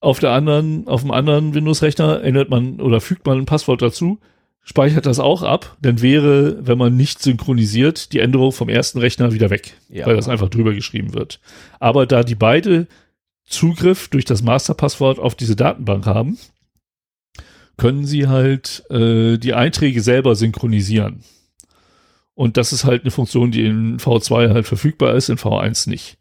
[0.00, 4.20] Auf der anderen, auf dem anderen Windows-Rechner ändert man oder fügt man ein Passwort dazu,
[4.68, 9.32] speichert das auch ab, dann wäre, wenn man nicht synchronisiert, die Änderung vom ersten Rechner
[9.32, 10.04] wieder weg, Ja.
[10.06, 11.40] weil das einfach drüber geschrieben wird.
[11.80, 12.86] Aber da die beide
[13.46, 16.36] Zugriff durch das Masterpasswort auf diese Datenbank haben,
[17.78, 21.22] können sie halt äh, die Einträge selber synchronisieren.
[22.34, 26.18] Und das ist halt eine Funktion, die in V2 halt verfügbar ist, in V1 nicht.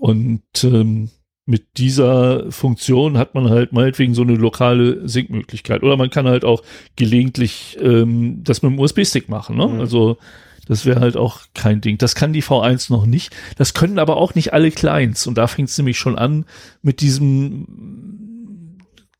[0.00, 1.10] Und ähm,
[1.46, 5.84] mit dieser Funktion hat man halt meinetwegen so eine lokale Sync-Möglichkeit.
[5.84, 6.62] Oder man kann halt auch
[6.96, 9.56] gelegentlich ähm, das mit dem USB-Stick machen.
[9.56, 9.68] Ne?
[9.68, 9.80] Mhm.
[9.80, 10.18] Also
[10.66, 11.98] das wäre halt auch kein Ding.
[11.98, 13.34] Das kann die V1 noch nicht.
[13.56, 15.28] Das können aber auch nicht alle Clients.
[15.28, 16.44] Und da fängt es nämlich schon an
[16.82, 18.76] mit diesem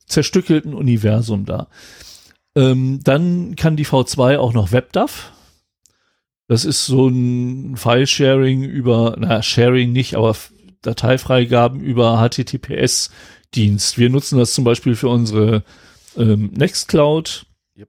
[0.07, 1.69] zerstückelten Universum da.
[2.57, 5.33] Ähm, dann kann die V2 auch noch WebDAV.
[6.49, 10.35] Das ist so ein File-Sharing über, na, Sharing nicht, aber
[10.83, 13.99] Dateifreigaben über HTTPS-Dienst.
[13.99, 15.63] Wir nutzen das zum Beispiel für unsere
[16.17, 17.47] ähm, Nextcloud.
[17.77, 17.89] Yep.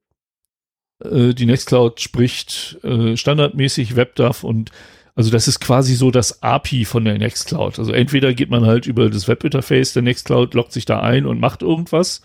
[1.04, 4.72] Äh, die Nextcloud spricht äh, standardmäßig WebDAV und
[5.18, 7.80] also das ist quasi so das API von der Nextcloud.
[7.80, 11.40] Also entweder geht man halt über das Webinterface der Nextcloud, loggt sich da ein und
[11.40, 12.22] macht irgendwas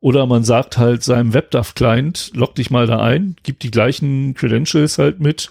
[0.00, 4.98] Oder man sagt halt seinem WebDAV-Client, log dich mal da ein, gibt die gleichen Credentials
[4.98, 5.50] halt mit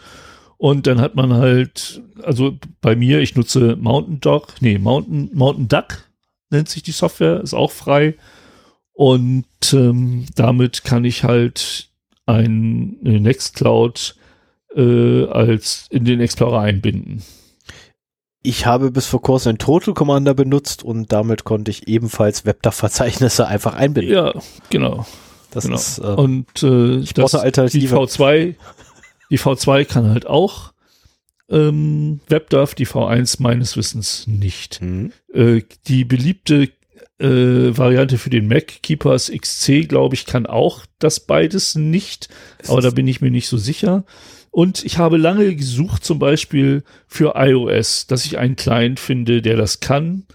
[0.61, 5.67] und dann hat man halt, also bei mir, ich nutze Mountain Dog, nee, Mountain, Mountain
[5.67, 6.07] Duck
[6.51, 8.13] nennt sich die Software, ist auch frei.
[8.93, 11.89] Und ähm, damit kann ich halt
[12.27, 14.15] ein, eine Nextcloud
[14.75, 17.23] äh, als in den Explorer einbinden.
[18.43, 23.47] Ich habe bis vor kurzem einen Total Commander benutzt und damit konnte ich ebenfalls WebDAV-Verzeichnisse
[23.47, 24.13] einfach einbinden.
[24.13, 24.33] Ja,
[24.69, 25.07] genau.
[25.49, 25.75] Das genau.
[25.75, 27.79] ist, äh, und äh, ich brauche Alternative.
[27.79, 28.55] die V2,
[29.31, 30.73] die V2 kann halt auch
[31.49, 34.79] ähm, WebDAV, die V1 meines Wissens nicht.
[34.79, 35.11] Hm.
[35.33, 36.69] Äh, die beliebte
[37.19, 42.29] äh, Variante für den Mac, Keepers XC, glaube ich, kann auch das beides nicht,
[42.67, 44.05] aber da bin ich mir nicht so sicher.
[44.49, 49.55] Und ich habe lange gesucht, zum Beispiel für iOS, dass ich einen Client finde, der
[49.55, 50.25] das kann.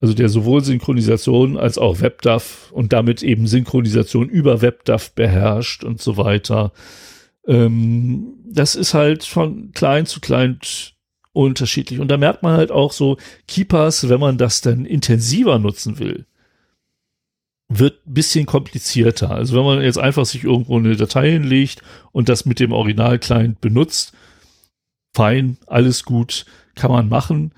[0.00, 6.00] Also der sowohl Synchronisation als auch WebDAV und damit eben Synchronisation über WebDAV beherrscht und
[6.00, 6.72] so weiter.
[7.48, 10.94] Ähm, das ist halt von Client zu Client
[11.32, 11.98] unterschiedlich.
[11.98, 16.26] Und da merkt man halt auch so, Keepers, wenn man das dann intensiver nutzen will,
[17.68, 19.30] wird ein bisschen komplizierter.
[19.30, 23.60] Also wenn man jetzt einfach sich irgendwo eine Datei hinlegt und das mit dem Original-Client
[23.60, 24.12] benutzt,
[25.14, 27.52] fein, alles gut, kann man machen.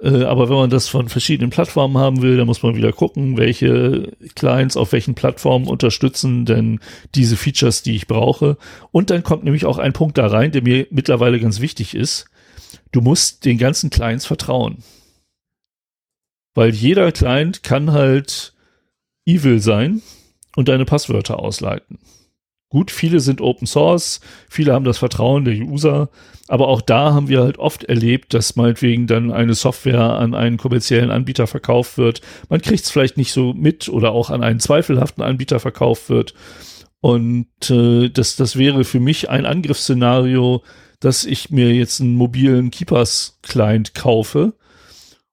[0.00, 3.36] Äh, aber wenn man das von verschiedenen Plattformen haben will, dann muss man wieder gucken,
[3.36, 6.80] welche Clients auf welchen Plattformen unterstützen denn
[7.14, 8.56] diese Features, die ich brauche.
[8.92, 12.26] Und dann kommt nämlich auch ein Punkt da rein, der mir mittlerweile ganz wichtig ist.
[12.92, 14.78] Du musst den ganzen Clients vertrauen.
[16.54, 18.54] Weil jeder Client kann halt
[19.26, 20.02] evil sein
[20.56, 21.98] und deine Passwörter ausleiten.
[22.70, 26.10] Gut, viele sind Open Source, viele haben das Vertrauen der User,
[26.48, 30.58] aber auch da haben wir halt oft erlebt, dass meinetwegen dann eine Software an einen
[30.58, 32.20] kommerziellen Anbieter verkauft wird.
[32.50, 36.34] Man kriegt es vielleicht nicht so mit oder auch an einen zweifelhaften Anbieter verkauft wird.
[37.00, 40.62] Und äh, das, das wäre für mich ein Angriffsszenario,
[41.00, 44.54] dass ich mir jetzt einen mobilen Keepers-Client kaufe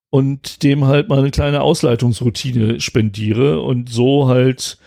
[0.10, 4.78] und dem halt mal eine kleine Ausleitungsroutine spendiere und so halt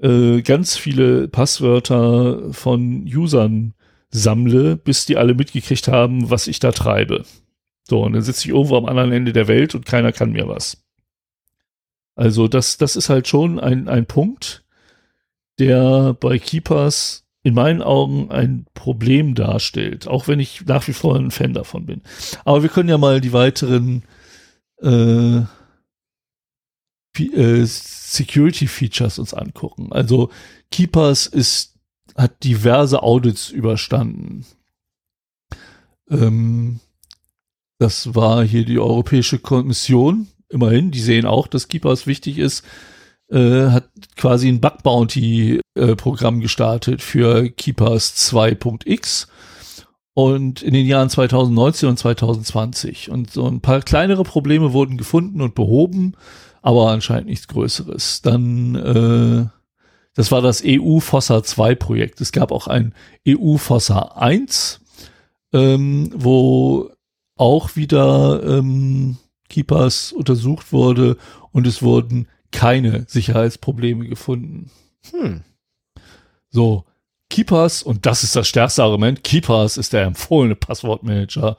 [0.00, 3.74] äh, ganz viele Passwörter von Usern
[4.10, 7.24] sammle, bis die alle mitgekriegt haben, was ich da treibe.
[7.88, 10.48] So, und dann sitze ich irgendwo am anderen Ende der Welt und keiner kann mir
[10.48, 10.82] was.
[12.14, 14.64] Also das, das ist halt schon ein, ein Punkt,
[15.58, 21.14] der bei Keepers in meinen Augen ein Problem darstellt, auch wenn ich nach wie vor
[21.14, 22.02] ein Fan davon bin.
[22.44, 24.02] Aber wir können ja mal die weiteren
[24.82, 25.42] äh,
[27.20, 29.92] äh, Security Features uns angucken.
[29.92, 30.30] Also
[30.70, 31.74] Keepers ist,
[32.16, 34.46] hat diverse Audits überstanden.
[36.10, 36.80] Ähm,
[37.78, 42.64] das war hier die Europäische Kommission, immerhin, die sehen auch, dass Keepers wichtig ist,
[43.28, 49.28] äh, hat quasi ein Bug Bounty äh, Programm gestartet für Keepers 2.x
[50.14, 55.42] und in den Jahren 2019 und 2020 und so ein paar kleinere Probleme wurden gefunden
[55.42, 56.14] und behoben,
[56.66, 58.22] aber anscheinend nichts Größeres.
[58.22, 59.46] Dann äh,
[60.14, 62.20] das war das EU Fossa 2 Projekt.
[62.20, 62.92] Es gab auch ein
[63.28, 64.80] EU Fossa 1,
[65.52, 66.90] ähm, wo
[67.36, 69.16] auch wieder ähm,
[69.48, 71.18] Keepers untersucht wurde
[71.52, 74.72] und es wurden keine Sicherheitsprobleme gefunden.
[75.12, 75.44] Hm.
[76.50, 76.84] So,
[77.30, 81.58] Keepers, und das ist das stärkste Argument, Keepers ist der empfohlene Passwortmanager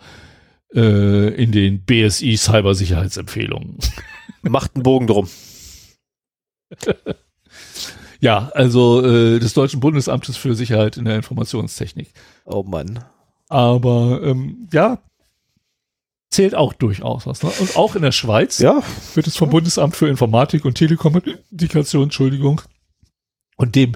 [0.76, 3.78] äh, in den BSI Cybersicherheitsempfehlungen.
[4.42, 5.28] Macht einen Bogen drum.
[8.20, 12.12] ja, also äh, des Deutschen Bundesamtes für Sicherheit in der Informationstechnik.
[12.46, 13.04] Oh Mann.
[13.50, 15.00] Aber ähm, ja,
[16.30, 17.44] zählt auch durchaus was.
[17.44, 17.52] Ne?
[17.60, 18.82] Und auch in der Schweiz Ja.
[19.14, 22.62] wird es vom Bundesamt für Informatik und Telekommunikation, Entschuldigung,
[23.56, 23.94] und dem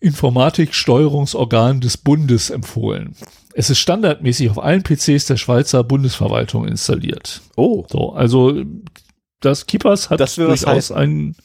[0.00, 3.16] Informatiksteuerungsorgan des Bundes empfohlen.
[3.52, 7.42] Es ist standardmäßig auf allen PCs der Schweizer Bundesverwaltung installiert.
[7.56, 7.84] Oh.
[7.90, 8.62] So, also
[9.40, 11.36] das Keepers hat Das durchaus einen,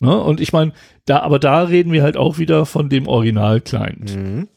[0.00, 0.72] ne, und ich meine,
[1.04, 4.16] da, aber da reden wir halt auch wieder von dem Original-Client.
[4.16, 4.48] Mhm.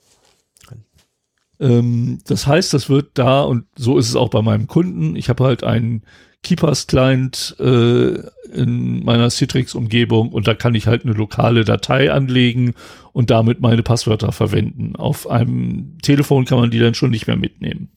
[1.59, 5.29] Ähm, das heißt, das wird da, und so ist es auch bei meinem Kunden, ich
[5.29, 6.03] habe halt einen
[6.43, 8.19] Keepers-Client äh,
[8.51, 12.73] in meiner Citrix-Umgebung und da kann ich halt eine lokale Datei anlegen
[13.13, 14.95] und damit meine Passwörter verwenden.
[14.95, 17.91] Auf einem Telefon kann man die dann schon nicht mehr mitnehmen.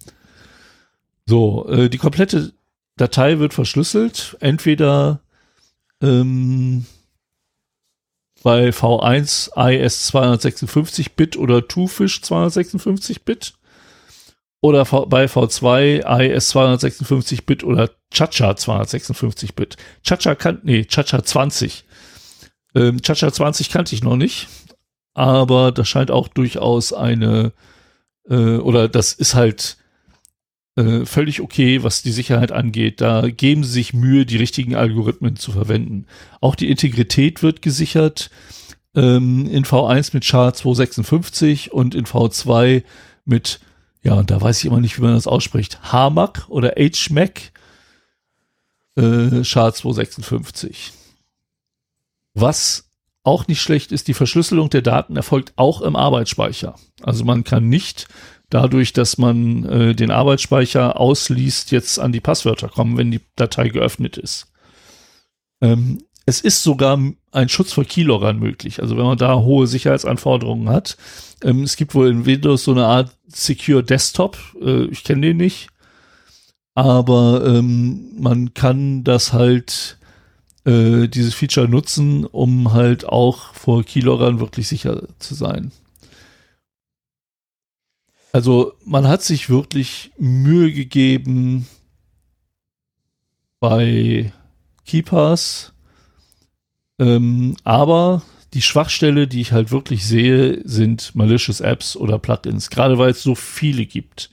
[1.24, 2.52] So, äh, die komplette
[2.96, 5.20] Datei wird verschlüsselt, entweder
[6.00, 6.86] ähm,
[8.42, 13.54] bei V1 IS 256-Bit oder Twofish 256-Bit
[14.60, 19.76] oder v bei V2 IS 256-Bit oder Chacha 256-Bit.
[20.02, 21.84] Chacha kann, nee, Chacha 20.
[22.74, 24.48] Ähm, Chacha 20 kannte ich noch nicht,
[25.14, 27.52] aber das scheint auch durchaus eine,
[28.28, 29.78] äh, oder das ist halt
[30.76, 33.00] äh, völlig okay, was die Sicherheit angeht.
[33.00, 36.06] Da geben sie sich Mühe, die richtigen Algorithmen zu verwenden.
[36.40, 38.30] Auch die Integrität wird gesichert
[38.94, 42.82] ähm, in V1 mit SHA-256 und in V2
[43.24, 43.60] mit,
[44.02, 47.52] ja, und da weiß ich immer nicht, wie man das ausspricht, HMAC oder HMAC
[48.96, 50.92] äh, SHA-256.
[52.34, 52.90] Was
[53.22, 56.74] auch nicht schlecht ist, die Verschlüsselung der Daten erfolgt auch im Arbeitsspeicher.
[57.02, 58.06] Also man kann nicht
[58.50, 63.68] dadurch, dass man äh, den Arbeitsspeicher ausliest, jetzt an die Passwörter kommen, wenn die Datei
[63.68, 64.52] geöffnet ist.
[65.60, 66.98] Ähm, es ist sogar
[67.32, 68.80] ein Schutz vor Keyloggern möglich.
[68.80, 70.96] Also wenn man da hohe Sicherheitsanforderungen hat.
[71.42, 74.38] Ähm, es gibt wohl in Windows so eine Art Secure Desktop.
[74.60, 75.68] Äh, ich kenne den nicht.
[76.74, 79.98] Aber ähm, man kann das halt
[80.64, 85.72] äh, dieses Feature nutzen, um halt auch vor Keyloggern wirklich sicher zu sein.
[88.34, 91.68] Also man hat sich wirklich Mühe gegeben
[93.60, 94.32] bei
[94.84, 95.72] Keepers,
[96.98, 98.22] ähm, aber
[98.52, 103.22] die Schwachstelle, die ich halt wirklich sehe, sind malicious Apps oder Plugins, gerade weil es
[103.22, 104.30] so viele gibt.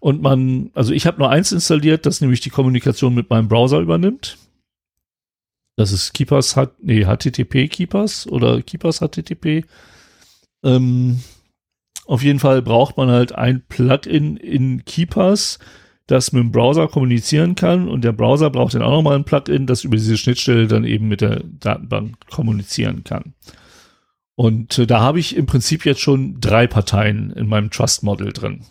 [0.00, 3.80] Und man, also ich habe nur eins installiert, das nämlich die Kommunikation mit meinem Browser
[3.80, 4.38] übernimmt.
[5.76, 9.66] Das ist Keepers nee, HTTP Keepers oder Keepers HTTP.
[10.64, 11.20] Ähm,
[12.10, 15.60] auf jeden Fall braucht man halt ein Plugin in Keepers,
[16.08, 19.68] das mit dem Browser kommunizieren kann und der Browser braucht dann auch nochmal ein Plugin,
[19.68, 23.34] das über diese Schnittstelle dann eben mit der Datenbank kommunizieren kann.
[24.34, 28.32] Und äh, da habe ich im Prinzip jetzt schon drei Parteien in meinem Trust Model
[28.32, 28.64] drin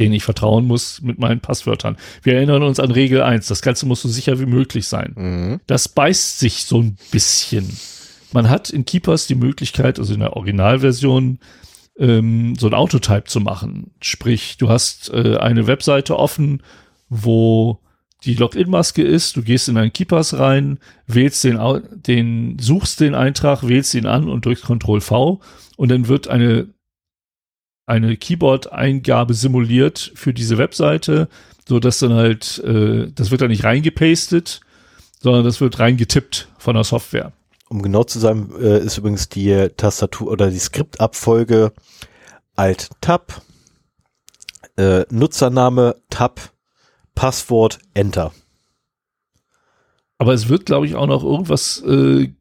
[0.00, 1.96] denen ich vertrauen muss mit meinen Passwörtern.
[2.24, 3.46] Wir erinnern uns an Regel 1.
[3.46, 5.12] Das Ganze muss so sicher wie möglich sein.
[5.14, 5.60] Mhm.
[5.68, 7.78] Das beißt sich so ein bisschen.
[8.32, 11.38] Man hat in Keepers die Möglichkeit, also in der Originalversion,
[11.98, 13.92] ähm, so ein Autotype zu machen.
[14.00, 16.62] Sprich, du hast äh, eine Webseite offen,
[17.08, 17.80] wo
[18.24, 21.60] die Login-Maske ist, du gehst in einen Keepers rein, wählst den,
[21.92, 25.40] den, suchst den Eintrag, wählst ihn an und drückst Ctrl V
[25.76, 26.68] und dann wird eine
[27.86, 31.28] eine Keyboard-Eingabe simuliert für diese Webseite,
[31.68, 34.60] so dass dann halt, äh, das wird dann nicht reingepastet,
[35.20, 37.32] sondern das wird reingetippt von der Software.
[37.74, 41.72] Um genau zu sein, äh, ist übrigens die Tastatur oder die Skriptabfolge
[42.54, 43.42] Alt-Tab,
[44.76, 46.52] äh, Nutzername Tab,
[47.16, 48.32] Passwort Enter.
[50.18, 52.32] Aber es wird, glaube ich, auch noch irgendwas äh,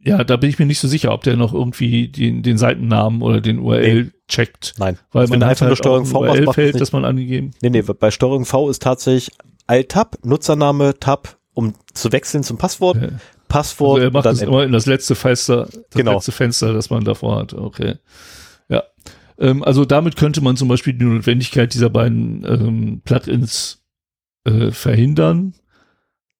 [0.00, 3.20] ja, da bin ich mir nicht so sicher, ob der noch irgendwie den, den Seitennamen
[3.20, 4.10] oder den URL nee.
[4.26, 4.72] checkt.
[4.78, 4.98] Nein.
[5.12, 7.50] Weil man einfach halt nur Steuerung V URL fällt, das man angegeben.
[7.60, 9.36] Nee, nee, bei Steuerung V ist tatsächlich
[9.66, 12.96] Alt-Tab, Nutzername, Tab, um zu wechseln zum Passwort.
[13.02, 13.08] Ja.
[13.48, 13.96] Passwort.
[13.96, 16.14] Also er macht das immer in das letzte Fenster, das genau.
[16.14, 17.54] letzte Fenster, das man davor hat.
[17.54, 17.96] Okay.
[18.68, 18.82] Ja.
[19.38, 23.82] Ähm, also damit könnte man zum Beispiel die Notwendigkeit dieser beiden ähm, Plugins
[24.44, 25.54] äh, verhindern.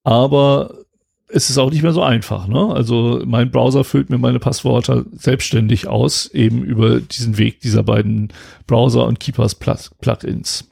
[0.02, 0.86] Aber
[1.28, 2.46] es ist auch nicht mehr so einfach.
[2.46, 2.72] Ne?
[2.72, 8.32] Also mein Browser füllt mir meine Passwörter selbstständig aus, eben über diesen Weg dieser beiden
[8.66, 10.68] Browser und Keepers Plugins.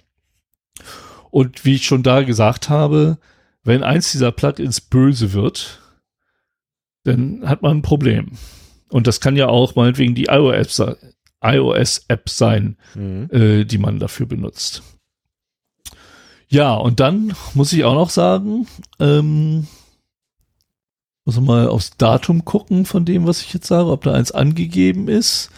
[1.31, 3.19] Und wie ich schon da gesagt habe,
[3.65, 5.81] wenn eins dieser Plugins böse wird,
[7.05, 8.33] dann hat man ein Problem.
[8.89, 10.99] Und das kann ja auch meinetwegen die iOS-App
[11.43, 13.29] iOS sein, mhm.
[13.31, 14.83] äh, die man dafür benutzt.
[16.49, 18.67] Ja, und dann muss ich auch noch sagen,
[19.01, 19.67] ähm,
[21.25, 25.09] muss mal aufs Datum gucken von dem, was ich jetzt sage, ob da eins angegeben
[25.09, 25.51] ist.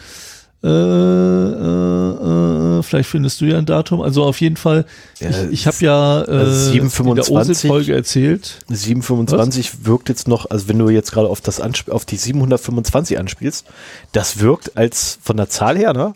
[0.62, 4.00] Äh, äh, äh, vielleicht findest du ja ein Datum.
[4.00, 4.86] Also auf jeden Fall,
[5.20, 8.58] ich, ich habe ja äh, also 725, in der Folge erzählt.
[8.68, 9.86] 725 was?
[9.86, 13.66] wirkt jetzt noch, also wenn du jetzt gerade auf das auf die 725 anspielst,
[14.12, 16.14] das wirkt als von der Zahl her, ne?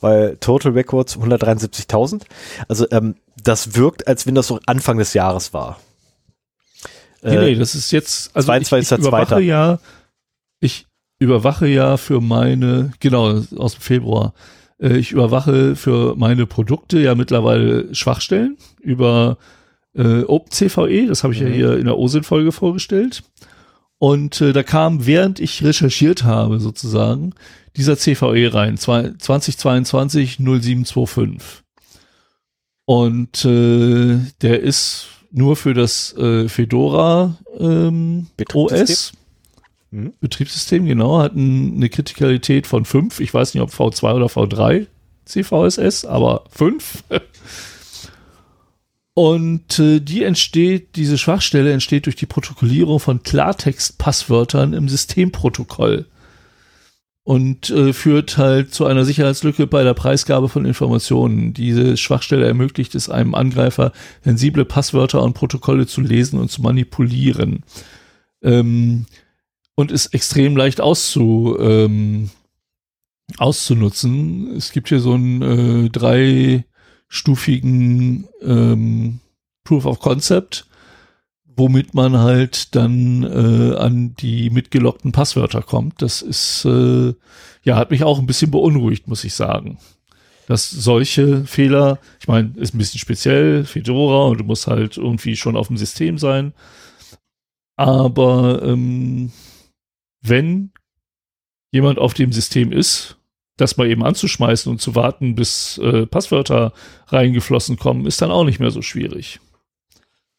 [0.00, 2.22] Weil Total Records 173.000.
[2.68, 5.78] Also ähm, das wirkt, als wenn das so Anfang des Jahres war.
[7.22, 8.90] Nee, nee, das ist jetzt, also 22.
[8.90, 9.78] ich, ich überwache ja,
[10.58, 10.86] ich
[11.22, 14.34] überwache ja für meine, genau, aus dem Februar,
[14.78, 19.38] äh, ich überwache für meine Produkte ja mittlerweile Schwachstellen über
[19.94, 21.46] äh, OpenCVE, das habe ich mhm.
[21.46, 23.22] ja hier in der OSINT-Folge vorgestellt.
[23.98, 27.34] Und äh, da kam, während ich recherchiert habe, sozusagen,
[27.76, 31.62] dieser CVE rein, 2022 0725.
[32.84, 39.12] Und äh, der ist nur für das äh, Fedora ähm, OS.
[39.92, 40.14] Mhm.
[40.20, 43.20] Betriebssystem, genau, hat ein, eine Kritikalität von 5.
[43.20, 44.86] Ich weiß nicht, ob V2 oder V3
[45.26, 47.04] CVSS, aber 5.
[49.14, 56.06] Und äh, die entsteht, diese Schwachstelle entsteht durch die Protokollierung von Klartext-Passwörtern im Systemprotokoll
[57.22, 61.52] und äh, führt halt zu einer Sicherheitslücke bei der Preisgabe von Informationen.
[61.52, 63.92] Diese Schwachstelle ermöglicht es einem Angreifer,
[64.24, 67.64] sensible Passwörter und Protokolle zu lesen und zu manipulieren.
[68.42, 69.04] Ähm,
[69.74, 72.30] und ist extrem leicht auszu, ähm,
[73.38, 74.54] auszunutzen.
[74.56, 79.20] Es gibt hier so einen äh, dreistufigen ähm,
[79.64, 80.66] Proof of Concept
[81.56, 86.02] womit man halt dann äh, an die mitgelockten Passwörter kommt.
[86.02, 87.14] Das ist, äh,
[87.62, 89.78] ja, hat mich auch ein bisschen beunruhigt, muss ich sagen.
[90.46, 95.36] Dass solche Fehler, ich meine, ist ein bisschen speziell, Fedora und du musst halt irgendwie
[95.36, 96.52] schon auf dem System sein.
[97.76, 99.32] Aber ähm,
[100.22, 100.72] wenn
[101.70, 103.18] jemand auf dem System ist,
[103.56, 106.72] das mal eben anzuschmeißen und zu warten, bis äh, Passwörter
[107.08, 109.40] reingeflossen kommen, ist dann auch nicht mehr so schwierig.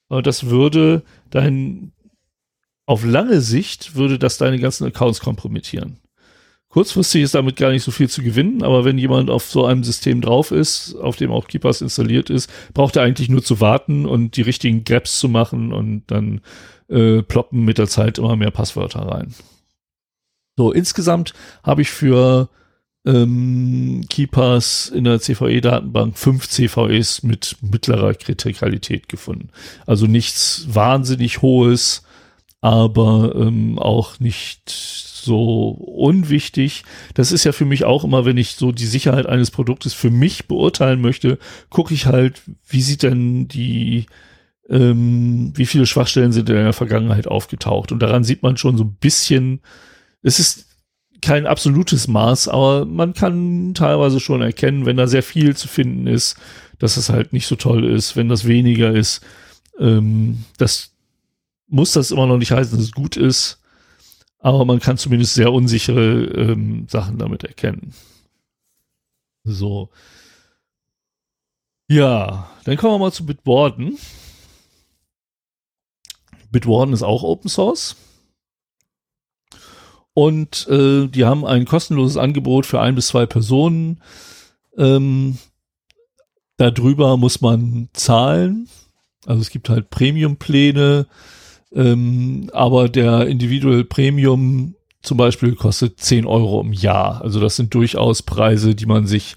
[0.10, 1.92] Das würde dein,
[2.86, 5.98] auf lange Sicht würde das deine ganzen Accounts kompromittieren.
[6.70, 9.84] Kurzfristig ist damit gar nicht so viel zu gewinnen, aber wenn jemand auf so einem
[9.84, 14.08] System drauf ist, auf dem auch Keepers installiert ist, braucht er eigentlich nur zu warten
[14.08, 16.42] und die richtigen Grabs zu machen und dann
[16.90, 19.36] äh, ploppen mit der Zeit immer mehr Passwörter rein.
[20.56, 21.34] So, insgesamt
[21.64, 22.50] habe ich für
[23.06, 29.50] ähm, Keepers in der CVE-Datenbank fünf CVEs mit mittlerer Kritikalität gefunden.
[29.86, 32.04] Also nichts wahnsinnig hohes,
[32.62, 36.84] aber ähm, auch nicht so unwichtig.
[37.14, 40.12] Das ist ja für mich auch immer, wenn ich so die Sicherheit eines Produktes für
[40.12, 44.06] mich beurteilen möchte, gucke ich halt, wie sieht denn die
[44.70, 47.92] ähm, wie viele Schwachstellen sind in der Vergangenheit aufgetaucht.
[47.92, 49.62] Und daran sieht man schon so ein bisschen,
[50.24, 50.66] es ist
[51.22, 56.08] kein absolutes Maß, aber man kann teilweise schon erkennen, wenn da sehr viel zu finden
[56.08, 56.36] ist,
[56.80, 59.22] dass es halt nicht so toll ist, wenn das weniger ist.
[59.80, 60.92] Ähm, das
[61.68, 63.62] muss das immer noch nicht heißen, dass es gut ist,
[64.40, 67.94] aber man kann zumindest sehr unsichere ähm, Sachen damit erkennen.
[69.46, 69.90] So.
[71.90, 73.98] Ja, dann kommen wir mal zu Bitwarden.
[76.52, 77.96] Bitwarden ist auch Open Source.
[80.14, 84.02] Und äh, die haben ein kostenloses Angebot für ein bis zwei Personen.
[84.78, 85.38] Ähm,
[86.58, 88.68] darüber muss man zahlen.
[89.26, 91.08] Also es gibt halt Premium-Pläne,
[91.74, 97.22] ähm, aber der Individual Premium zum Beispiel kostet 10 Euro im Jahr.
[97.22, 99.36] Also das sind durchaus Preise, die man sich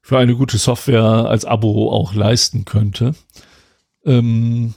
[0.00, 3.14] für eine gute Software als Abo auch leisten könnte.
[4.04, 4.74] Ähm,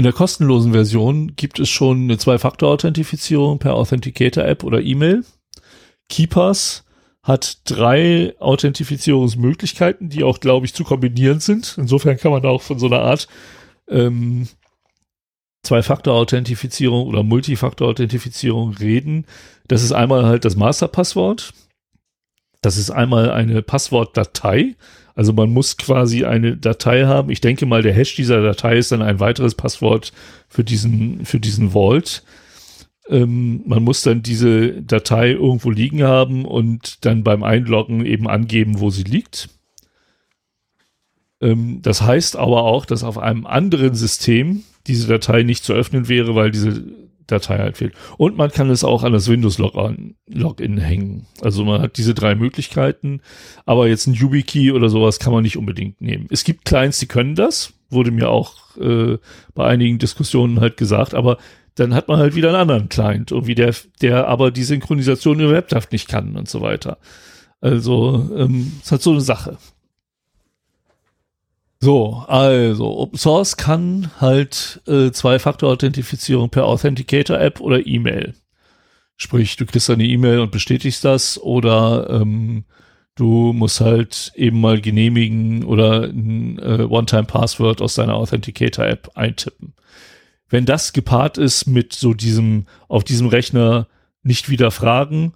[0.00, 5.26] in der kostenlosen Version gibt es schon eine Zwei-Faktor-Authentifizierung per Authenticator-App oder E-Mail.
[6.08, 6.86] Keepers
[7.22, 11.74] hat drei Authentifizierungsmöglichkeiten, die auch, glaube ich, zu kombinieren sind.
[11.76, 13.28] Insofern kann man auch von so einer Art
[13.90, 14.48] ähm,
[15.64, 19.26] Zwei-Faktor-Authentifizierung oder Multifaktor-Authentifizierung reden.
[19.68, 21.52] Das ist einmal halt das Masterpasswort.
[22.62, 24.76] Das ist einmal eine Passwortdatei.
[25.14, 27.30] Also man muss quasi eine Datei haben.
[27.30, 30.12] Ich denke mal, der Hash dieser Datei ist dann ein weiteres Passwort
[30.48, 32.22] für diesen, für diesen Vault.
[33.08, 38.80] Ähm, man muss dann diese Datei irgendwo liegen haben und dann beim Einloggen eben angeben,
[38.80, 39.48] wo sie liegt.
[41.40, 46.08] Ähm, das heißt aber auch, dass auf einem anderen System diese Datei nicht zu öffnen
[46.08, 46.84] wäre, weil diese
[47.30, 47.94] Datei halt fehlt.
[48.16, 51.26] Und man kann es auch an das Windows-Login Login hängen.
[51.40, 53.20] Also man hat diese drei Möglichkeiten,
[53.66, 56.26] aber jetzt ein YubiKey oder sowas kann man nicht unbedingt nehmen.
[56.30, 59.18] Es gibt Clients, die können das, wurde mir auch äh,
[59.54, 61.38] bei einigen Diskussionen halt gesagt, aber
[61.74, 65.50] dann hat man halt wieder einen anderen Client, irgendwie der, der aber die Synchronisation in
[65.50, 66.98] WebDAV nicht kann und so weiter.
[67.60, 69.58] Also, ähm, ist halt so eine Sache.
[71.82, 78.34] So, also Open Source kann halt äh, Zwei-Faktor-Authentifizierung per Authenticator-App oder E-Mail.
[79.16, 82.64] Sprich, du kriegst eine E-Mail und bestätigst das oder ähm,
[83.14, 89.72] du musst halt eben mal genehmigen oder ein äh, One-Time-Password aus deiner Authenticator-App eintippen.
[90.50, 93.86] Wenn das gepaart ist mit so diesem auf diesem Rechner
[94.22, 95.32] nicht wieder fragen,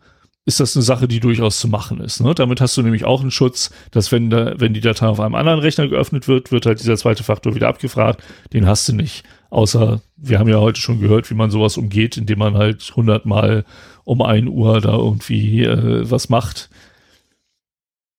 [0.46, 2.20] ist das eine Sache, die durchaus zu machen ist.
[2.20, 2.34] Ne?
[2.34, 5.34] Damit hast du nämlich auch einen Schutz, dass wenn, da, wenn die Datei auf einem
[5.34, 8.22] anderen Rechner geöffnet wird, wird halt dieser zweite Faktor wieder abgefragt.
[8.52, 9.24] Den hast du nicht.
[9.48, 13.64] Außer, wir haben ja heute schon gehört, wie man sowas umgeht, indem man halt hundertmal
[14.04, 16.68] um ein Uhr da irgendwie äh, was macht.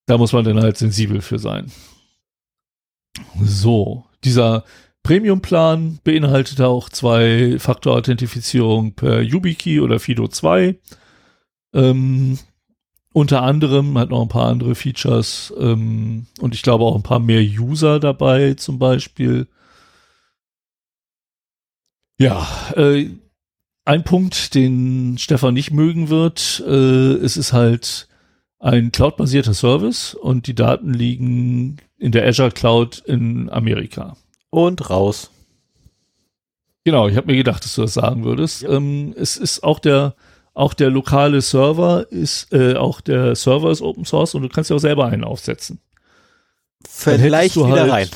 [0.07, 1.71] Da muss man dann halt sensibel für sein.
[3.41, 4.63] So, dieser
[5.03, 10.75] Premium-Plan beinhaltet auch zwei Faktor-Authentifizierung per YubiKey oder Fido 2
[11.75, 12.39] ähm,
[13.13, 17.19] unter anderem hat noch ein paar andere Features ähm, und ich glaube auch ein paar
[17.19, 19.47] mehr User dabei zum Beispiel.
[22.17, 23.09] Ja, äh,
[23.83, 28.07] ein Punkt, den Stefan nicht mögen wird, äh, es ist halt
[28.59, 34.17] ein cloud-basierter Service und die Daten liegen in der Azure Cloud in Amerika.
[34.49, 35.29] Und raus.
[36.83, 38.61] Genau, ich habe mir gedacht, dass du das sagen würdest.
[38.61, 38.69] Ja.
[38.71, 40.15] Ähm, es ist auch der
[40.55, 44.69] auch der lokale Server ist äh, auch der Server ist Open Source und du kannst
[44.69, 45.79] ja auch selber einen aufsetzen.
[46.87, 48.09] Vielleicht wieder halt, rein.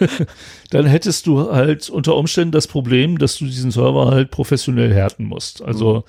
[0.70, 5.24] dann hättest du halt unter Umständen das Problem, dass du diesen Server halt professionell härten
[5.24, 5.62] musst.
[5.62, 6.04] Also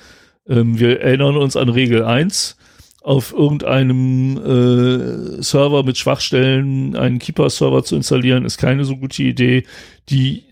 [0.48, 0.58] mhm.
[0.58, 2.58] ähm, wir erinnern uns an Regel 1
[3.02, 9.66] auf irgendeinem äh, Server mit Schwachstellen einen Keeper-Server zu installieren, ist keine so gute Idee.
[10.10, 10.49] Die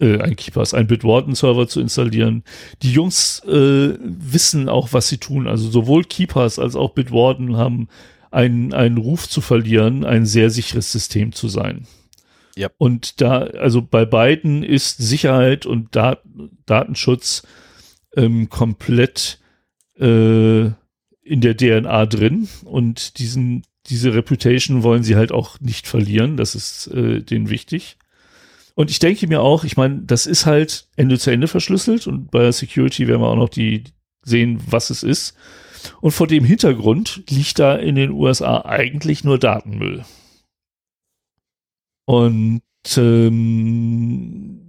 [0.00, 2.44] äh, ein Keepers, ein Bitwarden-Server zu installieren.
[2.82, 5.46] Die Jungs äh, wissen auch, was sie tun.
[5.46, 7.88] Also sowohl Keepers als auch Bitwarden haben
[8.30, 11.86] einen, einen Ruf zu verlieren, ein sehr sicheres System zu sein.
[12.56, 12.68] Ja.
[12.76, 16.22] Und da, also bei beiden ist Sicherheit und Dat
[16.66, 17.46] Datenschutz
[18.16, 19.38] ähm, komplett
[19.98, 20.64] äh,
[21.22, 26.36] in der DNA drin und diesen, diese Reputation wollen sie halt auch nicht verlieren.
[26.36, 27.96] Das ist äh, denen wichtig.
[28.78, 32.30] Und ich denke mir auch, ich meine, das ist halt Ende zu Ende verschlüsselt und
[32.30, 33.82] bei Security werden wir auch noch die
[34.22, 35.36] sehen, was es ist.
[36.00, 40.04] Und vor dem Hintergrund liegt da in den USA eigentlich nur Datenmüll.
[42.04, 42.62] Und
[42.96, 44.60] ähm,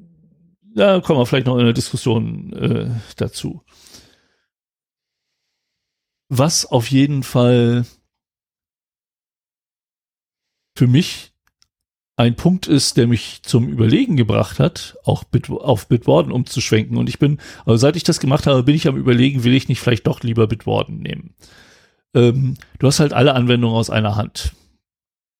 [0.74, 3.62] da kommen wir vielleicht noch in der Diskussion äh, dazu.
[6.30, 7.86] Was auf jeden Fall
[10.76, 11.29] für mich
[12.20, 16.98] ein Punkt ist, der mich zum Überlegen gebracht hat, auch Bit, auf Bitwarden umzuschwenken.
[16.98, 19.70] Und ich bin, also seit ich das gemacht habe, bin ich am Überlegen, will ich
[19.70, 21.34] nicht vielleicht doch lieber Bitwarden nehmen.
[22.14, 24.52] Ähm, du hast halt alle Anwendungen aus einer Hand.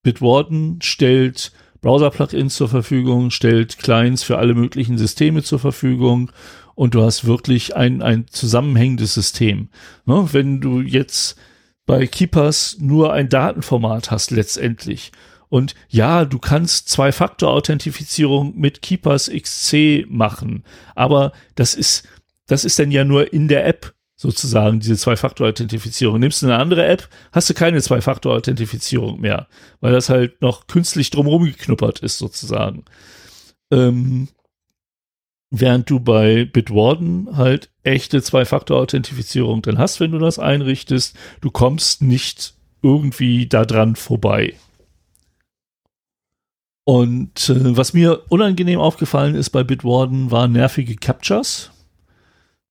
[0.04, 1.52] Bitwarden stellt
[1.82, 6.32] Browser-Plugins zur Verfügung, stellt Clients für alle möglichen Systeme zur Verfügung
[6.76, 9.68] und du hast wirklich ein, ein zusammenhängendes System.
[10.06, 10.30] Ne?
[10.32, 11.38] Wenn du jetzt
[11.86, 15.12] bei Keepers nur ein Datenformat hast letztendlich
[15.50, 20.64] und ja, du kannst Zwei-Faktor-Authentifizierung mit Keepers XC machen,
[20.96, 22.08] aber das ist,
[22.48, 26.20] das ist dann ja nur in der App sozusagen, diese Zwei-Faktor-Authentifizierung.
[26.20, 29.48] Nimmst du eine andere App, hast du keine Zwei-Faktor-Authentifizierung mehr,
[29.80, 32.84] weil das halt noch künstlich drumherum geknuppert ist sozusagen.
[33.72, 34.28] Ähm,
[35.52, 42.04] Während du bei Bitwarden halt echte Zwei-Faktor-Authentifizierung dann hast, wenn du das einrichtest, du kommst
[42.04, 42.54] nicht
[42.84, 44.54] irgendwie da dran vorbei.
[46.90, 51.70] Und äh, was mir unangenehm aufgefallen ist bei Bitwarden, waren nervige Captures.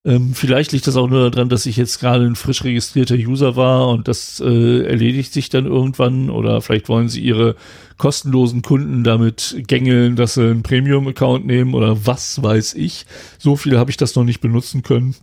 [0.03, 3.55] Ähm, vielleicht liegt das auch nur daran, dass ich jetzt gerade ein frisch registrierter User
[3.55, 7.55] war und das äh, erledigt sich dann irgendwann oder vielleicht wollen sie ihre
[7.97, 13.05] kostenlosen Kunden damit gängeln, dass sie einen Premium-Account nehmen oder was weiß ich.
[13.37, 15.15] So viel habe ich das noch nicht benutzen können,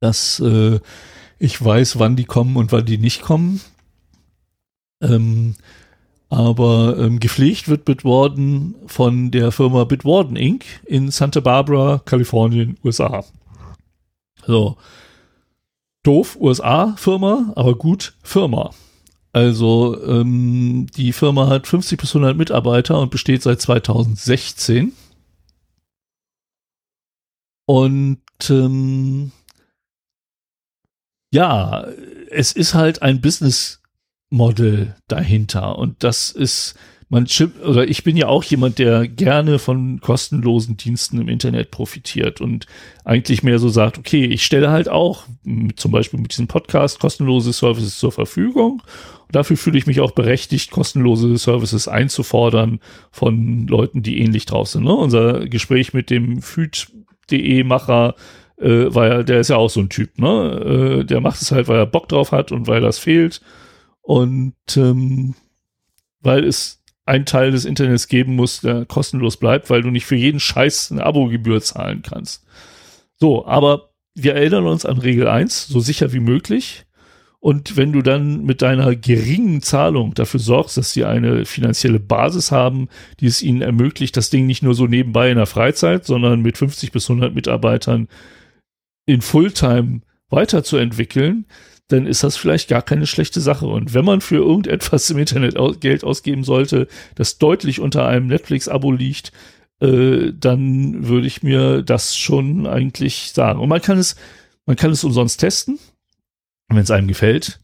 [0.00, 0.80] dass äh,
[1.38, 3.60] ich weiß, wann die kommen und wann die nicht kommen.
[5.02, 5.56] Ähm,
[6.34, 10.64] aber ähm, gepflegt wird Bitwarden von der Firma Bitwarden Inc.
[10.84, 13.24] in Santa Barbara, Kalifornien, USA.
[14.46, 14.76] So.
[16.02, 18.70] Doof, USA-Firma, aber gut, Firma.
[19.32, 24.92] Also ähm, die Firma hat 50 bis 100 Mitarbeiter und besteht seit 2016.
[27.66, 29.32] Und ähm,
[31.32, 31.86] ja,
[32.30, 33.80] es ist halt ein Business
[34.34, 36.74] Model dahinter und das ist
[37.08, 37.26] man
[37.64, 42.66] oder ich bin ja auch jemand, der gerne von kostenlosen Diensten im Internet profitiert und
[43.04, 45.24] eigentlich mehr so sagt, okay, ich stelle halt auch
[45.76, 48.82] zum Beispiel mit diesem Podcast kostenlose Services zur Verfügung.
[49.26, 52.80] Und dafür fühle ich mich auch berechtigt, kostenlose Services einzufordern
[53.12, 54.84] von Leuten, die ähnlich drauf sind.
[54.84, 54.94] Ne?
[54.94, 58.16] Unser Gespräch mit dem Füd.de Macher
[58.56, 61.00] äh, der ist ja auch so ein Typ, ne?
[61.00, 63.40] Äh, der macht es halt, weil er Bock drauf hat und weil das fehlt.
[64.04, 65.34] Und ähm,
[66.20, 70.16] weil es ein Teil des Internets geben muss, der kostenlos bleibt, weil du nicht für
[70.16, 72.44] jeden Scheiß eine Abogebühr zahlen kannst.
[73.16, 76.84] So, aber wir erinnern uns an Regel 1, so sicher wie möglich.
[77.40, 82.52] Und wenn du dann mit deiner geringen Zahlung dafür sorgst, dass sie eine finanzielle Basis
[82.52, 82.88] haben,
[83.20, 86.56] die es ihnen ermöglicht, das Ding nicht nur so nebenbei in der Freizeit, sondern mit
[86.58, 88.08] 50 bis 100 Mitarbeitern
[89.06, 90.00] in Fulltime
[90.30, 91.46] weiterzuentwickeln,
[91.88, 93.66] dann ist das vielleicht gar keine schlechte Sache.
[93.66, 98.92] Und wenn man für irgendetwas im Internet Geld ausgeben sollte, das deutlich unter einem Netflix-Abo
[98.92, 99.32] liegt,
[99.80, 103.60] äh, dann würde ich mir das schon eigentlich sagen.
[103.60, 104.16] Und man kann es,
[104.66, 105.78] man kann es umsonst testen,
[106.68, 107.60] wenn es einem gefällt.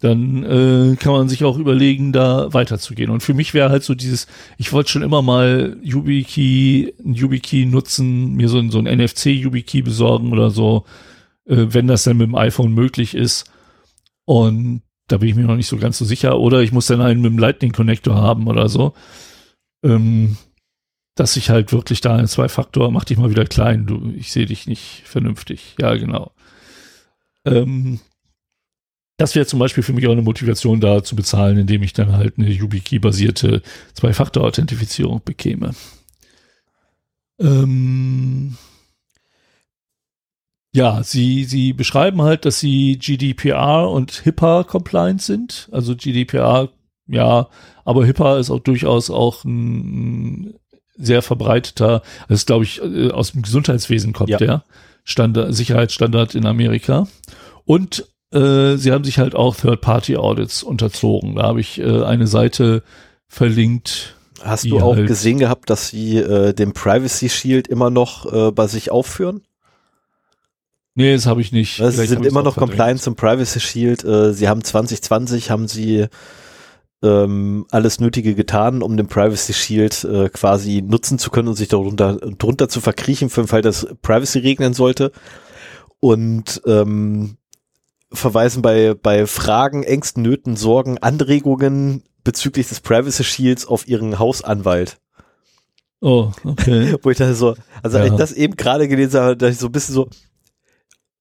[0.00, 3.10] dann äh, kann man sich auch überlegen, da weiterzugehen.
[3.10, 7.66] Und für mich wäre halt so dieses, ich wollte schon immer mal YubiKey, ein YubiKey
[7.66, 10.84] nutzen, mir so so ein NFC-YubiKey besorgen oder so,
[11.46, 13.50] äh, wenn das dann mit dem iPhone möglich ist.
[14.24, 16.38] Und da bin ich mir noch nicht so ganz so sicher.
[16.38, 18.94] Oder ich muss dann einen mit dem Lightning-Connector haben oder so.
[19.82, 20.36] Ähm,
[21.14, 24.46] dass ich halt wirklich da einen Zwei-Faktor, mach dich mal wieder klein, du, ich sehe
[24.46, 25.74] dich nicht vernünftig.
[25.78, 26.32] Ja, genau.
[27.44, 28.00] Ähm,
[29.16, 32.12] das wäre zum Beispiel für mich auch eine Motivation da zu bezahlen, indem ich dann
[32.12, 33.60] halt eine YubiKey-basierte
[33.92, 35.74] Zwei-Faktor-Authentifizierung bekäme.
[37.38, 38.56] Ähm
[40.72, 45.68] ja, sie, sie beschreiben halt, dass sie GDPR und HIPAA compliant sind.
[45.72, 46.68] Also GDPR,
[47.08, 47.48] ja,
[47.84, 50.54] aber HIPAA ist auch durchaus auch ein
[50.96, 54.36] sehr verbreiteter, das ist glaube ich äh, aus dem Gesundheitswesen kommt ja.
[54.36, 54.64] der
[55.02, 57.08] Standard, Sicherheitsstandard in Amerika.
[57.64, 61.36] Und äh, sie haben sich halt auch Third-Party-Audits unterzogen.
[61.36, 62.82] Da habe ich äh, eine Seite
[63.26, 64.14] verlinkt.
[64.42, 68.52] Hast du auch halt gesehen gehabt, dass sie äh, den Privacy Shield immer noch äh,
[68.52, 69.42] bei sich aufführen?
[71.00, 71.76] Nee, das habe ich nicht.
[71.76, 74.04] Sie sind immer noch compliant zum Privacy Shield.
[74.04, 76.08] Äh, sie haben 2020 haben sie
[77.02, 81.68] ähm, alles Nötige getan, um den Privacy Shield äh, quasi nutzen zu können und sich
[81.68, 85.10] darunter drunter zu verkriechen für den Fall, dass Privacy regnen sollte.
[86.00, 87.38] Und ähm,
[88.12, 94.98] verweisen bei, bei Fragen, Ängsten, Nöten, Sorgen, Anregungen bezüglich des Privacy Shields auf ihren Hausanwalt.
[96.02, 96.94] Oh, okay.
[97.02, 98.04] Wo ich dachte so, also ja.
[98.04, 100.10] als ich das eben gerade gelesen habe, dachte ich so ein bisschen so,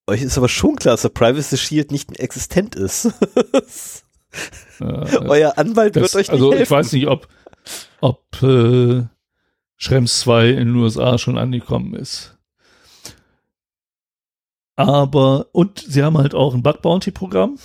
[0.10, 3.06] euch ist aber schon klar, dass der Privacy Shield nicht existent ist.
[4.80, 6.64] äh, Euer Anwalt das, wird euch nicht Also helfen.
[6.64, 7.28] ich weiß nicht, ob,
[8.02, 9.04] ob äh,
[9.78, 12.38] Schrems 2 in den USA schon angekommen ist.
[14.76, 17.58] Aber, und sie haben halt auch ein Bug Bounty Programm,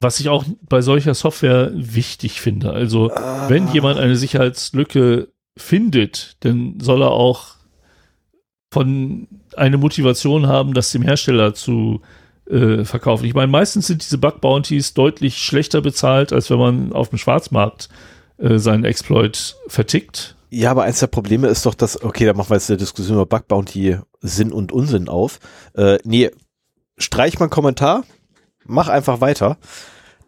[0.00, 2.72] was ich auch bei solcher Software wichtig finde.
[2.72, 3.48] Also, ah.
[3.48, 7.56] wenn jemand eine Sicherheitslücke findet, dann soll er auch
[8.70, 12.00] von eine Motivation haben, das dem Hersteller zu
[12.50, 13.24] äh, verkaufen.
[13.24, 17.18] Ich meine, meistens sind diese Bug Bounties deutlich schlechter bezahlt, als wenn man auf dem
[17.18, 17.88] Schwarzmarkt
[18.38, 20.36] äh, seinen Exploit vertickt.
[20.50, 23.16] Ja, aber eins der Probleme ist doch, dass, okay, da machen wir jetzt eine Diskussion
[23.16, 25.38] über Bug Bounty Sinn und Unsinn auf.
[25.74, 26.30] Äh, nee,
[26.98, 28.04] streich mal einen Kommentar,
[28.64, 29.56] mach einfach weiter.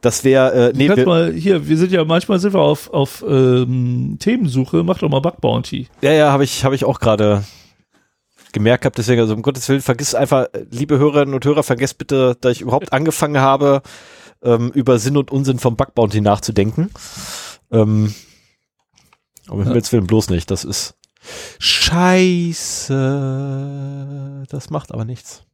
[0.01, 3.25] Das wäre, äh, nee, wir, mal, hier, wir sind ja, manchmal sind wir auf, auf
[3.27, 5.89] ähm, Themensuche, mach doch mal Bug Bounty.
[6.03, 7.45] Ja, ja, habe ich, hab ich auch gerade
[8.53, 12.37] gemerkt gehabt, deswegen, also um Gottes Willen, vergiss einfach, liebe Hörerinnen und Hörer, vergesst bitte,
[12.41, 13.83] da ich überhaupt angefangen habe,
[14.43, 16.91] ähm, über Sinn und Unsinn vom Bug Bounty nachzudenken.
[17.71, 18.15] Ähm,
[19.49, 19.69] aber ja.
[19.69, 20.51] Himmels Willen bloß nicht.
[20.51, 20.95] Das ist
[21.59, 22.95] scheiße.
[24.49, 25.45] Das macht aber nichts.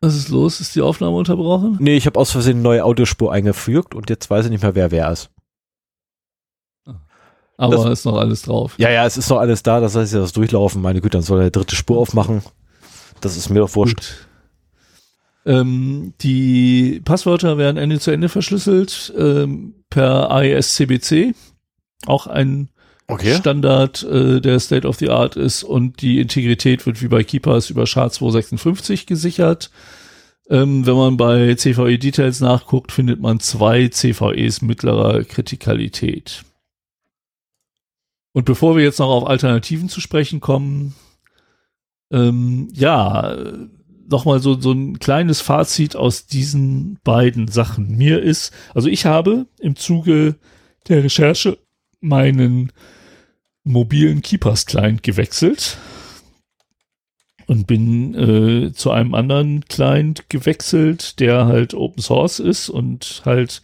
[0.00, 0.60] Was ist los?
[0.60, 1.78] Ist die Aufnahme unterbrochen?
[1.80, 4.74] Nee, ich habe aus Versehen eine neue Audiospur eingefügt und jetzt weiß ich nicht mehr,
[4.74, 5.30] wer wer ist.
[7.56, 8.74] Aber das, ist noch alles drauf.
[8.78, 9.80] Ja, ja, es ist noch alles da.
[9.80, 10.82] Das heißt ja das Durchlaufen.
[10.82, 12.42] Meine Güte, dann soll er dritte Spur aufmachen.
[13.20, 14.26] Das ist mir doch wurscht.
[15.46, 21.34] Ähm, die Passwörter werden Ende zu Ende verschlüsselt ähm, per ISCBC
[22.06, 22.68] auch ein
[23.08, 23.34] okay.
[23.36, 27.70] Standard, äh, der State of the Art ist und die Integrität wird wie bei Keepers
[27.70, 29.70] über SHA-256 gesichert.
[30.50, 36.44] Ähm, wenn man bei CVE Details nachguckt, findet man zwei CVEs mittlerer Kritikalität.
[38.34, 40.94] Und bevor wir jetzt noch auf Alternativen zu sprechen kommen,
[42.10, 43.36] ähm, ja,
[44.08, 47.96] nochmal so, so ein kleines Fazit aus diesen beiden Sachen.
[47.96, 50.34] Mir ist, also ich habe im Zuge
[50.88, 51.58] der Recherche
[52.00, 52.72] meinen
[53.62, 55.78] mobilen Keepers Client gewechselt
[57.46, 63.62] und bin äh, zu einem anderen Client gewechselt, der halt Open Source ist und halt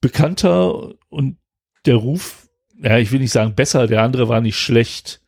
[0.00, 1.36] bekannter und
[1.84, 2.47] der Ruf,
[2.82, 5.20] ja, ich will nicht sagen besser, der andere war nicht schlecht.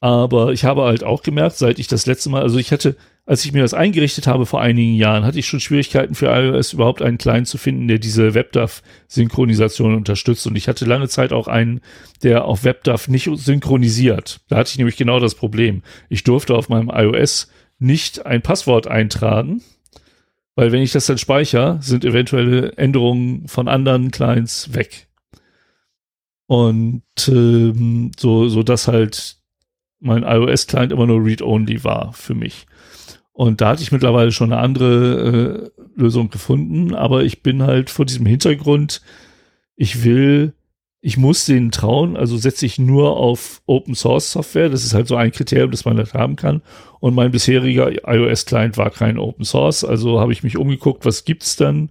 [0.00, 2.96] Aber ich habe halt auch gemerkt, seit ich das letzte Mal, also ich hatte
[3.28, 6.72] als ich mir das eingerichtet habe vor einigen Jahren, hatte ich schon Schwierigkeiten für iOS
[6.72, 10.46] überhaupt einen Client zu finden, der diese WebDAV-Synchronisation unterstützt.
[10.46, 11.82] Und ich hatte lange Zeit auch einen,
[12.22, 14.40] der auf WebDAV nicht synchronisiert.
[14.48, 15.82] Da hatte ich nämlich genau das Problem.
[16.08, 19.60] Ich durfte auf meinem iOS nicht ein Passwort eintragen,
[20.54, 25.07] weil wenn ich das dann speichere, sind eventuelle Änderungen von anderen Clients weg.
[26.48, 29.36] Und ähm, so, so dass halt
[30.00, 32.66] mein iOS-Client immer nur Read-Only war für mich.
[33.32, 37.90] Und da hatte ich mittlerweile schon eine andere äh, Lösung gefunden, aber ich bin halt
[37.90, 39.02] vor diesem Hintergrund,
[39.76, 40.54] ich will
[41.00, 44.68] ich muss denen trauen, also setze ich nur auf Open Source Software.
[44.68, 46.60] Das ist halt so ein Kriterium, das man das haben kann.
[46.98, 51.24] Und mein bisheriger iOS Client war kein Open Source, also habe ich mich umgeguckt, was
[51.24, 51.90] gibt's dann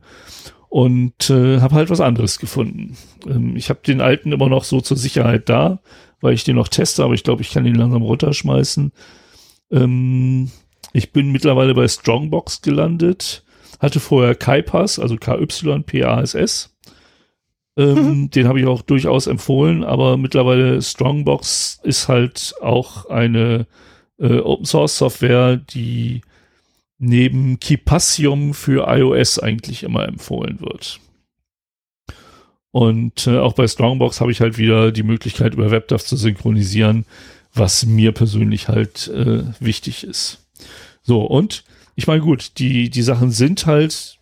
[0.69, 2.97] und äh, habe halt was anderes gefunden.
[3.25, 5.79] Ähm, ich habe den alten immer noch so zur Sicherheit da,
[6.21, 8.91] weil ich den noch teste, aber ich glaube, ich kann ihn langsam runterschmeißen.
[9.71, 10.51] Ähm,
[10.93, 13.43] ich bin mittlerweile bei Strongbox gelandet,
[13.79, 16.75] hatte vorher KaiPass, also KYPASS
[17.77, 18.29] ähm, mhm.
[18.31, 23.67] Den habe ich auch durchaus empfohlen, aber mittlerweile Strongbox ist halt auch eine
[24.19, 26.21] äh, Open Source Software, die
[26.99, 30.99] neben Keepassium für iOS eigentlich immer empfohlen wird.
[32.71, 37.05] Und äh, auch bei Strongbox habe ich halt wieder die Möglichkeit, über WebDAV zu synchronisieren,
[37.53, 40.47] was mir persönlich halt äh, wichtig ist.
[41.01, 41.63] So, und
[41.95, 44.17] ich meine, gut, die, die Sachen sind halt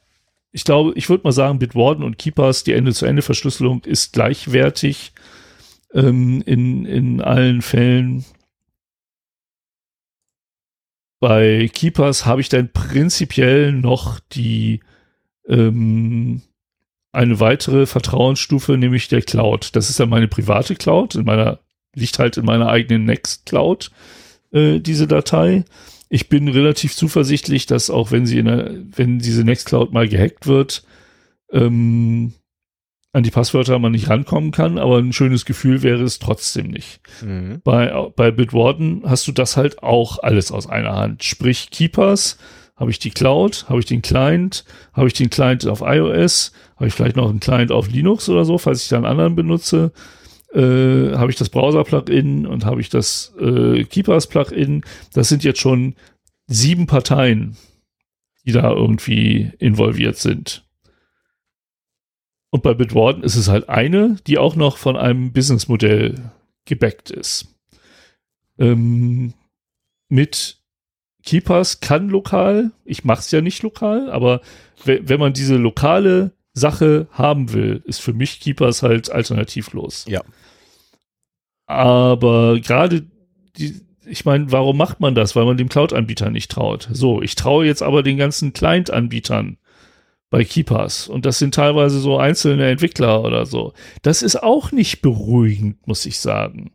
[0.56, 5.12] ich glaube, ich würde mal sagen, Bitwarden und Keepers, die Ende-zu-Ende-Verschlüsselung ist gleichwertig
[5.94, 8.24] ähm, in, in allen Fällen.
[11.26, 14.82] Bei Keepers habe ich dann prinzipiell noch die
[15.48, 16.44] ähm,
[17.12, 19.76] eine weitere Vertrauensstufe, nämlich der Cloud.
[19.76, 21.62] Das ist ja meine private Cloud, in meiner,
[21.96, 23.90] liegt halt in meiner eigenen Next Cloud,
[24.52, 25.64] äh, diese Datei
[26.10, 30.48] ich bin relativ zuversichtlich, dass auch wenn sie in der, wenn diese Nextcloud mal gehackt
[30.48, 30.84] wird,
[31.52, 32.34] ähm,
[33.16, 37.00] an die Passwörter man nicht rankommen kann, aber ein schönes Gefühl wäre es trotzdem nicht.
[37.22, 37.62] Mhm.
[37.64, 41.24] Bei, bei Bitwarden hast du das halt auch alles aus einer Hand.
[41.24, 42.38] Sprich, Keepers,
[42.76, 46.88] habe ich die Cloud, habe ich den Client, habe ich den Client auf iOS, habe
[46.88, 49.94] ich vielleicht noch einen Client auf Linux oder so, falls ich da einen anderen benutze
[50.54, 54.84] äh, habe ich das Browser-Plugin und habe ich das äh, Keepers-Plugin.
[55.14, 55.96] Das sind jetzt schon
[56.48, 57.58] sieben Parteien,
[58.46, 60.65] die da irgendwie involviert sind.
[62.56, 66.32] Und bei Bitwarden ist es halt eine, die auch noch von einem Businessmodell
[66.64, 67.54] gebackt ist.
[68.58, 69.34] Ähm,
[70.08, 70.60] mit
[71.26, 74.40] Keepers kann lokal, ich mache es ja nicht lokal, aber
[74.86, 80.06] wenn man diese lokale Sache haben will, ist für mich Keepers halt alternativlos.
[80.08, 80.22] Ja.
[81.66, 83.06] Aber gerade
[83.58, 85.36] die, ich meine, warum macht man das?
[85.36, 86.88] Weil man dem Cloud-Anbieter nicht traut.
[86.90, 89.58] So, ich traue jetzt aber den ganzen Client-Anbietern
[90.30, 93.74] bei Keepers und das sind teilweise so einzelne Entwickler oder so.
[94.02, 96.72] Das ist auch nicht beruhigend, muss ich sagen.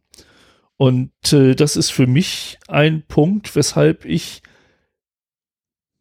[0.77, 4.43] Und äh, das ist für mich ein Punkt, weshalb ich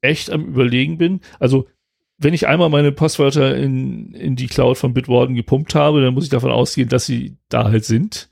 [0.01, 1.19] echt am Überlegen bin.
[1.39, 1.67] Also
[2.17, 6.25] wenn ich einmal meine Passwörter in, in die Cloud von Bitwarden gepumpt habe, dann muss
[6.25, 8.29] ich davon ausgehen, dass sie da halt sind.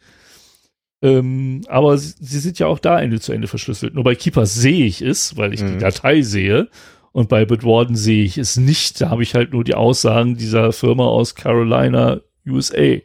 [1.01, 3.93] Ähm, aber sie, sie, sind ja auch da Ende zu Ende verschlüsselt.
[3.93, 5.73] Nur bei Keeper sehe ich es, weil ich mhm.
[5.73, 6.69] die Datei sehe.
[7.17, 9.01] Und bei Bitwarden sehe ich es nicht.
[9.01, 12.97] Da habe ich halt nur die Aussagen dieser Firma aus Carolina, USA.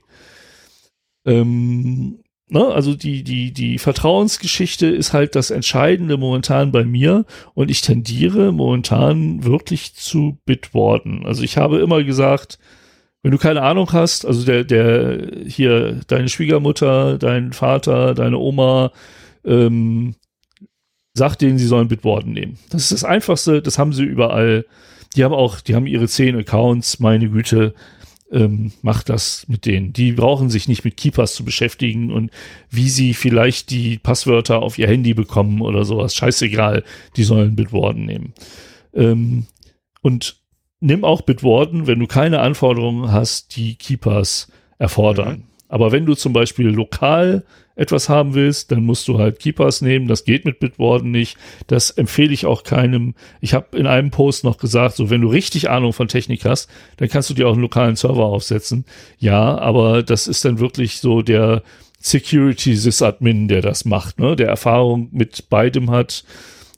[1.25, 7.25] Ähm, ne, also die, die, die Vertrauensgeschichte ist halt das Entscheidende momentan bei mir
[7.55, 11.25] und ich tendiere momentan wirklich zu Bitwarden.
[11.25, 12.59] Also ich habe immer gesagt,
[13.23, 18.93] wenn du keine Ahnung hast, also der, der hier, deine Schwiegermutter, dein Vater, deine Oma,
[19.47, 20.17] ähm,
[21.15, 22.59] sag denen, sie sollen Bitwarden nehmen.
[22.71, 24.65] Das ist das Einfachste, das haben sie überall.
[25.15, 27.75] Die haben auch, die haben ihre zehn Accounts, meine Güte
[28.31, 29.93] ähm, macht das mit denen.
[29.93, 32.31] Die brauchen sich nicht mit Keepers zu beschäftigen und
[32.71, 36.15] wie sie vielleicht die Passwörter auf ihr Handy bekommen oder sowas.
[36.15, 36.83] Scheißegal,
[37.17, 38.33] die sollen Bitwarden nehmen.
[38.95, 39.47] Ähm,
[40.01, 40.37] und
[40.81, 45.37] nimm auch Bitwarden, wenn du keine Anforderungen hast, die Keepers erfordern.
[45.37, 45.43] Mhm.
[45.69, 50.09] Aber wenn du zum Beispiel lokal etwas haben willst, dann musst du halt Keepers nehmen.
[50.09, 51.36] Das geht mit Bitwarden nicht.
[51.67, 53.15] Das empfehle ich auch keinem.
[53.41, 56.68] Ich habe in einem Post noch gesagt, so wenn du richtig Ahnung von Technik hast,
[56.99, 58.84] dann kannst du dir auch einen lokalen Server aufsetzen.
[59.18, 61.62] Ja, aber das ist dann wirklich so der
[62.01, 64.34] Security Sysadmin, der das macht, ne?
[64.36, 66.25] der Erfahrung mit beidem hat.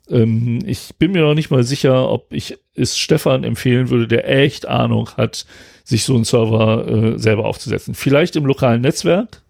[0.08, 4.28] Ähm, ich bin mir noch nicht mal sicher, ob ich es Stefan empfehlen würde, der
[4.28, 5.46] echt Ahnung hat,
[5.82, 7.94] sich so einen Server äh, selber aufzusetzen.
[7.94, 9.42] Vielleicht im lokalen Netzwerk,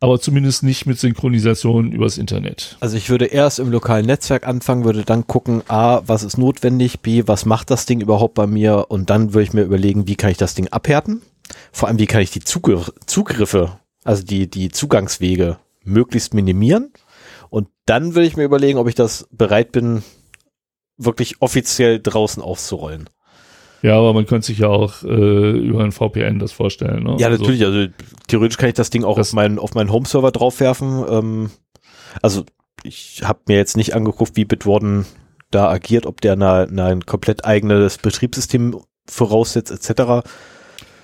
[0.00, 2.76] aber zumindest nicht mit Synchronisation übers Internet.
[2.80, 7.00] Also ich würde erst im lokalen Netzwerk anfangen, würde dann gucken, a, was ist notwendig,
[7.00, 10.16] b, was macht das Ding überhaupt bei mir und dann würde ich mir überlegen, wie
[10.16, 11.22] kann ich das Ding abhärten?
[11.72, 16.92] Vor allem, wie kann ich die Zugr Zugriffe, also die, die Zugangswege möglichst minimieren?
[17.48, 20.02] Und dann würde ich mir überlegen, ob ich das bereit bin,
[20.98, 23.08] wirklich offiziell draußen auszurollen.
[23.82, 27.04] Ja, aber man könnte sich ja auch äh, über ein VPN das vorstellen.
[27.04, 27.16] Ne?
[27.18, 27.64] Ja, also natürlich.
[27.64, 27.92] Also, also
[28.26, 31.04] theoretisch kann ich das Ding auch das auf meinen auf meinen Home-Server draufwerfen.
[31.08, 31.50] Ähm,
[32.22, 32.44] also
[32.82, 35.06] ich habe mir jetzt nicht angeguckt, wie Bitwarden
[35.50, 40.26] da agiert, ob der ein komplett eigenes Betriebssystem voraussetzt etc.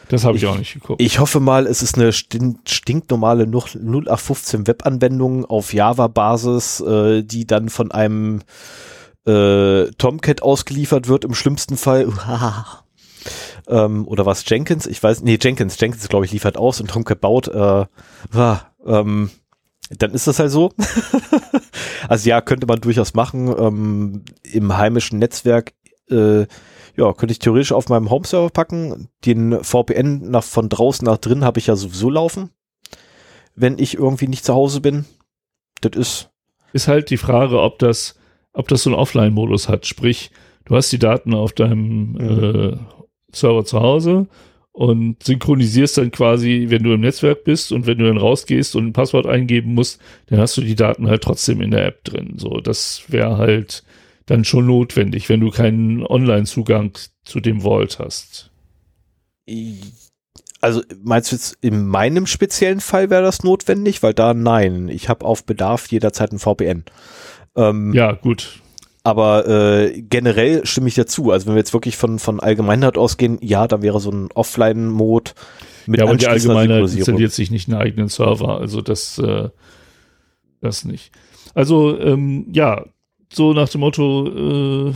[0.09, 1.01] Das habe ich, ich, auch nicht geguckt.
[1.01, 7.93] Ich hoffe mal, es ist eine stinknormale 0815 Webanwendung auf Java-Basis, äh, die dann von
[7.93, 8.43] einem
[9.27, 12.09] äh, Tomcat ausgeliefert wird im schlimmsten Fall.
[13.69, 14.87] ähm, oder was Jenkins?
[14.87, 17.49] Ich weiß, nee, Jenkins, Jenkins glaube ich liefert aus und Tomcat baut.
[17.49, 17.87] Äh,
[18.85, 19.31] ähm,
[19.91, 20.73] dann ist das halt so.
[22.09, 23.55] also ja, könnte man durchaus machen.
[23.57, 25.73] Ähm, Im heimischen Netzwerk
[26.11, 26.47] äh,
[26.97, 29.09] ja, könnte ich theoretisch auf meinem Home-Server packen.
[29.25, 32.51] Den VPN nach, von draußen nach drin habe ich ja sowieso laufen,
[33.55, 35.05] wenn ich irgendwie nicht zu Hause bin.
[35.81, 36.29] Das ist.
[36.75, 38.19] Ist halt die Frage, ob das,
[38.53, 39.87] ob das so einen Offline-Modus hat.
[39.87, 40.31] Sprich,
[40.65, 42.19] du hast die Daten auf deinem mhm.
[42.19, 42.77] äh,
[43.33, 44.27] Server zu Hause
[44.73, 48.87] und synchronisierst dann quasi, wenn du im Netzwerk bist und wenn du dann rausgehst und
[48.87, 52.35] ein Passwort eingeben musst, dann hast du die Daten halt trotzdem in der App drin.
[52.39, 53.85] So, das wäre halt
[54.27, 56.93] dann schon notwendig, wenn du keinen Online-Zugang
[57.25, 58.51] zu dem Vault hast.
[60.61, 64.03] Also meinst du jetzt in meinem speziellen Fall wäre das notwendig?
[64.03, 66.85] Weil da nein, ich habe auf Bedarf jederzeit ein VPN.
[67.57, 68.61] Ähm, ja, gut.
[69.05, 71.33] Aber äh, generell stimme ich dazu.
[71.33, 75.33] Also wenn wir jetzt wirklich von, von Allgemeinheit ausgehen, ja, dann wäre so ein Offline-Mode
[75.87, 78.61] mit Ja, aber die Allgemeinheit installiert sich nicht einen eigenen Server.
[78.61, 79.49] Also das, äh,
[80.61, 81.11] das nicht.
[81.55, 82.85] Also ähm, ja,
[83.33, 84.93] so nach dem Motto, äh,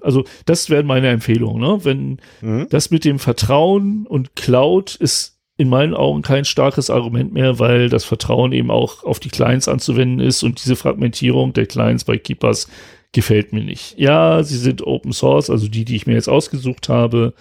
[0.00, 1.78] also das wäre meine Empfehlung, ne?
[1.82, 2.68] Wenn mhm.
[2.70, 7.90] das mit dem Vertrauen und Cloud ist in meinen Augen kein starkes Argument mehr, weil
[7.90, 12.16] das Vertrauen eben auch auf die Clients anzuwenden ist und diese Fragmentierung der Clients bei
[12.16, 12.66] Keepers
[13.12, 13.98] gefällt mir nicht.
[13.98, 17.34] Ja, sie sind Open Source, also die, die ich mir jetzt ausgesucht habe.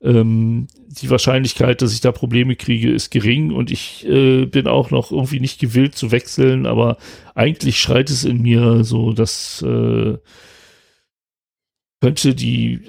[0.00, 4.90] Ähm, die Wahrscheinlichkeit, dass ich da Probleme kriege, ist gering und ich äh, bin auch
[4.90, 6.96] noch irgendwie nicht gewillt zu wechseln, aber
[7.34, 10.16] eigentlich schreit es in mir so, dass äh,
[12.00, 12.80] könnte die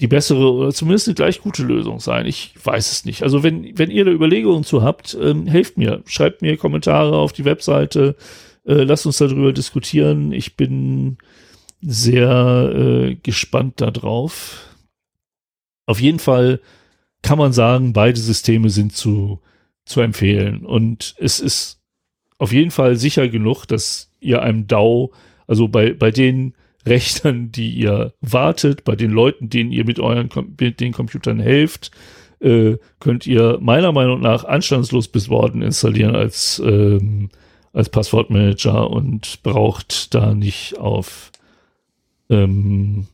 [0.00, 2.26] die bessere oder zumindest eine gleich gute Lösung sein.
[2.26, 3.22] Ich weiß es nicht.
[3.22, 6.02] Also wenn, wenn ihr da Überlegungen zu habt, ähm, helft mir.
[6.06, 8.16] Schreibt mir Kommentare auf die Webseite.
[8.64, 10.32] Äh, lasst uns darüber diskutieren.
[10.32, 11.18] Ich bin
[11.82, 14.64] sehr äh, gespannt darauf.
[15.86, 16.60] Auf jeden Fall
[17.22, 19.40] kann man sagen, beide Systeme sind zu,
[19.84, 20.64] zu empfehlen.
[20.64, 21.82] Und es ist
[22.38, 25.12] auf jeden Fall sicher genug, dass ihr einem DAO,
[25.46, 26.54] also bei, bei den
[26.86, 31.90] Rechnern, die ihr wartet, bei den Leuten, denen ihr mit euren mit den Computern helft,
[32.40, 37.28] äh, könnt ihr meiner Meinung nach anstandslos Biswarden installieren als, ähm,
[37.72, 41.30] als Passwortmanager und braucht da nicht auf
[42.30, 43.06] ähm,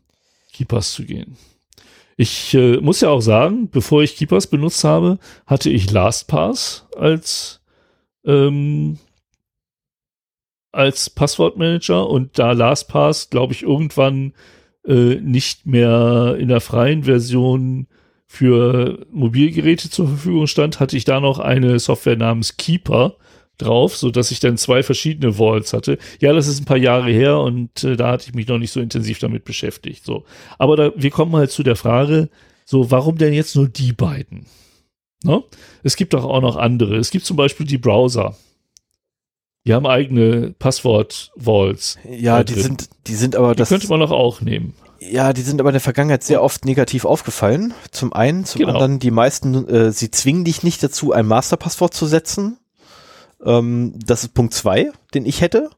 [0.53, 1.37] Keepers zu gehen.
[2.17, 7.61] Ich äh, muss ja auch sagen, bevor ich Keepers benutzt habe, hatte ich LastPass als
[8.25, 8.99] ähm,
[10.77, 14.33] als Passwortmanager und da LastPass, glaube ich, irgendwann
[14.87, 17.89] äh, nicht mehr in der freien Version
[18.27, 23.17] für Mobilgeräte zur Verfügung stand, hatte ich da noch eine Software namens Keeper,
[23.59, 25.99] drauf, so dass ich dann zwei verschiedene Vaults hatte.
[26.21, 28.71] Ja, das ist ein paar Jahre her und äh, da hatte ich mich noch nicht
[28.71, 30.05] so intensiv damit beschäftigt.
[30.05, 30.25] So,
[30.59, 32.29] aber da, wir kommen halt zu der Frage,
[32.65, 34.47] so warum denn jetzt nur die beiden?
[35.25, 35.43] Ne?
[35.83, 36.97] Es gibt doch auch noch andere.
[36.97, 38.37] Es gibt zum Beispiel die Browser.
[39.67, 41.99] Die haben eigene Passwort-Vaults.
[42.09, 43.69] Ja, die sind, die sind aber die das.
[43.69, 44.75] könnte man doch auch nehmen.
[45.01, 47.75] Ja, die sind aber in der Vergangenheit sehr oft negativ aufgefallen.
[47.91, 48.75] Zum einen, zum genau.
[48.75, 52.59] anderen, die meisten, äh, sie zwingen dich nicht dazu, ein Masterpasswort zu setzen,
[53.45, 55.71] ähm, das ist Punkt zwei, den ich hätte.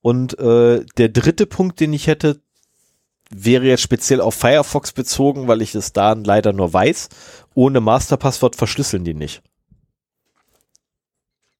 [0.00, 2.40] Und äh, der dritte Punkt, den ich hätte,
[3.30, 7.10] wäre jetzt speziell auf Firefox bezogen, weil ich es da leider nur weiß.
[7.54, 9.42] Ohne Masterpasswort verschlüsseln die nicht.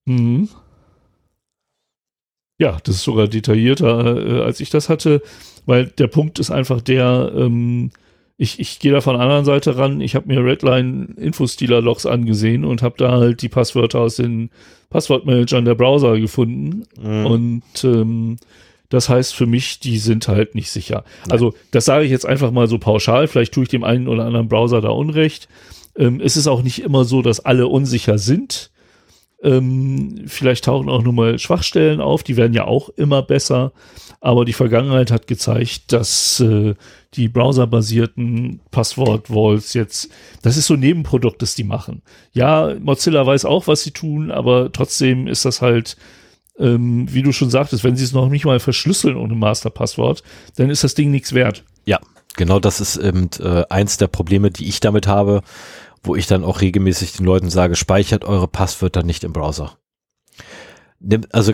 [0.06, 0.48] Mhm.
[2.58, 5.22] Ja, das ist sogar detaillierter, äh, als ich das hatte,
[5.66, 7.90] weil der Punkt ist einfach der, ähm,
[8.38, 10.00] ich, ich gehe da von der anderen Seite ran.
[10.00, 14.50] Ich habe mir Redline Infostealer-Logs angesehen und habe da halt die Passwörter aus den
[14.90, 16.84] Passwortmanagern der Browser gefunden.
[17.00, 17.26] Mhm.
[17.26, 18.36] Und ähm,
[18.88, 21.04] das heißt für mich, die sind halt nicht sicher.
[21.22, 21.32] Nein.
[21.32, 23.26] Also das sage ich jetzt einfach mal so pauschal.
[23.26, 25.48] Vielleicht tue ich dem einen oder anderen Browser da Unrecht.
[25.96, 28.70] Ähm, es ist auch nicht immer so, dass alle unsicher sind.
[29.46, 33.72] Ähm, vielleicht tauchen auch nur mal Schwachstellen auf, die werden ja auch immer besser.
[34.20, 36.74] Aber die Vergangenheit hat gezeigt, dass äh,
[37.14, 40.10] die browserbasierten Passwort-Walls jetzt,
[40.42, 42.02] das ist so ein Nebenprodukt, das die machen.
[42.32, 45.96] Ja, Mozilla weiß auch, was sie tun, aber trotzdem ist das halt,
[46.58, 50.24] ähm, wie du schon sagtest, wenn sie es noch nicht mal verschlüsseln ohne Masterpasswort,
[50.56, 51.62] dann ist das Ding nichts wert.
[51.84, 52.00] Ja,
[52.36, 55.42] genau das ist eben äh, eins der Probleme, die ich damit habe
[56.02, 59.78] wo ich dann auch regelmäßig den Leuten sage, speichert eure Passwörter nicht im Browser.
[61.32, 61.52] Also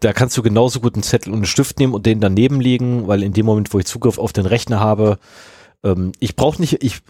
[0.00, 3.06] da kannst du genauso gut einen Zettel und einen Stift nehmen und den daneben legen,
[3.06, 5.18] weil in dem Moment, wo ich Zugriff auf den Rechner habe,
[5.84, 7.02] ähm, ich brauche nicht, ich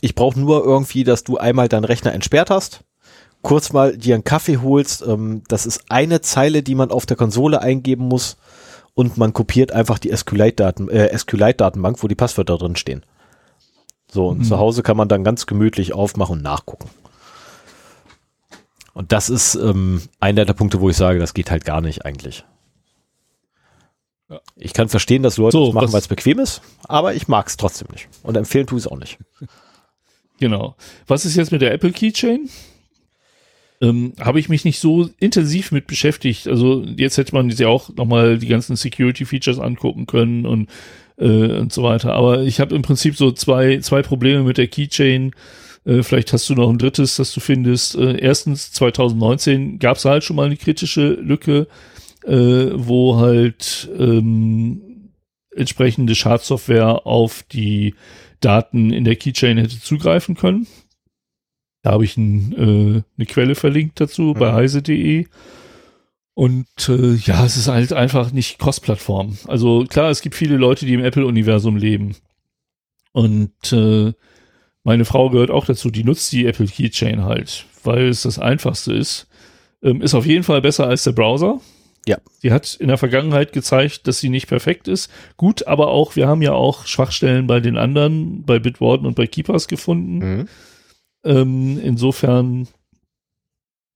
[0.00, 2.84] ich brauche nur irgendwie, dass du einmal deinen Rechner entsperrt hast,
[3.42, 5.04] kurz mal dir einen Kaffee holst.
[5.06, 8.36] Ähm, das ist eine Zeile, die man auf der Konsole eingeben muss
[8.94, 13.04] und man kopiert einfach die SQLite-Daten, äh, SQLite-Datenbank, wo die Passwörter drin stehen.
[14.10, 14.44] So, und mhm.
[14.44, 16.88] zu Hause kann man dann ganz gemütlich aufmachen und nachgucken.
[18.94, 22.04] Und das ist ähm, einer der Punkte, wo ich sage, das geht halt gar nicht
[22.04, 22.44] eigentlich.
[24.28, 24.40] Ja.
[24.56, 27.46] Ich kann verstehen, dass Leute so, das machen, weil es bequem ist, aber ich mag
[27.46, 28.08] es trotzdem nicht.
[28.22, 29.18] Und empfehlen tue ich es auch nicht.
[30.40, 30.76] Genau.
[31.08, 32.48] Was ist jetzt mit der Apple Keychain?
[33.80, 36.46] Ähm, Habe ich mich nicht so intensiv mit beschäftigt.
[36.46, 40.68] Also jetzt hätte man sich auch nochmal die ganzen Security-Features angucken können und,
[41.18, 42.14] äh, und so weiter.
[42.14, 45.32] Aber ich habe im Prinzip so zwei, zwei Probleme mit der Keychain.
[45.84, 47.96] Äh, vielleicht hast du noch ein drittes, das du findest.
[47.96, 51.66] Äh, erstens, 2019 gab es halt schon mal eine kritische Lücke,
[52.24, 55.10] äh, wo halt ähm,
[55.54, 57.94] entsprechende Schadsoftware auf die
[58.40, 60.66] Daten in der Keychain hätte zugreifen können.
[61.82, 64.34] Da habe ich ein, äh, eine Quelle verlinkt dazu mhm.
[64.34, 65.26] bei heise.de.
[66.38, 69.36] Und äh, ja, es ist halt einfach nicht Cross-Plattform.
[69.48, 72.14] Also klar, es gibt viele Leute, die im Apple-Universum leben.
[73.10, 74.12] Und äh,
[74.84, 78.92] meine Frau gehört auch dazu, die nutzt die Apple Keychain halt, weil es das einfachste
[78.92, 79.26] ist.
[79.82, 81.60] Ähm, ist auf jeden Fall besser als der Browser.
[82.06, 82.18] Ja.
[82.38, 85.10] Sie hat in der Vergangenheit gezeigt, dass sie nicht perfekt ist.
[85.36, 89.26] Gut, aber auch, wir haben ja auch Schwachstellen bei den anderen, bei Bitwarden und bei
[89.26, 90.18] Keepers gefunden.
[90.18, 90.48] Mhm.
[91.24, 92.68] Ähm, insofern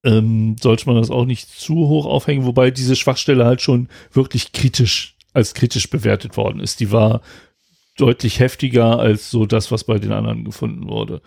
[0.05, 4.53] ähm, sollte man das auch nicht zu hoch aufhängen, wobei diese Schwachstelle halt schon wirklich
[4.53, 6.81] kritisch, als kritisch bewertet worden ist.
[6.81, 7.23] Die war
[7.97, 11.23] deutlich heftiger als so das, was bei den anderen gefunden wurde.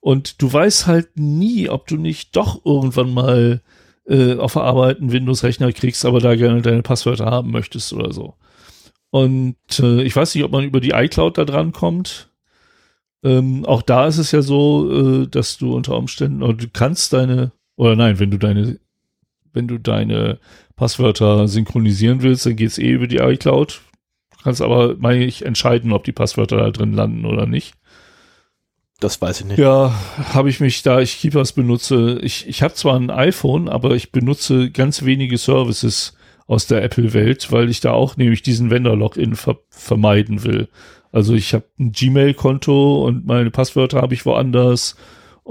[0.00, 3.62] Und du weißt halt nie, ob du nicht doch irgendwann mal
[4.06, 8.12] äh, auf der Arbeit einen Windows-Rechner kriegst, aber da gerne deine Passwörter haben möchtest oder
[8.12, 8.34] so.
[9.10, 12.30] Und äh, ich weiß nicht, ob man über die iCloud da dran kommt.
[13.22, 17.12] Ähm, auch da ist es ja so, äh, dass du unter Umständen, oder du kannst
[17.12, 18.78] deine, oder nein, wenn du deine,
[19.52, 20.38] wenn du deine
[20.76, 23.80] Passwörter synchronisieren willst, dann geht's eh über die iCloud
[24.42, 27.74] kannst aber, meine ich, entscheiden, ob die Passwörter da drin landen oder nicht.
[29.00, 29.58] Das weiß ich nicht.
[29.58, 29.94] Ja,
[30.34, 34.12] habe ich mich, da ich Keepers benutze, ich, ich habe zwar ein iPhone, aber ich
[34.12, 39.58] benutze ganz wenige Services aus der Apple-Welt, weil ich da auch nämlich diesen Vendor-Login ver
[39.70, 40.68] vermeiden will.
[41.12, 44.96] Also ich habe ein Gmail-Konto und meine Passwörter habe ich woanders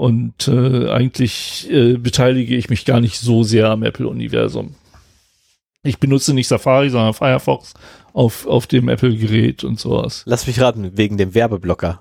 [0.00, 4.74] und äh, eigentlich äh, beteilige ich mich gar nicht so sehr am Apple-Universum.
[5.82, 7.74] Ich benutze nicht Safari, sondern Firefox
[8.14, 10.22] auf, auf dem Apple-Gerät und sowas.
[10.24, 12.00] Lass mich raten, wegen dem Werbeblocker.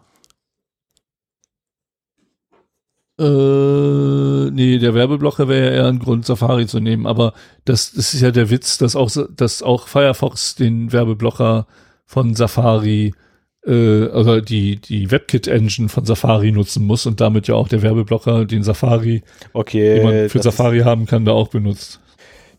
[3.20, 7.34] Äh, nee, der Werbeblocker wäre ja eher ein Grund, Safari zu nehmen, aber
[7.66, 11.68] das, das ist ja der Witz, dass auch, dass auch Firefox den Werbeblocker
[12.06, 13.29] von Safari, äh,
[13.72, 18.64] also die, die WebKit-Engine von Safari nutzen muss und damit ja auch der Werbeblocker den
[18.64, 19.24] Safari,
[19.54, 22.00] okay, den man für Safari haben kann, da auch benutzt.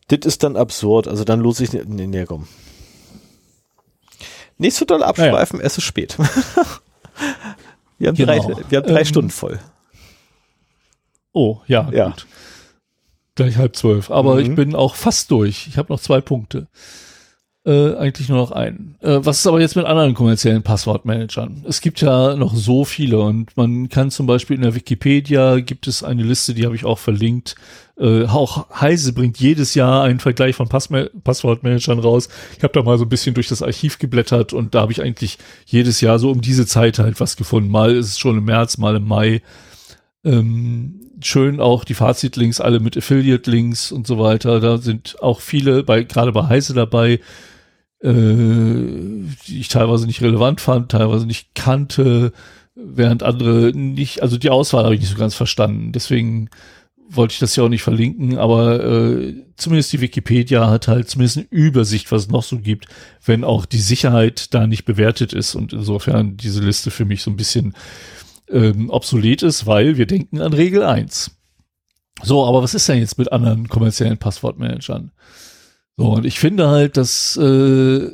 [0.08, 2.47] Das ist dann absurd, also dann lohnt sich, nee, nee, komm.
[4.58, 5.66] Nicht so doll abschweifen, naja.
[5.66, 6.18] es ist spät.
[7.98, 8.32] wir haben genau.
[8.39, 9.58] drei, wir haben drei ähm, Stunden voll.
[11.32, 12.08] Oh, ja, ja.
[12.08, 12.26] gut.
[13.36, 14.10] Gleich halb zwölf.
[14.10, 14.40] Aber mhm.
[14.40, 15.66] ich bin auch fast durch.
[15.66, 16.68] Ich habe noch zwei Punkte.
[17.70, 18.97] Äh, eigentlich nur noch einen.
[19.00, 21.65] Äh, was ist aber jetzt mit anderen kommerziellen Passwortmanagern?
[21.68, 25.86] Es gibt ja noch so viele und man kann zum Beispiel in der Wikipedia gibt
[25.86, 27.55] es eine Liste, die habe ich auch verlinkt,
[27.97, 32.28] äh, auch Heise bringt jedes Jahr einen Vergleich von Passma Passwortmanagern raus.
[32.58, 35.00] Ich habe da mal so ein bisschen durch das Archiv geblättert und da habe ich
[35.00, 37.70] eigentlich jedes Jahr so um diese Zeit halt was gefunden.
[37.70, 39.42] Mal ist es schon im März, mal im Mai.
[40.24, 44.58] Ähm, schön auch die Fazitlinks alle mit Affiliate-Links und so weiter.
[44.58, 47.20] Da sind auch viele bei, gerade bei Heise dabei,
[48.03, 48.12] äh,
[49.47, 52.33] die ich teilweise nicht relevant fand, teilweise nicht kannte,
[52.75, 55.93] während andere nicht, also die Auswahl habe ich nicht so ganz verstanden.
[55.93, 56.49] Deswegen
[57.12, 61.39] wollte ich das ja auch nicht verlinken, aber äh, zumindest die Wikipedia hat halt zumindest
[61.39, 62.87] eine Übersicht, was es noch so gibt,
[63.25, 67.31] wenn auch die Sicherheit da nicht bewertet ist und insofern diese Liste für mich so
[67.31, 67.75] ein bisschen
[68.49, 71.33] ähm, obsolet ist, weil wir denken an Regel 1.
[72.23, 75.11] So, aber was ist denn jetzt mit anderen kommerziellen Passwortmanagern?
[76.01, 78.11] So, und ich finde halt, dass äh,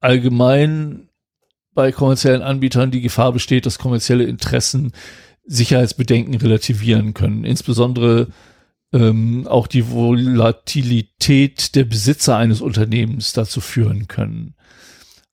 [0.00, 1.10] allgemein
[1.74, 4.92] bei kommerziellen Anbietern die Gefahr besteht, dass kommerzielle Interessen
[5.44, 7.44] Sicherheitsbedenken relativieren können.
[7.44, 8.28] Insbesondere
[8.94, 14.54] ähm, auch die Volatilität der Besitzer eines Unternehmens dazu führen können.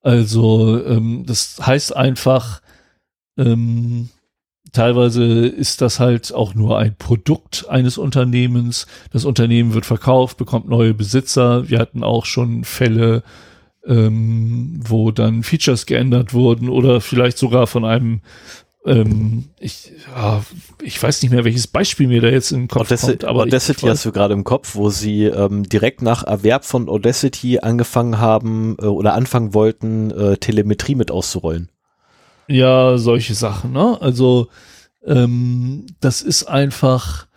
[0.02, 2.62] Also ähm, das heißt einfach,
[3.38, 4.10] ähm,
[4.76, 8.86] teilweise ist das halt auch nur ein Produkt eines Unternehmens.
[9.12, 11.70] Das Unternehmen wird verkauft, bekommt neue Besitzer.
[11.70, 13.24] Wir hatten auch schon Fälle,
[13.86, 18.22] ähm, wo dann Features geändert wurden oder vielleicht sogar von einem
[18.86, 20.44] ähm, ich, ja,
[20.84, 23.26] ich weiß nicht mehr, welches Beispiel mir da jetzt im Kopf Audacity, kommt.
[23.26, 26.88] Aber Audacity ich, hast du gerade im Kopf, wo sie ähm, direkt nach Erwerb von
[26.88, 31.70] Audacity angefangen haben äh, oder anfangen wollten, äh, Telemetrie mit auszurollen.
[32.48, 33.98] Ja, solche Sachen, ne?
[34.02, 34.50] Also
[35.06, 37.28] ähm, das ist einfach,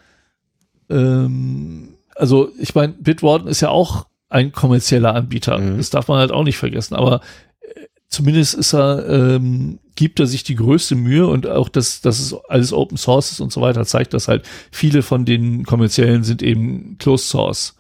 [0.91, 5.59] ähm, also ich meine, Bitwarden ist ja auch ein kommerzieller Anbieter.
[5.59, 5.79] Mhm.
[5.79, 6.95] Das darf man halt auch nicht vergessen.
[6.95, 7.21] Aber
[7.61, 12.21] äh, zumindest ist er, ähm, gibt er sich die größte Mühe und auch das, dass
[12.21, 14.47] es alles Open Source ist und so weiter, zeigt das halt.
[14.71, 17.75] Viele von den kommerziellen sind eben Closed Source.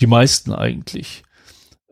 [0.00, 1.22] Die meisten eigentlich.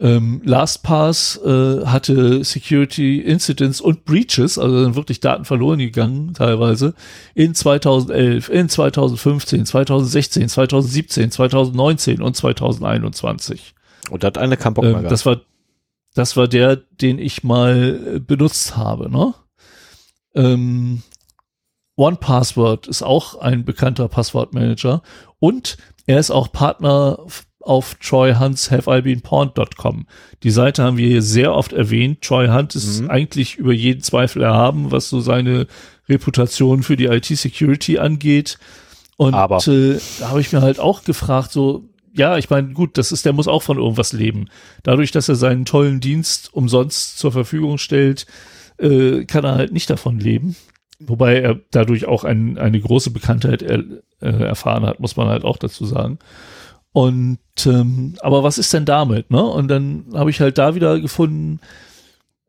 [0.01, 6.95] Ähm, LastPass äh, hatte Security Incidents und Breaches, also sind wirklich Daten verloren gegangen teilweise,
[7.35, 13.75] in 2011, in 2015, 2016, 2017, 2019 und 2021.
[14.09, 15.43] Und da hat eine mehr Ähm, das war
[16.15, 19.35] das war der, den ich mal äh, benutzt habe, ne?
[20.35, 21.03] Ähm,
[21.97, 25.03] OnePassword ist auch ein bekannter Passwortmanager
[25.39, 27.19] und er ist auch Partner
[27.61, 30.07] auf Troy Hunts haveibeenpawned.com.
[30.43, 32.23] Die Seite haben wir hier sehr oft erwähnt.
[32.23, 33.11] Troy Hunt ist Mhm.
[33.11, 35.67] eigentlich über jeden Zweifel erhaben, was so seine
[36.09, 38.59] Reputation für die IT-Security angeht.
[39.17, 42.97] Und Aber- äh, da habe ich mir halt auch gefragt, so, ja, ich meine, gut,
[42.99, 44.47] das ist, der muss auch von irgendwas leben.
[44.83, 48.27] Dadurch, dass er seinen tollen Dienst umsonst zur Verfügung stellt,
[48.79, 50.57] äh, kann er halt nicht davon leben.
[50.99, 53.85] Wobei er dadurch auch ein, eine große Bekanntheit er,
[54.21, 56.19] äh, erfahren hat, muss man halt auch dazu sagen.
[56.93, 59.43] Und ähm, aber was ist denn damit, ne?
[59.43, 61.61] Und dann habe ich halt da wieder gefunden,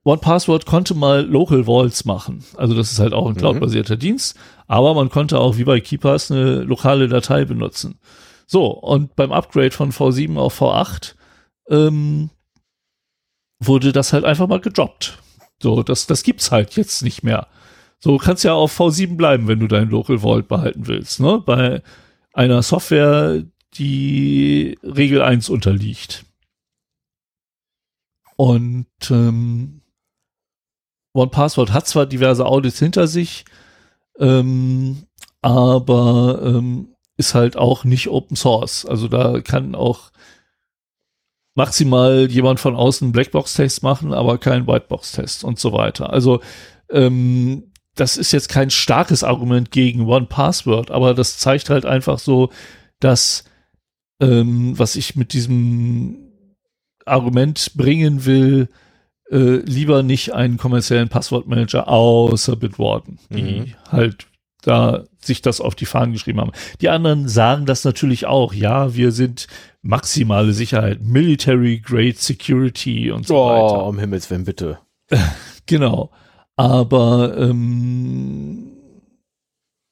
[0.03, 2.43] OnePassword konnte mal Local Vaults machen.
[2.57, 4.35] Also das ist halt auch ein cloudbasierter Dienst,
[4.67, 7.99] aber man konnte auch wie bei Keepers eine lokale Datei benutzen.
[8.47, 11.13] So, und beim Upgrade von V7 auf V8
[11.69, 12.31] ähm,
[13.59, 15.19] wurde das halt einfach mal gedroppt.
[15.61, 17.47] So, das, das gibt's halt jetzt nicht mehr.
[17.99, 21.41] So kannst ja auf V7 bleiben, wenn du dein Local Vault behalten willst, ne?
[21.45, 21.83] Bei
[22.33, 23.43] einer Software,
[23.75, 26.25] die Regel 1 unterliegt.
[28.35, 29.81] Und ähm,
[31.13, 33.45] OnePassword hat zwar diverse Audits hinter sich,
[34.17, 35.03] ähm,
[35.41, 38.85] aber ähm, ist halt auch nicht Open Source.
[38.85, 40.11] Also da kann auch
[41.55, 46.11] maximal jemand von außen Blackbox-Test machen, aber keinen Whitebox-Test und so weiter.
[46.11, 46.41] Also
[46.89, 52.49] ähm, das ist jetzt kein starkes Argument gegen OnePassword, aber das zeigt halt einfach so,
[52.99, 53.43] dass
[54.21, 56.17] ähm, was ich mit diesem
[57.05, 58.69] Argument bringen will,
[59.29, 63.73] äh, lieber nicht einen kommerziellen Passwortmanager außer Bitwarden, die Mhm.
[63.89, 64.27] halt
[64.63, 66.51] da sich das auf die Fahnen geschrieben haben.
[66.81, 68.53] Die anderen sagen das natürlich auch.
[68.53, 69.47] Ja, wir sind
[69.81, 73.83] maximale Sicherheit, Military Grade Security und so weiter.
[73.85, 74.77] Oh, um Himmels Willen, bitte.
[75.65, 76.11] Genau.
[76.57, 78.73] Aber ähm,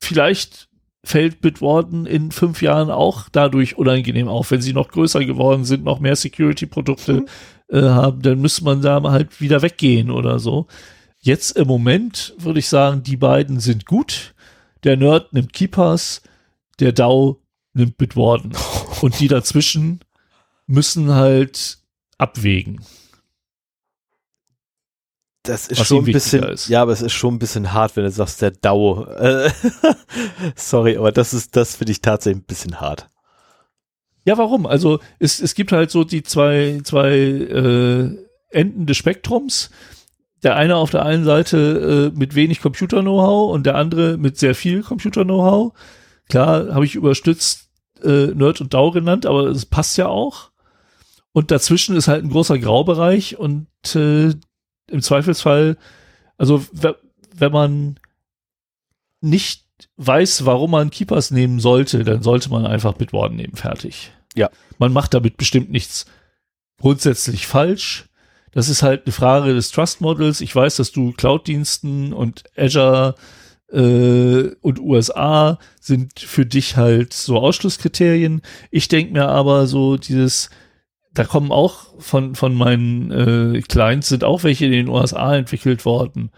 [0.01, 0.68] vielleicht
[1.03, 4.51] fällt Bitwarden in fünf Jahren auch dadurch unangenehm auf.
[4.51, 7.25] Wenn sie noch größer geworden sind, noch mehr Security-Produkte
[7.69, 10.67] äh, haben, dann müsste man da mal halt wieder weggehen oder so.
[11.21, 14.33] Jetzt im Moment würde ich sagen, die beiden sind gut.
[14.83, 16.21] Der Nerd nimmt Keepers,
[16.79, 17.41] der DAO
[17.73, 18.53] nimmt Bitwarden.
[19.01, 19.99] Und die dazwischen
[20.67, 21.79] müssen halt
[22.17, 22.81] abwägen.
[25.49, 26.69] Das ist Was schon ein bisschen, ist.
[26.69, 29.05] ja, aber es ist schon ein bisschen hart, wenn du sagst, der DAO.
[29.05, 29.49] Äh,
[30.55, 33.09] sorry, aber das ist, das finde ich tatsächlich ein bisschen hart.
[34.25, 34.67] Ja, warum?
[34.67, 38.15] Also es, es gibt halt so die zwei, zwei äh,
[38.51, 39.71] Enden des Spektrums.
[40.43, 44.53] Der eine auf der einen Seite äh, mit wenig Computer-Know-how und der andere mit sehr
[44.53, 45.73] viel Computer-Know-how.
[46.29, 47.69] Klar, habe ich überstützt
[48.03, 50.51] äh, Nerd und DAO genannt, aber es passt ja auch.
[51.31, 54.35] Und dazwischen ist halt ein großer Graubereich und äh,
[54.89, 55.77] im Zweifelsfall,
[56.37, 56.97] also we-
[57.35, 57.99] wenn man
[59.21, 59.65] nicht
[59.97, 64.11] weiß, warum man Keepers nehmen sollte, dann sollte man einfach Bitwarden nehmen, fertig.
[64.35, 64.49] Ja.
[64.77, 66.05] Man macht damit bestimmt nichts
[66.79, 68.05] grundsätzlich falsch.
[68.51, 70.41] Das ist halt eine Frage des Trust Models.
[70.41, 73.15] Ich weiß, dass du Cloud-Diensten und Azure
[73.71, 78.41] äh, und USA sind für dich halt so Ausschlusskriterien.
[78.71, 80.49] Ich denke mir aber so dieses,
[81.13, 85.85] da kommen auch von, von meinen äh, Clients sind auch welche in den USA entwickelt
[85.85, 86.31] worden.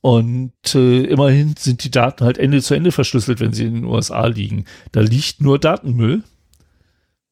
[0.00, 3.84] Und äh, immerhin sind die Daten halt Ende zu Ende verschlüsselt, wenn sie in den
[3.84, 4.64] USA liegen.
[4.92, 6.22] Da liegt nur Datenmüll.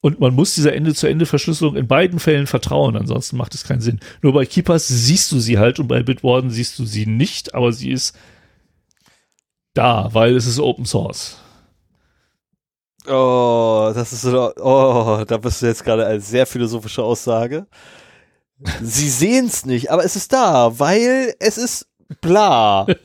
[0.02, 3.98] Und man muss dieser Ende-zu-Ende-Verschlüsselung in beiden Fällen vertrauen, ansonsten macht es keinen Sinn.
[4.22, 7.72] Nur bei Keepers siehst du sie halt und bei Bitwarden siehst du sie nicht, aber
[7.72, 8.16] sie ist
[9.74, 11.38] da, weil es ist Open Source.
[13.08, 17.66] Oh, das ist so, oh, da bist du jetzt gerade eine sehr philosophische Aussage.
[18.82, 21.86] Sie sehen es nicht, aber es ist da, weil es ist
[22.20, 22.86] bla.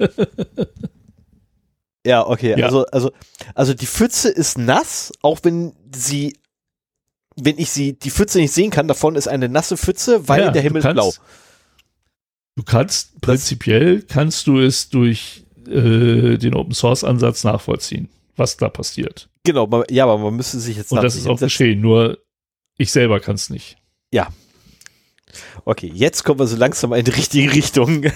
[2.06, 2.58] Ja, okay.
[2.60, 2.66] Ja.
[2.66, 3.12] Also, also,
[3.54, 6.36] also die Pfütze ist nass, auch wenn sie,
[7.36, 10.52] wenn ich sie, die Pfütze nicht sehen kann, davon ist eine nasse Pfütze, weil Ja,
[10.52, 11.14] der Himmel ist kannst- blau.
[12.56, 18.70] Du kannst, prinzipiell kannst du es durch äh, den Open Source Ansatz nachvollziehen, was da
[18.70, 19.30] passiert.
[19.44, 22.18] Genau, man, ja, aber man müsste sich jetzt Und das ist auch geschehen, nur
[22.78, 23.78] ich selber kann es nicht.
[25.64, 28.04] Okay, jetzt kommen wir so langsam in die richtige Richtung.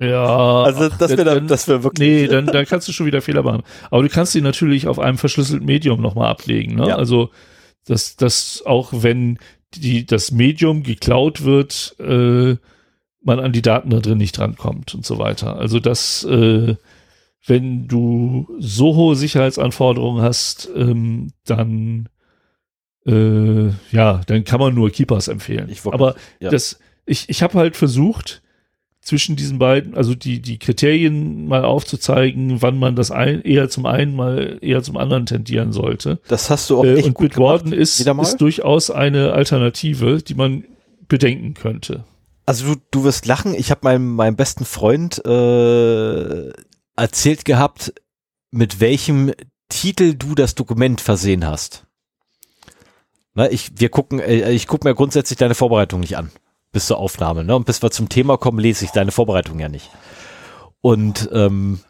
[0.00, 0.64] Ja.
[0.64, 2.08] Also das wäre dann, das wäre wirklich.
[2.08, 3.62] Nee, dann, dann kannst du schon wieder Fehler machen.
[3.90, 6.74] Aber du kannst sie natürlich auf einem verschlüsselten Medium nochmal ablegen.
[6.74, 6.88] Ne?
[6.88, 6.96] Ja.
[6.96, 7.30] Also,
[7.86, 9.38] dass das auch wenn
[9.82, 12.56] die, das Medium geklaut wird, äh,
[13.22, 15.56] man an die Daten da drin nicht drankommt und so weiter.
[15.56, 16.76] Also das, äh,
[17.46, 22.08] wenn du so hohe Sicherheitsanforderungen hast, ähm, dann
[23.06, 25.68] äh, ja, dann kann man nur Keepers empfehlen.
[25.68, 26.50] Ich Aber ja.
[26.50, 28.42] das, ich, ich habe halt versucht,
[29.04, 33.84] zwischen diesen beiden, also die, die Kriterien mal aufzuzeigen, wann man das ein, eher zum
[33.84, 36.20] einen mal eher zum anderen tendieren sollte.
[36.26, 37.82] Das hast du auch Äh, echt und gut Bitwarden gemacht.
[37.82, 40.64] ist, ist durchaus eine Alternative, die man
[41.06, 42.04] bedenken könnte.
[42.46, 43.54] Also du, du wirst lachen.
[43.54, 46.50] Ich habe meinem, meinem besten Freund äh,
[46.96, 47.92] erzählt gehabt,
[48.50, 49.32] mit welchem
[49.68, 51.84] Titel du das Dokument versehen hast.
[53.34, 56.30] Na, ich, wir gucken, äh, ich gucke mir grundsätzlich deine Vorbereitung nicht an
[56.74, 57.44] bis zur Aufnahme.
[57.44, 57.56] Ne?
[57.56, 59.90] Und bis wir zum Thema kommen, lese ich deine Vorbereitung ja nicht.
[60.82, 61.80] Und ähm,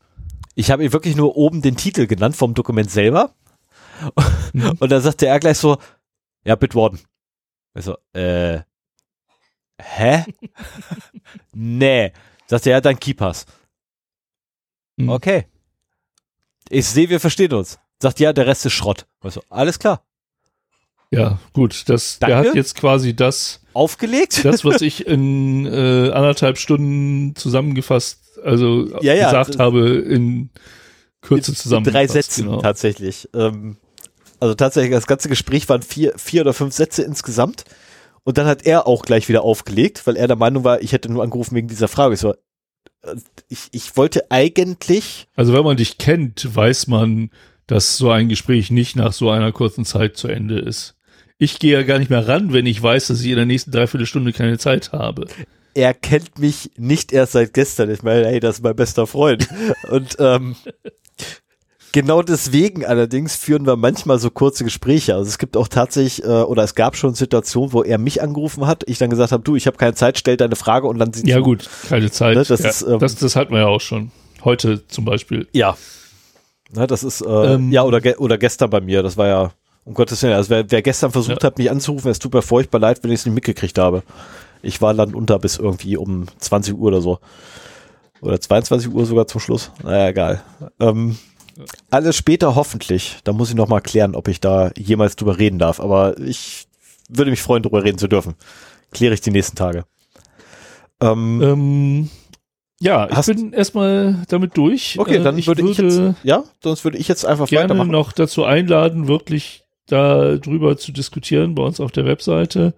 [0.55, 3.35] ich habe ihm wirklich nur oben den Titel genannt vom Dokument selber.
[4.53, 5.79] Und dann sagte er gleich so,
[6.45, 7.01] ja, Bitwarden.
[7.73, 8.61] Also, äh,
[9.81, 10.25] hä?
[11.53, 12.13] nee.
[12.47, 13.47] Sagte er, dann Keepers.
[15.01, 15.09] Hm.
[15.09, 15.47] Okay.
[16.69, 17.79] Ich sehe, wir verstehen uns.
[18.01, 19.07] Sagt ja, der Rest ist Schrott.
[19.21, 20.05] Also, alles klar.
[21.15, 24.45] Ja, gut, das, der hat jetzt quasi das, Aufgelegt?
[24.45, 30.51] das, was ich in äh, anderthalb Stunden zusammengefasst, also Ja, ja, gesagt habe, in
[31.21, 31.95] Kürze zusammengefasst.
[31.95, 32.61] Drei Sätzen genau.
[32.61, 33.29] tatsächlich.
[33.35, 33.77] Ähm,
[34.41, 37.65] also tatsächlich, das ganze Gespräch waren vier, vier oder fünf Sätze insgesamt.
[38.25, 41.13] Und dann hat er auch gleich wieder aufgelegt, weil er der Meinung war, ich hätte
[41.13, 42.15] nur angerufen wegen dieser Frage.
[42.15, 42.33] Ich, so,
[43.03, 43.17] äh,
[43.49, 47.31] ich, ich wollte eigentlich, Also wenn man dich kennt, weiß man,
[47.67, 50.97] dass so ein Gespräch nicht nach so einer kurzen Zeit zu Ende ist.
[51.39, 53.71] Ich gehe ja gar nicht mehr ran, wenn ich weiß, dass ich in der nächsten
[53.73, 55.27] Dreiviertelstunde keine Zeit habe.
[55.75, 57.91] er kennt mich nicht erst seit gestern.
[57.91, 59.49] Ich meine, hey, das ist mein bester Freund.
[59.91, 60.55] Und ähm,
[61.91, 65.15] genau deswegen allerdings führen wir manchmal so kurze Gespräche.
[65.17, 68.67] Also es gibt auch tatsächlich, äh, oder es gab schon Situationen, wo er mich angerufen
[68.69, 71.13] hat, ich dann gesagt habe, du, ich habe keine Zeit, stell deine Frage und dann
[71.13, 72.37] sind Ja gut, keine Zeit.
[72.37, 74.13] Ne, das ja, ist, ähm, das, das hatten wir ja auch schon.
[74.45, 75.49] Heute zum Beispiel.
[75.53, 75.77] Ja.
[76.71, 79.53] Na, das ist, äh, Ähm, ja, oder, ge oder gestern bei mir, das war ja,
[79.85, 81.47] um Gottes Willen, also wer, wer gestern versucht Ja.
[81.47, 84.03] hat, mich anzurufen, es tut mir furchtbar leid, wenn ich es nicht mitgekriegt habe.
[84.63, 87.19] Ich war landunter bis irgendwie um 20 Uhr oder so.
[88.23, 89.71] Oder 22 Uhr sogar zum Schluss.
[89.83, 90.43] Naja, egal.
[90.81, 91.19] Ähm,
[91.91, 93.19] alles später hoffentlich.
[93.25, 95.81] Da muss ich noch mal klären, ob ich da jemals drüber reden darf.
[95.81, 96.67] Aber ich
[97.11, 98.35] würde mich freuen, drüber reden zu dürfen.
[98.93, 99.85] Kläre ich die nächsten Tage.
[101.01, 102.11] Ähm, Ähm,
[102.81, 104.97] ja, ich bin erstmal damit durch.
[104.99, 107.91] okay, Äh, dann ich würde ich jetzt, ja, sonst würde ich jetzt einfach gerne weitermachen.
[107.91, 112.75] noch dazu einladen, wirklich darüber zu diskutieren bei uns auf der Webseite.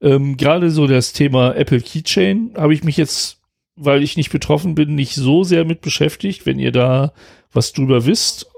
[0.00, 3.40] Ähm, Gerade so das Thema Apple Keychain habe ich mich jetzt,
[3.76, 6.46] weil ich nicht betroffen bin, nicht so sehr mit beschäftigt.
[6.46, 7.12] Wenn ihr da
[7.52, 8.50] was drüber wisst,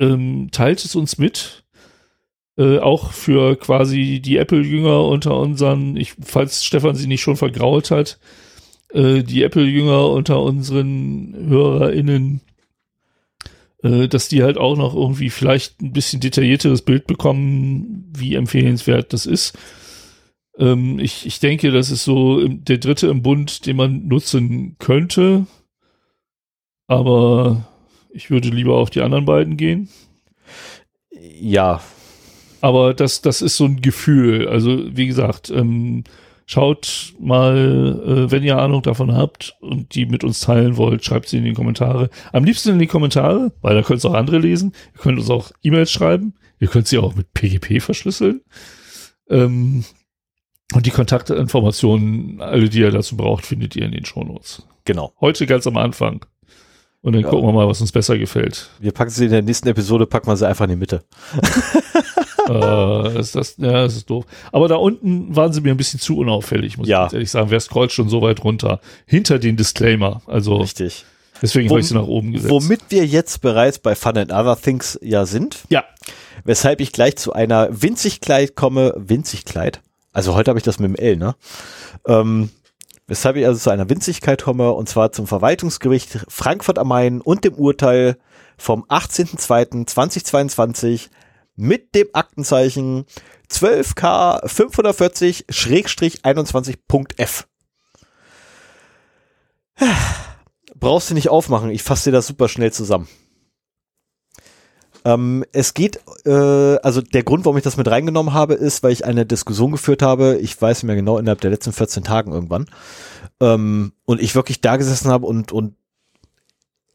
[0.00, 1.64] ähm, teilt es uns mit.
[2.58, 7.90] Äh, auch für quasi die Apple-Jünger unter unseren, ich, falls Stefan sie nicht schon vergrault
[7.90, 8.18] hat,
[8.92, 12.42] äh, die Apple-Jünger unter unseren HörerInnen,
[13.82, 19.12] äh, dass die halt auch noch irgendwie vielleicht ein bisschen detaillierteres Bild bekommen, wie empfehlenswert
[19.12, 19.58] das ist.
[20.58, 25.46] Ähm, ich, ich denke, das ist so der dritte im Bund, den man nutzen könnte.
[26.86, 27.66] Aber
[28.10, 29.88] ich würde lieber auf die anderen beiden gehen.
[31.10, 31.80] Ja,
[32.62, 34.48] Aber das, das ist so ein Gefühl.
[34.48, 36.04] Also, wie gesagt, ähm,
[36.46, 41.28] schaut mal, äh, wenn ihr Ahnung davon habt und die mit uns teilen wollt, schreibt
[41.28, 42.10] sie in die Kommentare.
[42.32, 44.72] Am liebsten in die Kommentare, weil da könnt es auch andere lesen.
[44.94, 46.34] Ihr könnt uns auch E-Mails schreiben.
[46.60, 48.40] Ihr könnt sie auch mit PGP verschlüsseln.
[49.28, 49.84] Ähm,
[50.74, 54.62] Und die Kontaktinformationen, alle, die ihr dazu braucht, findet ihr in den Shownotes.
[54.84, 55.12] Genau.
[55.20, 56.24] Heute ganz am Anfang.
[57.02, 57.28] Und dann Ja.
[57.30, 58.70] gucken wir mal, was uns besser gefällt.
[58.80, 61.04] Wir packen sie in der nächsten Episode, packen wir sie einfach in die Mitte.
[62.54, 64.24] äh, ist das, ja, das ist doof.
[64.52, 67.06] Aber da unten waren sie mir ein bisschen zu unauffällig, muss Ja.
[67.06, 67.50] ich ehrlich sagen.
[67.50, 68.80] Wer scrollt schon so weit runter?
[69.06, 70.22] Hinter den Disclaimer.
[70.26, 71.04] Also Richtig.
[71.40, 72.50] deswegen habe ich sie nach oben gesetzt.
[72.50, 75.84] Womit wir jetzt bereits bei Fun and Other Things ja sind, Ja,
[76.44, 79.80] weshalb ich gleich zu einer Winzigkleid komme, Winzigkleid,
[80.12, 81.34] also heute habe ich das mit dem L, ne?
[82.06, 82.50] Ähm,
[83.06, 87.44] weshalb ich also zu einer Winzigkeit komme, und zwar zum Verwaltungsgericht Frankfurt am Main und
[87.44, 88.16] dem Urteil
[88.58, 91.08] vom 18.02.2022
[91.56, 93.06] mit dem Aktenzeichen
[93.50, 97.44] 12K 540-21.f.
[100.74, 103.08] Brauchst du nicht aufmachen, ich fasse dir das super schnell zusammen.
[105.04, 108.92] Ähm, es geht, äh, also der Grund, warum ich das mit reingenommen habe, ist, weil
[108.92, 112.32] ich eine Diskussion geführt habe, ich weiß nicht mehr genau, innerhalb der letzten 14 Tagen
[112.32, 112.66] irgendwann,
[113.40, 115.74] ähm, und ich wirklich da gesessen habe und, und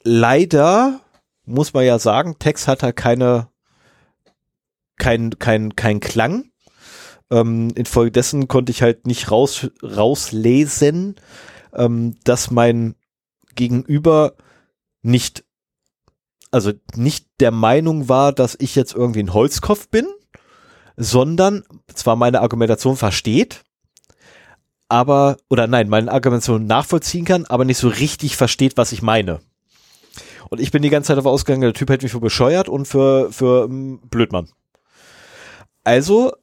[0.03, 1.01] leider
[1.43, 3.49] muss man ja sagen, Text hat halt keine,
[4.97, 6.51] kein, kein, kein Klang.
[7.29, 11.15] Ähm, infolgedessen konnte ich halt nicht raus, rauslesen,
[11.73, 12.95] ähm, dass mein
[13.55, 14.33] Gegenüber
[15.01, 15.43] nicht
[16.51, 20.07] also nicht der Meinung war, dass ich jetzt irgendwie ein Holzkopf bin,
[20.95, 23.63] sondern zwar meine Argumentation versteht,
[24.89, 29.39] aber, oder nein, meine Argumentation nachvollziehen kann, aber nicht so richtig versteht, was ich meine.
[30.49, 32.87] Und ich bin die ganze Zeit davon ausgegangen, der Typ hält mich für bescheuert und
[32.87, 34.47] für, für ähm, Blödmann.
[35.87, 36.33] Also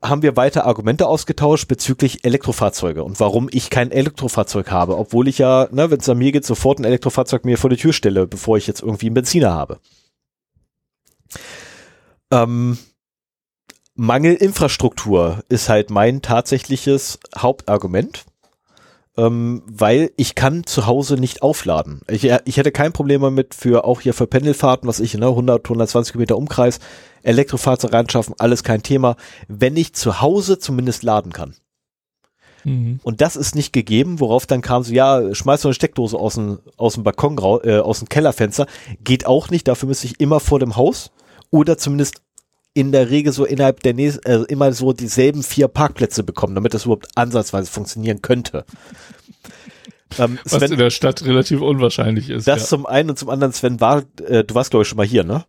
[0.00, 5.38] haben wir weiter Argumente ausgetauscht bezüglich Elektrofahrzeuge und warum ich kein Elektrofahrzeug habe, obwohl ich
[5.38, 8.28] ja, ne, wenn es an mir geht, sofort ein Elektrofahrzeug mir vor die Tür stelle,
[8.28, 9.80] bevor ich jetzt irgendwie einen Benziner habe.
[12.30, 12.78] Ähm,
[13.96, 18.26] Mangelinfrastruktur ist halt mein tatsächliches Hauptargument,
[19.16, 22.00] ähm, weil ich kann zu Hause nicht aufladen.
[22.08, 25.64] Ich, ich hätte kein Problem damit für auch hier für Pendelfahrten, was ich, ne, 100,
[25.64, 26.80] 120 Kilometer Umkreis,
[27.22, 29.16] Elektrofahrzeug reinschaffen, alles kein Thema,
[29.48, 31.54] wenn ich zu Hause zumindest laden kann.
[32.64, 33.00] Mhm.
[33.02, 36.34] Und das ist nicht gegeben, worauf dann kam so, ja, schmeiß so eine Steckdose aus
[36.34, 38.66] dem, aus dem Balkon, äh, aus dem Kellerfenster.
[39.02, 41.10] Geht auch nicht, dafür müsste ich immer vor dem Haus
[41.50, 42.22] oder zumindest
[42.74, 46.74] in der Regel so innerhalb der nächsten, also immer so dieselben vier Parkplätze bekommen, damit
[46.74, 48.64] das überhaupt ansatzweise funktionieren könnte.
[50.18, 52.48] ähm, Was Sven, in der Stadt relativ unwahrscheinlich ist.
[52.48, 55.06] das zum einen und zum anderen, Sven war, äh, du warst glaube ich schon mal
[55.06, 55.44] hier, ne?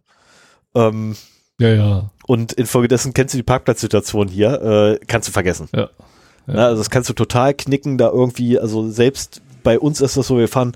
[0.76, 1.16] Ähm,
[1.60, 2.12] ja, ja, ja.
[2.26, 5.70] und infolgedessen kennst du die Parkplatzsituation hier, äh, kannst du vergessen.
[5.74, 5.90] ja.
[6.48, 6.54] Ja.
[6.56, 10.28] Ne, also das kannst du total knicken, da irgendwie, also selbst bei uns ist das
[10.28, 10.76] so, wir fahren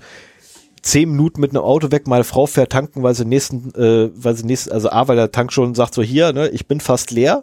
[0.82, 4.36] zehn Minuten mit einem Auto weg, meine Frau fährt tanken, weil sie nächsten, äh, weil
[4.36, 7.10] sie nächsten, also A, weil der Tank schon sagt so hier, ne, ich bin fast
[7.10, 7.42] leer,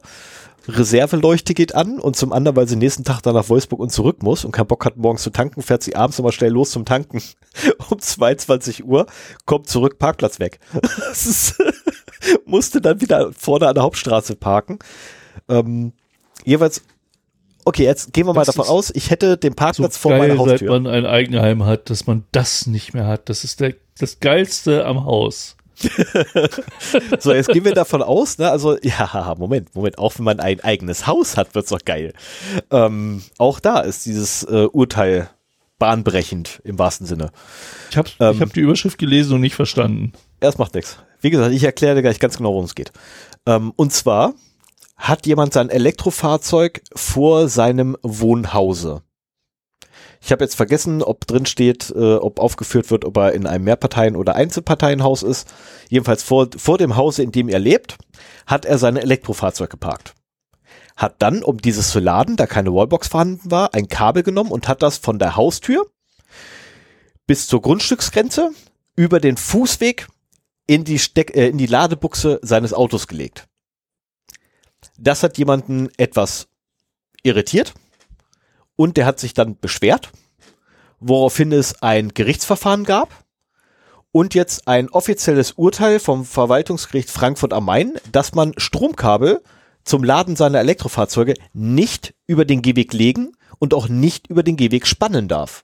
[0.67, 4.23] Reserveleuchte geht an und zum anderen, weil sie nächsten Tag dann nach Wolfsburg und zurück
[4.23, 6.85] muss und keinen Bock hat, morgens zu tanken, fährt sie abends nochmal schnell los zum
[6.85, 7.21] Tanken
[7.89, 9.05] um 22 Uhr,
[9.45, 10.59] kommt zurück, Parkplatz weg.
[12.45, 14.79] Musste dann wieder vorne an der Hauptstraße parken.
[15.49, 15.93] Ähm,
[16.43, 16.81] jeweils,
[17.65, 20.19] okay, jetzt gehen wir mal Das davon aus, ich hätte den So Parkplatz vor geil,
[20.19, 20.69] meiner seit Haustür.
[20.71, 23.27] man ein Eigenheim hat, dass man das nicht mehr hat.
[23.29, 25.57] Das ist der, das Geilste am Haus.
[27.19, 30.59] So, jetzt gehen wir davon aus, ne, also, ja, Moment, Moment, auch wenn man ein
[30.61, 32.13] eigenes Haus hat, wird's doch geil.
[32.71, 35.29] Ähm, auch da ist dieses äh, Urteil
[35.79, 37.31] bahnbrechend im wahrsten Sinne.
[37.91, 38.35] Ich habe Ähm.
[38.35, 40.13] ich hab die Überschrift gelesen und nicht verstanden.
[40.39, 40.97] Erst macht nix.
[41.21, 42.91] Wie gesagt, ich erkläre dir gleich ganz genau, worum es geht.
[43.45, 44.33] Ähm, und zwar
[44.95, 49.01] hat jemand sein Elektrofahrzeug vor seinem Wohnhause.
[50.21, 53.63] Ich habe jetzt vergessen, ob drin steht, äh, ob aufgeführt wird, ob er in einem
[53.65, 55.47] Mehrparteien- oder Einzelparteienhaus ist.
[55.89, 57.97] Jedenfalls vor, vor dem Hause, in dem er lebt,
[58.47, 60.15] hat er sein Elektrofahrzeug geparkt.
[60.95, 64.67] Hat dann, um dieses zu laden, da keine Wallbox vorhanden war, ein Kabel genommen und
[64.67, 65.85] hat das von der Haustür
[67.27, 68.51] bis zur Grundstücksgrenze
[68.95, 70.07] über den Fußweg
[70.67, 73.47] in die, Steck, äh, in die Ladebuchse seines Autos gelegt.
[74.97, 76.47] Das hat jemanden etwas
[77.23, 77.73] irritiert
[78.75, 80.11] und der hat sich dann beschwert,
[80.99, 83.25] woraufhin es ein Gerichtsverfahren gab
[84.11, 89.41] und jetzt ein offizielles Urteil vom Verwaltungsgericht Frankfurt am Main, dass man Stromkabel
[89.83, 94.87] zum Laden seiner Elektrofahrzeuge nicht über den Gehweg legen und auch nicht über den Gehweg
[94.87, 95.63] spannen darf.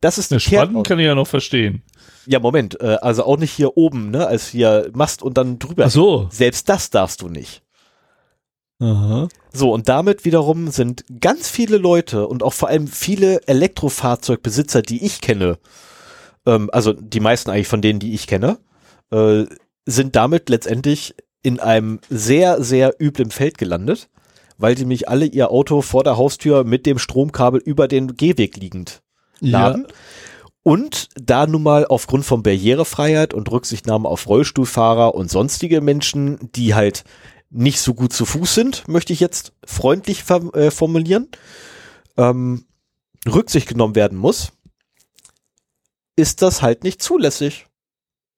[0.00, 1.82] Das ist Das Spannen kann ich ja noch verstehen.
[2.26, 5.86] ja, Moment, äh, also auch nicht hier oben, ne, als hier Mast und dann drüber.
[5.86, 6.28] Ach so.
[6.30, 7.62] Selbst das darfst du nicht.
[8.80, 9.28] Aha.
[9.52, 15.04] So, und damit wiederum sind ganz viele Leute und auch vor allem viele Elektrofahrzeugbesitzer, die
[15.04, 15.58] ich kenne,
[16.46, 18.58] ähm, also die meisten eigentlich von denen, die ich kenne,
[19.10, 19.44] äh,
[19.86, 24.08] sind damit letztendlich in einem sehr, sehr üblen Feld gelandet,
[24.56, 28.56] weil die nämlich alle ihr Auto vor der Haustür mit dem Stromkabel über den Gehweg
[28.56, 29.02] liegend
[29.40, 29.86] laden.
[29.88, 29.94] Ja.
[30.62, 36.74] Und da nun mal aufgrund von Barrierefreiheit und Rücksichtnahme auf Rollstuhlfahrer und sonstige Menschen, die
[36.74, 37.04] halt
[37.50, 41.28] nicht so gut zu Fuß sind, möchte ich jetzt freundlich äh, formulieren,
[42.16, 42.64] ähm,
[43.28, 44.52] Rücksicht genommen werden muss,
[46.16, 47.66] ist das halt nicht zulässig.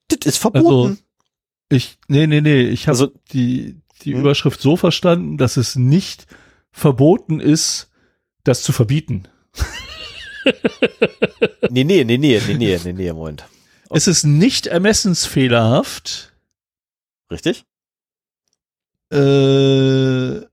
[0.08, 0.91] Das ist verboten.
[0.91, 1.02] Also,
[1.68, 4.20] ich, nee, nee, nee, ich habe also, die, die hm?
[4.20, 6.26] Überschrift so verstanden, dass es nicht
[6.70, 7.91] verboten ist,
[8.44, 9.28] das zu verbieten.
[11.70, 13.44] nee, nee, nee, nee, nee, nee, nee, Moment.
[13.89, 13.99] Okay.
[13.99, 16.32] Es ist nicht ermessensfehlerhaft.
[17.31, 17.65] Richtig?
[19.12, 20.47] Äh,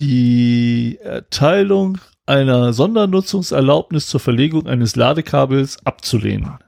[0.00, 6.58] die Erteilung einer Sondernutzungserlaubnis zur Verlegung eines Ladekabels abzulehnen.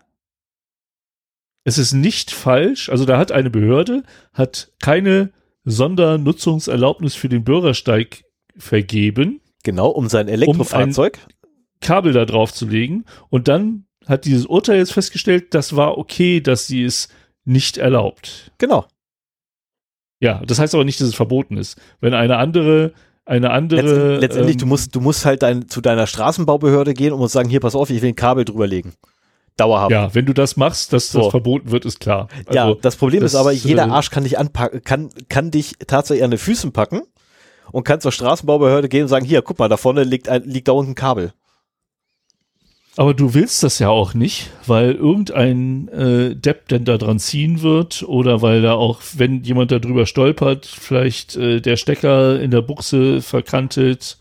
[1.65, 5.33] Es ist nicht falsch, also da hat eine Behörde, hat keine
[5.65, 8.25] Sondernutzungserlaubnis für den Bürgersteig
[8.57, 9.41] vergeben.
[9.65, 11.19] Genau, um sein Elektrofahrzeug.
[11.43, 13.05] Um Kabel da drauf zu legen.
[13.29, 17.09] Und dann hat dieses Urteil jetzt festgestellt, das war okay, dass sie es
[17.45, 18.53] nicht erlaubt.
[18.59, 18.87] Genau.
[20.21, 21.81] Ja, das heißt aber nicht, dass es verboten ist.
[22.01, 22.93] Wenn eine andere
[23.29, 23.83] eine andere.
[23.83, 27.35] Letztendlich, letztendlich ähm, du musst, du musst halt dein, zu deiner Straßenbaubehörde gehen und musst
[27.35, 28.95] sagen, hier, pass auf, ich will ein Kabel drüberlegen.
[29.57, 29.91] Dauerhaft.
[29.91, 31.21] Ja, wenn du das machst, dass so.
[31.21, 32.29] das verboten wird, ist klar.
[32.47, 35.51] Also, ja, das Problem das, ist aber, jeder äh, Arsch kann dich anpacken, kann, kann
[35.51, 37.03] dich tatsächlich an den Füßen packen
[37.73, 40.69] und kann zur Straßenbaubehörde gehen und sagen, hier, guck mal, da vorne liegt, ein, liegt
[40.69, 41.33] da unten ein Kabel.
[42.99, 47.63] Aber du willst das ja auch nicht, weil irgendein äh, Depp denn da dran ziehen
[47.63, 52.51] wird oder weil da auch, wenn jemand da drüber stolpert, vielleicht äh, der Stecker in
[52.51, 54.19] der Buchse verkantet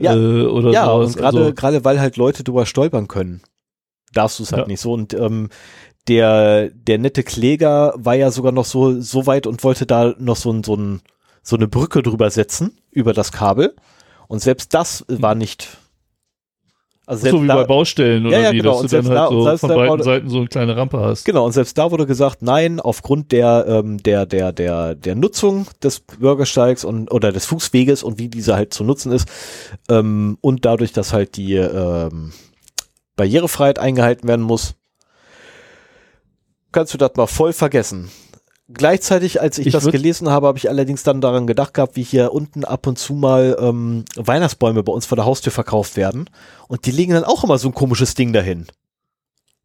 [0.00, 1.06] ja, äh, oder ja, sowas.
[1.06, 3.40] und gerade also, gerade weil halt Leute drüber stolpern können,
[4.12, 4.66] darfst du es halt ja.
[4.66, 4.92] nicht so.
[4.92, 5.50] Und ähm,
[6.08, 10.34] der der nette Kläger war ja sogar noch so so weit und wollte da noch
[10.34, 11.02] so ein so ein
[11.44, 13.76] so eine Brücke drüber setzen über das Kabel.
[14.26, 15.78] Und selbst das war nicht
[17.12, 18.80] also so wie da, bei Baustellen oder ja, ja, wie, genau.
[18.80, 21.24] dass du dann halt da, so von beiden wurde, Seiten so eine kleine Rampe hast.
[21.24, 25.66] Genau, und selbst da wurde gesagt, nein, aufgrund der, ähm, der, der, der, der Nutzung
[25.82, 29.28] des Bürgersteigs und oder des Fußweges und wie dieser halt zu nutzen ist,
[29.90, 32.32] ähm, und dadurch, dass halt die ähm,
[33.16, 34.74] Barrierefreiheit eingehalten werden muss,
[36.72, 38.10] kannst du das mal voll vergessen.
[38.74, 42.02] Gleichzeitig, als ich, ich das gelesen habe, habe ich allerdings dann daran gedacht gehabt, wie
[42.02, 46.28] hier unten ab und zu mal ähm, Weihnachtsbäume bei uns vor der Haustür verkauft werden.
[46.68, 48.66] Und die legen dann auch immer so ein komisches Ding dahin.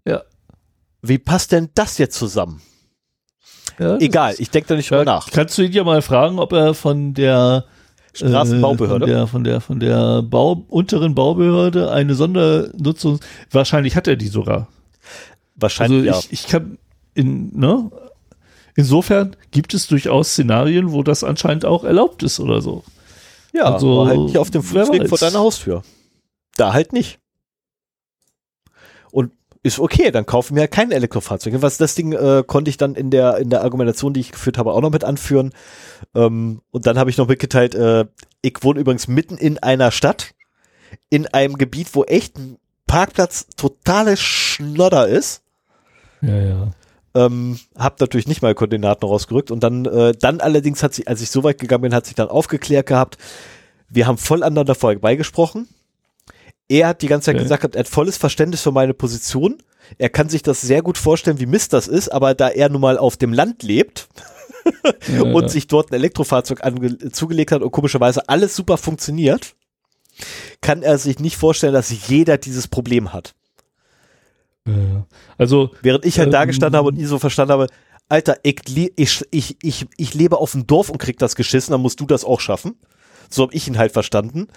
[0.05, 0.23] Ja.
[1.01, 2.61] Wie passt denn das jetzt zusammen?
[3.79, 5.29] Ja, Egal, ich denke da nicht drüber nach.
[5.29, 7.65] Kannst du ihn ja mal fragen, ob er von der
[8.13, 9.05] Straßenbaubehörde.
[9.05, 13.19] Äh, von der, von der, von der Bau, unteren Baubehörde eine Sondernutzung.
[13.51, 14.67] Wahrscheinlich hat er die sogar.
[15.55, 16.11] Wahrscheinlich.
[16.11, 16.77] Also ich, ich kann
[17.13, 17.91] in, ne?
[18.77, 22.83] Insofern gibt es durchaus Szenarien, wo das anscheinend auch erlaubt ist oder so.
[23.51, 25.81] Ja, also halt nicht auf dem Fußweg vor deiner Haustür.
[26.57, 27.17] Da halt nicht.
[29.11, 29.31] Und
[29.63, 31.59] ist okay, dann kaufen wir halt kein Elektrofahrzeug.
[31.63, 34.59] Was das Ding äh, konnte ich dann in der in der Argumentation, die ich geführt
[34.59, 35.53] habe, auch noch mit anführen.
[36.13, 38.05] Ähm, und dann habe ich noch mitgeteilt, äh,
[38.43, 40.35] ich wohne übrigens mitten in einer Stadt,
[41.09, 45.41] in einem Gebiet, wo echt ein Parkplatz totale Schnodder ist.
[46.21, 46.71] Ja, ja.
[47.17, 51.21] Ähm, hab natürlich nicht mal Koordinaten rausgerückt und dann, äh, dann allerdings hat sich, als
[51.21, 53.17] ich so weit gegangen bin, hat sich dann aufgeklärt gehabt,
[53.89, 55.67] wir haben voll aneinander vorbeigesprochen.
[56.69, 57.43] Er hat die ganze Zeit okay.
[57.43, 59.57] gesagt, er hat volles Verständnis für meine Position.
[59.97, 62.81] Er kann sich das sehr gut vorstellen, wie Mist das ist, aber da er nun
[62.81, 64.09] mal auf dem Land lebt
[65.07, 65.49] ja, und ja.
[65.49, 66.61] sich dort ein Elektrofahrzeug
[67.13, 69.55] zugelegt hat und komischerweise alles super funktioniert,
[70.61, 73.33] kann er sich nicht vorstellen, dass jeder dieses Problem hat.
[75.37, 77.67] Also während ich halt ähm, da gestanden habe und nie so verstanden habe,
[78.09, 78.61] Alter, ich,
[78.95, 82.05] ich, ich, ich, ich lebe auf dem Dorf und krieg das geschissen, dann musst du
[82.05, 82.75] das auch schaffen.
[83.29, 84.47] So habe ich ihn halt verstanden.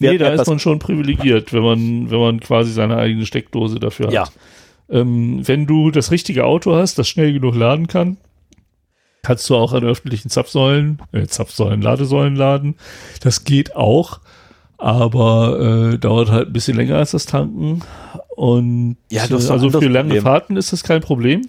[0.00, 3.78] Während nee, da ist man schon privilegiert, wenn man, wenn man quasi seine eigene Steckdose
[3.78, 4.12] dafür hat.
[4.12, 4.28] Ja.
[4.88, 8.16] Ähm, wenn du das richtige Auto hast, das schnell genug laden kann,
[9.22, 12.76] kannst du auch an öffentlichen Zapfsäulen, äh, Zapfsäulen, Ladesäulen laden.
[13.20, 14.20] Das geht auch,
[14.78, 17.82] aber äh, dauert halt ein bisschen länger als das Tanken.
[18.36, 20.22] Und ja, du hast also für lange Problem.
[20.22, 21.46] Fahrten ist das kein Problem.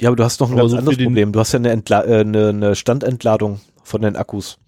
[0.00, 1.32] Ja, aber du hast noch ein aber ganz so anderes Problem.
[1.32, 4.58] Du hast ja eine, Entla äh, eine, eine Standentladung von den Akkus.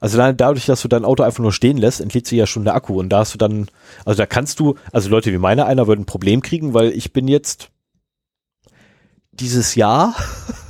[0.00, 2.74] Also dadurch, dass du dein Auto einfach nur stehen lässt, entlädt sich ja schon der
[2.74, 2.98] Akku.
[2.98, 3.68] Und da hast du dann,
[4.04, 7.12] also da kannst du, also Leute wie meiner, einer würden ein Problem kriegen, weil ich
[7.12, 7.70] bin jetzt
[9.30, 10.14] dieses Jahr,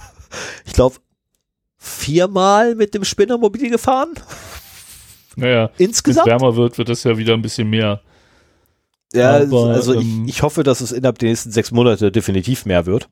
[0.67, 0.97] ich glaube,
[1.79, 4.11] viermal mit dem Spinnermobil gefahren.
[5.37, 6.27] Naja, insgesamt.
[6.27, 8.01] Wenn es wärmer wird, wird das ja wieder ein bisschen mehr.
[9.13, 12.65] Ja, Aber, also ähm, ich, ich hoffe, dass es innerhalb der nächsten sechs Monate definitiv
[12.65, 13.09] mehr wird,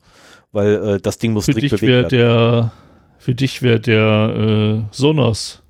[0.53, 2.09] weil äh, das Ding muss für dich bewegt werden.
[2.11, 2.73] Der,
[3.19, 5.63] für dich wäre der äh, Sonos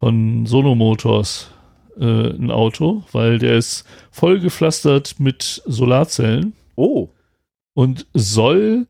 [0.00, 1.50] von Sono Motors
[1.98, 6.54] äh, ein Auto, weil der ist voll gepflastert mit Solarzellen.
[6.74, 7.08] Oh.
[7.74, 8.86] Und soll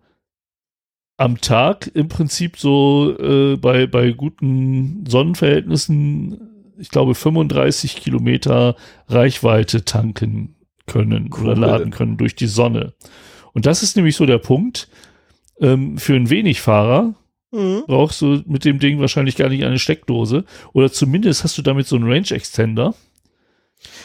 [1.20, 8.74] am Tag im Prinzip so äh, bei, bei guten Sonnenverhältnissen, ich glaube, 35 Kilometer
[9.06, 10.54] Reichweite tanken
[10.86, 11.50] können cool.
[11.50, 12.94] oder laden können durch die Sonne.
[13.52, 14.88] Und das ist nämlich so der Punkt.
[15.60, 17.14] Ähm, für einen Wenigfahrer
[17.50, 17.82] mhm.
[17.86, 20.46] brauchst du mit dem Ding wahrscheinlich gar nicht eine Steckdose.
[20.72, 22.94] Oder zumindest hast du damit so einen Range Extender.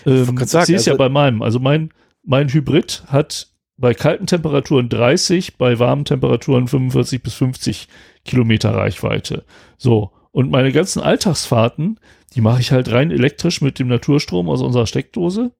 [0.05, 1.41] Ähm, ich sehe es also ja bei meinem.
[1.41, 1.91] Also mein,
[2.25, 7.87] mein Hybrid hat bei kalten Temperaturen 30, bei warmen Temperaturen 45 bis 50
[8.23, 9.43] Kilometer Reichweite.
[9.77, 10.11] So.
[10.31, 11.99] Und meine ganzen Alltagsfahrten,
[12.33, 15.51] die mache ich halt rein elektrisch mit dem Naturstrom aus unserer Steckdose.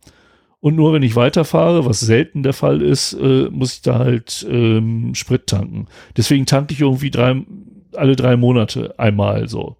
[0.59, 4.45] Und nur wenn ich weiterfahre, was selten der Fall ist, äh, muss ich da halt
[4.49, 5.85] ähm, Sprit tanken.
[6.17, 7.41] Deswegen tanke ich irgendwie drei,
[7.93, 9.77] alle drei Monate einmal so.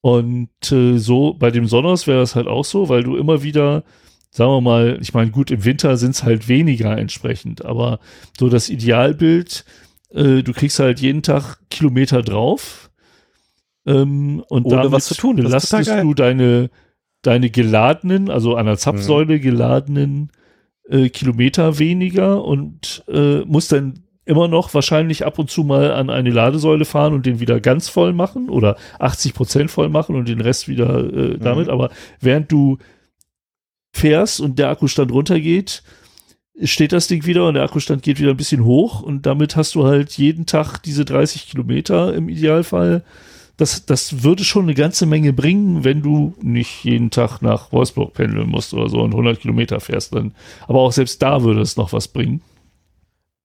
[0.00, 3.84] Und äh, so bei dem Sonos wäre das halt auch so, weil du immer wieder,
[4.30, 7.98] sagen wir mal, ich meine, gut, im Winter sind es halt weniger entsprechend, aber
[8.38, 9.64] so das Idealbild,
[10.10, 12.90] äh, du kriegst halt jeden Tag Kilometer drauf
[13.86, 15.36] ähm, und Ohne damit was zu tun.
[15.36, 16.70] belastest du deine,
[17.22, 19.40] deine geladenen, also an der Zapfsäule mhm.
[19.40, 20.32] geladenen
[20.88, 26.08] äh, Kilometer weniger und äh, musst dann immer noch wahrscheinlich ab und zu mal an
[26.08, 30.28] eine Ladesäule fahren und den wieder ganz voll machen oder 80 Prozent voll machen und
[30.28, 31.40] den Rest wieder äh, mhm.
[31.40, 31.66] damit.
[31.66, 31.72] Mhm.
[31.72, 32.78] Aber während du
[33.92, 35.82] fährst und der Akkustand runtergeht,
[36.62, 39.74] steht das Ding wieder und der Akkustand geht wieder ein bisschen hoch und damit hast
[39.74, 43.04] du halt jeden Tag diese 30 Kilometer im Idealfall.
[43.56, 48.14] Das, das würde schon eine ganze Menge bringen, wenn du nicht jeden Tag nach Wolfsburg
[48.14, 50.34] pendeln musst oder so und 100 Kilometer fährst dann.
[50.66, 52.40] Aber auch selbst da würde es noch was bringen.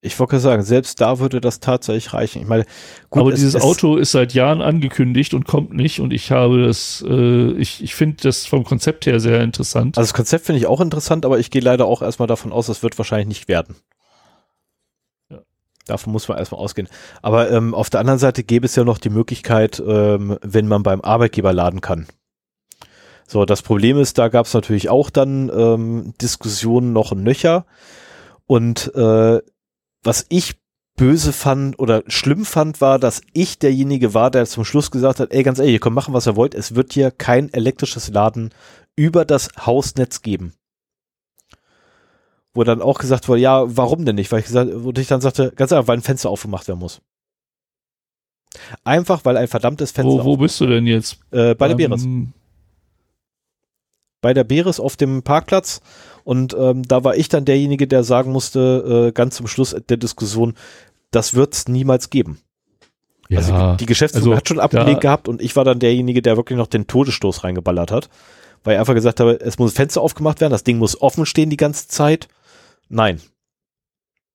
[0.06, 2.42] Ich wollte sagen, selbst da würde das tatsächlich reichen.
[2.42, 2.66] Ich meine,
[3.10, 6.32] gut, aber es, dieses es, Auto ist seit Jahren angekündigt und kommt nicht und ich
[6.32, 9.98] habe das, äh, ich, ich finde das vom Konzept her sehr interessant.
[9.98, 12.68] Also das Konzept finde ich auch interessant, aber ich gehe leider auch erstmal davon aus,
[12.68, 13.76] das wird wahrscheinlich nicht werden.
[15.30, 15.40] Ja.
[15.88, 16.88] Davon muss man erstmal ausgehen.
[17.22, 20.84] Aber ähm, auf der anderen Seite gäbe es ja noch die Möglichkeit, ähm, wenn man
[20.84, 22.08] beim Arbeitgeber laden kann.
[23.28, 27.66] So, das Problem ist, da gab es natürlich auch dann ähm, Diskussionen noch Nöcher.
[28.46, 29.42] Und äh,
[30.06, 30.56] was ich
[30.96, 35.32] böse fand oder schlimm fand, war, dass ich derjenige war, der zum Schluss gesagt hat,
[35.32, 38.54] ey, ganz ehrlich, ihr könnt machen, was ihr wollt, es wird hier kein elektrisches Laden
[38.96, 40.54] über das Hausnetz geben.
[42.54, 44.32] Wo dann auch gesagt wurde, ja, warum denn nicht?
[44.32, 47.02] Weil ich gesagt, wo ich dann sagte, ganz einfach, weil ein Fenster aufgemacht werden muss.
[48.86, 50.24] Einfach, weil ein verdammtes Fenster.
[50.24, 51.18] Wo, wo bist du denn jetzt?
[51.32, 52.08] Äh, bei der ähm, Beres.
[54.22, 55.82] Bei der Beres auf dem Parkplatz
[56.26, 59.98] und ähm, da war ich dann derjenige, der sagen musste, äh, ganz zum Schluss der
[59.98, 60.56] Diskussion,
[61.12, 62.40] das wird es niemals geben.
[63.30, 66.36] Ja, also die, Geschäftsführung also, hat schon abgelehnt gehabt und ich war dann derjenige, der
[66.36, 68.10] wirklich noch den Todesstoß reingeballert hat,
[68.64, 71.52] weil ich einfach gesagt habe, es muss Fenster aufgemacht werden, das Ding muss offen stehen
[71.52, 72.28] die ganze Zeit.
[72.90, 73.22] Nein.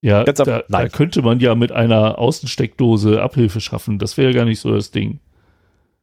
[0.00, 3.98] Ja, ab, da, da, könnte man ja mit einer Außensteckdose Abhilfe schaffen.
[3.98, 5.18] Das wäre ja gar nicht so das Ding.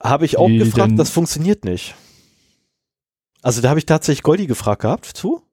[0.03, 1.95] Habe ich auch die, gefragt, das funktioniert nicht.
[3.41, 5.46] Also da habe ich tatsächlich Goldi gefragt gehabt zu.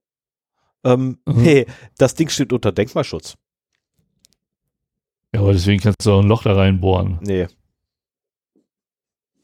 [0.85, 1.43] Ähm, mhm.
[1.43, 1.67] Nee,
[1.99, 3.37] das Ding steht unter Denkmalschutz.
[5.35, 7.19] Ja, aber deswegen kannst du auch ein Loch da reinbohren.
[7.23, 7.49] Nee.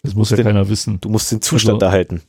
[0.03, 1.01] Das muss ja den, keiner wissen.
[1.01, 2.23] Du musst den Zustand also, erhalten.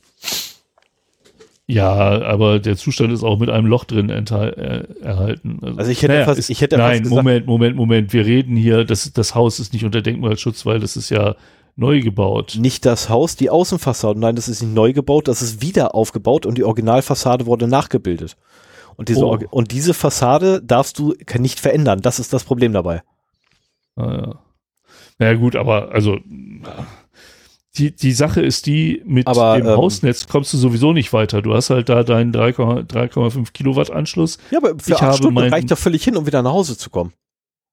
[1.66, 5.58] Ja, aber der Zustand ist auch mit einem Loch drin äh, erhalten.
[5.62, 8.12] Also, also, ich hätte naja, fast, ich hätte nein, fast gesagt, Moment, Moment, Moment.
[8.12, 11.36] Wir reden hier, das, das Haus ist nicht unter Denkmalschutz, weil das ist ja
[11.76, 12.56] neu gebaut.
[12.58, 14.18] Nicht das Haus, die Außenfassade.
[14.18, 18.36] Nein, das ist nicht neu gebaut, das ist wieder aufgebaut und die Originalfassade wurde nachgebildet.
[18.96, 19.38] Und diese, oh.
[19.50, 22.00] und diese Fassade darfst du nicht verändern.
[22.00, 23.02] Das ist das Problem dabei.
[23.96, 24.38] Ah, ja.
[25.18, 26.18] Naja, gut, aber also
[27.76, 31.40] die, die Sache ist die, mit aber, dem ähm, Hausnetz kommst du sowieso nicht weiter.
[31.40, 34.38] Du hast halt da deinen 3,5 Kilowatt Anschluss.
[34.50, 36.90] Ja, aber für ich acht Stunden reicht doch völlig hin, um wieder nach Hause zu
[36.90, 37.12] kommen.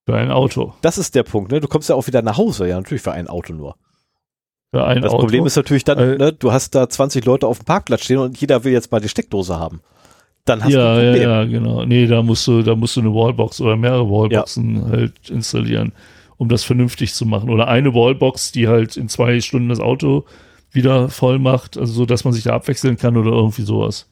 [0.06, 0.74] Für ein Auto.
[0.80, 1.60] Das ist der Punkt, ne?
[1.60, 3.76] Du kommst ja auch wieder nach Hause, ja, natürlich für ein Auto nur.
[4.72, 5.22] Für ein das Auto.
[5.22, 8.18] Problem ist natürlich dann, äh, ne, du hast da 20 Leute auf dem Parkplatz stehen
[8.18, 9.80] und jeder will jetzt mal die Steckdose haben
[10.44, 11.22] dann hast ja, du ein Problem.
[11.22, 11.84] Ja, ja, genau.
[11.84, 14.88] Nee, da musst du, da musst du eine Wallbox oder mehrere Wallboxen ja.
[14.88, 15.92] halt installieren,
[16.36, 17.50] um das vernünftig zu machen.
[17.50, 20.24] Oder eine Wallbox, die halt in zwei Stunden das Auto
[20.72, 24.08] wieder voll macht, also so, dass man sich da abwechseln kann oder irgendwie sowas.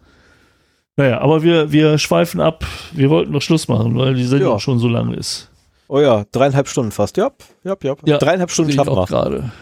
[0.96, 2.64] Naja, aber wir, wir schweifen ab.
[2.92, 4.58] Wir wollten noch Schluss machen, weil die Sendung ja.
[4.58, 5.48] schon so lang ist.
[5.86, 7.16] Oh ja, dreieinhalb Stunden fast.
[7.16, 7.30] Ja,
[7.62, 7.94] ja, ja.
[8.04, 9.06] ja dreieinhalb Stunden schaffen wir.
[9.06, 9.52] gerade.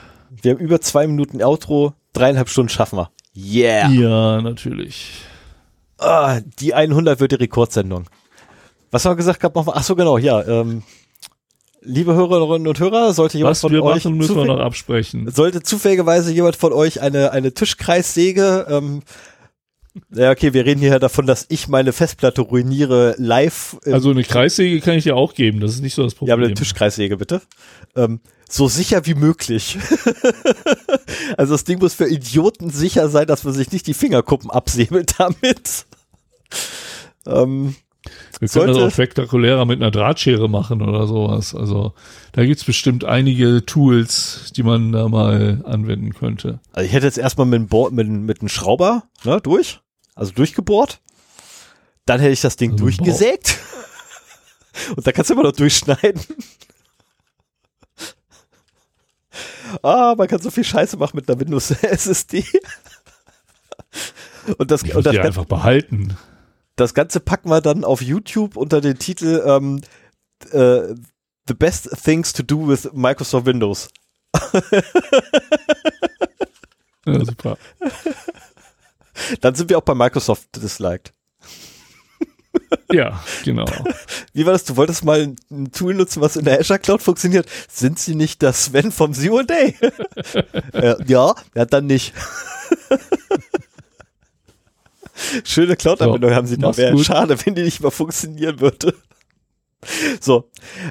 [0.43, 3.11] Wir haben über zwei Minuten Outro, dreieinhalb Stunden schaffen wir.
[3.37, 3.91] Yeah.
[3.91, 5.13] Ja, natürlich.
[5.99, 8.05] Ah, die 100 wird die Rekordsendung.
[8.91, 9.57] Was haben wir gesagt gehabt?
[9.57, 10.43] Ach so, genau, ja.
[10.47, 10.83] Ähm,
[11.81, 15.31] liebe Hörerinnen und Hörer, sollte jemand Was von wir euch machen, müssen wir noch absprechen.
[15.31, 19.03] sollte zufälligerweise jemand von euch eine, eine Tischkreissäge, ähm,
[20.15, 23.77] ja, okay, wir reden hier davon, dass ich meine Festplatte ruiniere live.
[23.87, 26.35] Also eine Kreissäge kann ich dir auch geben, das ist nicht so das ja, Problem.
[26.35, 27.43] aber eine Tischkreissäge, bitte.
[27.95, 29.79] Ähm, so sicher wie möglich.
[31.37, 35.15] also das Ding muss für Idioten sicher sein, dass man sich nicht die Fingerkuppen absäbelt
[35.19, 35.87] damit.
[37.27, 37.75] Ähm,
[38.39, 41.55] Wir können das auch spektakulärer mit einer Drahtschere machen oder sowas.
[41.55, 41.95] Also
[42.33, 46.61] da gibt's bestimmt einige Tools, die man da mal anwenden könnte.
[46.73, 49.81] also ich hätte jetzt erstmal mit, mit, mit einem Schrauber ne, durch,
[50.17, 51.01] also durchgebohrt.
[52.07, 53.59] Dann hätte ich das Ding Also durchgesägt.
[54.97, 56.21] Und da kannst du immer noch durchschneiden.
[59.83, 62.45] ah, man kann so viel Scheiße machen mit einer Windows SSD.
[64.59, 66.17] Und das, Ich und das, die einfach behalten.
[66.77, 69.81] das Ganze packen wir dann auf YouTube unter den Titel ähm,
[70.53, 70.95] äh,
[71.49, 73.89] The Best Things to Do with Microsoft Windows.
[77.07, 77.57] Ja, super.
[79.41, 81.13] Dann sind wir auch bei Microsoft disliked.
[82.91, 83.67] Ja, genau.
[84.33, 84.65] Wie war das?
[84.65, 87.49] Du wolltest mal ein- Tool nutzen, was in der Azure Cloud funktioniert.
[87.71, 89.75] Sind sie nicht das Sven vom Zero Day?
[90.73, 92.13] äh, ja, ja, dann nicht.
[95.45, 96.69] Schöne Cloud-Anwendung So, haben sie da.
[96.69, 97.07] mach's Wäre gut.
[97.07, 98.95] schade, wenn die nicht mal funktionieren würde.
[100.21, 100.51] So,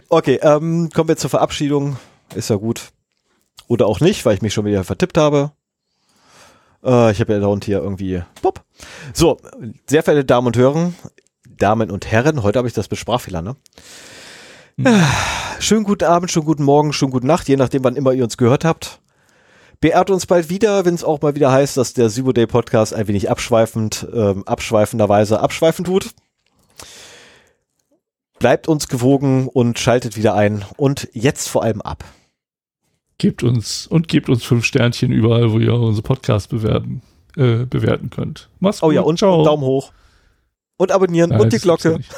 [0.10, 1.98] okay, ähm, kommen wir zur Verabschiedung.
[2.34, 2.90] Ist ja gut.
[3.68, 5.52] Oder auch nicht, weil ich mich schon wieder vertippt habe.
[6.86, 8.22] Äh, ich habe ja da unten hier irgendwie.
[8.42, 8.64] Bob.
[9.14, 9.38] So,
[9.88, 10.96] sehr verehrte Damen und Herren,
[11.48, 13.56] Damen und Herren, heute habe ich das mit Sprachfehler, ne?
[15.60, 18.38] Schönen guten Abend, schönen guten Morgen, schönen guten Nacht, je nachdem, wann immer ihr uns
[18.38, 19.00] gehört habt.
[19.80, 22.94] Beehrt uns bald wieder, wenn es auch mal wieder heißt, dass der Zero Day Podcast
[22.94, 26.12] ein wenig abschweifend, ähm, abschweifenderweise abschweifen tut.
[28.40, 32.04] Bleibt uns gewogen und schaltet wieder ein und jetzt vor allem ab.
[33.18, 37.02] Gebt uns und gebt uns fünf Sternchen überall, wo ihr unsere Podcast bewerten,
[37.38, 38.50] äh, bewerten könnt.
[38.60, 38.96] Mach's Oh gut.
[38.96, 39.44] ja, und ciao.
[39.44, 39.92] Daumen hoch.
[40.78, 42.00] Und abonnieren Nein, und die Glocke.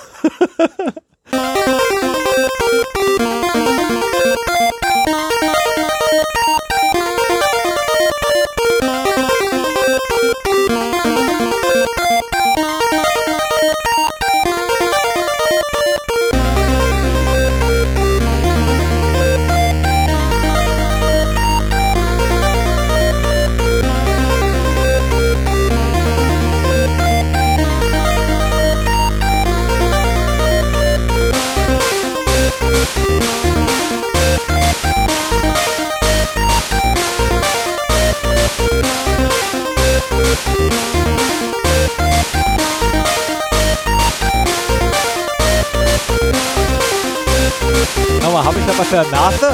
[48.25, 49.53] Aber habe ich da was für eine Nase?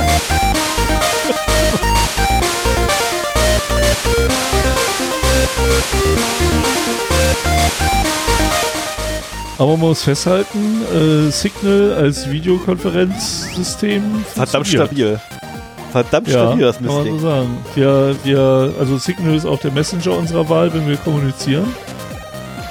[9.58, 15.20] Aber man muss festhalten, äh, Signal als Videokonferenzsystem Verdammt stabil.
[15.94, 17.20] Verdammt Ja, stabil, das kann man so Mistding.
[17.20, 17.58] sagen.
[17.76, 21.72] Wir, wir, also Signal ist auch der Messenger unserer Wahl, wenn wir kommunizieren.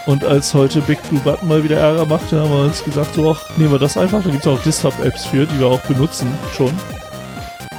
[0.07, 3.31] Und als heute Big Blue Button mal wieder Ärger machte, haben wir uns gesagt, so,
[3.31, 4.25] ach, nehmen wir das einfach.
[4.25, 6.27] Da gibt es auch Desktop-Apps für, die wir auch benutzen
[6.57, 6.73] schon.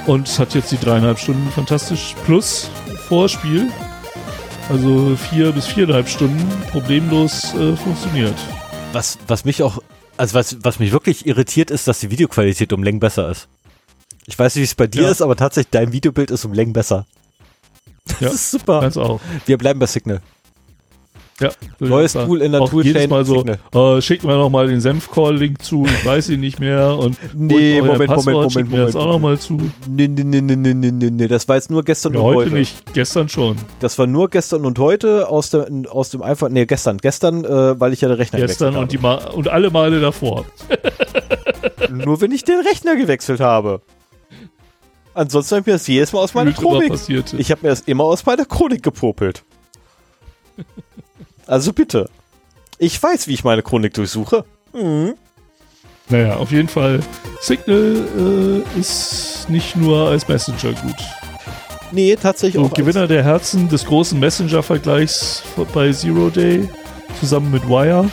[0.06, 2.70] Und es hat jetzt die dreieinhalb Stunden fantastisch plus
[3.08, 3.68] Vorspiel.
[4.70, 6.42] Also vier bis viereinhalb Stunden
[6.72, 8.34] problemlos äh, funktioniert.
[8.94, 9.78] Was, was mich auch,
[10.16, 13.48] also was, was mich wirklich irritiert ist, dass die Videoqualität um Längen besser ist.
[14.26, 15.10] Ich weiß nicht, wie es bei dir Ja.
[15.10, 17.06] ist, aber tatsächlich dein Videobild ist um Längen besser.
[18.06, 18.80] Das Ja, ist super.
[18.80, 19.20] Ganz auch.
[19.46, 20.20] Wir bleiben bei Signal.
[21.40, 22.12] Ja, Neues.
[22.12, 23.10] Tool in der auch jedes Toolchain.
[23.10, 23.44] Mal so,
[23.96, 27.80] äh, schickt mir noch mal den Senf-Call-Link zu, ich weiß ihn nicht mehr und Nee,
[27.80, 29.08] euer Moment, Passwort Moment, Moment, mir das Moment.
[29.08, 29.54] auch noch mal zu.
[29.88, 32.38] Nee, nee, nee, nee, nee, nee, nee, das war jetzt nur gestern Ja, und heute
[32.50, 32.54] heute.
[32.54, 33.56] nicht, gestern schon.
[33.80, 37.80] Das war nur gestern und heute aus, der, aus dem einfach, nee, gestern, gestern, äh,
[37.80, 40.44] weil ich ja den Rechner Gestern und, die Ma und alle Male davor.
[41.90, 43.80] Nur wenn ich den Rechner gewechselt habe.
[45.14, 47.36] Ansonsten habe ich mir das jedes Mal aus meiner Chronik passierte.
[47.36, 49.42] Ich habe mir das immer aus meiner Chronik gepopelt.
[51.46, 52.08] Also bitte.
[52.78, 54.46] Ich weiß, wie ich meine Chronik durchsuche.
[54.72, 55.12] Mhm.
[56.08, 57.00] Naja, auf jeden Fall,
[57.40, 60.96] Signal äh, ist nicht nur als Messenger gut.
[61.92, 62.74] Nee, tatsächlich So, auch.
[62.74, 65.42] Gewinner der Herzen des großen Messenger-Vergleichs
[65.74, 66.66] bei Zero Day
[67.20, 68.08] zusammen mit Wire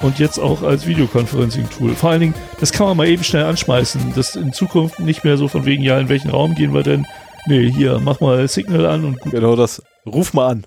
[0.00, 1.94] und jetzt auch als Videoconferencing-Tool.
[1.94, 4.12] Vor allen Dingen, das kann man mal eben schnell anschmeißen.
[4.14, 7.06] Das in Zukunft nicht mehr so von wegen, ja, in welchen Raum gehen wir denn?
[7.46, 9.32] Nee, hier, mach mal Signal an und gut.
[9.32, 9.82] Genau das.
[10.06, 10.66] Ruf mal an.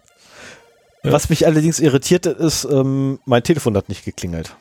[1.03, 1.11] Ja.
[1.13, 4.55] Was mich allerdings irritiert ist, ähm, mein Telefon hat nicht geklingelt.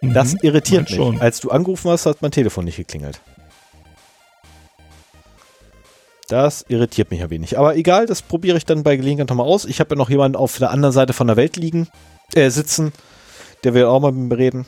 [0.00, 0.96] Das irritiert mich.
[0.96, 1.20] schon.
[1.20, 3.20] Als du angerufen hast, hat mein Telefon nicht geklingelt.
[6.28, 7.58] Das irritiert mich ein wenig.
[7.58, 9.64] Aber egal, das probiere ich dann bei Gelegenheit nochmal aus.
[9.64, 11.88] Ich habe ja noch jemanden auf der anderen Seite von der Welt liegen,
[12.34, 12.92] äh, sitzen.
[13.64, 14.66] Der will auch mal mit mir reden.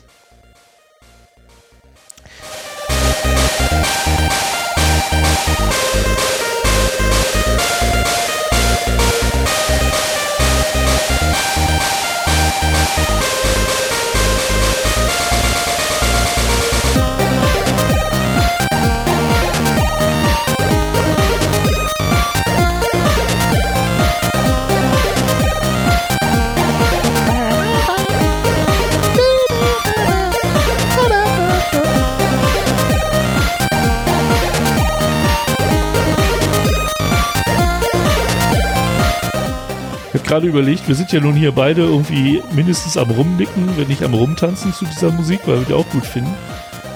[40.33, 44.15] Gerade überlegt, wir sind ja nun hier beide irgendwie mindestens am Rumnicken, wenn nicht am
[44.15, 46.33] Rumtanzen zu dieser Musik, weil wir die auch gut finden.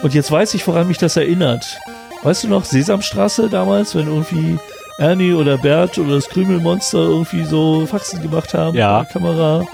[0.02, 1.78] Und jetzt weiß ich, woran mich das erinnert.
[2.24, 4.58] Weißt du noch, Sesamstraße damals, wenn irgendwie
[4.98, 9.02] Ernie oder Bert oder das Krümelmonster irgendwie so Faxen gemacht haben Ja.
[9.02, 9.66] mit der Kamera?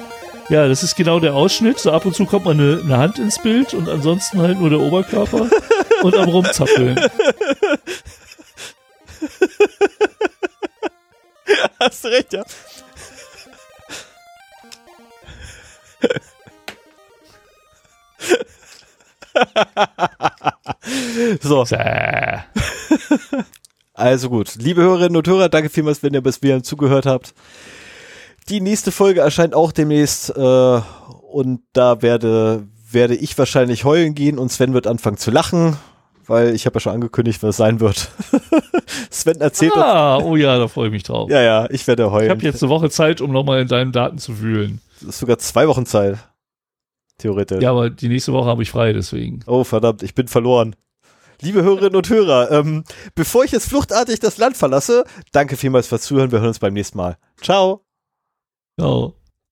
[0.49, 1.79] Ja, das ist genau der Ausschnitt.
[1.79, 4.71] So ab und zu kommt mal eine, eine Hand ins Bild und ansonsten halt nur
[4.71, 5.47] der Oberkörper
[6.03, 6.99] und am Rumzappeln.
[11.79, 12.43] Hast du recht, ja.
[21.41, 21.65] so,
[23.93, 24.55] also gut.
[24.55, 27.33] Liebe Hörerinnen und Hörer, danke vielmals, wenn ihr bis wieder zugehört habt.
[28.49, 34.37] Die nächste Folge erscheint auch demnächst äh, und da werde, werde ich wahrscheinlich heulen gehen
[34.37, 35.77] und Sven wird anfangen zu lachen,
[36.27, 38.09] weil ich habe ja schon angekündigt, was es sein wird.
[39.09, 39.83] Sven erzählt uns.
[39.83, 41.29] Ah, oh ja, da freue ich mich drauf.
[41.29, 42.25] Ja, ja, ich werde heulen.
[42.25, 44.81] Ich habe jetzt eine Woche Zeit, um nochmal in deinen Daten zu wühlen.
[44.99, 46.17] Das ist sogar zwei Wochen Zeit.
[47.17, 47.61] Theoretisch.
[47.61, 49.41] Ja, aber die nächste Woche habe ich frei, deswegen.
[49.45, 50.75] Oh, verdammt, ich bin verloren.
[51.41, 52.83] Liebe Hörerinnen und Hörer, ähm,
[53.15, 56.31] bevor ich jetzt fluchtartig das Land verlasse, danke vielmals fürs Zuhören.
[56.31, 57.17] Wir hören uns beim nächsten Mal.
[57.41, 57.85] Ciao.
[58.79, 59.22] Ciao.